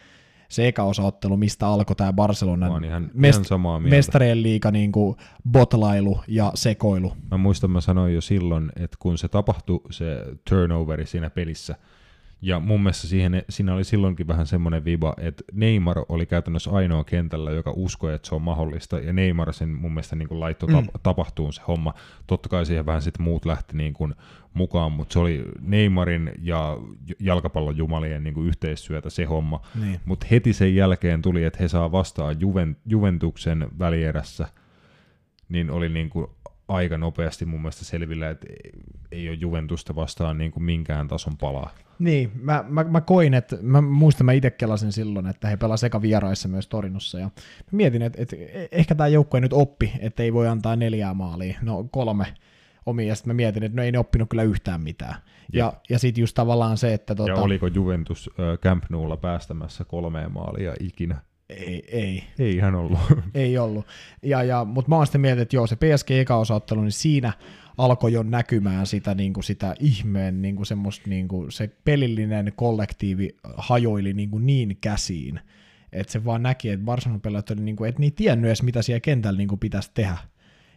se 0.49 0.69
eka 0.69 0.83
osaottelu, 0.83 1.37
mistä 1.37 1.67
alkoi 1.67 1.97
tämä 1.97 2.13
Barcelonan 2.13 2.85
ihan, 2.85 3.11
mest- 3.15 3.33
ihan 3.33 3.45
samaa 3.45 3.81
mieltä. 3.81 3.97
mestarien 3.97 4.43
liiga 4.43 4.71
niin 4.71 4.93
kuin 4.93 5.17
botlailu 5.51 6.21
ja 6.29 6.53
sekoilu. 6.55 7.13
Mä 7.31 7.37
muistan, 7.37 7.71
mä 7.71 7.81
sanoin 7.81 8.15
jo 8.15 8.21
silloin, 8.21 8.73
että 8.77 8.97
kun 9.01 9.19
se 9.19 9.29
tapahtui, 9.29 9.81
se 9.91 10.05
turnoveri 10.51 11.07
siinä 11.07 11.31
pelissä, 11.31 11.75
ja 12.43 12.61
mun 12.61 12.83
mielestä 12.83 13.07
siihen, 13.07 13.45
siinä 13.49 13.75
oli 13.75 13.85
silloinkin 13.85 14.27
vähän 14.27 14.47
semmoinen 14.47 14.85
viba, 14.85 15.15
että 15.19 15.45
Neymar 15.53 15.97
oli 16.09 16.27
käytännössä 16.27 16.71
ainoa 16.71 17.05
kentällä, 17.05 17.51
joka 17.51 17.73
uskoi, 17.77 18.15
että 18.15 18.29
se 18.29 18.35
on 18.35 18.43
mahdollista, 18.43 18.99
ja 18.99 19.13
Neymar 19.13 19.53
sen 19.53 19.69
mun 19.69 19.93
mielestä 19.93 20.17
niin 20.17 20.29
kuin 20.29 20.41
laittoi 20.41 20.69
mm. 20.69 20.89
tapahtuun 21.03 21.53
se 21.53 21.63
homma. 21.69 21.95
Totta 22.27 22.49
kai 22.49 22.67
siihen 22.67 22.87
vähän 22.87 23.03
sitten 23.03 23.25
muut 23.25 23.45
lähti 23.45 23.77
niin 23.77 23.93
kuin 23.93 24.15
mukaan, 24.55 24.93
mutta 24.93 25.13
se 25.13 25.19
oli 25.19 25.45
Neymarin 25.61 26.33
ja 26.43 26.79
jalkapallon 27.21 27.77
jumalien 27.77 28.25
niin 28.25 28.35
kuin 28.35 28.47
yhteistyötä 28.47 29.11
se 29.11 29.25
homma. 29.25 29.61
Niin. 29.81 30.01
Mutta 30.05 30.27
heti 30.31 30.53
sen 30.53 30.75
jälkeen 30.75 31.23
tuli, 31.23 31.45
että 31.45 31.59
he 31.61 31.69
saa 31.69 31.93
vastaan 31.93 32.37
Juven, 32.41 32.77
Juventuksen 32.87 33.69
välierässä, 33.79 34.49
niin 35.49 35.71
oli 35.71 35.89
niin 35.89 36.11
kuin 36.11 36.27
aika 36.69 36.99
nopeasti 36.99 37.45
mun 37.45 37.61
mielestä 37.61 37.85
selvillä, 37.85 38.31
että 38.31 38.47
ei 39.13 39.29
ole 39.29 39.37
Juventusta 39.41 39.95
vastaan 39.95 40.39
niin 40.39 40.53
kuin 40.53 40.65
minkään 40.65 41.09
tason 41.09 41.37
palaa. 41.37 41.71
Niin, 42.03 42.33
mä, 42.35 42.65
mä, 42.69 42.85
mä 42.85 43.01
koin, 43.01 43.35
että 43.35 43.57
mä 43.61 43.81
muistan, 43.81 44.25
mä 44.25 44.33
itse 44.33 44.51
kelasin 44.51 44.93
silloin, 44.93 45.27
että 45.27 45.49
he 45.49 45.57
pelasivat 45.57 45.91
eka 45.91 46.03
vieraissa 46.03 46.49
myös 46.49 46.69
Torinossa, 46.69 47.19
ja 47.19 47.31
mietin, 47.73 48.03
että, 48.03 48.23
että 48.23 48.37
ehkä 48.73 48.95
tämä 48.95 49.09
joukkue 49.09 49.41
nyt 49.41 49.53
oppi, 49.53 49.93
että 50.01 50.23
ei 50.23 50.33
voi 50.33 50.49
antaa 50.49 50.77
neljää 50.77 51.15
maalia, 51.15 51.59
no 51.63 51.89
kolme 51.91 52.27
omiin, 52.87 53.09
ja 53.09 53.15
sitten 53.15 53.31
mä 53.31 53.37
mietin, 53.37 53.63
että 53.63 53.77
no 53.77 53.83
ei 53.83 53.93
ne 53.93 53.99
oppinut 53.99 54.29
kyllä 54.29 54.43
yhtään 54.43 54.81
mitään. 54.81 55.15
Ja, 55.53 55.65
ja, 55.65 55.73
ja 55.91 55.99
sitten 55.99 56.21
just 56.21 56.35
tavallaan 56.35 56.79
se, 56.79 56.95
että... 56.95 57.15
Tota, 57.15 57.31
ja 57.31 57.37
oliko 57.37 57.67
Juventus 57.67 58.31
äh, 58.41 58.59
Camp 58.59 58.85
Noulla 58.91 59.17
päästämässä 59.17 59.85
kolmeen 59.85 60.33
maalia 60.33 60.75
ikinä? 60.81 61.21
Ei, 61.57 61.85
ei. 61.89 62.25
Ei 62.39 62.57
ihan 62.57 62.75
ollut. 62.75 62.99
ei 63.35 63.59
ollut. 63.59 63.87
Ja, 64.23 64.43
ja, 64.43 64.65
mutta 64.65 64.89
mä 64.89 64.97
oon 64.97 65.07
sitten 65.07 65.21
mieltä, 65.21 65.43
että 65.43 65.57
joo, 65.57 65.67
se 65.67 65.77
PSG 65.77 66.11
eka 66.11 66.37
osaottelu, 66.37 66.81
niin 66.81 66.93
siinä 66.93 67.33
alkoi 67.79 68.13
jo 68.13 68.23
näkymään 68.23 68.87
sitä, 68.87 69.15
niin 69.15 69.33
kuin 69.33 69.45
sitä 69.45 69.75
ihmeen, 69.81 70.43
niin 70.43 70.57
kuin 70.57 70.67
semmoista, 70.67 71.11
niin 71.11 71.29
kuin 71.29 71.53
se 71.53 71.71
pelillinen 71.85 72.53
kollektiivi 72.57 73.37
hajoili 73.57 74.13
niin, 74.13 74.31
kuin 74.31 74.47
niin 74.47 74.79
käsiin, 74.81 75.41
että 75.93 76.13
se 76.13 76.25
vaan 76.25 76.43
näki, 76.43 76.69
että 76.69 76.85
Barcelona 76.85 77.21
pelaajat 77.21 77.51
oli, 77.51 77.61
niin 77.61 77.77
kuin, 77.77 77.89
että 77.89 78.01
niin 78.01 78.13
tiennyt 78.13 78.49
edes, 78.49 78.63
mitä 78.63 78.83
siellä 78.83 79.01
kentällä 79.01 79.39
niin 79.39 79.49
kuin 79.49 79.59
pitäisi 79.59 79.91
tehdä. 79.95 80.19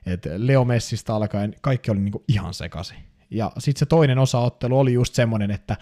Et 0.06 0.28
Leo 0.38 0.66
Messistä 0.66 1.16
alkaen 1.16 1.56
kaikki 1.62 1.92
oli 1.92 2.00
niin 2.00 2.12
kuin 2.12 2.24
ihan 2.28 2.54
sekaisin. 2.54 2.98
Ja 3.30 3.52
sitten 3.58 3.80
se 3.80 3.86
toinen 3.86 4.20
osaottelu 4.20 4.80
oli 4.80 4.94
just 4.94 5.14
semmoinen, 5.14 5.52
että 5.52 5.78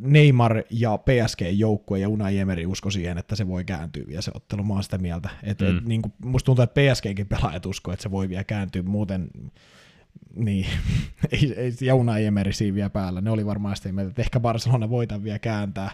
Neymar 0.00 0.62
ja 0.70 0.98
PSG-joukkue 0.98 1.98
ja 1.98 2.08
Unai 2.08 2.38
Emery 2.38 2.66
usko 2.66 2.90
siihen, 2.90 3.18
että 3.18 3.36
se 3.36 3.48
voi 3.48 3.64
kääntyä 3.64 4.04
vielä 4.06 4.22
se 4.22 4.30
ottelu. 4.34 4.64
Mä 4.64 4.74
oon 4.74 4.82
sitä 4.82 4.98
mieltä. 4.98 5.28
Et, 5.42 5.60
mm. 5.60 5.78
et, 5.78 5.84
niin 5.84 6.02
kuin, 6.02 6.12
musta 6.24 6.46
tuntuu, 6.46 6.62
että 6.62 6.80
PSGkin 6.80 7.26
pelaajat 7.26 7.66
usko, 7.66 7.92
että 7.92 8.02
se 8.02 8.10
voi 8.10 8.28
vielä 8.28 8.44
kääntyä. 8.44 8.82
Muuten 8.82 9.30
niin, 10.34 10.66
ei, 11.32 11.54
ei 11.56 11.72
ja 11.80 11.94
Unai 11.94 12.24
Emery 12.24 12.52
siinä 12.52 12.74
vielä 12.74 12.90
päällä. 12.90 13.20
Ne 13.20 13.30
oli 13.30 13.46
varmaan 13.46 13.76
sitä 13.76 13.92
mieltä, 13.92 14.10
että 14.10 14.22
ehkä 14.22 14.40
Barcelona 14.40 14.90
voitaan 14.90 15.24
vielä 15.24 15.38
kääntää. 15.38 15.90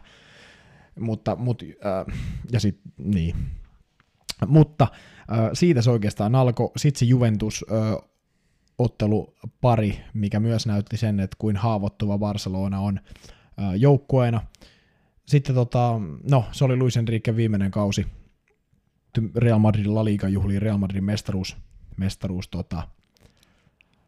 Mutta, 1.01 1.37
mut, 1.37 1.63
äh, 1.63 2.17
ja 2.53 2.61
sit, 2.61 2.81
niin. 2.99 3.37
Mutta 4.47 4.89
äh, 5.33 5.51
siitä 5.53 5.83
se 5.83 5.91
oikeastaan 5.91 6.35
alkoi. 6.35 6.71
Sitten 6.77 6.99
se 6.99 7.05
Juventus 7.05 7.65
äh, 7.73 8.09
ottelupari, 8.79 10.01
mikä 10.15 10.41
myös 10.41 10.67
näytti 10.67 10.97
sen, 10.97 11.21
että 11.21 11.37
kuin 11.39 11.57
haavoittuva 11.57 12.19
Barcelona 12.19 12.81
on 12.81 13.01
joukkueena. 13.79 14.41
Sitten 15.27 15.55
tota, 15.55 16.01
no, 16.31 16.45
se 16.53 16.65
oli 16.65 16.77
Luis 16.77 16.97
Enrique 16.97 17.37
viimeinen 17.37 17.71
kausi. 17.71 18.07
Real 19.37 19.59
Madridin 19.59 19.95
La 19.95 20.05
Liga 20.05 20.29
juhlii 20.29 20.59
Real 20.59 20.79
Madridin 20.79 21.05
mestaruus, 21.05 21.57
mestaruus 21.97 22.49
tota, 22.49 22.89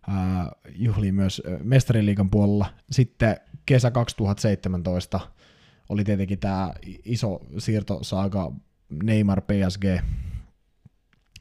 ää, 0.09 0.53
juhlii 0.75 1.13
myös 1.13 1.43
mestariliigan 1.63 2.31
puolella. 2.31 2.67
Sitten 2.91 3.37
kesä 3.67 3.91
2017 3.91 5.21
oli 5.89 6.05
tietenkin 6.05 6.39
tämä 6.39 6.73
iso 7.05 7.41
siirtosaaga 7.59 8.53
Neymar 9.03 9.41
PSG, 9.41 9.85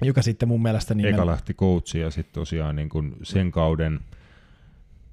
joka 0.02 0.22
sitten 0.22 0.48
mun 0.48 0.62
mielestä... 0.62 0.94
Niin 0.94 1.14
Eka 1.14 1.26
lähti 1.26 1.54
coachi 1.54 2.00
ja 2.00 2.12
sitten 2.12 2.34
tosiaan 2.34 2.76
niin 2.76 2.90
kuin 2.90 3.16
sen 3.24 3.52
kauden, 3.52 4.00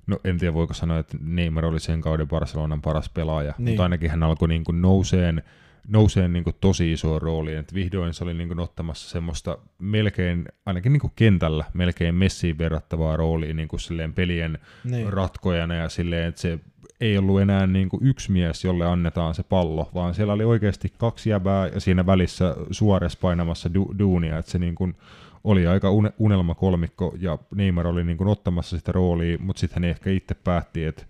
no 0.06 0.18
en 0.24 0.38
tiedä 0.38 0.54
voiko 0.54 0.74
sanoa, 0.74 0.98
että 0.98 1.16
Neymar 1.20 1.66
oli 1.66 1.80
sen 1.80 2.00
kauden 2.00 2.28
Barcelonan 2.28 2.82
paras 2.82 3.08
pelaaja, 3.08 3.54
niin. 3.58 3.68
mutta 3.68 3.82
ainakin 3.82 4.10
hän 4.10 4.22
alkoi 4.22 4.48
niin 4.48 4.64
kuin 4.64 4.82
nouseen 4.82 5.42
nousee 5.88 6.28
niin 6.28 6.44
kuin 6.44 6.56
tosi 6.60 6.92
iso 6.92 7.18
rooli, 7.18 7.54
että 7.54 7.74
vihdoin 7.74 8.14
se 8.14 8.24
oli 8.24 8.34
niin 8.34 8.48
kuin 8.48 8.60
ottamassa 8.60 9.10
semmoista 9.10 9.58
melkein, 9.78 10.44
ainakin 10.66 10.92
niin 10.92 11.00
kuin 11.00 11.12
kentällä, 11.16 11.64
melkein 11.74 12.14
messiin 12.14 12.58
verrattavaa 12.58 13.16
roolia 13.16 13.54
niin 13.54 13.68
kuin 13.68 13.80
silleen 13.80 14.14
pelien 14.14 14.58
niin. 14.84 15.12
ratkojana 15.12 15.74
ja 15.74 15.88
silleen, 15.88 16.28
että 16.28 16.40
se 16.40 16.58
ei 17.00 17.18
ollut 17.18 17.40
enää 17.40 17.66
niin 17.66 17.88
kuin 17.88 18.06
yksi 18.06 18.32
mies, 18.32 18.64
jolle 18.64 18.86
annetaan 18.86 19.34
se 19.34 19.42
pallo, 19.42 19.90
vaan 19.94 20.14
siellä 20.14 20.32
oli 20.32 20.44
oikeasti 20.44 20.92
kaksi 20.98 21.30
jäbää 21.30 21.68
ja 21.68 21.80
siinä 21.80 22.06
välissä 22.06 22.56
suores 22.70 23.16
painamassa 23.16 23.70
du- 23.78 23.98
duunia, 23.98 24.38
että 24.38 24.50
se 24.50 24.58
niin 24.58 24.74
kuin 24.74 24.96
oli 25.44 25.66
aika 25.66 25.88
unelmakolmikko 26.18 27.14
ja 27.20 27.38
Neymar 27.54 27.86
oli 27.86 28.04
niin 28.04 28.16
kuin 28.16 28.28
ottamassa 28.28 28.78
sitä 28.78 28.92
roolia, 28.92 29.38
mutta 29.38 29.60
sitten 29.60 29.82
hän 29.82 29.90
ehkä 29.90 30.10
itse 30.10 30.34
päätti, 30.34 30.84
että 30.84 31.04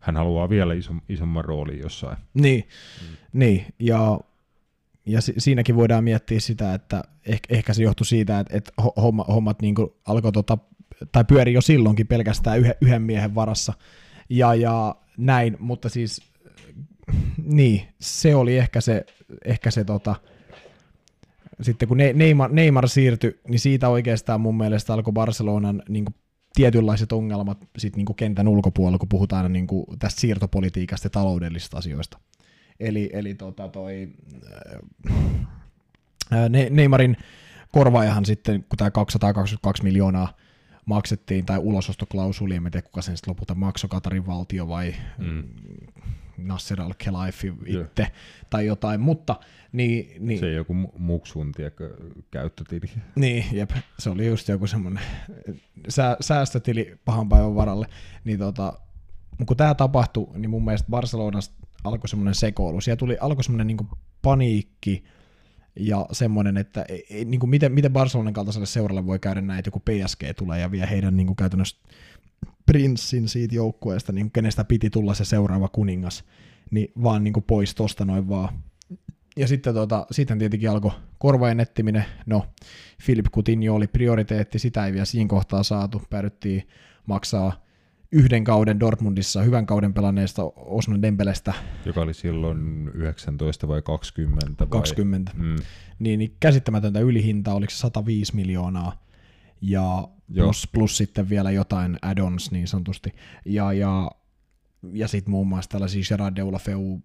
hän 0.00 0.16
haluaa 0.16 0.48
vielä 0.48 0.74
iso, 0.74 0.94
isomman 1.08 1.44
roolin 1.44 1.78
jossain. 1.78 2.16
Niin, 2.34 2.68
mm. 3.02 3.16
niin. 3.32 3.66
ja, 3.78 4.20
ja 5.06 5.20
si- 5.20 5.34
siinäkin 5.38 5.76
voidaan 5.76 6.04
miettiä 6.04 6.40
sitä, 6.40 6.74
että 6.74 7.04
ehkä, 7.26 7.54
ehkä 7.54 7.72
se 7.74 7.82
johtui 7.82 8.06
siitä, 8.06 8.40
että, 8.40 8.56
että 8.56 8.72
homma, 8.96 9.24
hommat 9.24 9.62
niin 9.62 9.74
alkoi 10.06 10.32
tota, 10.32 10.58
tai 11.12 11.24
pyöri 11.24 11.52
jo 11.52 11.60
silloinkin 11.60 12.06
pelkästään 12.06 12.58
yhden, 12.58 12.74
yhden 12.80 13.02
miehen 13.02 13.34
varassa, 13.34 13.72
ja, 14.28 14.54
ja 14.54 14.94
näin, 15.16 15.56
mutta 15.58 15.88
siis 15.88 16.32
niin, 17.44 17.82
se 18.00 18.34
oli 18.34 18.58
ehkä 18.58 18.80
se, 18.80 19.04
ehkä 19.44 19.70
se 19.70 19.84
tota, 19.84 20.16
sitten 21.62 21.88
kun 21.88 21.96
Neymar, 21.96 22.52
Neymar 22.52 22.88
siirtyi, 22.88 23.40
niin 23.48 23.60
siitä 23.60 23.88
oikeastaan 23.88 24.40
mun 24.40 24.56
mielestä 24.56 24.94
alkoi 24.94 25.12
Barcelonan 25.12 25.82
niin 25.88 26.04
kuin 26.04 26.14
tietynlaiset 26.54 27.12
ongelmat 27.12 27.58
sit 27.78 27.96
niin 27.96 28.06
kuin 28.06 28.16
kentän 28.16 28.48
ulkopuolella, 28.48 28.98
kun 28.98 29.08
puhutaan 29.08 29.52
niin 29.52 29.66
kuin 29.66 29.86
tästä 29.98 30.20
siirtopolitiikasta 30.20 31.06
ja 31.06 31.10
taloudellisista 31.10 31.78
asioista. 31.78 32.18
Eli, 32.80 33.10
eli 33.12 33.34
tota 33.34 33.68
toi, 33.68 34.08
ää, 36.30 36.48
Neymarin 36.48 37.16
korvaajahan 37.72 38.24
sitten, 38.24 38.64
kun 38.68 38.76
tämä 38.76 38.90
222 38.90 39.82
miljoonaa 39.82 40.36
maksettiin, 40.86 41.46
tai 41.46 41.58
ulosostoklausuli, 41.58 42.54
en 42.54 42.62
tiedä 42.62 42.82
kuka 42.82 43.02
sen 43.02 43.16
sitten 43.16 43.30
lopulta 43.30 43.54
maksoi, 43.54 43.90
Katarin 43.90 44.26
valtio 44.26 44.68
vai 44.68 44.94
mm. 45.18 45.44
Nasser 46.40 46.80
al-Khelaifi 46.80 47.52
itse 47.66 47.86
yeah. 47.98 48.12
tai 48.50 48.66
jotain, 48.66 49.00
mutta 49.00 49.36
niin, 49.72 50.26
niin, 50.26 50.40
se 50.40 50.46
ei 50.46 50.54
joku 50.54 50.74
muksun 50.98 51.52
tiedätkö, 51.52 51.96
käyttötili. 52.30 52.90
Niin, 53.14 53.44
jep, 53.52 53.70
se 53.98 54.10
oli 54.10 54.26
just 54.26 54.48
joku 54.48 54.66
semmoinen 54.66 55.02
sää, 55.88 56.16
säästötili 56.20 56.98
pahan 57.04 57.28
päivän 57.28 57.54
varalle. 57.54 57.86
Niin 58.24 58.38
tota, 58.38 58.72
kun 59.46 59.56
tämä 59.56 59.74
tapahtui, 59.74 60.26
niin 60.38 60.50
mun 60.50 60.64
mielestä 60.64 60.90
Barcelonasta 60.90 61.54
alkoi 61.84 62.08
semmoinen 62.08 62.34
sekoilu. 62.34 62.80
Siellä 62.80 62.98
tuli, 62.98 63.16
alkoi 63.20 63.44
semmoinen 63.44 63.66
niin 63.66 63.88
paniikki 64.22 65.04
ja 65.76 66.06
semmoinen, 66.12 66.56
että 66.56 66.84
ei, 66.88 67.24
niin 67.24 67.40
kuin 67.40 67.50
miten, 67.50 67.72
miten 67.72 67.92
Barcelonan 67.92 68.32
kaltaiselle 68.32 68.66
seuralle 68.66 69.06
voi 69.06 69.18
käydä 69.18 69.40
näin, 69.40 69.58
että 69.58 69.68
joku 69.68 69.80
PSG 69.80 70.22
tulee 70.36 70.60
ja 70.60 70.70
vie 70.70 70.90
heidän 70.90 71.16
niin 71.16 71.26
kuin 71.26 71.36
käytännössä 71.36 71.76
prinssin 72.70 73.28
siitä 73.28 73.54
joukkueesta, 73.54 74.12
niin 74.12 74.30
kenestä 74.30 74.64
piti 74.64 74.90
tulla 74.90 75.14
se 75.14 75.24
seuraava 75.24 75.68
kuningas, 75.68 76.24
niin 76.70 76.92
vaan 77.02 77.24
niin 77.24 77.32
kuin 77.32 77.44
pois 77.44 77.74
tosta 77.74 78.04
noin 78.04 78.28
vaan. 78.28 78.48
Ja 79.36 79.48
sitten, 79.48 79.74
tota, 79.74 80.06
sitten 80.10 80.38
tietenkin 80.38 80.70
alkoi 80.70 80.90
korvajen 81.18 81.60
ettiminen. 81.60 82.04
No, 82.26 82.46
Philip 83.04 83.26
Coutinho 83.34 83.74
oli 83.74 83.86
prioriteetti, 83.86 84.58
sitä 84.58 84.86
ei 84.86 84.92
vielä 84.92 85.04
siinä 85.04 85.28
kohtaa 85.28 85.62
saatu. 85.62 86.02
Päädyttiin 86.10 86.68
maksaa 87.06 87.64
yhden 88.12 88.44
kauden 88.44 88.80
Dortmundissa 88.80 89.42
hyvän 89.42 89.66
kauden 89.66 89.94
pelanneesta 89.94 90.42
Osman 90.56 91.02
Dembelestä. 91.02 91.54
Joka 91.86 92.00
oli 92.00 92.14
silloin 92.14 92.90
19 92.94 93.68
vai 93.68 93.82
20? 93.82 94.46
Vai? 94.60 94.68
20. 94.68 95.32
Mm. 95.34 95.56
Niin, 95.98 96.18
niin 96.18 96.36
käsittämätöntä 96.40 97.00
ylihinta, 97.00 97.54
oliko 97.54 97.70
se 97.70 97.76
105 97.76 98.36
miljoonaa 98.36 99.04
ja 99.60 100.08
plus, 100.34 100.68
plus 100.72 100.96
sitten 100.96 101.28
vielä 101.28 101.50
jotain 101.50 101.98
add-ons 102.02 102.50
niin 102.50 102.68
sanotusti. 102.68 103.14
Ja, 103.44 103.72
ja, 103.72 104.10
ja 104.92 105.08
sitten 105.08 105.30
muun 105.30 105.46
muassa 105.46 105.70
tällaisia 105.70 106.02
Gerard 106.08 106.36
Deulafeu 106.36 107.00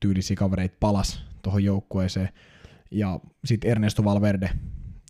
tyylisiä 0.00 0.36
kavereita 0.36 0.76
palas 0.80 1.24
tuohon 1.42 1.64
joukkueeseen. 1.64 2.28
Ja 2.90 3.20
sitten 3.44 3.70
Ernesto 3.70 4.04
Valverde 4.04 4.50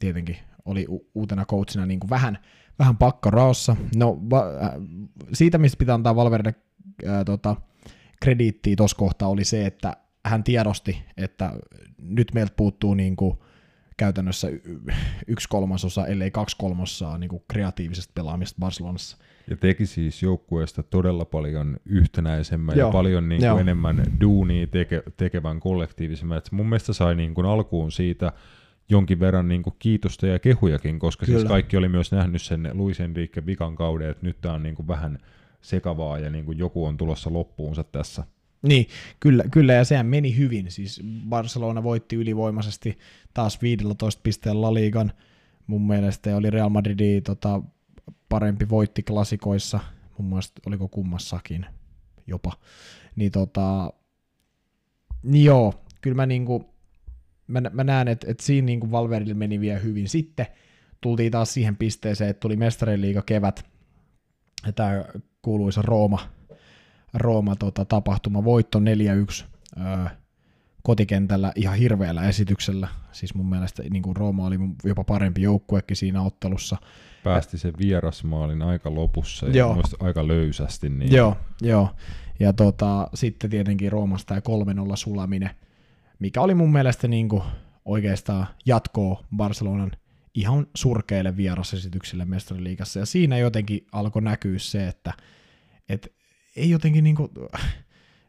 tietenkin 0.00 0.36
oli 0.64 0.86
u- 0.88 1.10
uutena 1.14 1.44
coachina 1.44 1.86
niin 1.86 2.00
kuin 2.00 2.10
vähän, 2.10 2.38
vähän 2.78 2.96
pakkoraossa. 2.96 3.76
No 3.96 4.18
va- 4.30 4.50
äh, 4.62 4.70
siitä, 5.32 5.58
mistä 5.58 5.78
pitää 5.78 5.94
antaa 5.94 6.16
Valverde 6.16 6.54
äh, 7.06 7.24
tota, 7.26 7.56
krediittiä 8.20 8.76
tuossa 8.76 8.96
kohtaa, 8.96 9.28
oli 9.28 9.44
se, 9.44 9.66
että 9.66 9.96
hän 10.26 10.44
tiedosti, 10.44 11.02
että 11.16 11.52
nyt 11.98 12.34
meiltä 12.34 12.54
puuttuu 12.56 12.94
niin 12.94 13.16
kuin 13.16 13.38
käytännössä 13.96 14.48
yksi 15.26 15.48
kolmasosa, 15.48 16.06
ellei 16.06 16.30
kaksi 16.30 16.56
kolmasosaa 16.56 17.18
niin 17.18 17.42
kreatiivisesta 17.48 18.12
pelaamista 18.14 18.58
Barcelonassa. 18.60 19.16
Ja 19.50 19.56
teki 19.56 19.86
siis 19.86 20.22
joukkueesta 20.22 20.82
todella 20.82 21.24
paljon 21.24 21.76
yhtenäisemmän 21.84 22.76
Joo. 22.78 22.88
ja 22.88 22.92
paljon 22.92 23.28
niin 23.28 23.40
kuin 23.40 23.60
enemmän 23.60 24.04
duunia 24.20 24.66
teke, 24.66 25.02
tekevän 25.16 25.60
kollektiivisemman. 25.60 26.38
Et 26.38 26.52
mun 26.52 26.68
mielestä 26.68 26.92
sai 26.92 27.14
niin 27.14 27.34
kuin 27.34 27.46
alkuun 27.46 27.92
siitä 27.92 28.32
jonkin 28.88 29.20
verran 29.20 29.48
niin 29.48 29.62
kuin 29.62 29.76
kiitosta 29.78 30.26
ja 30.26 30.38
kehujakin, 30.38 30.98
koska 30.98 31.26
siis 31.26 31.34
Kyllä. 31.34 31.40
siis 31.40 31.48
kaikki 31.48 31.76
oli 31.76 31.88
myös 31.88 32.12
nähnyt 32.12 32.42
sen 32.42 32.70
Luis 32.72 33.00
Enrique 33.00 33.46
vikan 33.46 33.76
kauden, 33.76 34.10
että 34.10 34.26
nyt 34.26 34.40
tämä 34.40 34.54
on 34.54 34.62
niin 34.62 34.74
kuin 34.74 34.88
vähän 34.88 35.18
sekavaa 35.60 36.18
ja 36.18 36.30
niin 36.30 36.44
kuin 36.44 36.58
joku 36.58 36.86
on 36.86 36.96
tulossa 36.96 37.32
loppuunsa 37.32 37.84
tässä. 37.84 38.24
Niin, 38.64 38.88
kyllä, 39.20 39.44
kyllä, 39.50 39.72
ja 39.72 39.84
sehän 39.84 40.06
meni 40.06 40.36
hyvin. 40.36 40.70
Siis 40.70 41.02
Barcelona 41.28 41.82
voitti 41.82 42.16
ylivoimaisesti 42.16 42.98
taas 43.34 43.62
15 43.62 44.20
pisteen 44.22 44.62
La 44.62 44.74
Ligan. 44.74 45.12
Mun 45.66 45.86
mielestä 45.86 46.36
oli 46.36 46.50
Real 46.50 46.68
Madridi 46.68 47.20
tota, 47.20 47.62
parempi 48.28 48.68
voitti 48.68 49.02
klasikoissa, 49.02 49.80
mun 50.18 50.28
mielestä 50.28 50.60
oliko 50.66 50.88
kummassakin 50.88 51.66
jopa. 52.26 52.52
Niin 53.16 53.32
tota, 53.32 53.92
niin 55.22 55.44
joo, 55.44 55.84
kyllä 56.00 56.14
mä 56.16 56.26
niinku, 56.26 56.74
mä, 57.46 57.60
mä 57.72 57.84
näen, 57.84 58.08
että 58.08 58.26
et 58.30 58.40
siinä 58.40 58.66
niinku 58.66 58.90
Valverille 58.90 59.34
meni 59.34 59.60
vielä 59.60 59.78
hyvin. 59.78 60.08
Sitten 60.08 60.46
tultiin 61.00 61.32
taas 61.32 61.54
siihen 61.54 61.76
pisteeseen, 61.76 62.30
että 62.30 62.40
tuli 62.40 62.56
mestarien 62.56 63.00
liiga 63.00 63.22
kevät, 63.22 63.64
tämä 64.74 65.04
kuuluisa 65.42 65.82
Rooma, 65.82 66.28
Rooma 67.14 67.56
tota, 67.56 67.84
tapahtuma, 67.84 68.44
voitto 68.44 68.78
4-1 68.78 68.82
öö, 69.80 70.06
kotikentällä 70.82 71.52
ihan 71.56 71.76
hirveällä 71.76 72.28
esityksellä. 72.28 72.88
Siis 73.12 73.34
mun 73.34 73.48
mielestä 73.48 73.82
niin 73.90 74.02
kuin 74.02 74.16
Rooma 74.16 74.46
oli 74.46 74.58
jopa 74.84 75.04
parempi 75.04 75.42
joukkuekin 75.42 75.96
siinä 75.96 76.22
ottelussa. 76.22 76.76
Päästi 77.24 77.58
sen 77.58 77.72
vierasmaalin 77.78 78.62
aika 78.62 78.94
lopussa 78.94 79.46
ja 79.46 79.52
joo. 79.52 79.82
aika 80.00 80.28
löysästi. 80.28 80.88
Niin... 80.88 81.12
Joo, 81.12 81.36
joo. 81.62 81.88
Ja 82.40 82.52
tota, 82.52 83.08
sitten 83.14 83.50
tietenkin 83.50 83.92
Roomasta 83.92 84.34
ja 84.34 84.40
3-0 84.40 84.42
sulaminen, 84.94 85.50
mikä 86.18 86.40
oli 86.40 86.54
mun 86.54 86.72
mielestä 86.72 87.08
niin 87.08 87.28
kuin 87.28 87.42
oikeastaan 87.84 88.46
jatkoa 88.66 89.24
Barcelonan 89.36 89.92
ihan 90.34 90.66
surkeille 90.74 91.36
vierasesityksille 91.36 92.24
mestariliigassa. 92.24 93.00
Ja 93.00 93.06
siinä 93.06 93.38
jotenkin 93.38 93.86
alkoi 93.92 94.22
näkyä 94.22 94.58
se, 94.58 94.88
että, 94.88 95.12
että 95.88 96.08
ei 96.56 96.70
jotenkin 96.70 97.04
niin 97.04 97.16
kuin, 97.16 97.30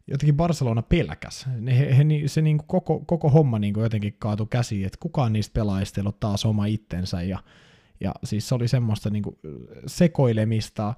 jotenkin 0.08 0.36
Barcelona 0.36 0.82
pelkäs. 0.82 1.48
He, 1.68 1.98
he, 1.98 2.04
se 2.26 2.42
niin 2.42 2.58
kuin 2.58 2.68
koko, 2.68 3.00
koko 3.00 3.30
homma 3.30 3.60
niin 3.60 3.74
kuin 3.74 3.84
jotenkin 3.84 4.16
kaatui 4.20 4.48
käsiin, 4.50 4.86
että 4.86 4.98
kukaan 5.00 5.34
niistä 5.34 5.54
pelaajista 5.54 6.02
ei 6.02 6.08
taas 6.20 6.46
oma 6.46 6.66
itsensä. 6.66 7.22
Ja, 7.22 7.40
ja 8.00 8.14
siis 8.24 8.48
se 8.48 8.56
oli 8.56 8.68
semmoista 8.68 9.10
niin 9.10 9.24
kuin 9.24 9.38
sekoilemista. 9.88 10.94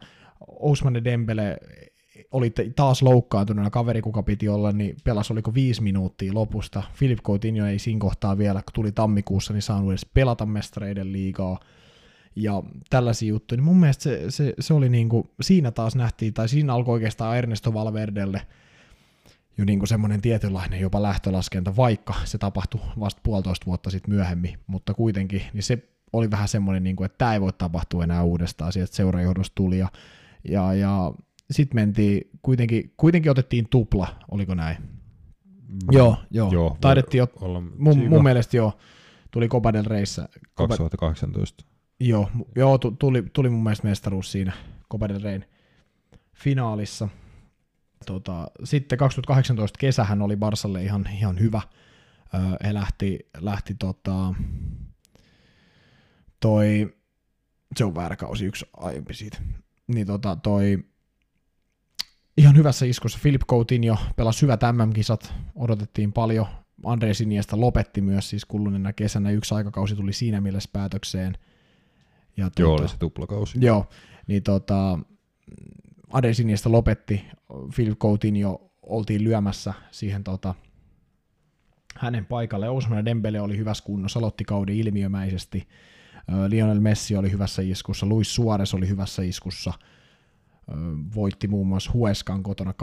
Ousmane 0.47 1.03
Dembele 1.03 1.57
oli 2.31 2.53
taas 2.75 3.01
loukkaantuneena, 3.01 3.69
kaveri 3.69 4.01
kuka 4.01 4.23
piti 4.23 4.49
olla, 4.49 4.71
niin 4.71 4.95
pelasi 5.03 5.33
oliko 5.33 5.53
viisi 5.53 5.83
minuuttia 5.83 6.33
lopusta. 6.33 6.83
Philip 6.97 7.19
Coutinho 7.19 7.65
ei 7.65 7.79
siinä 7.79 7.99
kohtaa 7.99 8.37
vielä, 8.37 8.61
kun 8.61 8.73
tuli 8.73 8.91
tammikuussa, 8.91 9.53
niin 9.53 9.61
saanut 9.61 9.91
edes 9.91 10.05
pelata 10.13 10.45
mestareiden 10.45 11.13
liigaa 11.13 11.59
ja 12.39 12.63
tällaisia 12.89 13.29
juttuja, 13.29 13.57
niin 13.57 13.65
mun 13.65 13.79
mielestä 13.79 14.03
se, 14.03 14.31
se, 14.31 14.53
se 14.59 14.73
oli 14.73 14.89
niin 14.89 15.09
kuin, 15.09 15.29
siinä 15.41 15.71
taas 15.71 15.95
nähtiin, 15.95 16.33
tai 16.33 16.49
siinä 16.49 16.73
alkoi 16.73 16.93
oikeastaan 16.93 17.37
Ernesto 17.37 17.73
Valverdelle 17.73 18.41
jo 19.57 19.65
niin 19.65 19.79
kuin 19.79 19.87
semmoinen 19.87 20.21
tietynlainen 20.21 20.79
jopa 20.79 21.01
lähtölaskenta, 21.01 21.75
vaikka 21.75 22.13
se 22.25 22.37
tapahtui 22.37 22.81
vasta 22.99 23.21
puolitoista 23.23 23.65
vuotta 23.65 23.89
sitten 23.89 24.13
myöhemmin, 24.13 24.59
mutta 24.67 24.93
kuitenkin, 24.93 25.41
niin 25.53 25.63
se 25.63 25.89
oli 26.13 26.31
vähän 26.31 26.47
semmoinen, 26.47 26.83
niin 26.83 26.95
kuin, 26.95 27.05
että 27.05 27.17
tämä 27.17 27.33
ei 27.33 27.41
voi 27.41 27.53
tapahtua 27.53 28.03
enää 28.03 28.23
uudestaan, 28.23 28.73
sieltä 28.73 28.95
seurajohdosta 28.95 29.55
tuli, 29.55 29.77
ja, 29.77 29.87
ja, 30.43 30.73
ja 30.73 31.11
sitten 31.51 31.75
mentiin, 31.75 32.29
kuitenkin, 32.41 32.93
kuitenkin 32.97 33.31
otettiin 33.31 33.67
tupla, 33.69 34.07
oliko 34.31 34.55
näin? 34.55 34.77
Mm. 35.67 35.79
Joo, 35.91 36.17
joo, 36.31 36.51
joo 36.51 36.77
taidettiin 36.81 37.23
olla 37.41 37.61
mun, 37.77 38.07
mun 38.09 38.23
mielestä 38.23 38.57
joo, 38.57 38.73
tuli 39.31 39.47
Copa 39.47 39.73
del 39.73 39.85
Reissä. 39.85 40.29
2018. 40.53 41.76
Joo, 41.99 42.29
joo 42.55 42.77
tuli, 42.77 43.23
tuli 43.33 43.49
mun 43.49 43.63
mielestä 43.63 43.87
mestaruus 43.87 44.31
siinä 44.31 44.53
Copa 44.91 45.09
del 45.09 45.21
Reyn 45.21 45.45
finaalissa. 46.33 47.09
Tota, 48.05 48.47
sitten 48.63 48.97
2018 48.99 49.77
kesähän 49.79 50.21
oli 50.21 50.35
Barsalle 50.35 50.83
ihan, 50.83 51.09
ihan 51.13 51.39
hyvä. 51.39 51.61
he 52.63 52.73
lähti, 52.73 53.19
lähti 53.37 53.75
tota, 53.79 54.33
toi, 56.39 56.95
se 57.75 57.85
on 57.85 57.95
väärä 57.95 58.15
kausi, 58.15 58.45
yksi 58.45 58.65
aiempi 58.77 59.13
siitä, 59.13 59.37
niin 59.87 60.07
tota, 60.07 60.35
toi, 60.35 60.83
ihan 62.37 62.55
hyvässä 62.55 62.85
iskussa. 62.85 63.19
Philip 63.21 63.41
Coutinho 63.49 63.97
pelasi 64.15 64.41
hyvät 64.41 64.61
MM-kisat, 64.71 65.33
odotettiin 65.55 66.13
paljon. 66.13 66.45
Andre 66.85 67.13
Siniesta 67.13 67.59
lopetti 67.59 68.01
myös 68.01 68.29
siis 68.29 68.45
kuluneena 68.45 68.93
kesänä. 68.93 69.31
Yksi 69.31 69.53
aikakausi 69.55 69.95
tuli 69.95 70.13
siinä 70.13 70.41
mielessä 70.41 70.69
päätökseen. 70.73 71.37
Ja 72.37 72.45
tuota, 72.45 72.61
joo, 72.61 72.73
oli 72.73 72.87
se 72.87 72.97
tuplakausi. 72.97 73.57
Joo, 73.61 73.85
niin 74.27 74.43
tota, 74.43 74.99
Andre 76.13 76.33
Siniesta 76.33 76.71
lopetti. 76.71 77.25
Philip 77.75 77.99
Coutinho 77.99 78.71
oltiin 78.83 79.23
lyömässä 79.23 79.73
siihen 79.91 80.23
tota, 80.23 80.55
hänen 81.95 82.25
paikalle. 82.25 82.69
Ousmane 82.69 83.05
Dembele 83.05 83.41
oli 83.41 83.57
hyvässä 83.57 83.83
kunnossa, 83.83 84.19
aloitti 84.19 84.43
kauden 84.43 84.75
ilmiömäisesti. 84.75 85.67
Lionel 86.47 86.79
Messi 86.79 87.15
oli 87.15 87.31
hyvässä 87.31 87.61
iskussa, 87.61 88.05
Luis 88.05 88.35
Suarez 88.35 88.73
oli 88.73 88.87
hyvässä 88.87 89.23
iskussa– 89.23 89.73
voitti 91.15 91.47
muun 91.47 91.67
muassa 91.67 91.91
Hueskan 91.93 92.43
kotona 92.43 92.73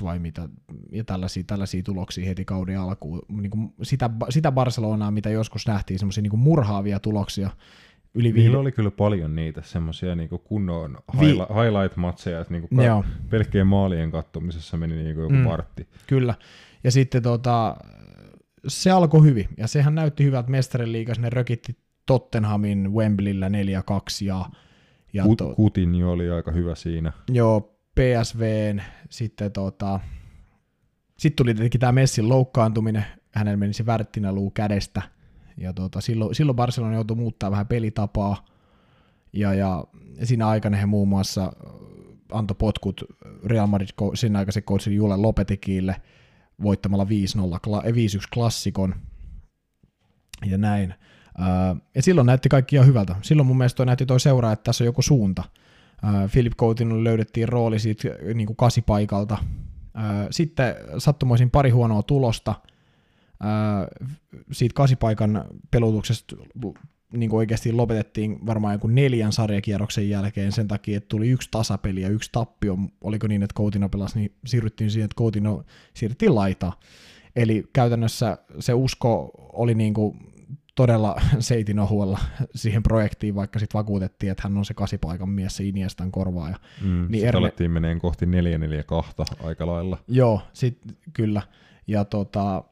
8-2 0.00 0.04
vai 0.04 0.18
mitä, 0.18 0.48
ja 0.92 1.04
tällaisia, 1.04 1.44
tällaisia 1.46 1.82
tuloksia 1.82 2.26
heti 2.26 2.44
kauden 2.44 2.80
alkuun. 2.80 3.22
Niin 3.28 3.50
kuin 3.50 3.74
sitä, 3.82 4.10
sitä 4.28 4.52
Barcelonaa, 4.52 5.10
mitä 5.10 5.30
joskus 5.30 5.66
nähtiin, 5.66 5.98
semmoisia 5.98 6.22
niin 6.22 6.38
murhaavia 6.38 7.00
tuloksia. 7.00 7.50
Yli 8.14 8.32
Niillä 8.32 8.58
oli 8.58 8.72
kyllä 8.72 8.90
paljon 8.90 9.36
niitä 9.36 9.62
semmoisia 9.62 10.14
niin 10.14 10.28
kunnon 10.44 10.98
Vi- 11.20 11.26
highlight-matseja, 11.26 12.40
että 12.40 12.54
niin 12.54 12.68
kuin 12.68 12.78
ka- 12.86 13.04
pelkkien 13.30 13.66
maalien 13.66 14.10
kattomisessa 14.10 14.76
meni 14.76 14.94
niin 14.94 15.14
kuin 15.14 15.22
joku 15.22 15.34
mm, 15.34 15.44
vartti. 15.44 15.88
Kyllä, 16.06 16.34
ja 16.84 16.90
sitten 16.90 17.22
tota, 17.22 17.76
se 18.68 18.90
alkoi 18.90 19.24
hyvin, 19.24 19.48
ja 19.56 19.66
sehän 19.66 19.94
näytti 19.94 20.24
hyvältä 20.24 20.50
mestarin 20.50 20.92
liigas, 20.92 21.18
ne 21.18 21.30
rökitti 21.30 21.76
Tottenhamin 22.06 22.92
Wembleyllä 22.92 23.48
4-2, 23.48 23.52
ja 24.24 24.44
ja 25.12 25.22
Kut, 25.24 25.38
to, 25.38 25.54
Kutin 25.54 25.94
jo 25.94 26.10
oli 26.10 26.30
aika 26.30 26.52
hyvä 26.52 26.74
siinä. 26.74 27.12
Joo, 27.30 27.76
PSVn 27.94 28.82
sitten 29.10 29.52
tota, 29.52 30.00
sitten 31.18 31.36
tuli 31.36 31.54
tietenkin 31.54 31.80
tämä 31.80 31.92
Messin 31.92 32.28
loukkaantuminen, 32.28 33.04
hänellä 33.34 33.56
meni 33.56 33.72
se 33.72 33.86
värttinäluu 33.86 34.50
kädestä, 34.50 35.02
ja 35.60 35.72
tota, 35.72 36.00
silloin, 36.00 36.34
silloin 36.34 36.56
Barcelona 36.56 36.94
joutui 36.94 37.16
muuttaa 37.16 37.50
vähän 37.50 37.66
pelitapaa, 37.66 38.44
ja, 39.32 39.54
ja 39.54 39.84
siinä 40.22 40.48
aikana 40.48 40.76
he 40.76 40.86
muun 40.86 41.08
muassa 41.08 41.52
antoi 42.32 42.56
potkut 42.58 43.04
Real 43.44 43.66
Madrid 43.66 43.88
sen 44.14 44.36
aikaisen 44.36 44.62
coachin 44.62 44.96
Jule 44.96 45.16
Lopetekille 45.16 45.96
voittamalla 46.62 47.04
5-0, 47.04 47.06
5-1 47.08 47.10
klassikon, 48.34 48.94
ja 50.46 50.58
näin. 50.58 50.94
Ja 51.94 52.02
silloin 52.02 52.26
näytti 52.26 52.48
kaikki 52.48 52.76
ihan 52.76 52.86
hyvältä. 52.88 53.16
Silloin 53.22 53.46
mun 53.46 53.58
mielestä 53.58 53.76
toi 53.76 53.86
näytti 53.86 54.06
toi 54.06 54.20
seuraa, 54.20 54.52
että 54.52 54.64
tässä 54.64 54.84
on 54.84 54.86
joku 54.86 55.02
suunta. 55.02 55.42
Philip 56.32 56.52
Coutinho 56.56 57.04
löydettiin 57.04 57.48
rooli 57.48 57.78
siitä 57.78 58.08
niin 58.34 58.46
kuin 58.46 58.56
kasipaikalta. 58.56 59.38
Sitten 60.30 60.74
sattumoisin 60.98 61.50
pari 61.50 61.70
huonoa 61.70 62.02
tulosta. 62.02 62.54
Siitä 64.52 64.74
kasipaikan 64.74 65.44
pelutuksesta 65.70 66.36
niin 67.12 67.30
kuin 67.30 67.38
oikeasti 67.38 67.72
lopetettiin 67.72 68.46
varmaan 68.46 68.74
joku 68.74 68.86
neljän 68.86 69.32
sarjakierroksen 69.32 70.08
jälkeen 70.08 70.52
sen 70.52 70.68
takia, 70.68 70.96
että 70.96 71.08
tuli 71.08 71.28
yksi 71.28 71.48
tasapeli 71.50 72.00
ja 72.00 72.08
yksi 72.08 72.30
tappio. 72.32 72.78
Oliko 73.00 73.26
niin, 73.26 73.42
että 73.42 73.54
Coutinho 73.54 73.88
pelasi, 73.88 74.18
niin 74.18 74.34
siirryttiin 74.46 74.90
siihen, 74.90 75.04
että 75.04 75.18
Coutinho 75.18 75.64
siirrettiin 75.94 76.34
laita. 76.34 76.72
Eli 77.36 77.64
käytännössä 77.72 78.38
se 78.58 78.74
usko 78.74 79.30
oli 79.52 79.74
niin 79.74 79.94
kuin 79.94 80.18
todella 80.74 81.20
seitin 81.38 81.78
ohuella 81.78 82.18
siihen 82.54 82.82
projektiin, 82.82 83.34
vaikka 83.34 83.58
sitten 83.58 83.78
vakuutettiin, 83.78 84.32
että 84.32 84.42
hän 84.42 84.58
on 84.58 84.64
se 84.64 84.74
kasipaikan 84.74 85.28
mies, 85.28 85.56
se 85.56 85.64
Iniestan 85.64 86.12
korvaaja. 86.12 86.56
Mm, 86.80 86.88
niin 86.88 87.08
sitten 87.12 87.28
Erne... 87.28 87.38
alettiin 87.38 87.70
meneen 87.70 87.98
kohti 87.98 88.26
4-4-2 88.26 88.28
aika 89.44 89.66
lailla. 89.66 89.98
Joo, 90.08 90.42
sit, 90.52 90.78
kyllä. 91.12 91.42
Ja 91.86 92.04
tota, 92.04 92.64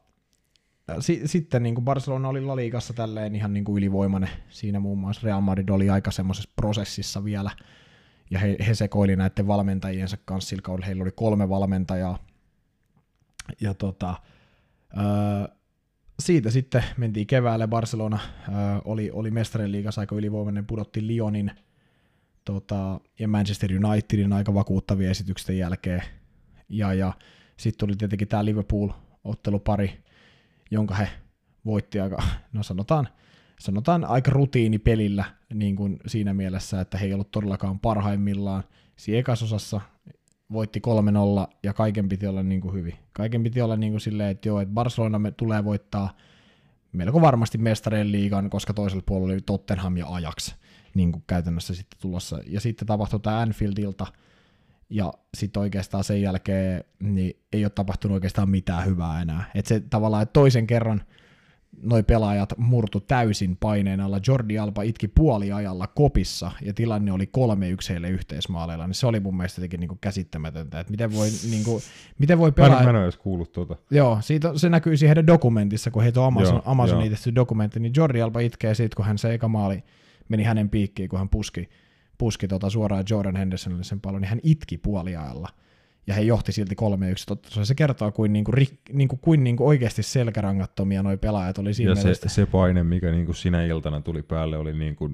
si, 0.99 1.21
sitten 1.25 1.63
niin 1.63 1.75
kuin 1.75 1.85
Barcelona 1.85 2.29
oli 2.29 2.41
La 2.41 2.55
Ligassa 2.55 2.93
tälleen 2.93 3.35
ihan 3.35 3.53
niin 3.53 3.63
kuin 3.63 3.77
ylivoimainen. 3.77 4.29
Siinä 4.49 4.79
muun 4.79 4.97
muassa 4.97 5.21
Real 5.23 5.41
Madrid 5.41 5.69
oli 5.69 5.89
aika 5.89 6.11
semmoisessa 6.11 6.49
prosessissa 6.55 7.23
vielä, 7.23 7.51
ja 8.31 8.39
he, 8.39 8.57
he 8.67 8.75
sekoili 8.75 9.15
näiden 9.15 9.47
valmentajiensa 9.47 10.17
kanssa 10.25 10.49
sillä 10.49 10.61
kaudella. 10.61 10.85
Heillä 10.85 11.03
oli 11.03 11.11
kolme 11.11 11.49
valmentajaa, 11.49 12.19
ja 13.61 13.73
tota, 13.73 14.15
öö, 14.97 15.55
siitä 16.19 16.51
sitten 16.51 16.83
mentiin 16.97 17.27
keväälle, 17.27 17.67
Barcelona 17.67 18.15
äh, 18.15 18.53
oli, 18.85 19.11
oli 19.11 19.31
mestarien 19.31 19.71
liigassa 19.71 20.01
aika 20.01 20.15
ylivoimainen, 20.15 20.65
pudotti 20.65 21.07
Lyonin 21.07 21.51
tota, 22.45 22.99
ja 23.19 23.27
Manchester 23.27 23.69
Unitedin 23.85 24.33
aika 24.33 24.53
vakuuttavia 24.53 25.09
esityksen 25.09 25.57
jälkeen. 25.57 26.01
Ja, 26.69 26.93
ja 26.93 27.13
sitten 27.57 27.79
tuli 27.79 27.95
tietenkin 27.95 28.27
tämä 28.27 28.45
Liverpool-ottelupari, 28.45 29.91
jonka 30.71 30.95
he 30.95 31.09
voitti 31.65 31.99
aika, 31.99 32.23
no 32.53 32.63
sanotaan, 32.63 33.07
sanotaan 33.59 34.05
aika 34.05 34.31
rutiinipelillä 34.31 35.25
niin 35.53 35.75
kuin 35.75 35.99
siinä 36.07 36.33
mielessä, 36.33 36.81
että 36.81 36.97
he 36.97 37.05
ei 37.05 37.13
ollut 37.13 37.31
todellakaan 37.31 37.79
parhaimmillaan. 37.79 38.63
Siinä 38.95 39.19
ekasosassa 39.19 39.81
voitti 40.51 40.81
3-0 41.47 41.53
ja 41.63 41.73
kaiken 41.73 42.09
piti 42.09 42.27
olla 42.27 42.43
niin 42.43 42.61
kuin 42.61 42.73
hyvin. 42.73 42.95
Kaiken 43.13 43.43
piti 43.43 43.61
olla 43.61 43.75
niin 43.75 43.93
kuin 43.93 44.01
silleen, 44.01 44.29
että 44.29 44.49
joo, 44.49 44.61
että 44.61 44.73
Barcelona 44.73 45.19
me 45.19 45.31
tulee 45.31 45.63
voittaa 45.65 46.13
melko 46.91 47.21
varmasti 47.21 47.57
mestareen 47.57 48.11
liigan, 48.11 48.49
koska 48.49 48.73
toisella 48.73 49.03
puolella 49.05 49.33
oli 49.33 49.41
Tottenham 49.41 49.97
ja 49.97 50.07
Ajax 50.07 50.55
niin 50.95 51.11
kuin 51.11 51.23
käytännössä 51.27 51.75
sitten 51.75 51.99
tulossa. 52.01 52.39
Ja 52.47 52.61
sitten 52.61 52.87
tapahtui 52.87 53.19
tämä 53.19 53.39
Anfieldilta, 53.39 54.07
ja 54.89 55.13
sitten 55.37 55.61
oikeastaan 55.61 56.03
sen 56.03 56.21
jälkeen 56.21 56.83
niin 56.99 57.39
ei 57.53 57.65
ole 57.65 57.69
tapahtunut 57.69 58.15
oikeastaan 58.15 58.49
mitään 58.49 58.85
hyvää 58.85 59.21
enää. 59.21 59.51
Et 59.55 59.65
se 59.65 59.79
tavallaan, 59.79 60.23
että 60.23 60.33
toisen 60.33 60.67
kerran– 60.67 61.01
noi 61.83 62.03
pelaajat 62.03 62.53
murtu 62.57 62.99
täysin 62.99 63.57
paineen 63.57 63.99
alla. 63.99 64.19
Jordi 64.27 64.59
Alba 64.59 64.81
itki 64.81 65.07
puoliajalla 65.07 65.87
kopissa 65.87 66.51
ja 66.61 66.73
tilanne 66.73 67.11
oli 67.11 67.29
3-1 67.37 67.39
heille 67.89 68.09
yhteismaaleilla, 68.09 68.87
niin 68.87 68.95
se 68.95 69.07
oli 69.07 69.19
mun 69.19 69.37
mielestä 69.37 69.59
jotenkin 69.59 69.79
niin 69.79 69.97
käsittämätöntä, 70.01 70.79
että 70.79 70.91
miten 70.91 71.13
voi, 71.13 71.27
niin 71.49 71.63
kuin, 71.63 71.83
miten 72.19 72.39
voi 72.39 72.51
pelaa... 72.51 72.83
Mä 72.83 72.89
en 72.89 72.95
ole 72.95 73.11
kuullut 73.19 73.51
tuota. 73.51 73.75
Joo, 73.91 74.17
siitä, 74.21 74.51
se 74.55 74.69
näkyy 74.69 74.97
siinä 74.97 75.09
heidän 75.09 75.27
dokumentissa, 75.27 75.91
kun 75.91 76.03
heitä 76.03 76.21
on 76.21 76.27
Amazon, 76.27 76.55
joo, 76.55 76.63
Amazon 76.65 77.09
tehty 77.09 77.35
dokumentti, 77.35 77.79
niin 77.79 77.93
Jordi 77.95 78.21
Alba 78.21 78.39
itkee 78.39 78.75
siitä, 78.75 78.95
kun 78.95 79.05
hän 79.05 79.17
se 79.17 79.33
eka 79.33 79.47
maali 79.47 79.83
meni 80.29 80.43
hänen 80.43 80.69
piikkiin, 80.69 81.09
kun 81.09 81.19
hän 81.19 81.29
puski, 81.29 81.69
puski 82.19 82.47
tota 82.47 82.69
suoraan 82.69 83.03
Jordan 83.09 83.35
Hendersonille 83.35 83.83
sen 83.83 84.01
pallon, 84.01 84.21
niin 84.21 84.29
hän 84.29 84.39
itki 84.43 84.77
puoliajalla 84.77 85.49
ja 86.07 86.13
he 86.15 86.21
johti 86.21 86.51
silti 86.51 86.75
3-1. 87.55 87.63
Se 87.63 87.75
kertoo, 87.75 88.11
kuin, 88.11 88.33
niinku, 88.33 88.51
niinku, 88.93 89.17
kuin 89.17 89.43
niinku 89.43 89.67
oikeasti 89.67 90.03
selkärangattomia 90.03 91.03
noi 91.03 91.17
pelaajat 91.17 91.57
oli 91.57 91.73
siinä 91.73 91.91
Ja 91.91 91.95
se, 91.95 92.13
se 92.13 92.45
paine, 92.45 92.83
mikä 92.83 93.11
niinku 93.11 93.33
sinä 93.33 93.63
iltana 93.63 94.01
tuli 94.01 94.21
päälle, 94.21 94.57
oli, 94.57 94.73
niinku, 94.73 95.09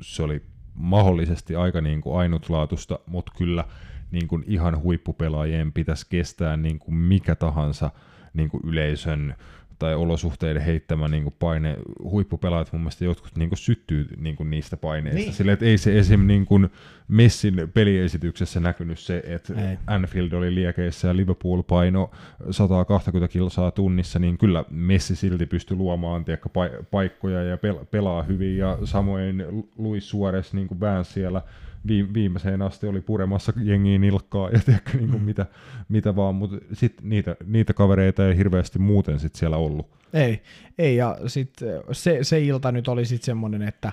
se 0.00 0.22
oli 0.22 0.42
mahdollisesti 0.74 1.56
aika 1.56 1.80
niinku 1.80 2.14
ainutlaatusta, 2.14 2.98
mutta 3.06 3.32
kyllä 3.38 3.64
niinku 4.10 4.40
ihan 4.46 4.82
huippupelaajien 4.82 5.72
pitäisi 5.72 6.06
kestää 6.08 6.56
niinku 6.56 6.90
mikä 6.90 7.34
tahansa 7.34 7.90
niinku 8.34 8.60
yleisön 8.64 9.34
tai 9.80 9.94
olosuhteiden 9.94 10.62
heittämä 10.62 11.08
niin 11.08 11.22
kuin 11.22 11.34
paine. 11.38 11.76
Huippupelaajat 12.02 12.72
mun 12.72 12.80
mielestä 12.80 13.04
jotkut 13.04 13.36
niin 13.36 13.48
kuin 13.48 13.58
syttyy 13.58 14.08
niin 14.16 14.36
kuin 14.36 14.50
niistä 14.50 14.76
paineista. 14.76 15.20
Niin. 15.20 15.32
Sille, 15.32 15.52
että 15.52 15.64
ei 15.64 15.78
se 15.78 15.98
esim. 15.98 16.26
Niin 16.26 16.46
kuin 16.46 16.68
Messin 17.08 17.54
peliesityksessä 17.74 18.60
näkynyt 18.60 18.98
se, 18.98 19.22
että 19.26 19.70
ei. 19.70 19.78
Anfield 19.86 20.32
oli 20.32 20.54
liekeissä 20.54 21.08
ja 21.08 21.16
Liverpool 21.16 21.62
paino 21.62 22.10
120 22.50 23.32
kilsaa 23.32 23.70
tunnissa, 23.70 24.18
niin 24.18 24.38
kyllä 24.38 24.64
Messi 24.70 25.16
silti 25.16 25.46
pystyi 25.46 25.76
luomaan 25.76 26.24
tiedäkö, 26.24 26.48
paikkoja 26.90 27.42
ja 27.42 27.58
pelaa 27.90 28.22
hyvin 28.22 28.56
ja 28.56 28.78
samoin 28.84 29.44
Luis 29.78 30.10
Suarez 30.10 30.52
niin 30.52 30.68
kuin 30.68 30.80
siellä 31.02 31.42
viimeiseen 31.88 32.62
asti 32.62 32.86
oli 32.86 33.00
puremassa 33.00 33.52
jengiin 33.62 34.00
nilkkaa 34.00 34.50
ja 34.50 34.60
tiedätkö, 34.64 34.98
niin 34.98 35.10
kuin 35.10 35.20
mm. 35.20 35.26
mitä, 35.26 35.46
mitä 35.88 36.16
vaan, 36.16 36.34
mutta 36.34 36.56
sitten 36.72 37.08
niitä, 37.08 37.36
niitä 37.46 37.74
kavereita 37.74 38.28
ei 38.28 38.36
hirveästi 38.36 38.78
muuten 38.78 39.20
sit 39.20 39.34
siellä 39.34 39.56
ollut. 39.56 39.86
Ei, 40.12 40.42
ei 40.78 40.96
ja 40.96 41.16
sitten 41.26 41.68
se, 41.92 42.18
se 42.22 42.40
ilta 42.40 42.72
nyt 42.72 42.88
oli 42.88 43.04
sitten 43.04 43.26
semmoinen, 43.26 43.62
että 43.62 43.92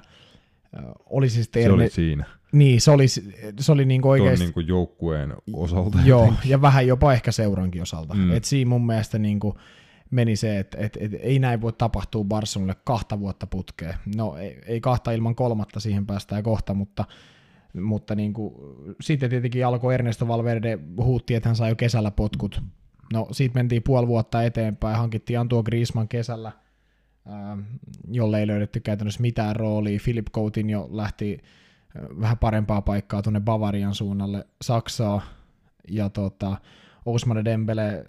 oli 1.05 1.29
siis 1.29 1.49
Se 1.53 1.71
oli 1.71 1.89
siinä. 1.89 2.25
Niin, 2.51 2.81
se 2.81 2.91
oli, 2.91 3.07
se 3.59 3.71
oli 3.71 3.85
niinku 3.85 4.09
oikeasti... 4.09 4.45
Niinku 4.45 4.59
joukkueen 4.59 5.33
osalta. 5.53 5.97
Joo, 6.05 6.25
jotenkin. 6.25 6.51
ja 6.51 6.61
vähän 6.61 6.87
jopa 6.87 7.13
ehkä 7.13 7.31
seurankin 7.31 7.81
osalta. 7.81 8.13
Mm. 8.13 8.31
Et 8.31 8.43
siinä 8.43 8.69
mun 8.69 8.85
mielestä 8.85 9.19
niinku 9.19 9.57
meni 10.11 10.35
se, 10.35 10.59
että 10.59 10.77
et, 10.79 10.97
et, 11.01 11.11
ei 11.19 11.39
näin 11.39 11.61
voi 11.61 11.73
tapahtua 11.73 12.23
Barcelonalle 12.23 12.81
kahta 12.83 13.19
vuotta 13.19 13.47
putkeen. 13.47 13.93
No 14.15 14.37
ei, 14.37 14.59
ei 14.65 14.81
kahta 14.81 15.11
ilman 15.11 15.35
kolmatta, 15.35 15.79
siihen 15.79 16.05
päästään 16.05 16.43
kohta, 16.43 16.73
mutta 16.73 17.05
mutta 17.83 18.15
niin 18.15 18.33
kuin, 18.33 18.53
sitten 19.01 19.29
tietenkin 19.29 19.65
alkoi 19.65 19.93
Ernesto 19.93 20.27
Valverde 20.27 20.79
huutti, 21.01 21.35
että 21.35 21.49
hän 21.49 21.55
sai 21.55 21.69
jo 21.69 21.75
kesällä 21.75 22.11
potkut, 22.11 22.61
No 23.13 23.27
siitä 23.31 23.55
mentiin 23.55 23.83
puoli 23.83 24.07
vuotta 24.07 24.43
eteenpäin, 24.43 24.97
hankittiin 24.97 25.39
Antua 25.39 25.63
Griezmann 25.63 26.07
kesällä, 26.07 26.51
ää, 27.25 27.57
jolle 28.11 28.39
ei 28.39 28.47
löydetty 28.47 28.79
käytännössä 28.79 29.21
mitään 29.21 29.55
roolia. 29.55 29.99
Philip 30.03 30.27
Coutinho 30.35 30.89
lähti 30.91 31.41
vähän 32.21 32.37
parempaa 32.37 32.81
paikkaa 32.81 33.21
tuonne 33.21 33.39
Bavarian 33.39 33.95
suunnalle 33.95 34.47
Saksaa, 34.61 35.21
ja 35.89 36.09
tota, 36.09 36.57
Ousmane 37.05 37.45
Dembele 37.45 38.05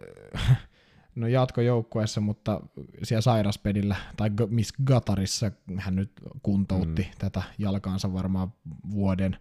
no 1.14 1.26
jatkojoukkueessa, 1.26 2.20
mutta 2.20 2.60
siellä 3.02 3.20
sairaspedillä, 3.20 3.96
tai 4.16 4.30
Miss 4.48 4.72
Gatarissa 4.84 5.50
hän 5.76 5.96
nyt 5.96 6.12
kuntoutti 6.42 7.02
mm. 7.02 7.18
tätä 7.18 7.42
jalkaansa 7.58 8.12
varmaan 8.12 8.52
vuoden, 8.90 9.36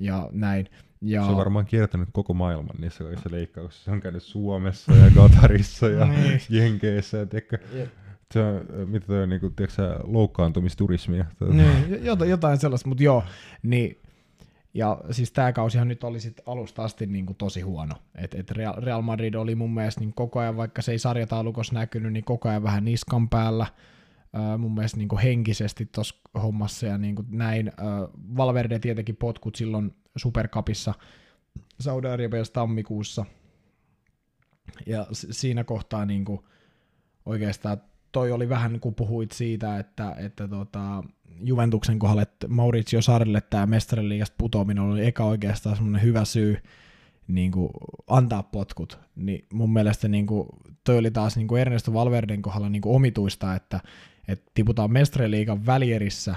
ja 0.00 0.28
näin. 0.32 0.66
Ja... 1.00 1.24
Se 1.24 1.30
on 1.30 1.36
varmaan 1.36 1.66
kiertänyt 1.66 2.08
koko 2.12 2.34
maailman 2.34 2.76
niissä 2.78 3.04
kaikissa 3.04 3.30
leikkauksissa. 3.32 3.84
Se 3.84 3.90
on 3.90 4.00
käynyt 4.00 4.22
Suomessa 4.22 4.92
ja 4.92 5.10
Gatarissa 5.10 5.88
ja 5.88 6.06
niin. 6.06 6.40
Jenkeissä. 6.48 7.18
Ja 7.18 7.26
tiedätkö, 7.26 7.58
se 8.30 8.40
on, 8.40 8.66
mitä 8.88 9.06
toi 9.06 9.22
on, 9.22 9.28
niin 9.28 9.40
kuin, 9.40 9.54
tiedätkö, 9.54 9.98
loukkaantumisturismia. 10.04 11.24
Niin, 11.52 12.04
jotain 12.28 12.58
sellaista, 12.58 12.88
mutta 12.88 13.02
joo, 13.02 13.24
niin 13.62 14.00
ja 14.74 15.00
siis 15.10 15.32
tämä 15.32 15.52
kausihan 15.52 15.88
nyt 15.88 16.04
oli 16.04 16.20
sit 16.20 16.40
alusta 16.46 16.84
asti 16.84 17.06
niin 17.06 17.26
kuin 17.26 17.36
tosi 17.36 17.60
huono. 17.60 17.94
Et, 18.14 18.34
et 18.34 18.50
Real 18.76 19.02
Madrid 19.02 19.34
oli 19.34 19.54
mun 19.54 19.74
mielestä 19.74 20.00
niin 20.00 20.14
koko 20.14 20.40
ajan, 20.40 20.56
vaikka 20.56 20.82
se 20.82 20.92
ei 20.92 20.98
sarjataulukossa 20.98 21.74
näkynyt, 21.74 22.12
niin 22.12 22.24
koko 22.24 22.48
ajan 22.48 22.62
vähän 22.62 22.84
niskan 22.84 23.28
päällä. 23.28 23.66
Äh, 24.36 24.58
mun 24.58 24.74
mielestä 24.74 24.98
niin 24.98 25.08
kuin 25.08 25.22
henkisesti 25.22 25.86
tuossa 25.86 26.14
hommassa 26.42 26.86
ja 26.86 26.98
niin 26.98 27.14
kuin 27.14 27.26
näin. 27.30 27.68
Äh, 27.68 27.74
Valverde 28.36 28.78
tietenkin 28.78 29.16
potkut 29.16 29.56
silloin 29.56 29.94
Supercupissa 30.16 30.94
Saudi-Arabiassa 31.80 32.52
tammikuussa. 32.52 33.24
Ja 34.86 35.06
siinä 35.12 35.64
kohtaa 35.64 36.06
niin 36.06 36.24
kuin 36.24 36.40
oikeastaan 37.26 37.82
toi 38.12 38.32
oli 38.32 38.48
vähän 38.48 38.80
kuin 38.80 38.94
puhuit 38.94 39.32
siitä, 39.32 39.78
että, 39.78 40.14
että 40.18 40.48
tota, 40.48 41.04
Juventuksen 41.44 41.98
kohdalle, 41.98 42.22
että 42.22 42.48
Maurizio 42.48 43.02
Sarille 43.02 43.40
tämä 43.40 43.66
mestariliigasta 43.66 44.34
putoaminen 44.38 44.82
oli 44.82 45.06
eka 45.06 45.24
oikeastaan 45.24 45.76
semmoinen 45.76 46.02
hyvä 46.02 46.24
syy 46.24 46.56
niin 47.28 47.52
kuin 47.52 47.70
antaa 48.06 48.42
potkut, 48.42 48.98
niin 49.16 49.46
mun 49.52 49.72
mielestä 49.72 50.08
niin 50.08 50.26
kuin, 50.26 50.48
toi 50.84 50.98
oli 50.98 51.10
taas 51.10 51.36
niin 51.36 51.48
kuin 51.48 51.60
Ernesto 51.60 51.92
Valverden 51.92 52.42
kohdalla 52.42 52.68
niin 52.68 52.82
kuin 52.82 52.96
omituista, 52.96 53.54
että, 53.54 53.80
että 54.30 54.50
tiputaan 54.54 54.92
mestariliigan 54.92 55.66
välierissä 55.66 56.34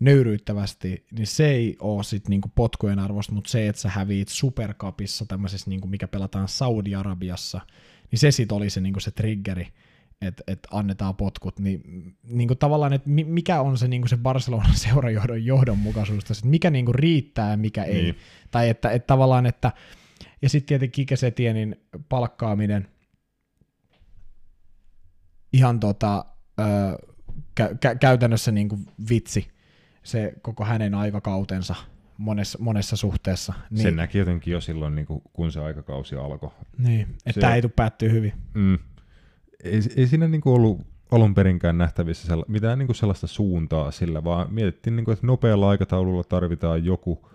nöyryyttävästi, 0.00 1.06
niin 1.12 1.26
se 1.26 1.50
ei 1.50 1.76
ole 1.80 2.04
sit 2.04 2.28
niinku 2.28 2.50
potkujen 2.54 2.98
arvosta, 2.98 3.32
mutta 3.32 3.50
se, 3.50 3.68
että 3.68 3.82
sä 3.82 3.88
häviit 3.88 4.28
Supercupissa 4.28 5.26
tämmöisessä, 5.26 5.70
niinku, 5.70 5.88
mikä 5.88 6.08
pelataan 6.08 6.48
Saudi-Arabiassa, 6.48 7.60
niin 8.10 8.18
se 8.18 8.30
sit 8.30 8.52
oli 8.52 8.70
se, 8.70 8.80
niinku 8.80 9.00
se 9.00 9.10
triggeri, 9.10 9.68
että 10.20 10.42
et 10.46 10.58
annetaan 10.70 11.16
potkut, 11.16 11.58
niin, 11.58 11.82
niin 12.22 12.48
kuin 12.48 12.58
tavallaan, 12.58 12.92
että 12.92 13.10
mikä 13.10 13.60
on 13.60 13.78
se, 13.78 13.88
niin 13.88 14.02
kuin 14.02 14.08
se 14.08 14.16
Barcelonan 14.16 14.74
seurajohdon 14.88 15.44
johdonmukaisuus, 15.44 16.30
että 16.30 16.46
mikä 16.46 16.70
niin 16.70 16.84
kuin 16.84 16.94
riittää 16.94 17.50
ja 17.50 17.56
mikä 17.56 17.84
ei. 17.84 18.02
Niin. 18.02 18.16
Tai 18.50 18.68
että, 18.68 18.90
että 18.90 19.06
tavallaan, 19.06 19.46
että 19.46 19.72
ja 20.42 20.48
sitten 20.48 20.68
tietenkin 20.68 20.92
Kikesetienin 20.92 21.76
palkkaaminen 22.08 22.88
ihan 25.52 25.80
tota, 25.80 26.24
ö, 26.60 27.11
kä- 27.60 27.72
kä- 27.72 27.98
käytännössä 28.00 28.52
niin 28.52 28.68
kuin 28.68 28.86
vitsi, 29.10 29.48
se 30.02 30.34
koko 30.42 30.64
hänen 30.64 30.94
aikakautensa 30.94 31.74
monessa, 32.18 32.58
monessa 32.60 32.96
suhteessa. 32.96 33.52
Niin, 33.70 33.82
Sen 33.82 33.96
näki 33.96 34.18
jotenkin 34.18 34.52
jo 34.52 34.60
silloin, 34.60 34.94
niin 34.94 35.06
kuin, 35.06 35.22
kun 35.32 35.52
se 35.52 35.60
aikakausi 35.60 36.16
alkoi. 36.16 36.50
Niin, 36.78 37.08
että 37.26 37.40
tämä 37.40 37.54
ei 37.54 37.62
tule 37.62 37.72
päättyä 37.76 38.08
hyvin. 38.08 38.32
Mm, 38.54 38.78
ei, 39.64 39.80
ei 39.96 40.06
siinä 40.06 40.28
niin 40.28 40.40
kuin 40.40 40.54
ollut 40.54 40.80
alun 41.10 41.34
perinkään 41.34 41.78
nähtävissä 41.78 42.26
sella, 42.26 42.44
mitään 42.48 42.78
niin 42.78 42.86
kuin 42.86 42.96
sellaista 42.96 43.26
suuntaa 43.26 43.90
sillä, 43.90 44.24
vaan 44.24 44.52
mietittiin, 44.54 44.96
niin 44.96 45.04
kuin, 45.04 45.12
että 45.12 45.26
nopealla 45.26 45.68
aikataululla 45.68 46.24
tarvitaan 46.24 46.84
joku 46.84 47.28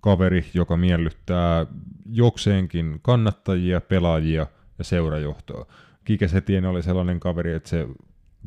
kaveri, 0.00 0.44
joka 0.54 0.76
miellyttää 0.76 1.66
jokseenkin 2.10 2.98
kannattajia, 3.02 3.80
pelaajia 3.80 4.46
ja 4.78 4.84
seurajohtoa. 4.84 5.66
Kike 6.04 6.28
Setien 6.28 6.64
oli 6.64 6.82
sellainen 6.82 7.20
kaveri, 7.20 7.52
että 7.52 7.68
se 7.68 7.86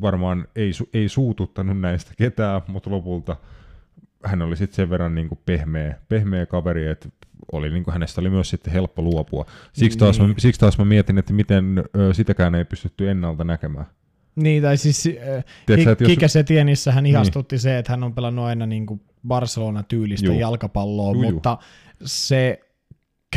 varmaan 0.02 0.48
ei, 0.56 0.72
ei 0.94 1.10
suututtanut 1.10 1.80
näistä 1.80 2.12
ketään, 2.18 2.62
mutta 2.68 2.89
lopulta 2.89 3.36
hän 4.26 4.42
oli 4.42 4.58
sitten 4.58 4.76
sen 4.76 4.89
verran 4.89 5.16
niin 5.16 5.28
kuin 5.28 5.39
pehmeä, 5.46 5.96
pehmeä 6.10 6.46
kaveri, 6.46 6.88
että 6.88 7.10
oli, 7.52 7.70
niin 7.70 7.84
kuin 7.84 7.94
hänestä 7.94 8.22
oli 8.22 8.30
myös 8.30 8.50
sitten 8.50 8.74
helppo 8.74 9.02
luopua. 9.02 9.46
Siksi 9.74 9.98
taas, 9.98 10.20
niin. 10.20 10.30
mä, 10.30 10.36
siksi 10.38 10.60
taas 10.60 10.78
mä 10.78 10.86
mietin, 10.86 11.18
että 11.18 11.34
miten 11.34 11.84
ö, 11.96 12.14
sitäkään 12.14 12.56
ei 12.56 12.66
pystytty 12.66 13.10
ennalta 13.10 13.44
näkemään. 13.44 13.86
Niin, 14.36 14.64
tai 14.64 14.78
siis 14.78 15.10
äh, 15.38 15.98
Kikesetienissä 16.08 16.92
hän 16.92 17.06
ihastutti 17.06 17.54
niin. 17.54 17.62
se, 17.62 17.78
että 17.78 17.92
hän 17.92 18.04
on 18.04 18.14
pelannut 18.14 18.46
aina 18.46 18.66
niin 18.66 18.86
kuin 18.86 19.02
Barcelona-tyylistä 19.28 20.28
Juh. 20.28 20.39
jalkapalloa, 20.39 21.14
Juh, 21.14 21.34
mutta 21.34 21.58
se 22.06 22.60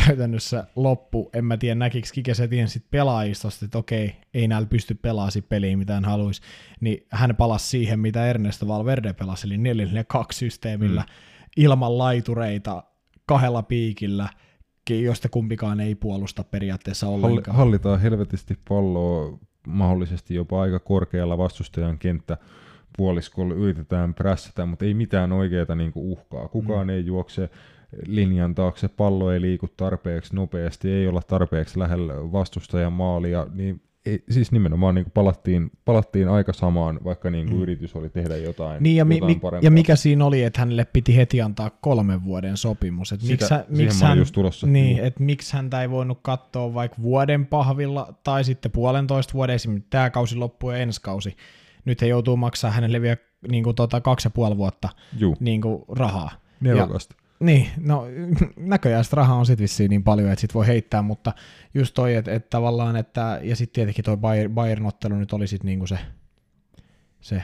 käytännössä 0.07 0.67
loppu, 0.77 1.31
en 1.33 1.45
mä 1.45 1.57
tiedä 1.57 1.75
näkikö 1.75 2.09
Kikesetien 2.13 2.69
sitten 2.69 2.91
pelaajistosta, 2.91 3.65
että 3.65 3.79
okei, 3.79 4.17
ei 4.35 4.49
näillä 4.49 4.67
pysty 4.67 4.95
pelaamaan 4.95 5.43
peliä, 5.49 5.77
mitä 5.77 5.95
hän 5.95 6.05
haluaisi, 6.05 6.43
niin 6.81 7.07
hän 7.11 7.37
palasi 7.37 7.69
siihen, 7.69 8.01
mitä 8.01 8.27
Ernesto 8.27 8.69
Valverde 8.69 9.13
pelasi, 9.13 9.47
eli 9.47 9.57
4-4-2 9.57 9.59
systeemillä, 10.33 11.01
mm. 11.01 11.07
ilman 11.57 11.99
laitureita, 11.99 12.85
kahdella 13.27 13.63
piikillä, 13.63 14.29
josta 14.91 15.29
kumpikaan 15.29 15.81
ei 15.81 15.95
puolusta 15.95 16.45
periaatteessa 16.45 17.09
ollenkaan. 17.09 17.57
Hallitaan 17.57 18.01
helvetisti 18.01 18.59
palloa 18.69 19.39
mahdollisesti 19.67 20.35
jopa 20.35 20.63
aika 20.63 20.79
korkealla 20.79 21.39
vastustajan 21.39 21.99
kenttä 21.99 22.37
puoliskolla 22.97 23.55
yritetään 23.55 24.15
prässätä, 24.15 24.67
mutta 24.67 24.85
ei 24.85 24.95
mitään 24.95 25.33
oikeaa 25.33 25.75
niin 25.75 25.93
uhkaa. 25.95 26.49
Kukaan 26.49 26.87
mm. 26.87 26.91
ei 26.91 27.07
juokse 27.07 27.51
linjan 28.07 28.55
taakse, 28.55 28.89
pallo 28.89 29.33
ei 29.33 29.41
liiku 29.41 29.69
tarpeeksi 29.77 30.35
nopeasti, 30.35 30.91
ei 30.91 31.09
olla 31.09 31.23
tarpeeksi 31.23 31.79
lähellä 31.79 32.15
vastustajan 32.33 32.93
maalia, 32.93 33.47
niin 33.55 33.81
ei, 34.07 34.25
siis 34.31 34.53
nimenomaan 34.53 34.95
niin 34.95 35.05
kuin 35.05 35.13
palattiin, 35.13 35.71
palattiin 35.85 36.29
aika 36.29 36.53
samaan, 36.53 37.01
vaikka 37.05 37.31
niin 37.31 37.47
kuin 37.47 37.57
mm. 37.57 37.63
yritys 37.63 37.97
oli 37.97 38.09
tehdä 38.09 38.37
jotain, 38.37 38.83
niin 38.83 38.97
ja, 38.97 39.07
jotain 39.11 39.27
mi, 39.27 39.41
ja 39.63 39.71
mikä 39.71 39.97
siinä 39.97 40.25
oli, 40.25 40.43
että 40.43 40.61
hänelle 40.61 40.85
piti 40.85 41.17
heti 41.17 41.43
antaa 41.43 41.71
kolmen 41.71 42.25
vuoden 42.25 42.57
sopimus. 42.57 43.13
Että 43.13 43.27
Sitä, 43.27 43.45
miksi, 43.45 43.55
hän, 43.55 43.65
miksi 43.69 44.05
hän, 44.05 44.19
just 44.19 44.35
tulossa. 44.35 44.67
Niin, 44.67 44.99
mm. 44.99 45.05
että 45.05 45.23
miksi 45.23 45.57
häntä 45.57 45.83
ei 45.83 45.91
voinut 45.91 46.19
katsoa 46.23 46.75
vaikka 46.75 47.03
vuoden 47.03 47.47
pahvilla 47.47 48.15
tai 48.25 48.45
sitten 48.45 48.71
puolentoista 48.71 49.35
vuoden, 49.35 49.55
esimerkiksi 49.55 49.91
tämä 49.91 50.11
kausi 50.11 50.37
loppuu 50.37 50.71
ja 50.71 50.77
ensi 50.77 51.03
kausi. 51.03 51.37
Nyt 51.85 52.03
he 52.03 52.07
joutuu 52.07 52.37
maksaa 52.37 52.71
hänelle 52.71 53.01
vielä 53.01 53.17
niin 53.51 53.65
kuin, 53.65 53.77
tota, 53.77 54.01
kaksi 54.01 54.27
ja 54.27 54.31
puoli 54.31 54.57
vuotta 54.57 54.89
niin 55.41 55.61
kuin, 55.61 55.85
rahaa. 55.89 56.31
Nerokasta. 56.61 57.17
Niin, 57.45 57.69
no 57.81 58.07
näköjään 58.57 59.05
sitä 59.05 59.17
rahaa 59.17 59.37
on 59.37 59.47
sitten 59.47 59.63
vissiin 59.63 59.91
niin 59.91 60.05
paljon, 60.05 60.31
että 60.31 60.41
sit 60.41 60.55
voi 60.55 60.67
heittää, 60.67 61.03
mutta 61.03 61.33
just 61.75 61.95
toi, 61.95 62.15
että 62.15 62.33
et 62.33 62.51
tavallaan, 62.51 62.97
että, 62.97 63.41
ja 63.43 63.57
sitten 63.57 63.75
tietenkin 63.75 64.05
toi 64.05 64.17
Bayern-ottelu 64.49 65.15
nyt 65.15 65.33
oli 65.33 65.47
sitten 65.47 65.67
niinku 65.67 65.87
se, 65.87 65.99
se 67.21 67.43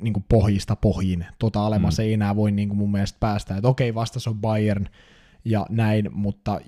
niinku 0.00 0.24
pohjista 0.28 0.76
pohjin, 0.76 1.26
tota 1.38 1.66
alemmas 1.66 1.98
mm. 1.98 2.02
ei 2.02 2.12
enää 2.12 2.36
voi 2.36 2.50
niinku 2.50 2.74
mun 2.74 2.92
mielestä 2.92 3.16
päästä, 3.20 3.56
että 3.56 3.68
okei, 3.68 3.94
vastas 3.94 4.26
on 4.26 4.40
Bayern 4.40 4.86
ja 5.44 5.66
näin, 5.70 6.08
mutta 6.12 6.60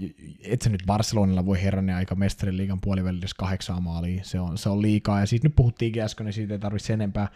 et 0.45 0.63
se 0.63 0.71
nyt 0.71 0.83
Barcelonilla 0.87 1.47
voi 1.47 1.63
herranen 1.63 1.97
aika 1.97 2.15
mestarin 2.15 2.57
liigan 2.57 2.81
puolivälissä 2.81 3.37
kahdeksan 3.39 3.83
maalia, 3.83 4.25
se 4.25 4.41
on, 4.41 4.59
se 4.59 4.69
on 4.69 4.83
liikaa, 4.83 5.21
ja 5.21 5.27
siitä 5.27 5.49
nyt 5.49 5.57
puhuttiinkin 5.57 6.03
äsken, 6.03 6.25
niin 6.25 6.33
siitä 6.35 6.55
ei 6.55 6.59
tarvitse 6.59 6.93
enempää, 6.93 7.29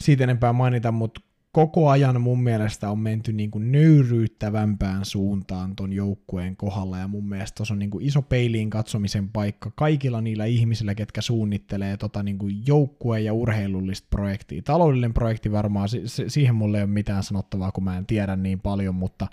siitä 0.00 0.24
enempää 0.24 0.52
mainita, 0.52 0.92
mutta 0.92 1.20
koko 1.52 1.88
ajan 1.88 2.20
mun 2.20 2.42
mielestä 2.42 2.90
on 2.90 2.98
menty 2.98 3.32
niin 3.32 3.50
kuin 3.50 3.72
nöyryyttävämpään 3.72 5.04
suuntaan 5.04 5.76
ton 5.76 5.92
joukkueen 5.92 6.56
kohdalla, 6.56 6.98
ja 6.98 7.08
mun 7.08 7.28
mielestä 7.28 7.56
tuossa 7.56 7.74
on 7.74 7.78
niin 7.78 7.90
kuin 7.90 8.06
iso 8.06 8.22
peiliin 8.22 8.70
katsomisen 8.70 9.28
paikka 9.28 9.72
kaikilla 9.74 10.20
niillä 10.20 10.44
ihmisillä, 10.44 10.94
ketkä 10.94 11.20
suunnittelee 11.20 11.96
tota 11.96 12.22
niin 12.22 12.38
kuin 12.38 12.62
joukkue- 12.66 13.20
ja 13.20 13.32
urheilullista 13.32 14.06
projektia. 14.10 14.62
Taloudellinen 14.62 15.14
projekti 15.14 15.52
varmaan, 15.52 15.88
siihen 16.28 16.54
mulle 16.54 16.78
ei 16.78 16.84
ole 16.84 16.90
mitään 16.90 17.22
sanottavaa, 17.22 17.72
kun 17.72 17.84
mä 17.84 17.96
en 17.96 18.06
tiedä 18.06 18.36
niin 18.36 18.60
paljon, 18.60 18.94
mutta 18.94 19.26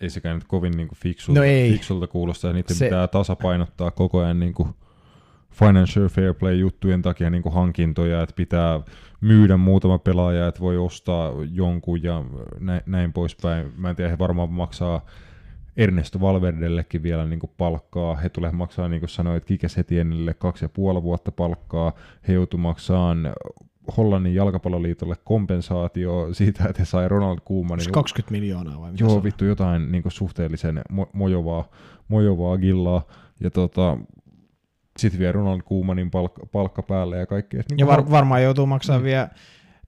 ei 0.00 0.10
sekään 0.10 0.36
nyt 0.36 0.44
kovin 0.44 0.76
niin 0.76 0.88
kuin 0.88 0.98
fiksulta, 0.98 1.40
no 1.40 1.44
ei. 1.44 1.72
fiksulta 1.72 2.06
kuulosta, 2.06 2.46
ja 2.46 2.52
niiden 2.52 2.76
se, 2.76 2.84
pitää 2.84 3.08
tasapainottaa 3.08 3.90
koko 3.90 4.18
ajan 4.18 4.40
niin 4.40 4.54
kuin 4.54 4.68
financial 5.52 6.08
fair 6.08 6.34
play 6.34 6.54
juttujen 6.54 7.02
takia 7.02 7.30
niin 7.30 7.42
kuin 7.42 7.54
hankintoja, 7.54 8.22
että 8.22 8.34
pitää 8.34 8.80
myydä 9.20 9.56
muutama 9.56 9.98
pelaaja, 9.98 10.48
että 10.48 10.60
voi 10.60 10.76
ostaa 10.76 11.32
jonkun 11.52 12.02
ja 12.02 12.24
näin, 12.60 12.80
näin 12.86 13.12
poispäin. 13.12 13.72
Mä 13.76 13.90
en 13.90 13.96
tiedä, 13.96 14.10
he 14.10 14.18
varmaan 14.18 14.50
maksaa 14.50 15.00
Ernesto 15.76 16.20
Valverdellekin 16.20 17.02
vielä 17.02 17.26
niin 17.26 17.40
kuin 17.40 17.52
palkkaa. 17.56 18.16
He 18.16 18.28
tulee 18.28 18.52
maksaa, 18.52 18.88
niin 18.88 19.00
kuin 19.00 19.10
sanoit, 19.10 19.44
Kike 19.44 19.68
Setienille 19.68 20.34
kaksi 20.34 20.64
ja 20.64 20.68
puoli 20.68 21.02
vuotta 21.02 21.32
palkkaa. 21.32 21.92
He 22.28 22.32
joutuu 22.32 22.60
maksamaan 22.60 23.32
Hollannin 23.96 24.34
jalkapalloliitolle 24.34 25.16
kompensaatio 25.24 26.28
siitä, 26.34 26.64
että 26.68 26.82
he 26.82 26.84
sai 26.84 27.08
Ronald 27.08 27.38
Koemanin. 27.44 27.92
20 27.92 28.32
miljoonaa 28.32 28.80
vai 28.80 28.92
mitä 28.92 29.04
Joo, 29.04 29.24
vittu 29.24 29.44
jotain 29.44 29.92
niin 29.92 30.02
kuin 30.02 30.12
suhteellisen 30.12 30.82
mo- 30.92 31.10
mojovaa, 31.12 31.68
mojovaa 32.08 32.58
gillaa. 32.58 33.02
Ja 33.40 33.50
tota, 33.50 33.98
sitten 34.98 35.20
vielä 35.20 35.32
Ronald 35.32 35.60
Koemanin 35.64 36.10
palkka, 36.10 36.46
palkka 36.46 36.82
päälle 36.82 37.18
ja 37.18 37.26
kaikki. 37.26 37.56
Niin 37.56 37.78
ja 37.78 37.86
var, 37.86 38.10
varmaan 38.10 38.42
joutuu 38.42 38.66
maksamaan 38.66 39.02
mm. 39.02 39.06
vielä 39.06 39.28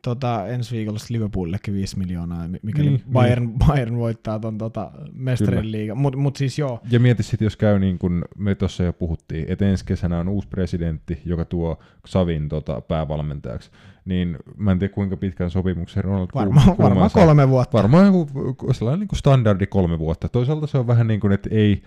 tota, 0.03 0.47
ensi 0.47 0.77
viikolla 0.77 0.99
Liverpoolillekin 1.09 1.75
5 1.75 1.99
miljoonaa, 1.99 2.49
mikäli 2.63 2.89
niin, 2.89 3.03
Bayern, 3.13 3.45
niin. 3.45 3.59
Bayern 3.67 3.97
voittaa 3.97 4.39
ton 4.39 4.59
tota, 4.59 4.91
mestarien 5.13 5.73
liiga. 5.73 5.95
Mutta 5.95 6.19
mut 6.19 6.37
siis 6.37 6.59
joo. 6.59 6.81
Ja 6.91 7.01
mieti 7.01 7.23
sitten, 7.23 7.47
jos 7.47 7.57
käy 7.57 7.79
niin 7.79 7.99
kuin 7.99 8.25
me 8.39 8.55
tuossa 8.55 8.83
jo 8.83 8.93
puhuttiin, 8.93 9.45
että 9.49 9.65
ensi 9.65 9.85
kesänä 9.85 10.19
on 10.19 10.29
uusi 10.29 10.49
presidentti, 10.49 11.23
joka 11.25 11.45
tuo 11.45 11.79
Savin 12.07 12.49
tota, 12.49 12.81
päävalmentajaksi. 12.81 13.71
Niin 14.05 14.39
mä 14.57 14.73
en 14.73 14.79
tiedä 14.79 14.95
kuinka 14.95 15.17
pitkän 15.17 15.51
sopimuksen 15.51 16.05
Ronald 16.05 16.29
Varmaan 16.35 16.77
Koeman 16.77 16.91
varma 16.91 17.11
kolme 17.11 17.49
vuotta. 17.49 17.79
Varmaan 17.79 18.07
joku 18.07 18.29
sellainen 18.73 19.01
niin 19.01 19.09
kuin 19.09 19.19
standardi 19.19 19.67
kolme 19.67 19.99
vuotta. 19.99 20.29
Toisaalta 20.29 20.67
se 20.67 20.79
on 20.79 20.87
vähän 20.87 21.07
niin 21.07 21.21
kuin, 21.21 21.33
että 21.33 21.49
ei 21.53 21.83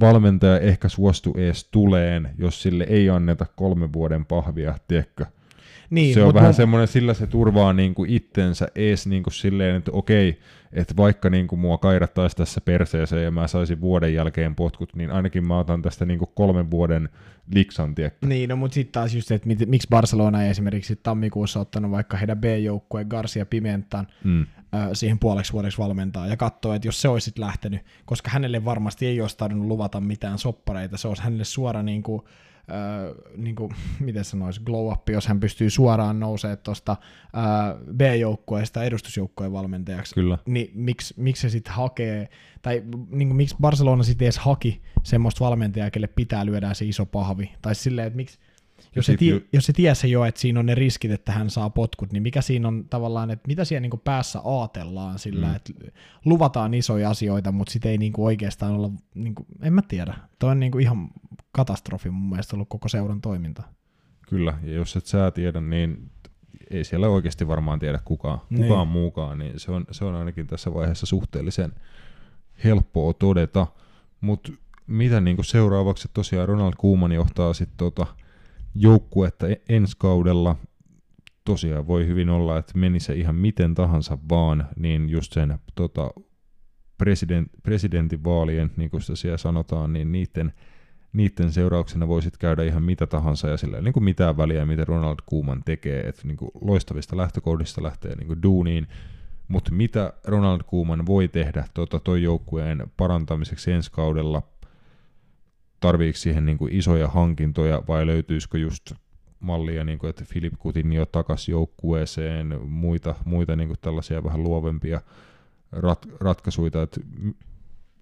valmentaja 0.00 0.58
ehkä 0.58 0.88
suostu 0.88 1.34
edes 1.36 1.64
tuleen, 1.64 2.30
jos 2.38 2.62
sille 2.62 2.86
ei 2.88 3.10
anneta 3.10 3.46
kolme 3.56 3.92
vuoden 3.92 4.26
pahvia, 4.26 4.78
tiedätkö? 4.88 5.26
Niin, 5.90 6.14
se 6.14 6.22
on 6.22 6.34
vähän 6.34 6.48
mun... 6.48 6.54
semmoinen, 6.54 6.88
sillä 6.88 7.14
se 7.14 7.26
turvaa 7.26 7.72
niin 7.72 7.94
kuin 7.94 8.10
itsensä 8.10 8.68
ees 8.74 9.06
niin 9.06 9.22
kuin 9.22 9.34
silleen, 9.34 9.76
että 9.76 9.90
okei, 9.94 10.38
että 10.72 10.96
vaikka 10.96 11.30
niin 11.30 11.46
kuin 11.46 11.58
mua 11.58 11.78
kairattaisi 11.78 12.36
tässä 12.36 12.60
perseeseen 12.60 13.24
ja 13.24 13.30
mä 13.30 13.46
saisin 13.46 13.80
vuoden 13.80 14.14
jälkeen 14.14 14.54
potkut, 14.54 14.96
niin 14.96 15.10
ainakin 15.10 15.46
mä 15.46 15.58
otan 15.58 15.82
tästä 15.82 16.04
niin 16.04 16.18
kuin 16.18 16.30
kolmen 16.34 16.70
vuoden 16.70 17.08
liksan, 17.54 17.94
tiekkä. 17.94 18.26
Niin, 18.26 18.48
no 18.48 18.56
mutta 18.56 18.74
sitten 18.74 18.92
taas 18.92 19.14
just 19.14 19.30
että 19.30 19.48
miksi 19.66 19.88
Barcelona 19.90 20.42
ei 20.42 20.50
esimerkiksi 20.50 21.00
tammikuussa 21.02 21.60
ottanut 21.60 21.90
vaikka 21.90 22.16
heidän 22.16 22.38
B-joukkueen 22.38 23.06
Garcia 23.06 23.46
Pimentan 23.46 24.06
mm. 24.24 24.46
Siihen 24.92 25.18
puoleksi 25.18 25.52
vuodeksi 25.52 25.78
valmentaa 25.78 26.26
ja 26.26 26.36
katsoa, 26.36 26.74
että 26.74 26.88
jos 26.88 27.00
se 27.00 27.08
olisi 27.08 27.32
lähtenyt, 27.38 27.80
koska 28.04 28.30
hänelle 28.30 28.64
varmasti 28.64 29.06
ei 29.06 29.20
olisi 29.20 29.36
tarvinnut 29.36 29.68
luvata 29.68 30.00
mitään 30.00 30.38
soppareita, 30.38 30.96
se 30.96 31.08
olisi 31.08 31.22
hänelle 31.22 31.44
suora 31.44 31.82
niin 31.82 32.02
kuin, 32.02 32.22
äh, 32.70 33.34
niin 33.36 33.56
kuin, 33.56 33.74
miten 34.00 34.24
sanoisi, 34.24 34.60
glow 34.64 34.92
up, 34.92 35.08
jos 35.08 35.26
hän 35.26 35.40
pystyy 35.40 35.70
suoraan 35.70 36.20
nousemaan 36.20 36.58
tuosta 36.58 36.92
äh, 36.92 37.94
B-joukkueesta 37.96 38.84
edustusjoukkueen 38.84 39.52
valmentajaksi, 39.52 40.14
Kyllä. 40.14 40.38
niin 40.46 40.70
miksi, 40.74 41.14
miksi 41.16 41.42
se 41.42 41.50
sitten 41.50 41.74
hakee, 41.74 42.28
tai 42.62 42.82
niin 43.10 43.28
kuin, 43.28 43.36
miksi 43.36 43.56
Barcelona 43.60 44.02
sitten 44.02 44.26
edes 44.26 44.38
haki 44.38 44.82
semmoista 45.02 45.44
valmentajaa, 45.44 45.90
kelle 45.90 46.06
pitää 46.06 46.46
lyödä 46.46 46.74
se 46.74 46.84
iso 46.84 47.06
pahvi, 47.06 47.50
tai 47.62 47.74
silleen, 47.74 48.06
että 48.06 48.16
miksi, 48.16 48.38
jos 48.96 49.06
se, 49.06 49.16
tie, 49.16 49.40
jos 49.52 49.66
se 49.66 49.72
tiesi 49.72 50.10
jo, 50.10 50.24
että 50.24 50.40
siinä 50.40 50.60
on 50.60 50.66
ne 50.66 50.74
riskit, 50.74 51.10
että 51.10 51.32
hän 51.32 51.50
saa 51.50 51.70
potkut, 51.70 52.12
niin 52.12 52.22
mikä 52.22 52.40
siinä 52.40 52.68
on 52.68 52.84
tavallaan, 52.90 53.30
että 53.30 53.48
mitä 53.48 53.64
siellä 53.64 53.80
niin 53.80 54.00
päässä 54.04 54.40
aatellaan 54.44 55.18
sillä, 55.18 55.46
mm. 55.46 55.56
että 55.56 55.72
luvataan 56.24 56.74
isoja 56.74 57.10
asioita, 57.10 57.52
mutta 57.52 57.72
sitten 57.72 57.90
ei 57.90 57.98
niin 57.98 58.12
oikeastaan 58.18 58.72
olla, 58.72 58.90
niin 59.14 59.34
kuin, 59.34 59.46
en 59.62 59.72
mä 59.72 59.82
tiedä, 59.82 60.14
toi 60.38 60.50
on 60.50 60.60
niin 60.60 60.80
ihan 60.80 61.10
katastrofi 61.52 62.10
mun 62.10 62.30
mielestä 62.30 62.56
ollut 62.56 62.68
koko 62.68 62.88
seuran 62.88 63.20
toiminta. 63.20 63.62
Kyllä, 64.28 64.58
ja 64.62 64.74
jos 64.74 64.96
et 64.96 65.06
sä 65.06 65.30
tiedä, 65.30 65.60
niin 65.60 66.10
ei 66.70 66.84
siellä 66.84 67.08
oikeasti 67.08 67.48
varmaan 67.48 67.78
tiedä 67.78 68.00
kukaan, 68.04 68.38
kukaan 68.56 68.86
niin. 68.86 68.92
muukaan, 68.92 69.38
niin 69.38 69.60
se 69.60 69.72
on, 69.72 69.84
se 69.90 70.04
on 70.04 70.14
ainakin 70.14 70.46
tässä 70.46 70.74
vaiheessa 70.74 71.06
suhteellisen 71.06 71.72
helppoa 72.64 73.12
todeta. 73.12 73.66
Mutta 74.20 74.52
mitä 74.86 75.20
niin 75.20 75.44
seuraavaksi 75.44 76.08
tosiaan 76.14 76.48
Ronald 76.48 76.72
Koeman 76.76 77.12
johtaa 77.12 77.52
sitten 77.52 77.76
tota 77.76 78.06
joukkuetta 78.74 79.48
e- 79.48 79.62
ensi 79.68 79.96
kaudella. 79.98 80.56
Tosiaan 81.44 81.86
voi 81.86 82.06
hyvin 82.06 82.30
olla, 82.30 82.58
että 82.58 82.78
meni 82.78 83.00
se 83.00 83.14
ihan 83.14 83.34
miten 83.34 83.74
tahansa 83.74 84.18
vaan, 84.28 84.68
niin 84.76 85.10
just 85.10 85.32
sen 85.32 85.58
tota, 85.74 86.10
president, 86.98 87.48
presidentinvaalien, 87.62 88.70
niin 88.76 88.90
kuin 88.90 89.00
sitä 89.00 89.16
siellä 89.16 89.38
sanotaan, 89.38 89.92
niin 89.92 90.12
niiden– 90.12 90.52
niiden 91.12 91.52
seurauksena 91.52 92.08
voisit 92.08 92.36
käydä 92.36 92.62
ihan 92.62 92.82
mitä 92.82 93.06
tahansa 93.06 93.48
ja 93.48 93.56
sillä 93.56 93.76
ei 93.76 93.82
niin 93.82 93.92
kuin 93.92 94.04
mitään 94.04 94.36
väliä, 94.36 94.66
mitä 94.66 94.84
Ronald 94.84 95.18
Koeman 95.26 95.62
tekee, 95.64 96.00
että 96.00 96.22
niin 96.24 96.36
kuin 96.36 96.50
loistavista 96.60 97.16
lähtökohdista 97.16 97.82
lähtee 97.82 98.16
niin 98.16 98.26
kuin 98.26 98.42
duuniin, 98.42 98.86
mutta 99.48 99.72
mitä 99.72 100.12
Ronald 100.24 100.60
Koeman 100.66 101.06
voi 101.06 101.28
tehdä 101.28 101.64
tuota, 101.74 102.00
toi 102.00 102.22
joukkueen 102.22 102.90
parantamiseksi 102.96 103.72
ensi 103.72 103.92
kaudella, 103.92 104.42
tarviiko 105.82 106.18
siihen 106.18 106.46
niin 106.46 106.58
kuin 106.58 106.74
isoja 106.74 107.08
hankintoja 107.08 107.82
vai 107.88 108.06
löytyisikö 108.06 108.58
just 108.58 108.92
mallia, 109.40 109.84
niin 109.84 109.98
kuin, 109.98 110.10
että 110.10 110.24
Filip 110.24 110.54
jo 110.92 111.06
takaisin 111.06 111.52
joukkueeseen, 111.52 112.60
muita, 112.64 113.14
muita 113.24 113.56
niin 113.56 113.68
kuin 113.68 113.78
tällaisia 113.80 114.24
vähän 114.24 114.42
luovempia 114.42 115.00
rat, 115.72 116.06
ratkaisuja, 116.20 116.82
että 116.82 117.00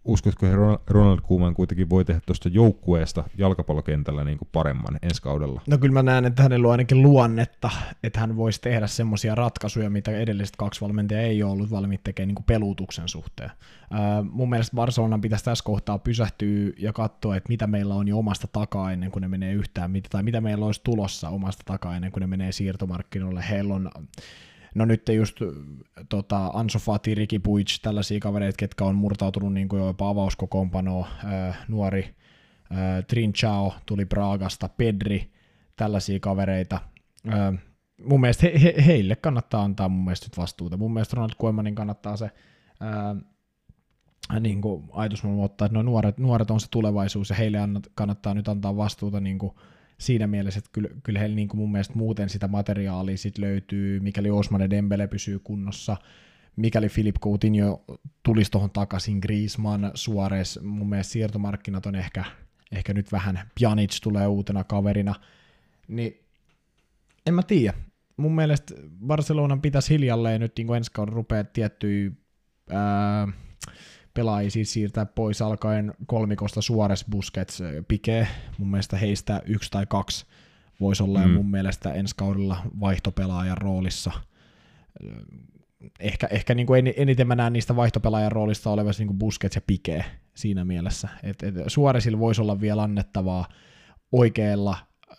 uskotko, 0.05 0.47
että 0.47 0.59
Ronald 0.87 1.19
Koeman 1.23 1.55
kuitenkin 1.55 1.91
voi 1.91 2.05
tehdä 2.05 2.21
tuosta 2.27 2.49
joukkueesta 2.49 3.25
jalkapallokentällä 3.39 4.25
niin 4.25 4.39
kuin 4.39 4.49
paremman 4.53 4.99
ensi 5.03 5.23
kaudella? 5.23 5.63
No 5.67 5.79
kyllä 5.79 5.93
mä 5.93 6.03
näen, 6.03 6.25
että 6.25 6.43
hänellä 6.43 6.69
on 6.69 6.73
ainakin 6.73 7.03
luonnetta, 7.03 7.71
että 8.03 8.21
hän 8.21 8.37
voisi 8.37 8.61
tehdä 8.61 8.87
semmoisia 8.87 9.35
ratkaisuja, 9.35 9.91
mitä 9.91 10.11
edelliset 10.11 10.57
kaksi 10.57 10.81
valmentajaa 10.81 11.23
ei 11.23 11.43
ole 11.43 11.53
ollut 11.53 11.71
valmiit 11.71 12.05
tekemään 12.05 12.29
niin 12.29 12.35
kuin 12.35 12.45
pelutuksen 12.45 13.09
suhteen. 13.09 13.51
Äh, 13.51 14.25
mun 14.31 14.51
mielestä 14.51 14.77
Barcelonan 14.77 15.21
pitäisi 15.21 15.45
tässä 15.45 15.65
kohtaa 15.65 15.99
pysähtyä 15.99 16.73
ja 16.79 16.93
katsoa, 16.93 17.37
että 17.37 17.49
mitä 17.49 17.67
meillä 17.67 17.95
on 17.95 18.09
jo 18.09 18.19
omasta 18.19 18.47
takaa 18.53 18.93
ennen 18.93 19.11
kuin 19.11 19.21
ne 19.21 19.29
menee 19.29 19.53
yhtään, 19.53 19.93
tai 20.11 20.23
mitä 20.23 20.41
meillä 20.41 20.67
olisi 20.67 20.81
tulossa 20.85 21.29
omasta 21.29 21.63
takaa 21.67 21.97
ennen 21.97 22.13
kuin 22.13 22.21
ne 22.21 22.27
menee 22.27 22.53
siirtomarkkinoille. 22.53 23.45
Heillä 23.51 23.75
on 23.75 23.91
No 24.75 24.85
nyt 24.85 25.09
just 25.09 25.37
tota, 26.09 26.47
Anso 26.47 26.79
Fati, 26.79 27.15
Ricky 27.15 27.39
Puig, 27.39 27.67
tällaisia 27.83 28.21
kavereita, 28.21 28.57
ketkä 28.57 28.85
on 28.85 28.95
murtautunut 28.95 29.53
niin 29.53 29.69
kuin 29.69 29.83
jopa 29.83 30.09
avauskokoonpanoa, 30.09 31.09
äh, 31.25 31.59
nuori 31.69 32.15
äh, 32.73 33.05
Trinchao 33.09 33.75
tuli 33.87 34.05
Praagasta, 34.05 34.69
Pedri, 34.69 35.31
tällaisia 35.77 36.21
kavereita. 36.21 36.81
Äh, 37.29 37.63
mun 38.05 38.21
mielestä 38.21 38.47
he, 38.47 38.63
he, 38.63 38.75
heille 38.87 39.17
kannattaa 39.17 39.63
antaa 39.63 39.89
mun 39.89 40.05
mielestä 40.05 40.27
vastuuta. 40.37 40.77
Mun 40.77 40.93
mielestä 40.93 41.17
Ronald 41.17 41.35
Koemanin 41.39 41.75
kannattaa 41.75 42.17
se 42.17 42.25
äh, 42.25 42.31
niin 44.41 44.61
kuin 44.61 44.85
ajatusmaailma 44.93 45.45
ottaa, 45.45 45.67
että 45.67 45.79
no 45.79 45.83
nuoret, 45.83 46.19
nuoret 46.19 46.51
on 46.51 46.61
se 46.61 46.67
tulevaisuus 46.71 47.31
ja 47.31 47.37
heille 47.37 47.59
annat, 47.59 47.89
kannattaa 47.95 48.35
nyt 48.35 48.49
antaa 48.49 48.77
vastuuta 48.77 49.21
niin 49.21 49.39
kuin, 49.39 49.53
siinä 50.01 50.27
mielessä, 50.27 50.59
että 50.59 50.71
kyllä, 50.73 50.89
kyllä 51.03 51.19
heillä 51.19 51.37
niin 51.37 51.49
kuin 51.49 51.61
mun 51.61 51.73
mielestä 51.73 51.95
muuten 51.95 52.29
sitä 52.29 52.49
materiaalia 52.49 53.17
sit 53.17 53.39
löytyy, 53.39 54.01
mikäli 54.01 54.31
Osmane 54.31 54.71
Dembele 54.71 55.07
pysyy 55.07 55.39
kunnossa, 55.39 55.97
mikäli 56.57 56.89
Filip 56.89 57.17
Coutinho 57.21 57.85
tulisi 58.23 58.51
tuohon 58.51 58.71
takaisin, 58.71 59.19
Griezmann, 59.19 59.91
Suarez, 59.95 60.61
mun 60.63 60.89
mielestä 60.89 61.13
siirtomarkkinat 61.13 61.87
on 61.87 61.95
ehkä, 61.95 62.25
ehkä 62.73 62.95
nyt 62.95 63.13
vähän, 63.13 63.41
Pjanic 63.59 64.01
tulee 64.03 64.27
uutena 64.27 64.65
kaverina, 64.65 65.15
niin 65.89 66.21
en 67.27 67.35
mä 67.35 67.43
tiedä. 67.43 67.75
Mun 68.17 68.35
mielestä 68.35 68.75
Barcelonan 69.07 69.61
pitäisi 69.61 69.95
hiljalleen 69.95 70.41
nyt 70.41 70.53
niin 70.59 70.75
ensi 70.75 70.93
kauden 70.93 71.15
rupeaa 71.15 71.45
tiettyä 71.45 72.11
ää, 72.71 73.29
pelaajia 74.15 74.51
siis 74.51 74.73
siirtää 74.73 75.07
pois 75.07 75.43
alkaen 75.43 75.95
kolmikosta 76.07 76.63
Suores, 76.63 77.05
Busquets, 77.11 77.63
Pike. 77.89 78.29
Mun 78.59 78.71
mielestä 78.71 78.97
heistä 78.97 79.43
yksi 79.47 79.71
tai 79.71 79.87
kaksi 79.87 80.27
voisi 80.81 81.03
olla 81.03 81.27
mm. 81.27 81.31
mun 81.31 81.51
mielestä 81.51 81.93
ensi 81.93 82.17
kaudella 82.17 82.57
vaihtopelaajan 82.81 83.59
roolissa. 83.59 84.13
Ehkä, 86.01 86.29
ehkä 86.31 86.55
niin 86.55 86.67
kuin 86.67 86.93
eniten 86.97 87.29
mä 87.29 87.35
näen 87.35 87.53
niistä 87.53 87.77
vaihtopelaajan 87.77 88.33
roolista 88.33 88.71
olevassa 88.71 89.05
niin 89.05 89.19
Busquets 89.19 89.57
ja 89.57 89.63
Pike 89.67 90.05
siinä 90.35 90.65
mielessä. 90.65 91.09
Et, 91.23 91.43
et 91.43 91.55
Suoresilla 91.67 92.19
voisi 92.19 92.41
olla 92.41 92.61
vielä 92.61 92.83
annettavaa 92.83 93.49
oikealla 94.13 94.77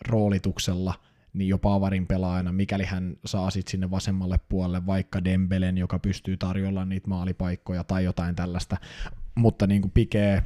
roolituksella– 0.08 0.94
niin 1.34 1.50
jopa 1.50 1.76
avarin 1.76 2.08
pelaajana, 2.08 2.52
mikäli 2.52 2.86
hän 2.86 3.16
saa 3.26 3.50
sitten 3.50 3.72
sinne 3.72 3.92
vasemmalle 3.92 4.40
puolelle 4.50 4.86
vaikka 4.86 5.24
Dembelen, 5.24 5.78
joka 5.78 6.00
pystyy 6.00 6.38
tarjolla 6.38 6.86
niitä 6.86 7.08
maalipaikkoja 7.08 7.84
tai 7.84 8.04
jotain 8.04 8.36
tällaista, 8.36 8.78
mutta 9.36 9.68
niin 9.68 9.82
kuin 9.82 9.92
Pike, 9.92 10.44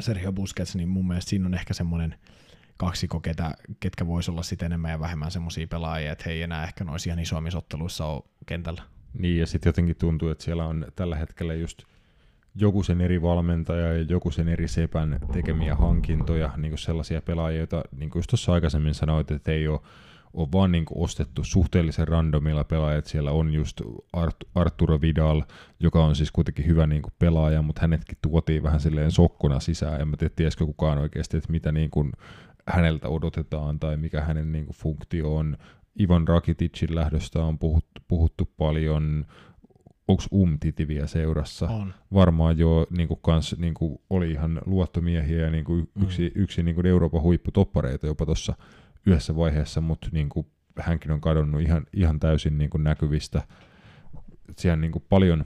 Sergio 0.00 0.32
Busquets, 0.32 0.76
niin 0.76 0.88
mun 0.88 1.08
mielestä 1.08 1.30
siinä 1.30 1.46
on 1.46 1.54
ehkä 1.54 1.74
semmoinen 1.74 2.14
kaksiko, 2.76 3.20
ketä, 3.20 3.54
ketkä 3.80 4.06
voisi 4.06 4.30
olla 4.30 4.42
sitten 4.42 4.66
enemmän 4.66 4.90
ja 4.90 5.00
vähemmän 5.00 5.30
semmoisia 5.30 5.66
pelaajia, 5.66 6.12
että 6.12 6.24
he 6.26 6.30
ei 6.30 6.42
enää 6.42 6.64
ehkä 6.64 6.84
noissa 6.84 7.10
ihan 7.10 7.18
isommissa 7.18 7.58
otteluissa 7.58 8.06
ole 8.06 8.22
kentällä. 8.46 8.82
Niin, 9.18 9.40
ja 9.40 9.46
sitten 9.46 9.68
jotenkin 9.68 9.96
tuntuu, 9.96 10.28
että 10.28 10.44
siellä 10.44 10.66
on 10.66 10.86
tällä 10.96 11.16
hetkellä 11.16 11.54
just– 11.54 11.82
joku 12.54 12.82
sen 12.82 13.00
eri 13.00 13.22
valmentaja 13.22 13.92
ja 13.92 14.02
joku 14.02 14.30
sen 14.30 14.48
eri 14.48 14.68
sepän 14.68 15.18
tekemiä 15.32 15.74
hankintoja, 15.74 16.50
niin 16.56 16.70
kuin 16.70 16.78
sellaisia 16.78 17.22
pelaajia, 17.22 17.58
joita 17.58 17.82
niin 17.96 18.10
kuin 18.10 18.20
just 18.20 18.30
tuossa 18.30 18.52
aikaisemmin 18.52 18.94
sanoit, 18.94 19.30
että 19.30 19.52
ei 19.52 19.68
ole, 19.68 19.80
ole 20.34 20.48
vaan 20.52 20.72
niin 20.72 20.84
kuin 20.84 21.04
ostettu 21.04 21.44
suhteellisen 21.44 22.08
randomilla 22.08 22.64
pelaajat. 22.64 23.06
Siellä 23.06 23.30
on 23.30 23.54
just 23.54 23.80
Art- 24.16 24.48
Arturo 24.54 25.00
Vidal, 25.00 25.42
joka 25.80 26.04
on 26.04 26.16
siis 26.16 26.32
kuitenkin 26.32 26.66
hyvä 26.66 26.86
niin 26.86 27.02
kuin 27.02 27.12
pelaaja, 27.18 27.62
mutta 27.62 27.80
hänetkin 27.82 28.18
tuotiin 28.22 28.62
vähän 28.62 28.80
silleen 28.80 29.10
sokkona 29.10 29.60
sisään. 29.60 30.00
En 30.00 30.08
mä 30.08 30.16
tiedä, 30.16 30.34
tiesikö 30.36 30.66
kukaan 30.66 30.98
oikeasti, 30.98 31.36
että 31.36 31.52
mitä 31.52 31.72
niin 31.72 31.90
kuin 31.90 32.12
häneltä 32.68 33.08
odotetaan 33.08 33.80
tai 33.80 33.96
mikä 33.96 34.20
hänen 34.20 34.52
niin 34.52 34.66
kuin 34.66 34.76
funktio 34.76 35.36
on. 35.36 35.56
Ivan 36.00 36.28
Rakiticin 36.28 36.94
lähdöstä 36.94 37.42
on 37.42 37.58
puhuttu, 37.58 38.00
puhuttu 38.08 38.50
paljon, 38.56 39.26
onko 40.08 40.22
Umtiti 40.32 40.88
vielä 40.88 41.06
seurassa? 41.06 41.68
On. 41.68 41.94
Varmaan 42.14 42.58
jo 42.58 42.86
niin 42.90 43.08
kuin 43.08 43.20
kans, 43.22 43.56
niin 43.58 43.74
kuin 43.74 43.98
oli 44.10 44.30
ihan 44.30 44.60
luottomiehiä 44.66 45.44
ja 45.44 45.50
niin 45.50 45.64
kuin 45.64 45.88
yksi, 46.02 46.32
mm. 46.34 46.42
yksi 46.42 46.62
niin 46.62 46.74
kuin 46.74 46.86
Euroopan 46.86 47.22
huipputoppareita 47.22 48.06
jopa 48.06 48.26
tuossa 48.26 48.54
yhdessä 49.06 49.36
vaiheessa, 49.36 49.80
mutta 49.80 50.08
niin 50.12 50.28
kuin 50.28 50.46
hänkin 50.80 51.10
on 51.10 51.20
kadonnut 51.20 51.60
ihan, 51.62 51.86
ihan 51.92 52.20
täysin 52.20 52.58
niin 52.58 52.70
kuin 52.70 52.84
näkyvistä. 52.84 53.42
Siellä 54.56 54.76
niin 54.76 54.92
kuin 54.92 55.04
paljon 55.08 55.44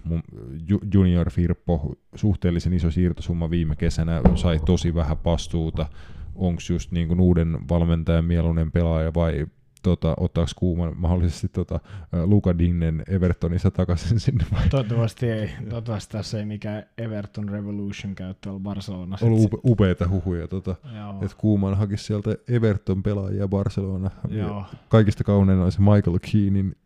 junior 0.95 1.31
Firppo, 1.31 1.95
suhteellisen 2.15 2.73
iso 2.73 2.91
siirtosumma 2.91 3.51
viime 3.51 3.77
kesänä, 3.77 4.21
sai 4.35 4.61
tosi 4.67 4.95
vähän 4.95 5.17
vastuuta. 5.25 5.87
Onko 6.35 6.61
just 6.71 6.93
niin 6.93 7.09
kuin 7.09 7.21
uuden 7.21 7.59
valmentajan 7.69 8.25
mieluinen 8.25 8.73
pelaaja 8.73 9.15
vai 9.15 9.47
tota, 9.83 10.15
ottaako 10.17 10.51
Kuuman 10.57 10.93
mahdollisesti 10.97 11.49
tota, 11.49 11.81
Luka 12.25 12.59
Dinnen 12.59 13.03
Evertonissa 13.09 13.71
takaisin 13.71 14.21
sinne 14.21 14.45
vai? 14.53 14.69
Toivottavasti 14.69 15.31
ei. 15.31 15.51
Toivottavasti 15.69 16.13
tässä 16.13 16.39
ei 16.39 16.45
mikään 16.45 16.83
Everton 16.99 17.49
Revolution 17.49 18.15
käy 18.15 18.35
tuolla 18.41 18.61
Barcelonassa. 18.61 19.27
On 19.27 19.33
upe, 19.33 19.57
upeita 19.65 20.09
huhuja, 20.09 20.49
tota, 20.49 20.75
että 21.23 21.37
Kuuman 21.39 21.77
hakisi 21.77 22.05
sieltä 22.05 22.37
Everton 22.49 23.03
pelaajia 23.03 23.49
Barcelona. 23.49 24.11
Joo. 24.29 24.65
Kaikista 24.89 25.25
kaunein 25.25 25.59
on 25.59 25.73
se 25.73 25.79
Michael 25.81 26.19
Keenin 26.33 26.77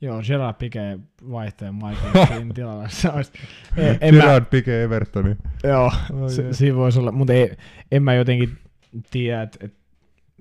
Joo, 0.00 0.22
Gerard 0.26 0.54
Pique 0.58 0.98
vaihtoja 1.30 1.72
Michael 1.72 2.26
Keenin 2.28 2.54
tilalla. 2.54 2.88
Se 2.88 3.08
olisi, 3.08 3.32
en, 3.76 3.98
en 4.00 4.14
Gerard 4.14 4.46
mä, 4.66 4.72
Evertoni. 4.82 5.36
Joo, 5.64 5.84
oh, 5.84 6.30
se, 6.30 6.52
siinä 6.52 6.76
voisi 6.76 6.98
olla, 6.98 7.12
mutta 7.12 7.32
ei, 7.32 7.56
en 7.92 8.02
mä 8.02 8.14
jotenkin 8.14 8.58
tiedä, 9.10 9.42
että 9.42 9.58
et 9.60 9.74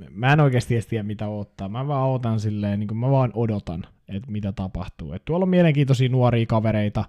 mä 0.09 0.33
en 0.33 0.39
oikeasti 0.39 0.81
tiedä 0.89 1.03
mitä 1.03 1.27
odottaa. 1.27 1.69
Mä 1.69 1.87
vaan 1.87 2.09
odotan 2.09 2.39
silleen, 2.39 2.79
niin 2.79 2.97
mä 2.97 3.11
vaan 3.11 3.31
odotan, 3.33 3.83
että 4.07 4.31
mitä 4.31 4.51
tapahtuu. 4.51 5.13
Et 5.13 5.25
tuolla 5.25 5.43
on 5.43 5.49
mielenkiintoisia 5.49 6.09
nuoria 6.09 6.45
kavereita. 6.45 7.05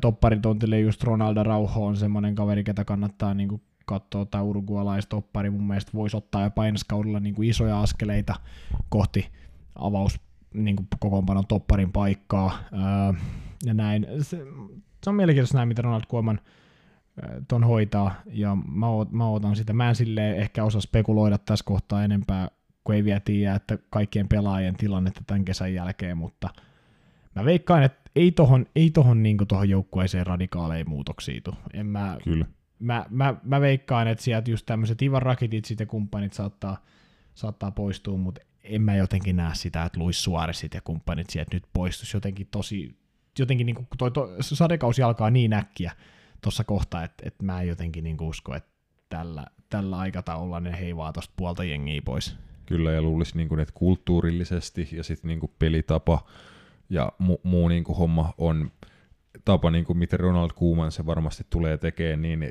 Topparitontille 0.00 0.80
just 0.80 1.04
Ronaldo 1.04 1.42
Rauho 1.42 1.86
on 1.86 1.96
semmoinen 1.96 2.34
kaveri, 2.34 2.64
ketä 2.64 2.84
kannattaa 2.84 3.34
niin 3.34 3.48
kuin 3.48 3.62
katsoa, 3.84 4.26
tai 4.26 4.42
urugualaistoppari 4.42 5.50
mun 5.50 5.66
mielestä 5.66 5.92
voisi 5.94 6.16
ottaa 6.16 6.44
jopa 6.44 6.66
ensi 6.66 6.84
kaudella 6.88 7.20
niin 7.20 7.34
kuin 7.34 7.48
isoja 7.48 7.80
askeleita 7.80 8.34
kohti 8.88 9.28
avaus 9.74 10.20
niin 10.54 10.76
kuin 10.76 10.88
kokoonpanon 10.98 11.46
topparin 11.46 11.92
paikkaa. 11.92 12.58
ja 13.66 13.74
näin. 13.74 14.06
Se, 14.20 14.46
se 15.04 15.10
on 15.10 15.16
mielenkiintoista 15.16 15.58
näin, 15.58 15.68
mitä 15.68 15.82
Ronald 15.82 16.02
Koeman 16.08 16.40
ton 17.48 17.64
hoitaa, 17.64 18.14
ja 18.26 18.56
mä, 18.68 18.88
oot, 18.88 19.12
mä 19.12 19.28
ootan 19.28 19.56
sitä. 19.56 19.72
Mä 19.72 19.88
en 19.88 19.94
silleen 19.94 20.36
ehkä 20.36 20.64
osaa 20.64 20.80
spekuloida 20.80 21.38
tässä 21.38 21.64
kohtaa 21.64 22.04
enempää, 22.04 22.50
kun 22.84 22.94
ei 22.94 23.04
vielä 23.04 23.20
tiedä, 23.20 23.54
että 23.54 23.78
kaikkien 23.90 24.28
pelaajien 24.28 24.76
tilannetta 24.76 25.20
tämän 25.26 25.44
kesän 25.44 25.74
jälkeen, 25.74 26.16
mutta 26.18 26.48
mä 27.34 27.44
veikkaan, 27.44 27.82
että 27.82 28.10
ei 28.16 28.32
tohon, 28.32 28.66
ei 28.76 28.90
tohon, 28.90 29.22
niin 29.22 29.36
tohon 29.48 29.68
joukkueeseen 29.68 30.26
radikaaleja 30.26 30.84
muutoksia 30.84 31.40
tule. 31.40 31.56
En 31.74 31.86
mä, 31.86 32.16
Kyllä. 32.24 32.46
Mä, 32.78 33.06
mä, 33.10 33.34
mä, 33.42 33.60
veikkaan, 33.60 34.08
että 34.08 34.24
sieltä 34.24 34.50
just 34.50 34.66
tämmöiset 34.66 35.02
Ivan 35.02 35.22
Rakitit 35.22 35.80
ja 35.80 35.86
kumppanit 35.86 36.32
saattaa, 36.32 36.84
saattaa 37.34 37.70
poistua, 37.70 38.16
mutta 38.16 38.40
en 38.64 38.82
mä 38.82 38.96
jotenkin 38.96 39.36
näe 39.36 39.54
sitä, 39.54 39.84
että 39.84 39.98
Luis 39.98 40.24
Suoresit 40.24 40.74
ja 40.74 40.80
kumppanit 40.80 41.30
sieltä 41.30 41.56
nyt 41.56 41.64
poistuisi 41.72 42.16
jotenkin 42.16 42.48
tosi, 42.50 42.98
jotenkin 43.38 43.66
niin 43.66 43.74
kuin 43.74 43.86
toi, 43.98 44.10
toi 44.10 44.36
sadekausi 44.40 45.02
alkaa 45.02 45.30
niin 45.30 45.52
äkkiä, 45.52 45.92
tuossa 46.40 46.64
kohtaa, 46.64 47.04
että, 47.04 47.22
että 47.26 47.44
mä 47.44 47.60
en 47.60 47.68
jotenkin 47.68 48.04
niin 48.04 48.22
usko, 48.22 48.54
että 48.54 48.70
tällä, 49.08 49.46
tällä 49.70 49.98
aikataululla 49.98 50.60
ne 50.60 50.78
heivaa 50.80 51.12
tuosta 51.12 51.34
puolta 51.36 51.64
jengiä 51.64 52.02
pois. 52.04 52.36
Kyllä, 52.66 52.92
ja 52.92 53.02
luulisi, 53.02 53.36
niin 53.36 53.48
kuin, 53.48 53.60
että 53.60 53.74
kulttuurillisesti 53.74 54.88
ja 54.92 55.02
sitten 55.04 55.28
niin 55.28 55.50
pelitapa 55.58 56.24
ja 56.90 57.12
mu- 57.22 57.40
muu 57.42 57.68
niin 57.68 57.84
kuin 57.84 57.98
homma 57.98 58.34
on 58.38 58.70
tapa, 59.44 59.70
niin 59.70 59.84
kuin 59.84 59.98
miten 59.98 60.20
Ronald 60.20 60.50
Koeman 60.54 60.92
se 60.92 61.06
varmasti 61.06 61.46
tulee 61.50 61.78
tekemään, 61.78 62.22
niin 62.22 62.50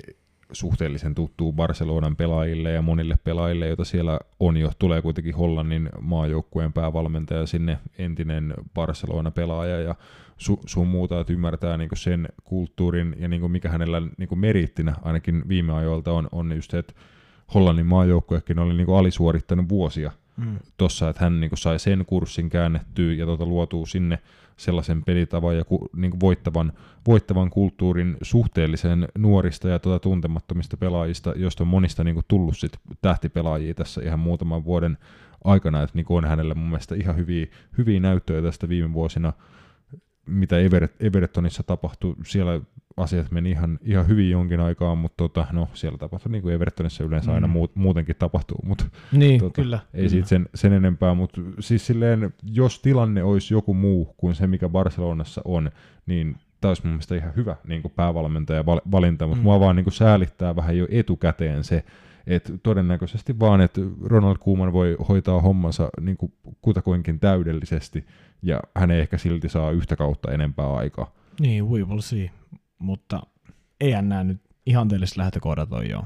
suhteellisen 0.51 1.15
tuttuu 1.15 1.53
Barcelonan 1.53 2.15
pelaajille 2.15 2.71
ja 2.71 2.81
monille 2.81 3.15
pelaajille, 3.23 3.67
joita 3.67 3.85
siellä 3.85 4.19
on 4.39 4.57
jo. 4.57 4.71
Tulee 4.79 5.01
kuitenkin 5.01 5.35
Hollannin 5.35 5.89
maajoukkueen 6.01 6.73
päävalmentaja 6.73 7.45
sinne, 7.45 7.77
entinen 7.97 8.53
Barcelona-pelaaja 8.73 9.81
ja 9.81 9.95
su, 10.37 10.59
sun 10.65 10.87
muuta, 10.87 11.19
että 11.19 11.33
ymmärtää 11.33 11.77
niin 11.77 11.89
sen 11.93 12.27
kulttuurin 12.43 13.15
ja 13.19 13.27
niin 13.27 13.51
mikä 13.51 13.69
hänellä 13.69 14.01
niin 14.17 14.39
meriittinä 14.39 14.95
ainakin 15.01 15.43
viime 15.47 15.73
ajoilta 15.73 16.11
on, 16.11 16.29
on 16.31 16.51
just 16.51 16.71
se, 16.71 16.77
että 16.77 16.93
Hollannin 17.53 17.85
maajoukkuekin 17.85 18.59
oli 18.59 18.73
niin 18.73 18.97
alisuorittanut 18.97 19.69
vuosia 19.69 20.11
mm. 20.37 20.59
tuossa, 20.77 21.09
että 21.09 21.23
hän 21.23 21.39
niin 21.39 21.51
sai 21.53 21.79
sen 21.79 22.05
kurssin 22.05 22.49
käännettyä 22.49 23.13
ja 23.13 23.25
tota, 23.25 23.45
luotuu 23.45 23.85
sinne 23.85 24.19
sellaisen 24.57 25.03
pelitavan 25.03 25.57
ja 25.57 25.65
ku, 25.65 25.89
niin 25.95 26.19
voittavan, 26.19 26.73
voittavan 27.07 27.49
kulttuurin 27.49 28.17
suhteellisen 28.21 29.07
nuorista 29.17 29.69
ja 29.69 29.79
tuota 29.79 29.99
tuntemattomista 29.99 30.77
pelaajista, 30.77 31.33
joista 31.35 31.63
on 31.63 31.67
monista 31.67 32.03
niin 32.03 32.21
tullut 32.27 32.57
sit 32.57 32.79
tähtipelaajia 33.01 33.73
tässä 33.73 34.01
ihan 34.03 34.19
muutaman 34.19 34.65
vuoden 34.65 34.97
aikana, 35.43 35.81
että 35.81 35.97
niin 35.97 36.05
on 36.09 36.25
hänelle 36.25 36.53
mun 36.53 36.69
mielestä 36.69 36.95
ihan 36.95 37.15
hyviä, 37.15 37.47
hyviä 37.77 37.99
näyttöjä 37.99 38.41
tästä 38.41 38.69
viime 38.69 38.93
vuosina 38.93 39.33
mitä 40.25 40.59
Ever, 40.59 40.87
Evertonissa 40.99 41.63
tapahtui, 41.63 42.15
siellä 42.25 42.61
asiat 42.97 43.31
meni 43.31 43.51
ihan, 43.51 43.79
ihan 43.83 44.07
hyvin 44.07 44.29
jonkin 44.29 44.59
aikaa, 44.59 44.95
mutta 44.95 45.17
tota, 45.17 45.47
no, 45.51 45.67
siellä 45.73 45.97
tapahtui 45.97 46.31
niin 46.31 46.41
kuin 46.41 46.53
Evertonissa 46.53 47.03
yleensä 47.03 47.31
mm. 47.31 47.35
aina 47.35 47.47
muut, 47.47 47.75
muutenkin 47.75 48.15
tapahtuu, 48.19 48.59
mutta 48.63 48.85
niin, 49.11 49.39
tota, 49.39 49.61
kyllä, 49.61 49.79
ei 49.93 49.97
kyllä. 49.97 50.09
siitä 50.09 50.27
sen, 50.27 50.49
sen 50.55 50.73
enempää, 50.73 51.13
mutta 51.13 51.41
siis 51.59 51.87
silleen, 51.87 52.33
jos 52.43 52.79
tilanne 52.79 53.23
olisi 53.23 53.53
joku 53.53 53.73
muu 53.73 54.13
kuin 54.17 54.35
se, 54.35 54.47
mikä 54.47 54.69
Barcelonassa 54.69 55.41
on, 55.45 55.71
niin 56.05 56.35
tämä 56.61 56.69
olisi 56.69 56.81
mun 56.83 56.91
mielestä 56.91 57.15
ihan 57.15 57.35
hyvä 57.35 57.55
niin 57.67 57.81
kuin 57.81 57.93
päävalmentaja 57.95 58.65
valinta, 58.65 59.27
mutta 59.27 59.41
mm. 59.41 59.43
mua 59.43 59.59
vaan 59.59 59.75
niin 59.75 59.83
kuin 59.83 59.93
säälittää 59.93 60.55
vähän 60.55 60.77
jo 60.77 60.87
etukäteen 60.89 61.63
se, 61.63 61.83
että 62.27 62.53
todennäköisesti 62.63 63.39
vaan, 63.39 63.61
että 63.61 63.81
Ronald 64.03 64.37
Koeman 64.39 64.73
voi 64.73 64.97
hoitaa 65.09 65.41
hommansa 65.41 65.89
niin 66.01 66.17
kuin 66.17 66.33
kutakuinkin 66.61 67.19
täydellisesti, 67.19 68.05
ja 68.41 68.59
hän 68.75 68.91
ei 68.91 69.01
ehkä 69.01 69.17
silti 69.17 69.49
saa 69.49 69.71
yhtä 69.71 69.95
kautta 69.95 70.31
enempää 70.31 70.73
aikaa. 70.73 71.11
Niin, 71.39 71.69
we 71.69 71.83
will 71.83 72.01
see. 72.01 72.31
Mutta 72.79 73.21
ei 73.81 73.91
hän 73.91 74.09
näe 74.09 74.23
nyt 74.23 74.41
ihanteelliset 74.65 75.17
lähtökohdat 75.17 75.73
on 75.73 75.89
jo. 75.89 76.05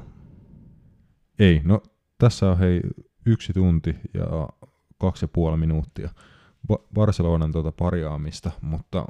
Ei, 1.38 1.60
no 1.64 1.82
tässä 2.18 2.50
on 2.50 2.58
hei 2.58 2.80
yksi 3.26 3.52
tunti 3.52 3.96
ja 4.14 4.48
kaksi 4.98 5.24
ja 5.24 5.28
puoli 5.28 5.56
minuuttia 5.56 6.10
Barcelonan 6.94 7.52
tuota 7.52 7.72
parjaamista, 7.72 8.50
mutta 8.60 9.06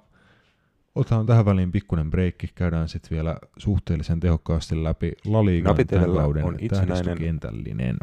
otetaan 0.94 1.26
tähän 1.26 1.44
väliin 1.44 1.72
pikkuinen 1.72 2.10
breikki, 2.10 2.48
käydään 2.54 2.88
sitten 2.88 3.10
vielä 3.10 3.36
suhteellisen 3.56 4.20
tehokkaasti 4.20 4.84
läpi 4.84 5.12
La 5.24 5.44
Ligan 5.44 5.76
tämän 5.86 6.14
kauden 6.14 6.44
on 6.44 6.56
itsenäinen 6.58 7.40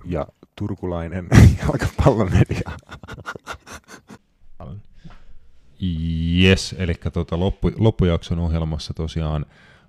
ja 0.05 0.27
turkulainen 0.55 1.27
jalkapallomedia. 1.61 2.71
Yes, 6.41 6.75
eli 6.77 6.93
tuota 7.13 7.39
loppu, 7.39 7.71
loppujakson 7.77 8.39
ohjelmassa 8.39 8.93
tosiaan 8.93 9.45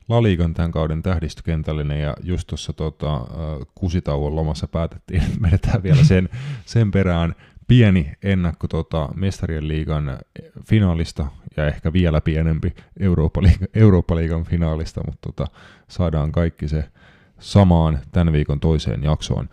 La 0.08 0.22
Ligan 0.22 0.54
tämän 0.54 0.72
kauden 0.72 1.02
tähdistökentällinen 1.02 2.00
ja 2.00 2.14
just 2.22 2.46
tuossa 2.46 2.72
tota, 2.72 3.26
kusitauon 3.74 4.36
lomassa 4.36 4.68
päätettiin, 4.68 5.22
että 5.26 5.40
menetään 5.40 5.82
vielä 5.82 6.04
sen, 6.04 6.28
sen 6.64 6.90
perään 6.90 7.34
pieni 7.68 8.12
ennakko 8.22 8.68
tota, 8.68 9.08
Mestarien 9.14 9.68
liigan 9.68 10.18
finaalista 10.68 11.26
ja 11.58 11.66
ehkä 11.66 11.92
vielä 11.92 12.20
pienempi 12.20 12.74
Eurooppa-liigan, 13.74 14.44
finaalista, 14.50 15.00
mutta 15.06 15.32
tota, 15.32 15.52
saadaan 15.88 16.32
kaikki 16.32 16.68
se 16.68 16.84
samaan 17.38 17.98
tämän 18.12 18.32
viikon 18.32 18.60
toiseen 18.60 19.02
jaksoon. 19.02 19.48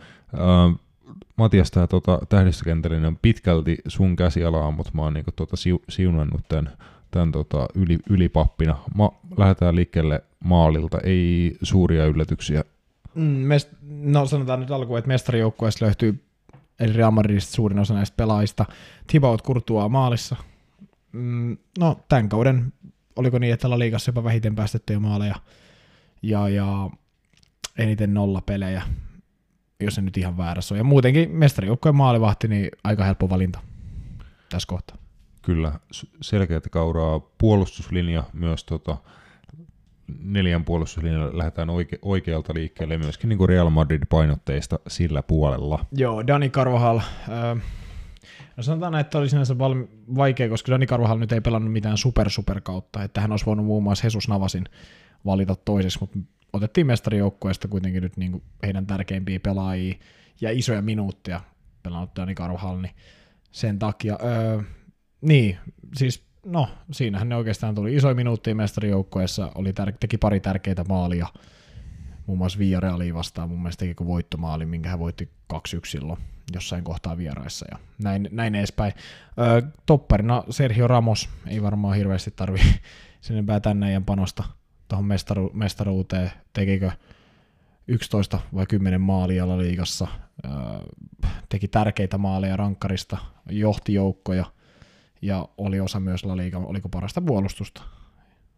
Matias, 1.35 1.71
tämä 1.71 1.87
tota, 1.87 2.19
tähdistökentällinen 2.29 3.05
on 3.05 3.17
pitkälti 3.21 3.77
sun 3.87 4.15
käsialaa, 4.15 4.71
mutta 4.71 4.91
mä 4.93 5.01
oon 5.01 5.13
niinku, 5.13 5.31
tota, 5.35 5.55
siunannut 5.89 6.41
tämän, 6.47 6.71
tämän 7.11 7.31
tota, 7.31 7.67
yli, 7.75 7.99
ylipappina. 8.09 8.77
Ma, 8.95 9.11
lähdetään 9.37 9.75
liikkeelle 9.75 10.23
maalilta, 10.39 10.99
ei 11.03 11.57
suuria 11.61 12.05
yllätyksiä. 12.05 12.63
Mm, 13.15 13.23
mest, 13.23 13.69
no 13.87 14.25
sanotaan 14.25 14.59
nyt 14.59 14.71
alkuun, 14.71 14.99
että 14.99 15.07
mestarijoukkueesta 15.07 15.85
löytyy 15.85 16.25
eli 16.79 16.93
Real 16.93 17.11
Madridista 17.11 17.55
suurin 17.55 17.79
osa 17.79 17.93
näistä 17.93 18.15
pelaajista. 18.17 18.65
Thibaut 19.07 19.43
Courtois 19.43 19.91
maalissa. 19.91 20.35
Mm, 21.15 21.57
no 21.79 21.99
tämän 22.09 22.29
kauden, 22.29 22.73
oliko 23.15 23.39
niin, 23.39 23.53
että 23.53 23.69
La 23.69 23.79
Ligassa 23.79 24.09
jopa 24.09 24.23
vähiten 24.23 24.55
päästettyjä 24.55 24.99
maaleja 24.99 25.35
ja, 26.21 26.49
ja 26.49 26.89
eniten 27.77 28.13
nollapelejä 28.13 28.81
jos 29.79 29.95
se 29.95 30.01
nyt 30.01 30.17
ihan 30.17 30.37
väärässä 30.37 30.75
on. 30.75 30.77
Ja 30.77 30.83
muutenkin 30.83 31.31
mestarijoukkojen 31.31 31.95
maalivahti, 31.95 32.47
niin 32.47 32.69
aika 32.83 33.03
helppo 33.03 33.29
valinta 33.29 33.59
tässä 34.49 34.67
kohtaa. 34.67 34.97
Kyllä, 35.41 35.79
selkeät 36.21 36.67
kauraa 36.71 37.19
puolustuslinja 37.19 38.23
myös 38.33 38.63
tota, 38.63 38.97
neljän 40.19 40.65
puolustuslinjalla 40.65 41.37
lähdetään 41.37 41.69
oike- 41.69 41.99
oikealta 42.01 42.53
liikkeelle 42.53 42.97
myöskin 42.97 43.29
niin 43.29 43.37
kuin 43.37 43.49
Real 43.49 43.69
Madrid 43.69 44.03
painotteista 44.09 44.79
sillä 44.87 45.23
puolella. 45.23 45.85
Joo, 45.91 46.27
Dani 46.27 46.49
Carvajal, 46.49 46.97
äh, 46.97 47.63
No 48.57 48.63
sanotaan, 48.63 48.95
että 48.95 49.17
oli 49.17 49.29
sinänsä 49.29 49.57
valmi- 49.57 49.87
vaikea, 50.15 50.49
koska 50.49 50.71
Dani 50.71 50.85
Carvajal 50.85 51.17
nyt 51.17 51.31
ei 51.31 51.41
pelannut 51.41 51.73
mitään 51.73 51.97
super 51.97 52.29
super 52.29 52.61
kautta, 52.61 53.03
että 53.03 53.21
hän 53.21 53.31
olisi 53.31 53.45
voinut 53.45 53.65
muun 53.65 53.83
muassa 53.83 54.05
Jesus 54.05 54.27
Navasin 54.27 54.65
valita 55.25 55.55
toiseksi, 55.55 55.99
mutta 55.99 56.19
otettiin 56.53 56.87
mestarijoukkueesta 56.87 57.67
kuitenkin 57.67 58.03
nyt 58.03 58.17
niin 58.17 58.43
heidän 58.63 58.87
tärkeimpiä 58.87 59.39
pelaajia 59.39 59.95
ja 60.41 60.51
isoja 60.51 60.81
minuutteja 60.81 61.41
pelannut 61.83 62.15
Dani 62.15 62.35
Carvajal, 62.35 62.81
niin 62.81 62.95
sen 63.51 63.79
takia, 63.79 64.17
öö, 64.23 64.61
niin, 65.21 65.57
siis 65.95 66.25
no, 66.45 66.69
siinähän 66.91 67.29
ne 67.29 67.35
oikeastaan 67.35 67.75
tuli. 67.75 67.95
Isoja 67.95 68.15
minuuttia 68.15 68.55
mestarijoukkueessa, 68.55 69.51
oli 69.55 69.71
tär- 69.71 69.97
teki 69.99 70.17
pari 70.17 70.39
tärkeitä 70.39 70.83
maalia, 70.89 71.27
muun 72.25 72.37
muassa 72.37 72.59
Villarealia 72.59 73.13
vastaan 73.13 73.49
mun 73.49 73.61
mielestä 73.61 73.85
teki 73.85 74.05
voittomaali, 74.05 74.65
minkä 74.65 74.89
hän 74.89 74.99
voitti 74.99 75.29
2-1 75.53 75.57
silloin 75.85 76.19
jossain 76.53 76.83
kohtaa 76.83 77.17
vieraissa 77.17 77.65
ja 77.71 77.79
näin, 78.03 78.29
näin 78.31 78.55
edespäin. 78.55 78.93
Öö, 79.39 79.61
topparina 79.85 80.43
Sergio 80.49 80.87
Ramos, 80.87 81.29
ei 81.47 81.61
varmaan 81.61 81.97
hirveästi 81.97 82.31
tarvi 82.31 82.59
sen 83.21 83.35
enempää 83.35 83.59
tänne 83.59 83.91
ja 83.91 84.01
panosta 84.01 84.43
tuohon 84.87 85.05
mestaru- 85.05 85.53
mestaruuteen, 85.53 86.31
tekikö 86.53 86.91
11 87.87 88.39
vai 88.55 88.65
10 88.65 89.01
maalia 89.01 89.57
liigassa, 89.57 90.07
öö, 90.45 90.51
teki 91.49 91.67
tärkeitä 91.67 92.17
maaleja 92.17 92.57
rankkarista, 92.57 93.17
johti 93.49 93.93
joukkoja 93.93 94.45
ja 95.21 95.47
oli 95.57 95.79
osa 95.79 95.99
myös 95.99 96.25
La 96.25 96.37
Liga, 96.37 96.57
oliko 96.57 96.89
parasta 96.89 97.21
puolustusta? 97.21 97.81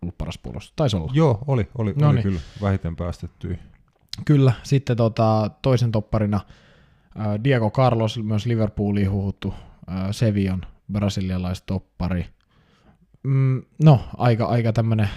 Ollut 0.02 0.18
paras 0.18 0.38
puolustus, 0.38 0.74
taisi 0.76 0.96
olla. 0.98 1.12
Joo, 1.16 1.44
oli, 1.48 1.70
oli, 1.78 1.96
oli 2.02 2.22
kyllä 2.22 2.40
vähiten 2.62 2.96
päästetty. 2.96 3.60
Kyllä, 4.26 4.54
sitten 4.64 4.98
tota, 4.98 5.52
toisen 5.62 5.92
topparina 5.92 6.40
Diego 7.44 7.72
Carlos, 7.72 8.24
myös 8.24 8.46
Liverpooliin 8.46 9.12
huhuttu 9.12 9.54
ää, 9.88 10.14
Sevian 10.14 10.66
brasilialaistoppari. 10.92 12.26
Mm, 13.24 13.64
no, 13.84 14.02
aika, 14.18 14.46
aika 14.46 14.74
tämmönen 14.74 15.10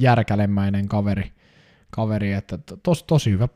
järkälemäinen 0.00 0.88
kaveri, 0.88 1.32
kaveri 1.90 2.32
että 2.32 2.58
to- 2.58 2.76
tos, 2.76 3.02
tosi 3.02 3.30
hyvä 3.30 3.48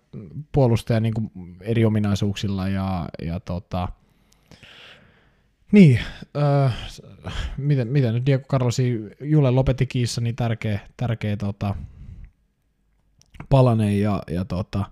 puolustaja 0.53 1.01
niin 1.01 1.15
kuin 1.15 1.31
eri 1.61 1.85
ominaisuuksilla 1.85 2.69
ja, 2.69 3.09
ja 3.23 3.41
tota, 3.41 3.89
niin, 5.73 6.01
s- 6.89 7.03
miten, 7.57 7.89
miten 7.89 8.15
nyt 8.15 8.27
Diego 8.27 8.45
Carlosi, 8.49 9.01
Jule 9.21 9.51
lopetti 9.51 9.87
kiissa, 9.87 10.21
niin 10.21 10.37
tärkeä, 10.37 10.81
tärkeä 10.97 11.37
tota, 11.37 11.75
palanen 13.49 14.01
ja, 14.01 14.23
ja 14.31 14.45
tota, 14.45 14.85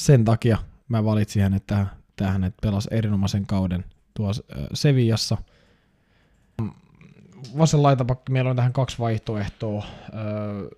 sen 0.00 0.24
takia 0.24 0.58
mä 0.92 1.04
valitsin 1.04 1.42
hänet 1.42 1.66
tähän, 1.66 1.90
tähän 2.16 2.44
että 2.44 2.58
pelasi 2.62 2.88
erinomaisen 2.90 3.46
kauden 3.46 3.84
tuossa 4.14 4.42
äh, 4.56 4.66
Sevillassa. 4.74 5.36
Vasen 7.58 7.82
laitapakki, 7.82 8.32
meillä 8.32 8.50
on 8.50 8.56
tähän 8.56 8.72
kaksi 8.72 8.98
vaihtoehtoa, 8.98 9.84
äh, 9.84 9.90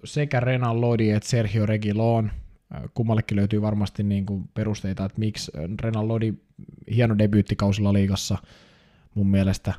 sekä 0.04 0.40
Renan 0.40 0.80
Lodi 0.80 1.10
että 1.10 1.28
Sergio 1.28 1.66
Regilon. 1.66 2.30
Äh, 2.74 2.82
Kummallekin 2.94 3.36
löytyy 3.36 3.62
varmasti 3.62 4.02
niin 4.02 4.26
kuin 4.26 4.48
perusteita, 4.54 5.04
että 5.04 5.18
miksi 5.18 5.52
Renan 5.82 6.08
Lodi 6.08 6.34
hieno 6.94 7.18
debyyttikausilla 7.18 7.92
liigassa 7.92 8.38
mun 9.14 9.30
mielestä, 9.30 9.74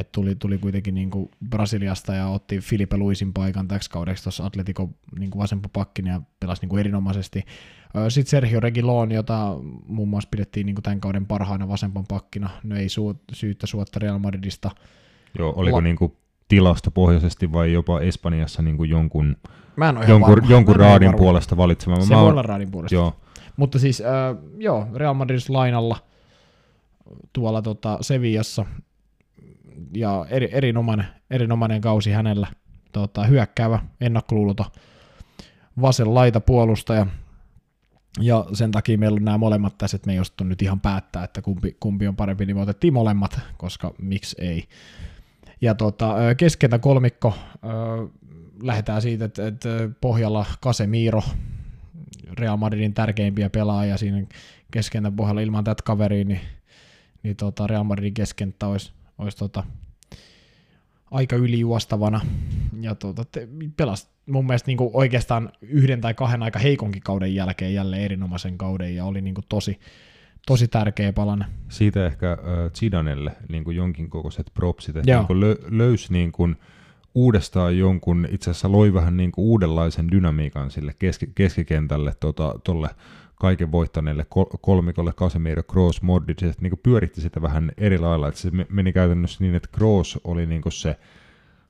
että 0.00 0.12
tuli, 0.12 0.34
tuli 0.34 0.58
kuitenkin 0.58 0.94
niin 0.94 1.10
kuin 1.10 1.30
Brasiliasta 1.50 2.14
ja 2.14 2.26
otti 2.28 2.58
Filipe 2.60 2.96
Luisin 2.96 3.32
paikan 3.32 3.68
täksi 3.68 3.90
kaudeksi 3.90 4.22
tuossa 4.22 4.44
Atletico 4.46 4.90
niin 5.18 5.30
kuin 5.30 5.40
vasempa 5.42 5.68
pakkina 5.72 6.10
ja 6.10 6.20
pelasi 6.40 6.62
niin 6.62 6.68
kuin 6.68 6.80
erinomaisesti. 6.80 7.44
Sitten 8.08 8.30
Sergio 8.30 8.60
Regilon, 8.60 9.12
jota 9.12 9.56
muun 9.86 10.08
muassa 10.08 10.28
pidettiin 10.30 10.66
niin 10.66 10.74
kuin 10.74 10.82
tämän 10.82 11.00
kauden 11.00 11.26
parhaana 11.26 11.68
vasempan 11.68 12.04
pakkina, 12.08 12.50
no 12.64 12.76
ei 12.76 12.86
su- 12.86 13.16
syyttä 13.32 13.66
suotta 13.66 13.98
Real 14.00 14.18
Madridista. 14.18 14.70
Joo, 15.38 15.52
oliko 15.56 15.76
La- 15.76 15.82
niinku 15.82 16.16
tilastopohjaisesti 16.48 17.52
vai 17.52 17.72
jopa 17.72 18.00
Espanjassa 18.00 18.62
niinku 18.62 18.84
jonkun, 18.84 19.36
Mä 19.76 19.88
en 19.88 19.96
ole 19.96 20.06
jonkun, 20.06 20.30
varma. 20.34 20.50
jonkun 20.50 20.76
Mä 20.76 20.84
en 20.84 20.90
raadin 20.90 21.06
varma. 21.06 21.18
puolesta 21.18 21.56
valitsema. 21.56 22.00
Se 22.00 22.14
Mä 22.14 22.20
voi 22.20 22.30
olla 22.30 22.42
raadin 22.42 22.70
puolesta. 22.70 22.94
Joo, 22.94 23.16
Mutta 23.56 23.78
siis, 23.78 24.00
äh, 24.00 24.06
joo, 24.58 24.86
Real 24.94 25.14
Madridissa 25.14 25.52
lainalla 25.52 25.96
tuolla 27.32 27.62
tota, 27.62 27.98
Sevillassa 28.00 28.66
ja 29.94 30.26
eri, 30.30 30.48
erinomainen, 30.52 31.06
erinomainen 31.30 31.80
kausi 31.80 32.10
hänellä. 32.10 32.46
Tota, 32.92 33.24
hyökkäävä, 33.24 33.78
ennakkoluuloton, 34.00 34.66
vasen 35.80 36.14
laita 36.14 36.40
puolustaja. 36.40 37.06
Ja 38.20 38.46
sen 38.52 38.70
takia 38.70 38.98
meillä 38.98 39.16
on 39.16 39.24
nämä 39.24 39.38
molemmat 39.38 39.78
tässä, 39.78 39.96
että 39.96 40.06
me 40.06 40.12
ei 40.12 40.20
osattu 40.20 40.44
nyt 40.44 40.62
ihan 40.62 40.80
päättää, 40.80 41.24
että 41.24 41.42
kumpi, 41.42 41.76
kumpi 41.80 42.08
on 42.08 42.16
parempi, 42.16 42.46
niin 42.46 42.56
me 42.56 42.62
otettiin 42.62 42.92
molemmat, 42.92 43.40
koska 43.56 43.94
miksi 43.98 44.36
ei. 44.38 44.68
Ja 45.60 45.74
tota, 45.74 46.16
ö, 46.16 46.34
keskeltä 46.34 46.78
kolmikko, 46.78 47.34
lähdetään 48.62 49.02
siitä, 49.02 49.24
että, 49.24 49.46
että 49.46 49.68
pohjalla 50.00 50.46
Casemiro, 50.62 51.22
Real 52.38 52.56
Madridin 52.56 52.94
tärkeimpiä 52.94 53.50
pelaajia 53.50 53.96
siinä 53.96 54.26
keskentän 54.70 55.16
pohjalla 55.16 55.40
ilman 55.40 55.64
tätä 55.64 55.82
kaveria, 55.82 56.24
niin, 56.24 56.40
niin 57.22 57.36
tota 57.36 57.66
Real 57.66 57.84
Madridin 57.84 58.14
keskenttä 58.14 58.66
olisi, 58.66 58.92
olisi 59.18 59.36
tota 59.36 59.64
aika 61.10 61.36
ylijuostavana. 61.36 62.20
Ja 62.80 62.94
tota, 62.94 63.24
te, 63.24 63.48
pelas 63.76 64.10
mun 64.26 64.46
mielestä 64.46 64.66
niinku 64.66 64.90
oikeastaan 64.92 65.52
yhden 65.62 66.00
tai 66.00 66.14
kahden 66.14 66.42
aika 66.42 66.58
heikonkin 66.58 67.02
kauden 67.02 67.34
jälkeen 67.34 67.74
jälleen 67.74 68.02
erinomaisen 68.02 68.58
kauden 68.58 68.94
ja 68.94 69.04
oli 69.04 69.20
niinku 69.20 69.42
tosi, 69.48 69.80
tosi 70.46 70.68
tärkeä 70.68 71.12
palanen. 71.12 71.48
siitä 71.68 72.06
ehkä 72.06 72.32
äh, 72.32 72.38
Zidanelle 72.74 73.36
niin 73.48 73.64
kuin 73.64 73.76
jonkin 73.76 74.10
kokoiset 74.10 74.50
propsit, 74.54 74.96
että 74.96 75.10
Joo. 75.10 75.20
niin 75.20 75.26
kuin 75.26 75.40
lö, 75.40 75.56
löysi 75.68 76.12
niin 76.12 76.32
kuin 76.32 76.56
uudestaan 77.14 77.78
jonkun, 77.78 78.28
itse 78.30 78.50
asiassa 78.50 78.72
loi 78.72 78.94
vähän 78.94 79.16
niin 79.16 79.32
kuin 79.32 79.44
uudenlaisen 79.44 80.10
dynamiikan 80.10 80.70
sille 80.70 80.94
keski, 80.98 81.26
keskikentälle 81.34 82.14
tota, 82.20 82.54
tolle 82.64 82.88
kaiken 83.40 83.72
voittaneelle 83.72 84.26
kol- 84.28 84.58
kolmikolle 84.60 85.12
Casemiro, 85.12 85.62
Kroos, 85.62 86.02
Modric, 86.02 86.42
että 86.42 86.62
niin 86.62 86.80
pyöritti 86.82 87.20
sitä 87.20 87.42
vähän 87.42 87.72
eri 87.76 87.98
lailla, 87.98 88.28
että 88.28 88.40
se 88.40 88.50
me- 88.50 88.66
meni 88.70 88.92
käytännössä 88.92 89.44
niin, 89.44 89.54
että 89.54 89.68
Kroos 89.72 90.20
oli 90.24 90.46
niin 90.46 90.62
se 90.68 90.96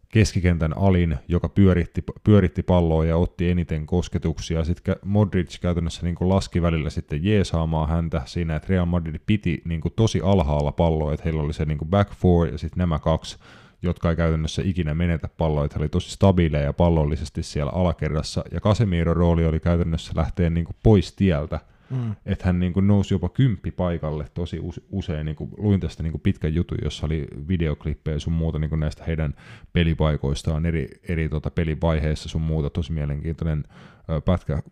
keskikentän 0.08 0.78
alin, 0.78 1.16
joka 1.28 1.48
pyöritti, 1.48 2.04
pyöritti 2.24 2.62
palloa 2.62 3.04
ja 3.04 3.16
otti 3.16 3.50
eniten 3.50 3.86
kosketuksia. 3.86 4.64
Sitten 4.64 4.96
Modric 5.04 5.60
käytännössä 5.60 6.02
niin 6.02 6.16
laski 6.20 6.62
välillä 6.62 6.90
sitten 6.90 7.24
jeesaamaan 7.24 7.88
häntä 7.88 8.22
siinä, 8.24 8.56
että 8.56 8.68
Real 8.68 8.86
Madrid 8.86 9.20
piti 9.26 9.62
niin 9.64 9.80
tosi 9.96 10.20
alhaalla 10.20 10.72
palloa, 10.72 11.12
että 11.12 11.24
heillä 11.24 11.42
oli 11.42 11.52
se 11.52 11.64
niin 11.64 11.78
back 11.90 12.12
four 12.14 12.46
ja 12.46 12.58
sitten 12.58 12.78
nämä 12.78 12.98
kaksi, 12.98 13.38
jotka 13.82 14.10
ei 14.10 14.16
käytännössä 14.16 14.62
ikinä 14.64 14.94
menetä 14.94 15.28
palloa, 15.28 15.64
että 15.64 15.78
he 15.78 15.82
oli 15.82 15.88
tosi 15.88 16.10
stabiileja 16.10 16.72
pallollisesti 16.72 17.42
siellä 17.42 17.72
alakerrassa. 17.74 18.44
Ja 18.52 18.60
Casemiro 18.60 19.14
rooli 19.14 19.46
oli 19.46 19.60
käytännössä 19.60 20.12
lähteä 20.16 20.50
niin 20.50 20.64
kuin 20.64 20.76
pois 20.82 21.12
tieltä, 21.12 21.60
Mm. 21.90 22.16
että 22.26 22.46
hän 22.46 22.60
niin 22.60 22.72
kuin 22.72 22.86
nousi 22.86 23.14
jopa 23.14 23.28
kymppi 23.28 23.70
paikalle 23.70 24.26
tosi 24.34 24.58
use- 24.58 24.82
usein. 24.90 25.26
Niin 25.26 25.36
kuin, 25.36 25.50
luin 25.56 25.80
tästä 25.80 26.02
niin 26.02 26.10
kuin 26.10 26.20
pitkän 26.20 26.54
jutun, 26.54 26.78
jossa 26.84 27.06
oli 27.06 27.26
videoklippejä 27.48 28.18
sun 28.18 28.32
muuta 28.32 28.58
niin 28.58 28.68
kuin 28.68 28.80
näistä 28.80 29.04
heidän 29.04 29.34
pelipaikoistaan 29.72 30.66
eri, 30.66 30.88
eri 31.08 31.28
tota, 31.28 31.50
pelivaiheissa 31.50 32.28
sun 32.28 32.40
muuta. 32.42 32.70
Tosi 32.70 32.92
mielenkiintoinen 32.92 33.64
ö, 34.10 34.20
pätkä. 34.20 34.62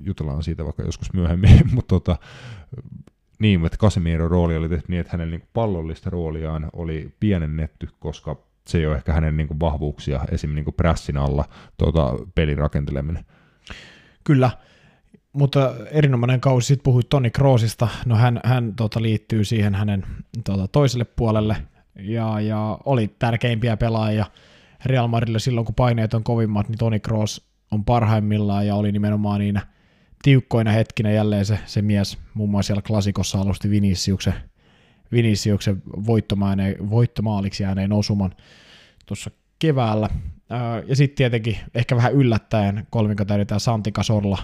Jutellaan 0.00 0.42
siitä 0.42 0.64
vaikka 0.64 0.82
joskus 0.82 1.12
myöhemmin, 1.12 1.60
mutta 1.74 1.94
tota, 1.94 2.16
niin, 3.38 3.66
että 3.66 3.78
Casemiro 3.78 4.28
rooli 4.28 4.56
oli 4.56 4.68
tehty 4.68 4.86
niin, 4.88 5.00
että 5.00 5.12
hänen 5.12 5.30
niin 5.30 5.48
pallollista 5.52 6.10
rooliaan 6.10 6.70
oli 6.72 7.14
pienennetty, 7.20 7.88
koska 7.98 8.45
se 8.68 8.78
ei 8.78 8.86
ole 8.86 8.96
ehkä 8.96 9.12
hänen 9.12 9.36
niin 9.36 9.48
kuin 9.48 9.60
vahvuuksia 9.60 10.20
esim. 10.30 10.54
Niin 10.54 10.64
kuin 10.64 10.74
prässin 10.74 11.16
alla 11.16 11.44
tota, 11.76 12.14
pelin 12.34 12.58
rakenteleminen. 12.58 13.24
Kyllä, 14.24 14.50
mutta 15.32 15.74
erinomainen 15.90 16.40
kausi. 16.40 16.66
Sitten 16.66 16.84
puhuit 16.84 17.08
Toni 17.08 17.30
Kroosista. 17.30 17.88
No 18.06 18.16
hän, 18.16 18.40
hän 18.44 18.74
tota, 18.74 19.02
liittyy 19.02 19.44
siihen 19.44 19.74
hänen 19.74 20.06
tota, 20.44 20.68
toiselle 20.68 21.04
puolelle 21.04 21.56
ja, 21.98 22.40
ja 22.40 22.78
oli 22.84 23.14
tärkeimpiä 23.18 23.76
pelaajia 23.76 24.26
Real 24.84 25.08
Madridille 25.08 25.38
silloin, 25.38 25.64
kun 25.64 25.74
paineet 25.74 26.14
on 26.14 26.24
kovimmat, 26.24 26.68
niin 26.68 26.78
Toni 26.78 27.00
Kroos 27.00 27.46
on 27.70 27.84
parhaimmillaan 27.84 28.66
ja 28.66 28.74
oli 28.74 28.92
nimenomaan 28.92 29.40
niinä 29.40 29.66
tiukkoina 30.22 30.70
hetkinä 30.70 31.10
jälleen 31.10 31.44
se, 31.44 31.58
se 31.66 31.82
mies, 31.82 32.18
muun 32.34 32.50
muassa 32.50 32.66
siellä 32.66 32.82
klasikossa 32.82 33.40
alusti 33.40 33.70
Viniciuksen, 33.70 34.34
Viniciuksen 35.12 35.82
voittomaaliksi 36.90 37.62
jääneen 37.62 37.92
osuman 37.92 38.34
tuossa 39.06 39.30
keväällä. 39.58 40.08
Ää, 40.50 40.82
Ja 40.86 40.96
sitten 40.96 41.16
tietenkin 41.16 41.56
ehkä 41.74 41.96
vähän 41.96 42.12
yllättäen 42.12 42.86
kolmikko 42.90 43.24
täydetään 43.24 43.60
Santi 43.60 43.92
Casorla, 43.92 44.38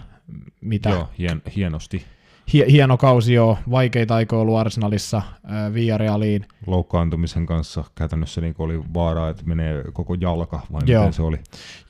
mitä 0.60 0.88
Joo, 0.90 1.08
hien, 1.18 1.42
hienosti. 1.56 2.04
hie- 2.52 2.70
hieno 2.70 2.96
kausi 2.96 3.34
jo, 3.34 3.58
vaikeita 3.70 4.14
aikoja 4.14 4.42
ollut 4.42 4.56
Arsenalissa, 4.56 5.22
ää, 5.44 5.74
Villarealiin. 5.74 6.46
loukkaantumisen 6.66 7.46
kanssa 7.46 7.84
käytännössä 7.94 8.40
niin 8.40 8.54
oli 8.58 8.80
vaaraa, 8.94 9.28
että 9.28 9.42
menee 9.46 9.84
koko 9.92 10.14
jalka, 10.14 10.60
vai 10.72 10.80
Joo. 10.86 11.02
miten 11.02 11.12
se 11.12 11.22
oli. 11.22 11.38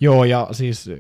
Joo, 0.01 0.24
ja 0.24 0.49
siis 0.53 0.89
äh, 0.89 0.99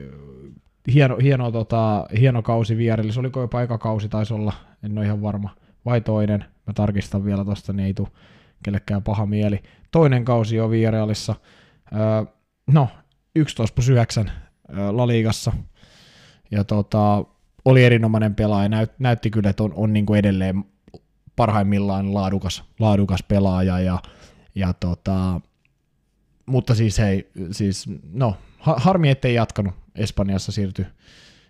hieno, 0.94 1.16
hieno, 1.22 1.50
tota, 1.50 2.06
hieno 2.20 2.42
kausi 2.42 2.76
Villarealissa, 2.76 3.20
oliko 3.20 3.40
jopa 3.40 3.62
eka 3.62 3.78
kausi 3.78 4.08
taisi 4.08 4.34
olla, 4.34 4.52
en 4.82 4.98
ole 4.98 5.06
ihan 5.06 5.22
varma, 5.22 5.50
vai 5.84 6.00
toinen, 6.00 6.44
Mä 6.66 6.72
tarkistan 6.72 7.24
vielä 7.24 7.44
tosta, 7.44 7.72
niin 7.72 7.86
ei 7.86 7.94
tule 7.94 8.08
kellekään 8.64 9.02
paha 9.02 9.26
mieli. 9.26 9.62
Toinen 9.90 10.24
kausi 10.24 10.60
on 10.60 10.70
Villarealissa. 10.70 11.34
Öö, 11.92 12.34
no, 12.66 12.88
11 13.36 13.74
plus 13.74 13.88
9 13.88 14.32
öö, 14.78 14.96
La 14.96 15.06
Ligassa. 15.06 15.52
Ja 16.50 16.64
tota, 16.64 17.24
oli 17.64 17.84
erinomainen 17.84 18.34
pelaaja. 18.34 18.68
Näyt, 18.68 18.92
näytti 18.98 19.30
kyllä, 19.30 19.50
että 19.50 19.62
on, 19.62 19.72
on 19.74 19.92
niin 19.92 20.06
kuin 20.06 20.18
edelleen 20.18 20.64
parhaimmillaan 21.36 22.14
laadukas, 22.14 22.64
laadukas 22.78 23.22
pelaaja. 23.22 23.80
Ja, 23.80 23.98
ja 24.54 24.72
tota, 24.72 25.40
mutta 26.46 26.74
siis 26.74 26.98
ei, 26.98 27.30
siis, 27.50 27.86
no, 28.12 28.36
harmi, 28.58 29.10
ettei 29.10 29.34
jatkanut. 29.34 29.74
Espanjassa 29.94 30.52
siirtyi 30.52 30.86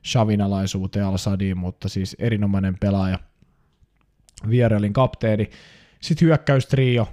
Shavinalaisuuteen 0.06 1.06
Al-Sadiin, 1.06 1.58
mutta 1.58 1.88
siis 1.88 2.16
erinomainen 2.18 2.76
pelaaja. 2.80 3.18
Vierelin 4.50 4.92
kapteeni. 4.92 5.50
Sitten 6.00 6.26
hyökkäystrio. 6.26 7.08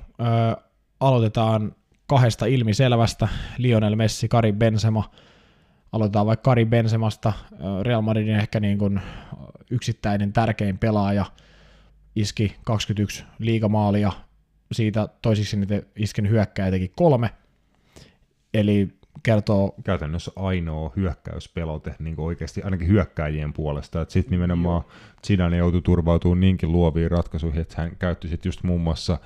Aloitetaan 0.99 1.75
kahdesta 2.07 2.45
ilmiselvästä. 2.45 3.27
Lionel 3.57 3.95
Messi, 3.95 4.27
Karim 4.27 4.55
Benzema. 4.55 5.11
Aloitetaan 5.91 6.25
vaikka 6.25 6.43
Karim 6.43 6.69
Benzemasta. 6.69 7.33
Real 7.81 8.01
Madridin 8.01 8.35
ehkä 8.35 8.59
niin 8.59 8.77
kuin 8.77 9.01
yksittäinen 9.71 10.33
tärkein 10.33 10.77
pelaaja. 10.77 11.25
Iski 12.15 12.55
21 12.63 13.23
liigamaalia. 13.39 14.11
Siitä 14.71 15.07
toisiksi 15.21 15.57
niitä 15.57 15.81
isken 15.95 16.29
hyökkäjä 16.29 16.71
teki 16.71 16.91
kolme. 16.95 17.29
Eli 18.53 18.98
kertoo... 19.23 19.75
Käytännössä 19.83 20.31
ainoa 20.35 20.91
hyökkäyspelote 20.95 21.95
niin 21.99 22.15
oikeasti 22.17 22.63
ainakin 22.63 22.87
hyökkäjien 22.87 23.53
puolesta. 23.53 24.05
Sitten 24.07 24.31
nimenomaan 24.31 24.83
Zidane 25.27 25.57
joutui 25.57 25.81
turvautumaan 25.81 26.39
niinkin 26.39 26.71
luoviin 26.71 27.11
ratkaisuihin, 27.11 27.61
että 27.61 27.81
hän 27.81 27.91
käytti 27.99 28.27
sitten 28.27 28.49
just 28.49 28.63
muun 28.63 28.81
muassa 28.81 29.17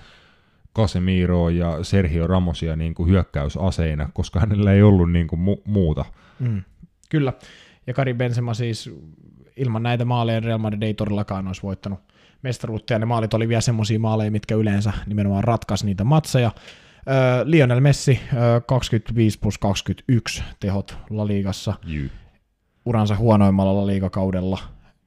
Casemiro 0.75 1.49
ja 1.49 1.83
Sergio 1.83 2.27
Ramosia 2.27 2.75
niin 2.75 2.93
kuin 2.93 3.09
hyökkäysaseina, 3.09 4.09
koska 4.13 4.39
hänellä 4.39 4.73
ei 4.73 4.81
ollut 4.81 5.11
niin 5.11 5.27
kuin 5.27 5.39
mu- 5.41 5.61
muuta. 5.65 6.05
Mm. 6.39 6.63
Kyllä. 7.09 7.33
Ja 7.87 7.93
Kari 7.93 8.13
Benzema 8.13 8.53
siis 8.53 8.95
ilman 9.55 9.83
näitä 9.83 10.05
maaleja 10.05 10.39
Real 10.39 10.57
Madrid 10.57 10.83
ei 10.83 10.93
todellakaan 10.93 11.47
olisi 11.47 11.63
voittanut 11.63 11.99
mestaruutta, 12.41 12.93
ja 12.93 12.99
ne 12.99 13.05
maalit 13.05 13.33
oli 13.33 13.47
vielä 13.47 13.61
semmoisia 13.61 13.99
maaleja, 13.99 14.31
mitkä 14.31 14.55
yleensä 14.55 14.93
nimenomaan 15.05 15.43
ratkaisi 15.43 15.85
niitä 15.85 16.03
matseja. 16.03 16.51
Lionel 17.43 17.79
Messi, 17.79 18.19
äh, 18.23 18.37
25 18.65 19.39
plus 19.39 19.57
21 19.57 20.43
tehot 20.59 20.97
La 21.09 21.27
Ligassa. 21.27 21.73
Jyy. 21.85 22.11
Uransa 22.85 23.15
huonoimmalla 23.15 23.81
La 23.81 23.87
Liga-kaudella, 23.87 24.59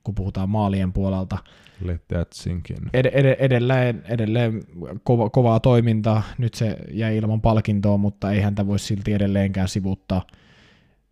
kun 0.04 0.14
puhutaan 0.14 0.48
maalien 0.48 0.92
puolelta. 0.92 1.38
Let 1.80 2.08
that 2.08 2.32
sink 2.32 2.70
in. 2.70 2.76
Ed- 2.92 3.10
ed- 3.12 3.36
edelleen 3.38 4.02
edelleen 4.08 4.62
kova, 5.02 5.30
kovaa 5.30 5.60
toimintaa. 5.60 6.22
Nyt 6.38 6.54
se 6.54 6.76
jäi 6.90 7.16
ilman 7.16 7.40
palkintoa, 7.40 7.96
mutta 7.96 8.32
ei 8.32 8.40
häntä 8.40 8.66
voi 8.66 8.78
silti 8.78 9.12
edelleenkään 9.12 9.68
sivuuttaa, 9.68 10.26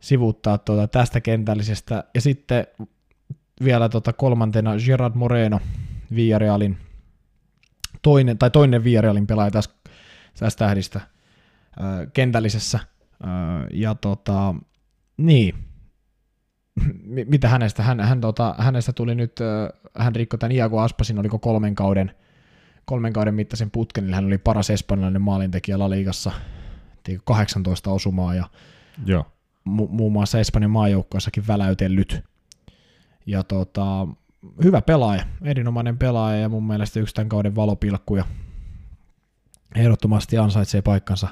sivuuttaa 0.01 0.59
tuota 0.59 0.89
tästä 0.89 1.21
kentällisestä. 1.21 2.05
Ja 2.15 2.21
sitten 2.21 2.67
vielä 3.65 3.89
tuota 3.89 4.13
kolmantena 4.13 4.73
Gerard 4.87 5.15
Moreno, 5.15 5.61
Villarealin 6.15 6.77
toinen, 8.03 8.39
tai 8.39 8.51
toinen 8.51 8.85
Villarealin 8.85 9.27
pelaaja 9.27 9.51
tässä 9.51 9.71
tähdistä 10.59 11.01
ö, 11.01 12.07
kentällisessä. 12.13 12.79
Ja 13.71 13.95
tota, 13.95 14.55
niin, 15.17 15.55
mitä 17.27 17.49
hänestä, 17.49 17.83
hän, 17.83 18.01
hän, 18.01 18.21
tota, 18.21 18.55
hänestä 18.59 18.93
tuli 18.93 19.15
nyt, 19.15 19.33
hän 19.99 20.15
rikkoi 20.15 20.39
tämän 20.39 20.53
Iago 20.53 20.81
Aspasin, 20.81 21.19
oliko 21.19 21.39
kolmen 21.39 21.75
kauden, 21.75 22.11
kolmen 22.85 23.13
kauden 23.13 23.35
mittaisen 23.35 23.71
putken, 23.71 24.05
niin 24.05 24.15
hän 24.15 24.25
oli 24.25 24.39
paras 24.39 24.71
espanjalainen 24.71 25.23
maalintekijä 25.23 25.79
La 25.79 25.91
Ligassa, 25.91 26.33
18 27.25 27.91
osumaa 27.91 28.35
ja 28.35 28.49
Joo. 29.07 29.23
mu- 29.69 29.89
muun 29.89 30.13
muassa 30.13 30.41
Espanjan 30.41 30.71
maajoukkoissakin 30.71 31.47
väläytellyt. 31.47 32.25
Ja 33.27 33.43
tota, 33.43 34.09
hyvä 34.65 34.83
pelaaja, 34.83 35.23
erinomainen 35.43 35.99
pelaaja 35.99 36.39
ja 36.39 36.49
mun 36.49 36.67
mielestä 36.67 37.01
yksi 37.01 37.15
tämän 37.15 37.29
kauden 37.29 37.57
valopilkkuja 37.57 38.25
ehdottomasti 39.75 40.39
ansaitsee 40.39 40.83
paikkansa, 40.83 41.29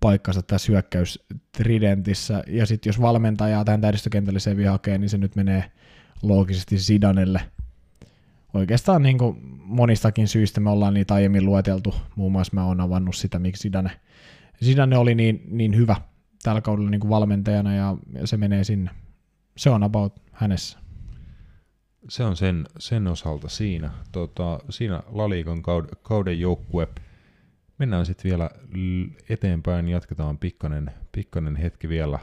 paikkansa 0.00 0.42
tässä 0.42 0.72
hyökkäystridentissä. 0.72 2.44
Ja 2.46 2.66
sitten 2.66 2.90
jos 2.90 3.00
valmentajaa 3.00 3.64
tähän 3.64 3.80
täydistökentälle 3.80 4.40
se 4.40 4.66
hakee, 4.70 4.98
niin 4.98 5.08
se 5.08 5.18
nyt 5.18 5.36
menee 5.36 5.64
loogisesti 6.22 6.78
Sidanelle. 6.78 7.40
Oikeastaan 8.54 9.02
niin 9.02 9.18
kuin 9.18 9.36
monistakin 9.64 10.28
syistä 10.28 10.60
me 10.60 10.70
ollaan 10.70 10.94
niitä 10.94 11.14
aiemmin 11.14 11.46
lueteltu. 11.46 11.94
Muun 12.16 12.32
muassa 12.32 12.54
mä 12.54 12.64
oon 12.66 12.80
avannut 12.80 13.16
sitä, 13.16 13.38
miksi 13.38 13.60
Sidane, 13.60 13.90
Sidane 14.62 14.98
oli 14.98 15.14
niin, 15.14 15.42
niin 15.50 15.76
hyvä 15.76 15.96
tällä 16.42 16.60
kaudella 16.60 16.90
niin 16.90 17.00
kuin 17.00 17.10
valmentajana 17.10 17.74
ja, 17.74 17.96
se 18.24 18.36
menee 18.36 18.64
sinne. 18.64 18.90
Se 19.56 19.70
on 19.70 19.82
about 19.82 20.22
hänessä. 20.32 20.78
Se 22.08 22.24
on 22.24 22.36
sen, 22.36 22.66
sen 22.78 23.06
osalta 23.06 23.48
siinä. 23.48 23.90
Tota, 24.12 24.60
siinä 24.70 25.02
Laliikan 25.06 25.62
kauden, 25.62 25.90
kauden 26.02 26.40
joukkue– 26.40 26.88
mennään 27.82 28.06
sitten 28.06 28.28
vielä 28.28 28.50
eteenpäin, 29.28 29.88
jatketaan 29.88 30.38
pikkanen, 30.38 30.90
pikkanen 31.12 31.56
hetki 31.56 31.88
vielä. 31.88 32.18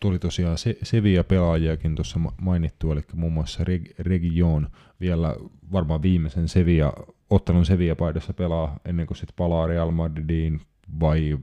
Tuli 0.00 0.18
tosiaan 0.18 0.58
se, 0.58 0.78
Sevilla-pelaajiakin 0.82 1.94
tuossa 1.94 2.20
mainittu, 2.40 2.92
eli 2.92 3.00
muun 3.14 3.32
muassa 3.32 3.64
Reg, 3.64 3.90
Region 3.98 4.68
vielä 5.00 5.36
varmaan 5.72 6.02
viimeisen 6.02 6.48
Sevilla, 6.48 6.92
ottelun 7.30 7.66
Sevilla-paidassa 7.66 8.32
pelaa 8.32 8.80
ennen 8.84 9.06
kuin 9.06 9.16
sitten 9.16 9.36
palaa 9.36 9.66
Real 9.66 9.90
Madridiin, 9.90 10.60
vai 11.00 11.38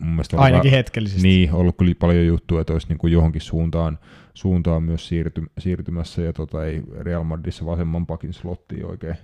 mun 0.00 0.10
mielestä 0.10 0.36
Ainakin 0.36 0.70
va- 0.70 0.76
hetkellisesti. 0.76 1.28
Niin, 1.28 1.52
ollut 1.52 1.76
kyllä 1.76 1.94
paljon 1.98 2.26
juttuja, 2.26 2.60
että 2.60 2.72
olisi 2.72 2.88
niin 2.88 2.98
kuin 2.98 3.12
johonkin 3.12 3.40
suuntaan, 3.40 3.98
suuntaan 4.34 4.82
myös 4.82 5.08
siirty, 5.08 5.42
siirtymässä, 5.58 6.22
ja 6.22 6.32
tota, 6.32 6.64
ei 6.64 6.82
Real 7.00 7.24
Madridissa 7.24 7.66
vasemman 7.66 8.06
pakin 8.06 8.32
slottiin 8.32 8.86
oikein 8.86 9.16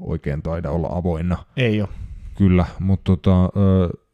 oikein 0.00 0.42
taida 0.42 0.70
olla 0.70 0.88
avoinna. 0.90 1.44
Ei 1.56 1.80
ole. 1.80 1.88
Kyllä, 2.38 2.66
mutta 2.80 3.04
tota, 3.04 3.50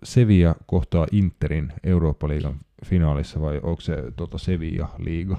Sevilla 0.03 0.55
kohtaa 0.67 1.07
Interin 1.13 1.73
Eurooppa-liigan 1.85 2.55
finaalissa 2.85 3.41
vai 3.41 3.61
onko 3.63 3.81
se 3.81 3.97
tota 4.17 4.39
Sevilla-liiga? 4.39 5.37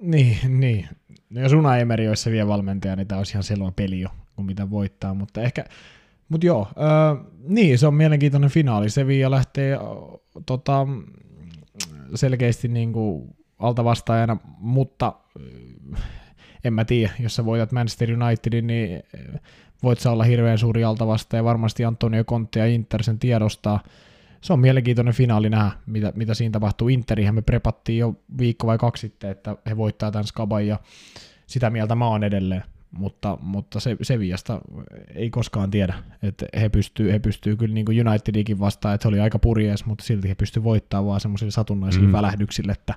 Niin, 0.00 0.60
niin. 0.60 0.88
No 1.30 1.40
jos 1.40 1.52
Una 1.52 1.76
Emeri 1.76 2.08
olisi 2.08 2.22
Sevilla 2.22 2.48
valmentaja, 2.48 2.96
niin 2.96 3.06
tämä 3.06 3.18
olisi 3.18 3.32
ihan 3.32 3.42
selvä 3.42 3.72
peli 3.76 4.00
jo, 4.00 4.08
kun 4.36 4.46
mitä 4.46 4.70
voittaa, 4.70 5.14
mutta 5.14 5.42
ehkä, 5.42 5.64
mutta 6.28 6.46
joo, 6.46 6.68
äh, 6.68 7.26
niin, 7.48 7.78
se 7.78 7.86
on 7.86 7.94
mielenkiintoinen 7.94 8.50
finaali. 8.50 8.90
Sevilla 8.90 9.30
lähtee 9.30 9.74
äh, 9.74 9.80
tota, 10.46 10.86
selkeästi 12.14 12.68
niin 12.68 12.92
kuin 12.92 13.36
alta 13.58 13.84
vastaajana, 13.84 14.36
mutta 14.58 15.12
en 16.64 16.72
mä 16.72 16.84
tiedä, 16.84 17.12
jos 17.18 17.36
sä 17.36 17.44
voitat 17.44 17.72
Manchester 17.72 18.22
Unitedin, 18.22 18.66
niin 18.66 18.94
eh, 18.94 19.40
voit 19.82 19.98
sä 19.98 20.10
olla 20.10 20.24
hirveän 20.24 20.58
suuri 20.58 20.84
altavasta 20.84 21.36
ja 21.36 21.44
varmasti 21.44 21.84
Antonio 21.84 22.24
Conte 22.24 22.60
ja 22.60 22.66
Inter 22.66 23.02
sen 23.02 23.18
tiedostaa. 23.18 23.82
Se 24.40 24.52
on 24.52 24.60
mielenkiintoinen 24.60 25.14
finaali 25.14 25.50
nähdä, 25.50 25.70
mitä, 25.86 26.12
mitä 26.16 26.34
siinä 26.34 26.52
tapahtuu. 26.52 26.88
Interihän 26.88 27.34
me 27.34 27.42
prepattiin 27.42 27.98
jo 27.98 28.14
viikko 28.38 28.66
vai 28.66 28.78
kaksi 28.78 29.00
sitten, 29.00 29.30
että 29.30 29.56
he 29.66 29.76
voittaa 29.76 30.10
tämän 30.10 30.24
Skaban 30.24 30.66
ja 30.66 30.78
sitä 31.46 31.70
mieltä 31.70 31.94
mä 31.94 32.06
oon 32.06 32.24
edelleen. 32.24 32.62
Mutta, 32.90 33.38
mutta 33.40 33.80
se, 33.80 33.96
se 34.02 34.18
viasta 34.18 34.60
ei 35.14 35.30
koskaan 35.30 35.70
tiedä, 35.70 35.94
että 36.22 36.46
he 36.60 36.68
pystyy, 36.68 37.12
he 37.12 37.18
pystyy 37.18 37.56
kyllä 37.56 37.74
niin 37.74 38.08
Unitedikin 38.08 38.58
vastaan, 38.58 38.94
että 38.94 39.02
se 39.02 39.08
oli 39.08 39.20
aika 39.20 39.38
purjees, 39.38 39.86
mutta 39.86 40.04
silti 40.04 40.28
he 40.28 40.34
pystyy 40.34 40.64
voittamaan 40.64 41.06
vaan 41.06 41.20
semmoisilla 41.20 41.50
satunnaisilla 41.50 42.06
mm. 42.06 42.12
välähdyksillä, 42.12 42.72
että 42.72 42.94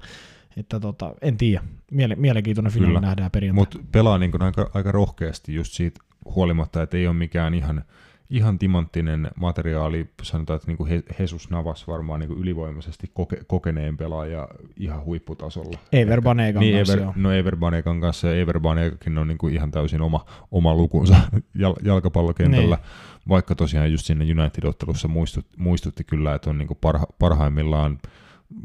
että 0.57 0.80
tota, 0.80 1.14
en 1.22 1.38
tiedä. 1.38 1.64
Miele, 1.91 2.15
mielenkiintoinen 2.15 2.73
finaali 2.73 3.02
nähdään 3.02 3.32
perjantaina. 3.32 3.61
Mutta 3.61 3.90
pelaa 3.91 4.18
niin 4.18 4.41
aika, 4.41 4.69
aika 4.73 4.91
rohkeasti 4.91 5.56
just 5.56 5.73
siitä 5.73 5.99
huolimatta, 6.26 6.82
että 6.82 6.98
ei 6.98 7.07
ole 7.07 7.15
mikään 7.15 7.53
ihan, 7.53 7.84
ihan 8.30 8.60
timanttinen 8.60 9.32
materiaali. 9.36 10.10
Sanotaan, 10.22 10.57
että 10.57 10.72
niin 10.72 11.03
Jesus 11.19 11.49
Navas 11.49 11.88
varmaan 11.88 12.19
niin 12.19 12.32
ylivoimaisesti 12.32 13.11
koke, 13.14 13.38
kokeneen 13.48 13.98
pelaaja 13.98 14.48
ihan 14.77 15.06
huipputasolla. 15.06 15.80
Ever 15.91 16.22
Banegan 16.22 16.61
niin, 16.61 16.77
kanssa, 16.77 16.94
Ever, 16.94 17.07
No 17.15 17.32
Ever 17.32 17.56
Banegan 17.56 18.02
kanssa, 18.02 18.27
ja 18.27 18.41
Ever 18.41 18.60
Banegakin 18.60 19.18
on 19.18 19.27
niin 19.27 19.38
kuin 19.38 19.53
ihan 19.53 19.72
täysin 19.72 20.02
oma, 20.02 20.26
oma 20.52 20.76
lukunsa 20.76 21.15
jal, 21.53 21.76
jalkapallokentällä. 21.84 22.76
Niin. 22.76 22.86
Vaikka 23.30 23.56
tosiaan 23.56 23.91
just 23.91 24.06
sinne 24.06 24.26
United-ottelussa 24.26 25.07
muistutti, 25.07 25.53
muistutti 25.57 26.03
kyllä, 26.03 26.36
että 26.36 26.49
on 26.49 26.57
niin 26.57 26.68
kuin 26.68 26.77
parha, 26.82 27.06
parhaimmillaan– 27.19 27.99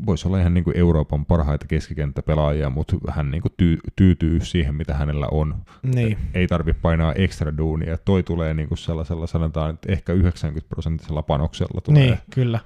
voisi 0.07 0.29
olla 0.29 0.39
ihan 0.41 0.55
niin 0.55 0.65
kuin 0.65 0.77
Euroopan 0.77 1.27
parhaita 1.27 1.67
keskikenttäpelaajia, 1.67 2.71
mutta 2.71 2.97
hän 3.11 3.31
niin 3.31 3.43
kuin 3.43 3.53
tyy- 3.57 3.79
tyytyy 3.97 4.41
siihen, 4.45 4.75
mitä 4.75 4.95
hänellä 4.95 5.27
on. 5.31 5.55
Niin. 5.95 6.19
Ei 6.35 6.47
tarvitse 6.47 6.81
painaa 6.83 7.13
ekstra 7.13 7.57
duunia. 7.57 7.99
Toi 7.99 8.23
tulee 8.23 8.55
niin 8.55 8.69
kuin 8.69 8.79
sellaisella, 8.79 9.27
sanotaan, 9.27 9.75
että 9.75 9.93
ehkä 9.93 10.13
90 10.13 10.69
prosenttisella 10.69 11.23
panoksella 11.23 11.81
tulee. 11.81 12.03
Niin, 12.07 12.19
kyllä. 12.35 12.61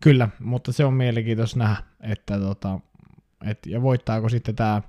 Kyllä, 0.00 0.28
mutta 0.40 0.72
se 0.72 0.84
on 0.84 0.94
mielenkiintoista 0.94 1.58
nähdä, 1.58 1.76
että 2.00 2.38
tota, 2.40 2.80
et, 3.46 3.58
ja 3.66 3.82
voittaako 3.82 4.28
sitten 4.28 4.56
tämä 4.56 4.82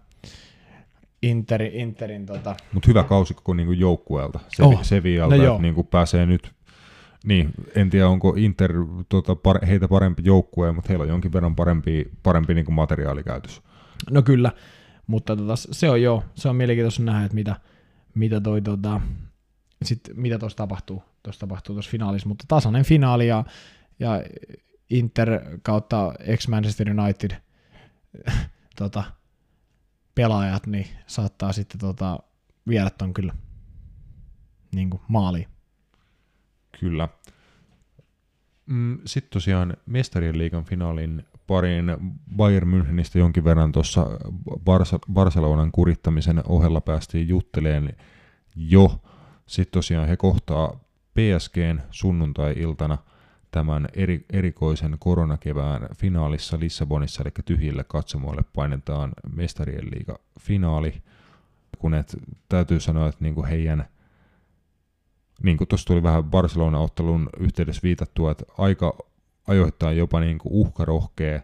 Interin, 1.22 1.74
Interin 1.74 2.26
tota, 2.26 2.56
Mutta 2.74 2.88
hyvä 2.88 3.04
kausi 3.04 3.34
koko 3.34 3.54
niinku 3.54 3.72
joukkueelta. 3.72 4.40
Se, 4.48 4.64
Oh. 4.64 4.84
Sevialta, 4.84 5.36
No 5.38 5.44
että 5.44 5.62
niinku 5.62 5.84
pääsee 5.84 6.26
nyt, 6.26 6.52
niin 7.26 7.50
en 7.76 7.90
tiedä 7.90 8.08
onko 8.08 8.34
Inter 8.38 8.74
tota, 9.10 9.36
par, 9.36 9.66
heitä 9.66 9.88
parempi 9.88 10.22
joukkue, 10.26 10.72
mutta 10.72 10.88
heillä 10.90 11.04
on 11.04 11.10
jonkin 11.10 11.34
verran 11.34 11.56
parempi, 11.56 12.12
parempi 12.24 12.54
niinku 12.54 12.72
materiaalikäytös. 12.72 13.62
No 14.12 14.22
kyllä, 14.22 14.52
mutta 15.08 15.36
tota, 15.36 15.56
se 15.56 15.90
on 15.90 16.02
joo, 16.02 16.24
se 16.36 16.50
on 16.50 16.56
mielenkiintoista 16.56 17.04
nähdä, 17.04 17.26
että 17.26 17.36
mitä, 17.36 17.56
mitä 18.16 18.42
toi 18.42 18.62
tota, 18.62 19.02
sit, 19.84 20.00
mitä 20.16 20.40
tuossa 20.40 20.58
tapahtuu, 20.58 21.04
tuossa 21.24 21.40
tapahtuu 21.40 21.76
tuossa 21.76 21.92
finaalissa, 21.92 22.28
mutta 22.28 22.46
tasainen 22.48 22.86
finaali 22.86 23.28
ja, 23.28 23.44
ja 24.00 24.24
Inter 24.90 25.30
kautta 25.62 26.14
ex-Manchester 26.20 27.00
United 27.00 27.32
tota, 28.80 29.04
pelaajat, 30.16 30.68
niin 30.68 30.88
saattaa 31.08 31.54
sitten 31.54 31.80
tota, 31.80 32.20
viedä 32.68 32.90
ton 32.90 33.14
kyllä 33.14 33.34
niin 34.76 34.90
kuin 34.90 35.02
maaliin. 35.08 35.55
Kyllä. 36.80 37.10
Mm, 38.66 39.00
Sitten 39.06 39.30
tosiaan 39.34 39.78
Mestarien 39.86 40.38
liigan 40.38 40.64
finaalin 40.64 41.24
pariin 41.48 41.98
Bayern 42.36 42.68
Münchenistä 42.68 43.20
jonkin 43.20 43.44
verran 43.44 43.72
tuossa 43.72 44.06
Barcelonan 45.14 45.72
kurittamisen 45.72 46.44
ohella 46.48 46.82
päästiin 46.82 47.28
jutteleen 47.28 47.96
jo. 48.56 49.02
Sitten 49.48 49.72
tosiaan 49.72 50.08
he 50.08 50.18
kohtaa 50.18 50.80
PSGn 51.14 51.82
sunnuntai-iltana 51.92 52.98
tämän 53.52 53.88
eri, 53.94 54.26
erikoisen 54.34 54.96
koronakevään 55.00 55.88
finaalissa 55.98 56.60
Lissabonissa, 56.60 57.24
eli 57.24 57.32
tyhjille 57.46 57.84
katsomoille 57.84 58.42
painetaan 58.56 59.12
Mestarien 59.36 59.86
liiga 59.86 60.20
finaali, 60.40 60.94
kun 61.78 61.94
et, 61.94 62.18
täytyy 62.50 62.80
sanoa, 62.80 63.08
että 63.08 63.24
niinku 63.24 63.44
heidän 63.44 63.88
niin 65.44 65.58
kuin 65.58 65.68
tuossa 65.68 65.88
tuli 65.88 66.04
vähän 66.04 66.24
Barcelona-ottelun 66.24 67.30
yhteydessä 67.40 67.82
viitattua, 67.84 68.32
että 68.32 68.44
aika 68.58 68.98
ajoittain 69.48 69.98
jopa 69.98 70.20
niin 70.20 70.38
kuin 70.38 70.54
uhkarohkea, 70.54 71.42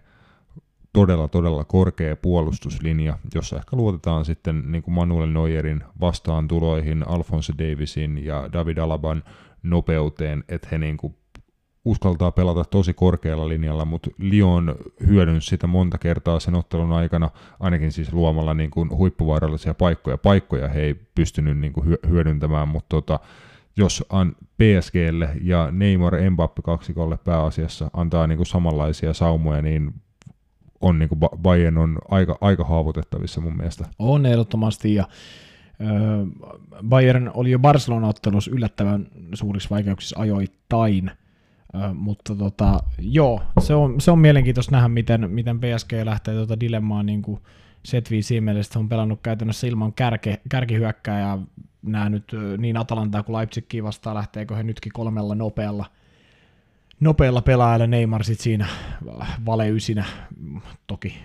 todella 0.94 1.28
todella 1.28 1.64
korkea 1.64 2.16
puolustuslinja, 2.16 3.18
jossa 3.36 3.58
ehkä 3.58 3.78
luotetaan 3.78 4.26
sitten 4.26 4.72
niin 4.72 4.84
kuin 4.84 4.96
Manuel 4.96 5.30
Neuerin 5.30 5.84
vastaantuloihin, 6.02 7.08
Alfonso 7.08 7.54
Davisin 7.58 8.26
ja 8.26 8.50
David 8.54 8.78
Alaban 8.78 9.24
nopeuteen, 9.64 10.44
että 10.50 10.68
he 10.72 10.78
niin 10.78 10.98
kuin 10.98 11.16
uskaltaa 11.86 12.32
pelata 12.32 12.64
tosi 12.64 12.94
korkealla 12.94 13.50
linjalla, 13.50 13.86
mutta 13.86 14.10
Lyon 14.18 14.76
hyödynsi 15.08 15.48
sitä 15.48 15.68
monta 15.68 15.98
kertaa 15.98 16.40
sen 16.40 16.56
ottelun 16.56 16.92
aikana, 16.92 17.30
ainakin 17.60 17.92
siis 17.92 18.14
luomalla 18.14 18.54
niin 18.54 18.72
kuin 18.72 18.90
huippuvaarallisia 18.90 19.74
paikkoja. 19.74 20.18
Paikkoja 20.18 20.68
he 20.68 20.82
ei 20.82 20.94
pystynyt 21.16 21.58
niin 21.58 21.74
kuin 21.74 21.86
hyö- 21.86 22.10
hyödyntämään, 22.10 22.68
mutta 22.68 22.90
tota, 22.90 23.20
jos 23.78 24.06
an 24.10 24.36
PSGlle 24.58 25.30
ja 25.42 25.72
Neymar 25.72 26.14
Mbappe 26.30 26.62
kaksikolle 26.62 27.18
pääasiassa 27.18 27.90
antaa 27.94 28.28
niin 28.28 28.38
kuin 28.38 28.48
samanlaisia 28.48 29.14
saumoja, 29.14 29.62
niin 29.62 29.94
on 30.82 31.00
niin 31.00 31.10
kuin 31.10 31.20
Ba- 31.20 31.38
Bayern 31.38 31.78
on 31.78 31.98
aika, 32.10 32.38
aika 32.42 32.64
haavutettavissa 32.64 33.42
mun 33.42 33.58
mielestä. 33.58 33.86
On 34.00 34.26
ehdottomasti 34.26 34.96
ja 34.96 35.08
Bayern 36.90 37.32
oli 37.34 37.52
jo 37.52 37.60
Barcelona-ottelussa 37.60 38.52
yllättävän 38.52 39.08
suurissa 39.34 39.70
vaikeuksissa 39.70 40.20
ajoittain, 40.20 41.12
mutta 41.94 42.36
tota, 42.36 42.80
joo, 43.00 43.42
se 43.60 43.74
on, 43.76 44.02
se 44.02 44.12
on 44.12 44.20
mielenkiintoista 44.20 44.72
nähdä, 44.72 44.88
miten, 44.88 45.32
miten 45.32 45.60
PSG 45.60 45.94
lähtee 46.04 46.34
tuota 46.36 46.60
dilemmaa 46.60 47.04
niin 47.04 47.22
kuin 47.22 47.42
Setviin 47.84 48.24
siinä 48.24 48.46
mielessä, 48.46 48.80
on 48.80 48.90
pelannut 48.90 49.20
käytännössä 49.24 49.68
ilman 49.68 49.94
kärke, 49.94 50.42
kärkihyökkääjää 50.50 51.38
nämä 51.82 52.10
nyt 52.10 52.32
niin 52.58 52.78
Atalantaa 52.78 53.24
kuin 53.24 53.38
Leipzigia 53.38 53.84
vastaan, 53.84 54.16
lähteekö 54.16 54.56
he 54.56 54.64
nytkin 54.64 54.92
kolmella 54.92 55.36
nopealla 55.36 55.86
nopealla 57.00 57.42
pelaajalla. 57.42 57.88
Neymar 57.88 58.24
sit 58.24 58.40
siinä 58.40 58.68
valeysinä, 59.46 60.06
toki 60.88 61.18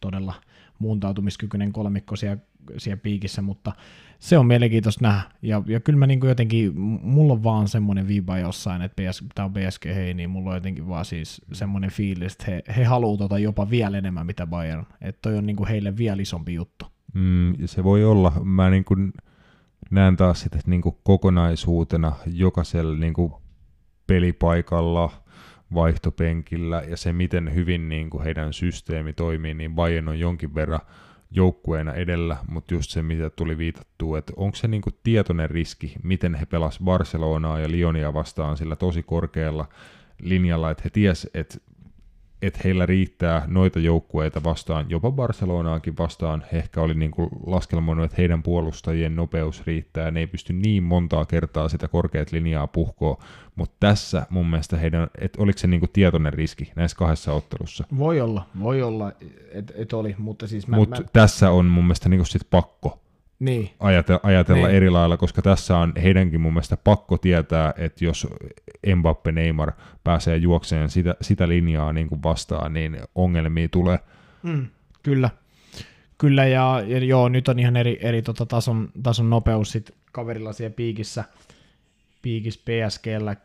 todella 0.00 0.34
muuntautumiskykyinen 0.78 1.72
kolmikko 1.72 2.16
siellä, 2.16 2.38
siellä 2.78 3.00
piikissä, 3.02 3.42
mutta 3.42 3.72
se 4.20 4.38
on 4.38 4.46
mielenkiintoista 4.46 5.04
nähdä. 5.04 5.22
Ja, 5.42 5.62
ja 5.66 5.80
kyllä 5.80 5.98
mä 5.98 6.06
niin 6.06 6.20
jotenkin, 6.24 6.80
mulla 6.80 7.32
on 7.32 7.42
vaan 7.42 7.68
semmoinen 7.68 8.08
viiba 8.08 8.38
jossain, 8.38 8.82
että 8.82 9.02
PS, 9.02 9.24
tämä 9.34 9.46
on 9.46 9.52
PSG 9.52 9.84
hei, 9.84 10.14
niin 10.14 10.30
mulla 10.30 10.50
on 10.50 10.56
jotenkin 10.56 10.88
vaan 10.88 11.04
siis 11.04 11.42
semmoinen 11.52 11.90
fiilis, 11.90 12.32
että 12.32 12.44
he, 12.50 12.62
he 12.76 12.84
haluaa 12.84 13.18
tota 13.18 13.38
jopa 13.38 13.70
vielä 13.70 13.98
enemmän 13.98 14.26
mitä 14.26 14.46
Bayern. 14.46 14.86
Että 15.00 15.18
toi 15.22 15.38
on 15.38 15.46
niin 15.46 15.66
heille 15.68 15.96
vielä 15.96 16.22
isompi 16.22 16.54
juttu. 16.54 16.84
Mm, 17.14 17.54
se 17.64 17.84
voi 17.84 18.04
olla. 18.04 18.32
Mä 18.44 18.70
niin 18.70 18.84
kuin 18.84 19.12
näen 19.90 20.16
taas 20.16 20.40
sitä 20.40 20.58
niin 20.66 20.82
kuin 20.82 20.96
kokonaisuutena 21.02 22.12
jokaisella 22.26 22.96
niin 22.96 23.14
kuin 23.14 23.32
pelipaikalla, 24.06 25.12
vaihtopenkillä 25.74 26.82
ja 26.88 26.96
se, 26.96 27.12
miten 27.12 27.54
hyvin 27.54 27.88
niin 27.88 28.10
kuin 28.10 28.24
heidän 28.24 28.52
systeemi 28.52 29.12
toimii, 29.12 29.54
niin 29.54 29.74
Bayern 29.74 30.08
on 30.08 30.18
jonkin 30.18 30.54
verran 30.54 30.80
joukkueena 31.30 31.94
edellä, 31.94 32.36
mutta 32.48 32.74
just 32.74 32.90
se, 32.90 33.02
mitä 33.02 33.30
tuli 33.30 33.58
viitattua, 33.58 34.18
että 34.18 34.32
onko 34.36 34.56
se 34.56 34.68
niin 34.68 34.82
tietoinen 35.02 35.50
riski, 35.50 35.94
miten 36.02 36.34
he 36.34 36.46
pelas 36.46 36.78
Barcelonaa 36.84 37.60
ja 37.60 37.70
Lyonia 37.70 38.14
vastaan 38.14 38.56
sillä 38.56 38.76
tosi 38.76 39.02
korkealla 39.02 39.68
linjalla, 40.22 40.70
että 40.70 40.82
he 40.84 40.90
ties, 40.90 41.30
että 41.34 41.58
että 42.42 42.60
heillä 42.64 42.86
riittää 42.86 43.44
noita 43.46 43.78
joukkueita 43.78 44.44
vastaan, 44.44 44.86
jopa 44.88 45.10
Barcelonaakin 45.10 45.96
vastaan. 45.98 46.44
He 46.52 46.58
ehkä 46.58 46.80
oli 46.80 46.94
niin 46.94 47.10
laskelmoinut, 47.46 48.04
että 48.04 48.14
heidän 48.18 48.42
puolustajien 48.42 49.16
nopeus 49.16 49.66
riittää, 49.66 50.10
ne 50.10 50.20
ei 50.20 50.26
pysty 50.26 50.52
niin 50.52 50.82
montaa 50.82 51.24
kertaa 51.24 51.68
sitä 51.68 51.88
korkeat 51.88 52.32
linjaa 52.32 52.66
puhkoa, 52.66 53.22
mutta 53.56 53.76
tässä 53.80 54.26
mun 54.30 54.50
mielestä 54.50 54.76
heidän, 54.76 55.08
että 55.20 55.42
oliko 55.42 55.58
se 55.58 55.66
niin 55.66 55.80
kuin 55.80 55.90
tietoinen 55.92 56.32
riski 56.32 56.72
näissä 56.76 56.96
kahdessa 56.96 57.32
ottelussa. 57.32 57.84
Voi 57.98 58.20
olla, 58.20 58.46
voi 58.60 58.82
olla, 58.82 59.12
että 59.52 59.72
et 59.76 59.92
oli, 59.92 60.14
mutta 60.18 60.46
siis 60.46 60.68
mä... 60.68 60.76
Mutta 60.76 61.00
mä 61.02 61.08
tässä 61.12 61.50
on 61.50 61.66
mun 61.66 61.84
mielestä 61.84 62.08
niin 62.08 62.18
kuin 62.18 62.26
sit 62.26 62.50
pakko 62.50 62.98
niin, 63.40 63.70
ajatella, 63.80 64.20
ajatella 64.22 64.66
Niin. 64.66 64.76
eri 64.76 64.90
lailla, 64.90 65.16
koska 65.16 65.42
tässä 65.42 65.76
on 65.78 65.92
heidänkin 66.02 66.40
mun 66.40 66.52
mielestä 66.52 66.76
pakko 66.76 67.18
tietää, 67.18 67.74
että 67.76 68.04
jos 68.04 68.26
Mbappe 68.96 69.32
Neymar 69.32 69.72
pääsee 70.04 70.36
juokseen 70.36 70.90
sitä, 70.90 71.14
sitä 71.20 71.48
linjaa 71.48 71.92
niin 71.92 72.08
kuin 72.08 72.22
vastaan, 72.22 72.72
niin 72.72 72.98
ongelmia 73.14 73.68
tulee. 73.68 73.98
Mm, 74.42 74.66
kyllä. 75.02 75.30
Kyllä, 76.18 76.46
ja, 76.46 76.82
ja 76.86 76.98
joo, 76.98 77.28
nyt 77.28 77.48
on 77.48 77.58
ihan 77.58 77.76
eri, 77.76 77.98
eri 78.00 78.22
tota 78.22 78.46
tason, 78.46 78.88
tason 79.02 79.30
nopeus 79.30 79.72
sit 79.72 79.94
kaverilla 80.12 80.52
siellä 80.52 80.74
piikissä, 80.74 81.24
piikissä 82.22 82.60
PSGllä. 82.64 83.36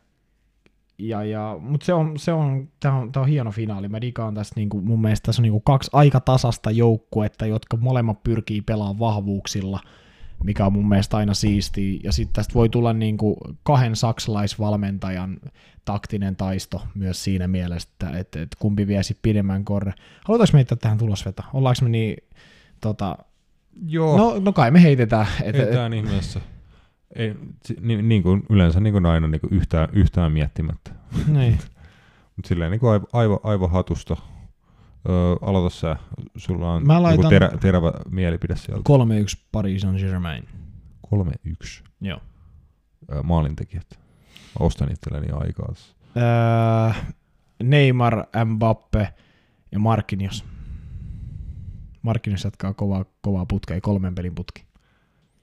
Ja, 0.97 1.23
ja, 1.23 1.57
mutta 1.59 1.85
se 1.85 1.93
on, 1.93 2.19
se 2.19 2.33
on, 2.33 2.67
tää 2.79 2.93
on, 2.93 3.11
tää 3.11 3.23
on 3.23 3.29
hieno 3.29 3.51
finaali. 3.51 3.87
Mä 3.87 4.01
digaan 4.01 4.33
tästä, 4.33 4.53
niinku, 4.55 4.81
mun 4.81 5.01
mielestä 5.01 5.25
tässä 5.25 5.41
on 5.41 5.43
niinku 5.43 5.59
kaksi 5.59 5.89
aika 5.93 6.19
tasasta 6.19 6.71
joukkuetta, 6.71 7.45
jotka 7.45 7.77
molemmat 7.77 8.23
pyrkii 8.23 8.61
pelaamaan 8.61 8.99
vahvuuksilla, 8.99 9.79
mikä 10.43 10.65
on 10.65 10.73
mun 10.73 10.89
mielestä 10.89 11.17
aina 11.17 11.33
siistiä. 11.33 11.99
Ja 12.03 12.11
sitten 12.11 12.33
tästä 12.33 12.53
voi 12.53 12.69
tulla 12.69 12.93
niinku 12.93 13.37
kahden 13.63 13.95
saksalaisvalmentajan 13.95 15.37
taktinen 15.85 16.35
taisto 16.35 16.81
myös 16.95 17.23
siinä 17.23 17.47
mielessä, 17.47 17.89
että 17.91 18.17
et, 18.19 18.35
et 18.35 18.55
kumpi 18.59 18.87
vie 18.87 19.03
sit 19.03 19.19
pidemmän 19.21 19.65
korre. 19.65 19.93
Halutaanko 20.25 20.51
me 20.53 20.57
heittää 20.57 20.77
tähän 20.81 20.97
tulosveto? 20.97 21.43
Ollaanko 21.53 21.79
me 21.83 21.89
niin, 21.89 22.17
tota, 22.81 23.17
Joo, 23.87 24.17
no, 24.17 24.39
no 24.39 24.53
kai 24.53 24.71
me 24.71 24.83
heitetään. 24.83 25.27
Et, 25.41 25.47
et, 25.47 25.55
Heitetään 25.55 25.93
ihmeessä. 25.93 26.41
Ei, 27.15 27.35
niin, 27.81 28.09
niin 28.09 28.23
kuin 28.23 28.43
yleensä 28.49 28.79
niin 28.79 28.93
kuin 28.93 29.05
aina 29.05 29.27
niin 29.27 29.41
kuin 29.41 29.53
yhtään, 29.53 29.89
yhtään 29.93 30.31
miettimättä. 30.31 30.91
niin. 31.27 31.59
Mutta 32.35 32.47
silleen 32.47 32.71
niin 32.71 32.79
kuin 32.79 32.91
aivo, 32.93 33.05
aivo, 33.13 33.39
aivo 33.43 33.67
hatusta. 33.67 34.17
Öö, 35.09 35.15
aloita 35.41 35.75
sä, 35.75 35.95
sulla 36.37 36.73
on 36.73 36.87
Mä 36.87 36.93
joku 36.93 37.03
laitan- 37.03 37.29
terä, 37.29 37.49
terävä 37.61 37.91
mielipide 38.11 38.55
sieltä. 38.55 38.83
3-1 38.89 39.45
Paris 39.51 39.81
Saint-Germain. 39.81 40.43
3-1 41.07 41.83
Joo. 42.01 42.19
öö, 43.11 43.23
maalintekijät. 43.23 43.87
Mä 44.59 44.65
ostan 44.65 44.91
itselleni 44.91 45.27
aikaa. 45.31 45.73
Öö, 46.17 47.03
Neymar, 47.63 48.23
Mbappe 48.45 49.13
ja 49.71 49.79
Marquinhos. 49.79 50.45
Marquinhos 52.01 52.43
jatkaa 52.43 52.73
kovaa, 52.73 53.05
kovaa 53.21 53.45
putkea, 53.45 53.81
kolmen 53.81 54.15
pelin 54.15 54.35
putki. 54.35 54.64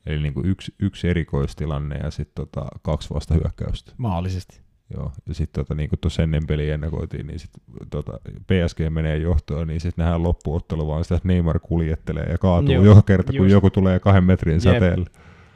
Eli 0.07 0.23
niin 0.23 0.35
kuin 0.35 0.47
yksi, 0.47 0.75
yksi 0.79 1.09
erikoistilanne 1.09 1.97
ja 1.97 2.11
sitten 2.11 2.47
tota, 2.47 2.67
kaksi 2.83 3.15
vasta 3.15 3.35
hyökkäystä. 3.35 3.93
Mahdollisesti. 3.99 4.61
Joo, 4.97 5.13
ja 5.27 5.35
sitten 5.35 5.65
tota, 5.65 5.75
niin 5.75 5.89
kuin 5.89 6.01
tuossa 6.01 6.23
ennen 6.23 6.47
peliä 6.47 6.75
ennakoitiin, 6.75 7.27
niin 7.27 7.39
sit, 7.39 7.51
tota, 7.91 8.13
PSG 8.23 8.79
menee 8.91 9.17
johtoon, 9.17 9.69
niin 9.69 9.81
sitten 9.81 10.03
nähdään 10.03 10.23
loppuottelu 10.23 10.87
vaan 10.87 11.05
sitä, 11.05 11.15
että 11.15 11.29
Neymar 11.29 11.59
kuljettelee 11.59 12.25
ja 12.25 12.39
kaatuu 12.39 12.75
Joo, 12.75 12.85
joka 12.85 13.03
kerta, 13.03 13.33
kun 13.33 13.41
just. 13.41 13.53
joku 13.53 13.71
tulee 13.71 14.01
kahden 14.01 14.25
metrin 14.25 14.55
Jep. 14.55 14.63
säteellä. 14.63 15.07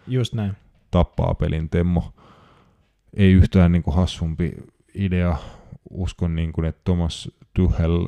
Just 0.07 0.35
näin. 0.35 0.53
Tappaa 0.91 1.35
pelin 1.35 1.69
Temmo. 1.69 2.13
Ei 3.15 3.33
yhtään 3.33 3.73
niin 3.73 3.83
kuin 3.83 3.95
hassumpi 3.97 4.53
idea. 4.95 5.37
Uskon, 5.91 6.35
niin 6.35 6.53
kuin, 6.53 6.65
että 6.65 6.81
Thomas 6.85 7.31
Tuchel 7.55 8.07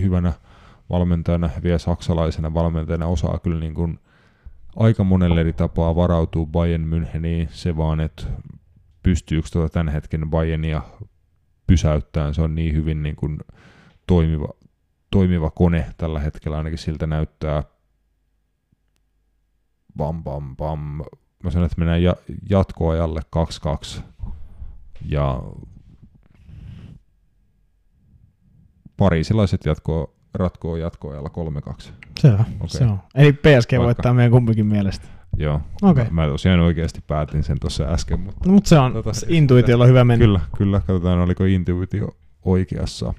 hyvänä 0.00 0.32
valmentajana, 0.90 1.50
vielä 1.62 1.78
saksalaisena 1.78 2.54
valmentajana 2.54 3.06
osaa 3.06 3.38
kyllä 3.38 3.60
niin 3.60 3.74
kuin 3.74 3.98
aika 4.76 5.04
monelle 5.04 5.40
eri 5.40 5.52
tapaa 5.52 5.96
varautuu 5.96 6.46
Bayern 6.46 6.84
Müncheniin, 6.84 7.48
se 7.50 7.76
vaan, 7.76 8.00
että 8.00 8.22
pystyykö 9.02 9.48
tuota 9.52 9.72
tämän 9.72 9.92
hetken 9.92 10.30
Bayernia 10.30 10.82
pysäyttämään, 11.66 12.34
se 12.34 12.42
on 12.42 12.54
niin 12.54 12.74
hyvin 12.74 13.02
niin 13.02 13.16
kuin 13.16 13.38
toimiva, 14.06 14.48
toimiva 15.10 15.50
kone 15.50 15.86
tällä 15.96 16.20
hetkellä, 16.20 16.56
ainakin 16.56 16.78
siltä 16.78 17.06
näyttää. 17.06 17.62
Bam, 19.96 20.24
bam, 20.24 20.56
bam. 20.56 20.80
Mä 21.42 21.50
sanon, 21.50 21.66
että 21.66 21.78
mennään 21.78 22.02
ja, 22.02 22.16
jatkoajalle 22.50 23.20
2-2. 23.98 24.02
Ja 25.04 25.42
pariisilaiset 28.96 29.64
jatkoo, 29.64 30.15
ratkoo 30.36 30.76
jatkoajalla 30.76 31.30
3-2. 31.88 31.90
Se 32.18 32.28
on, 32.28 32.40
Okei. 32.40 32.68
se 32.68 32.84
on. 32.84 32.98
Eli 33.14 33.32
PSG 33.32 33.46
Vaikka- 33.48 33.78
voittaa 33.84 34.14
meidän 34.14 34.30
kumpikin 34.32 34.66
mielestä. 34.66 35.06
Joo. 35.36 35.60
Okei. 35.82 36.04
Mä, 36.04 36.10
mä 36.10 36.28
tosiaan 36.28 36.60
oikeasti 36.60 37.00
päätin 37.06 37.42
sen 37.42 37.60
tuossa 37.60 37.84
äsken, 37.84 38.20
mutta 38.20 38.40
No, 38.48 38.52
mutta 38.52 38.68
se 38.68 38.78
on 38.78 38.92
Tota, 38.92 39.12
se 39.12 39.26
intuitiolla 39.30 39.86
hyvä 39.86 40.04
mennä. 40.04 40.24
Kyllä, 40.24 40.40
kyllä. 40.56 40.78
Katsotaan, 40.80 41.18
oliko 41.20 41.44
intuitio 41.44 42.16
oikeassa. 42.44 43.14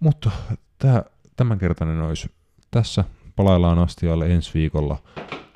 Mutta 0.00 0.30
tämä, 0.78 1.02
tämänkertainen 1.36 2.00
olisi 2.00 2.30
tässä. 2.70 3.04
Palaillaan 3.36 3.78
astialle 3.78 4.26
ensi 4.32 4.50
viikolla. 4.54 4.98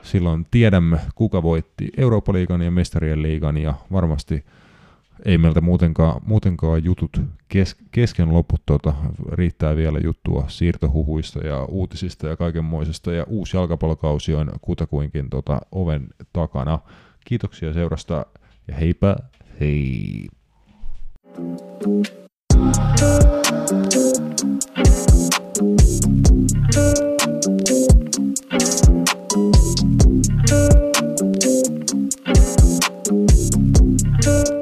Silloin 0.02 0.46
tiedämme, 0.50 0.98
kuka 1.14 1.42
voitti 1.42 1.88
Eurooppa-liigan 1.96 2.62
ja 2.62 2.70
Mestarien 2.70 3.22
liigan 3.22 3.56
ja 3.56 3.74
varmasti 3.92 4.44
ei 5.24 5.38
meiltä 5.38 5.60
muutenkaan, 5.60 6.20
muutenkaan 6.24 6.84
jutut 6.84 7.20
kes, 7.48 7.76
kesken 7.90 8.32
loput. 8.32 8.62
tuota, 8.66 8.94
riittää 9.32 9.76
vielä 9.76 9.98
juttua 9.98 10.44
siirtohuhuista 10.48 11.46
ja 11.46 11.64
uutisista 11.64 12.28
ja 12.28 12.36
kaikenmoisesta. 12.36 13.12
Ja 13.12 13.24
uusi 13.28 13.56
jalkapallokausi 13.56 14.34
on 14.34 14.50
kutakuinkin 14.60 15.30
tota, 15.30 15.60
oven 15.72 16.08
takana. 16.32 16.78
Kiitoksia 17.24 17.72
seurasta 17.72 18.26
ja 18.68 18.74
heipä 18.74 19.16
hei! 19.60 20.26
Thank 21.36 22.08
you. 34.48 34.59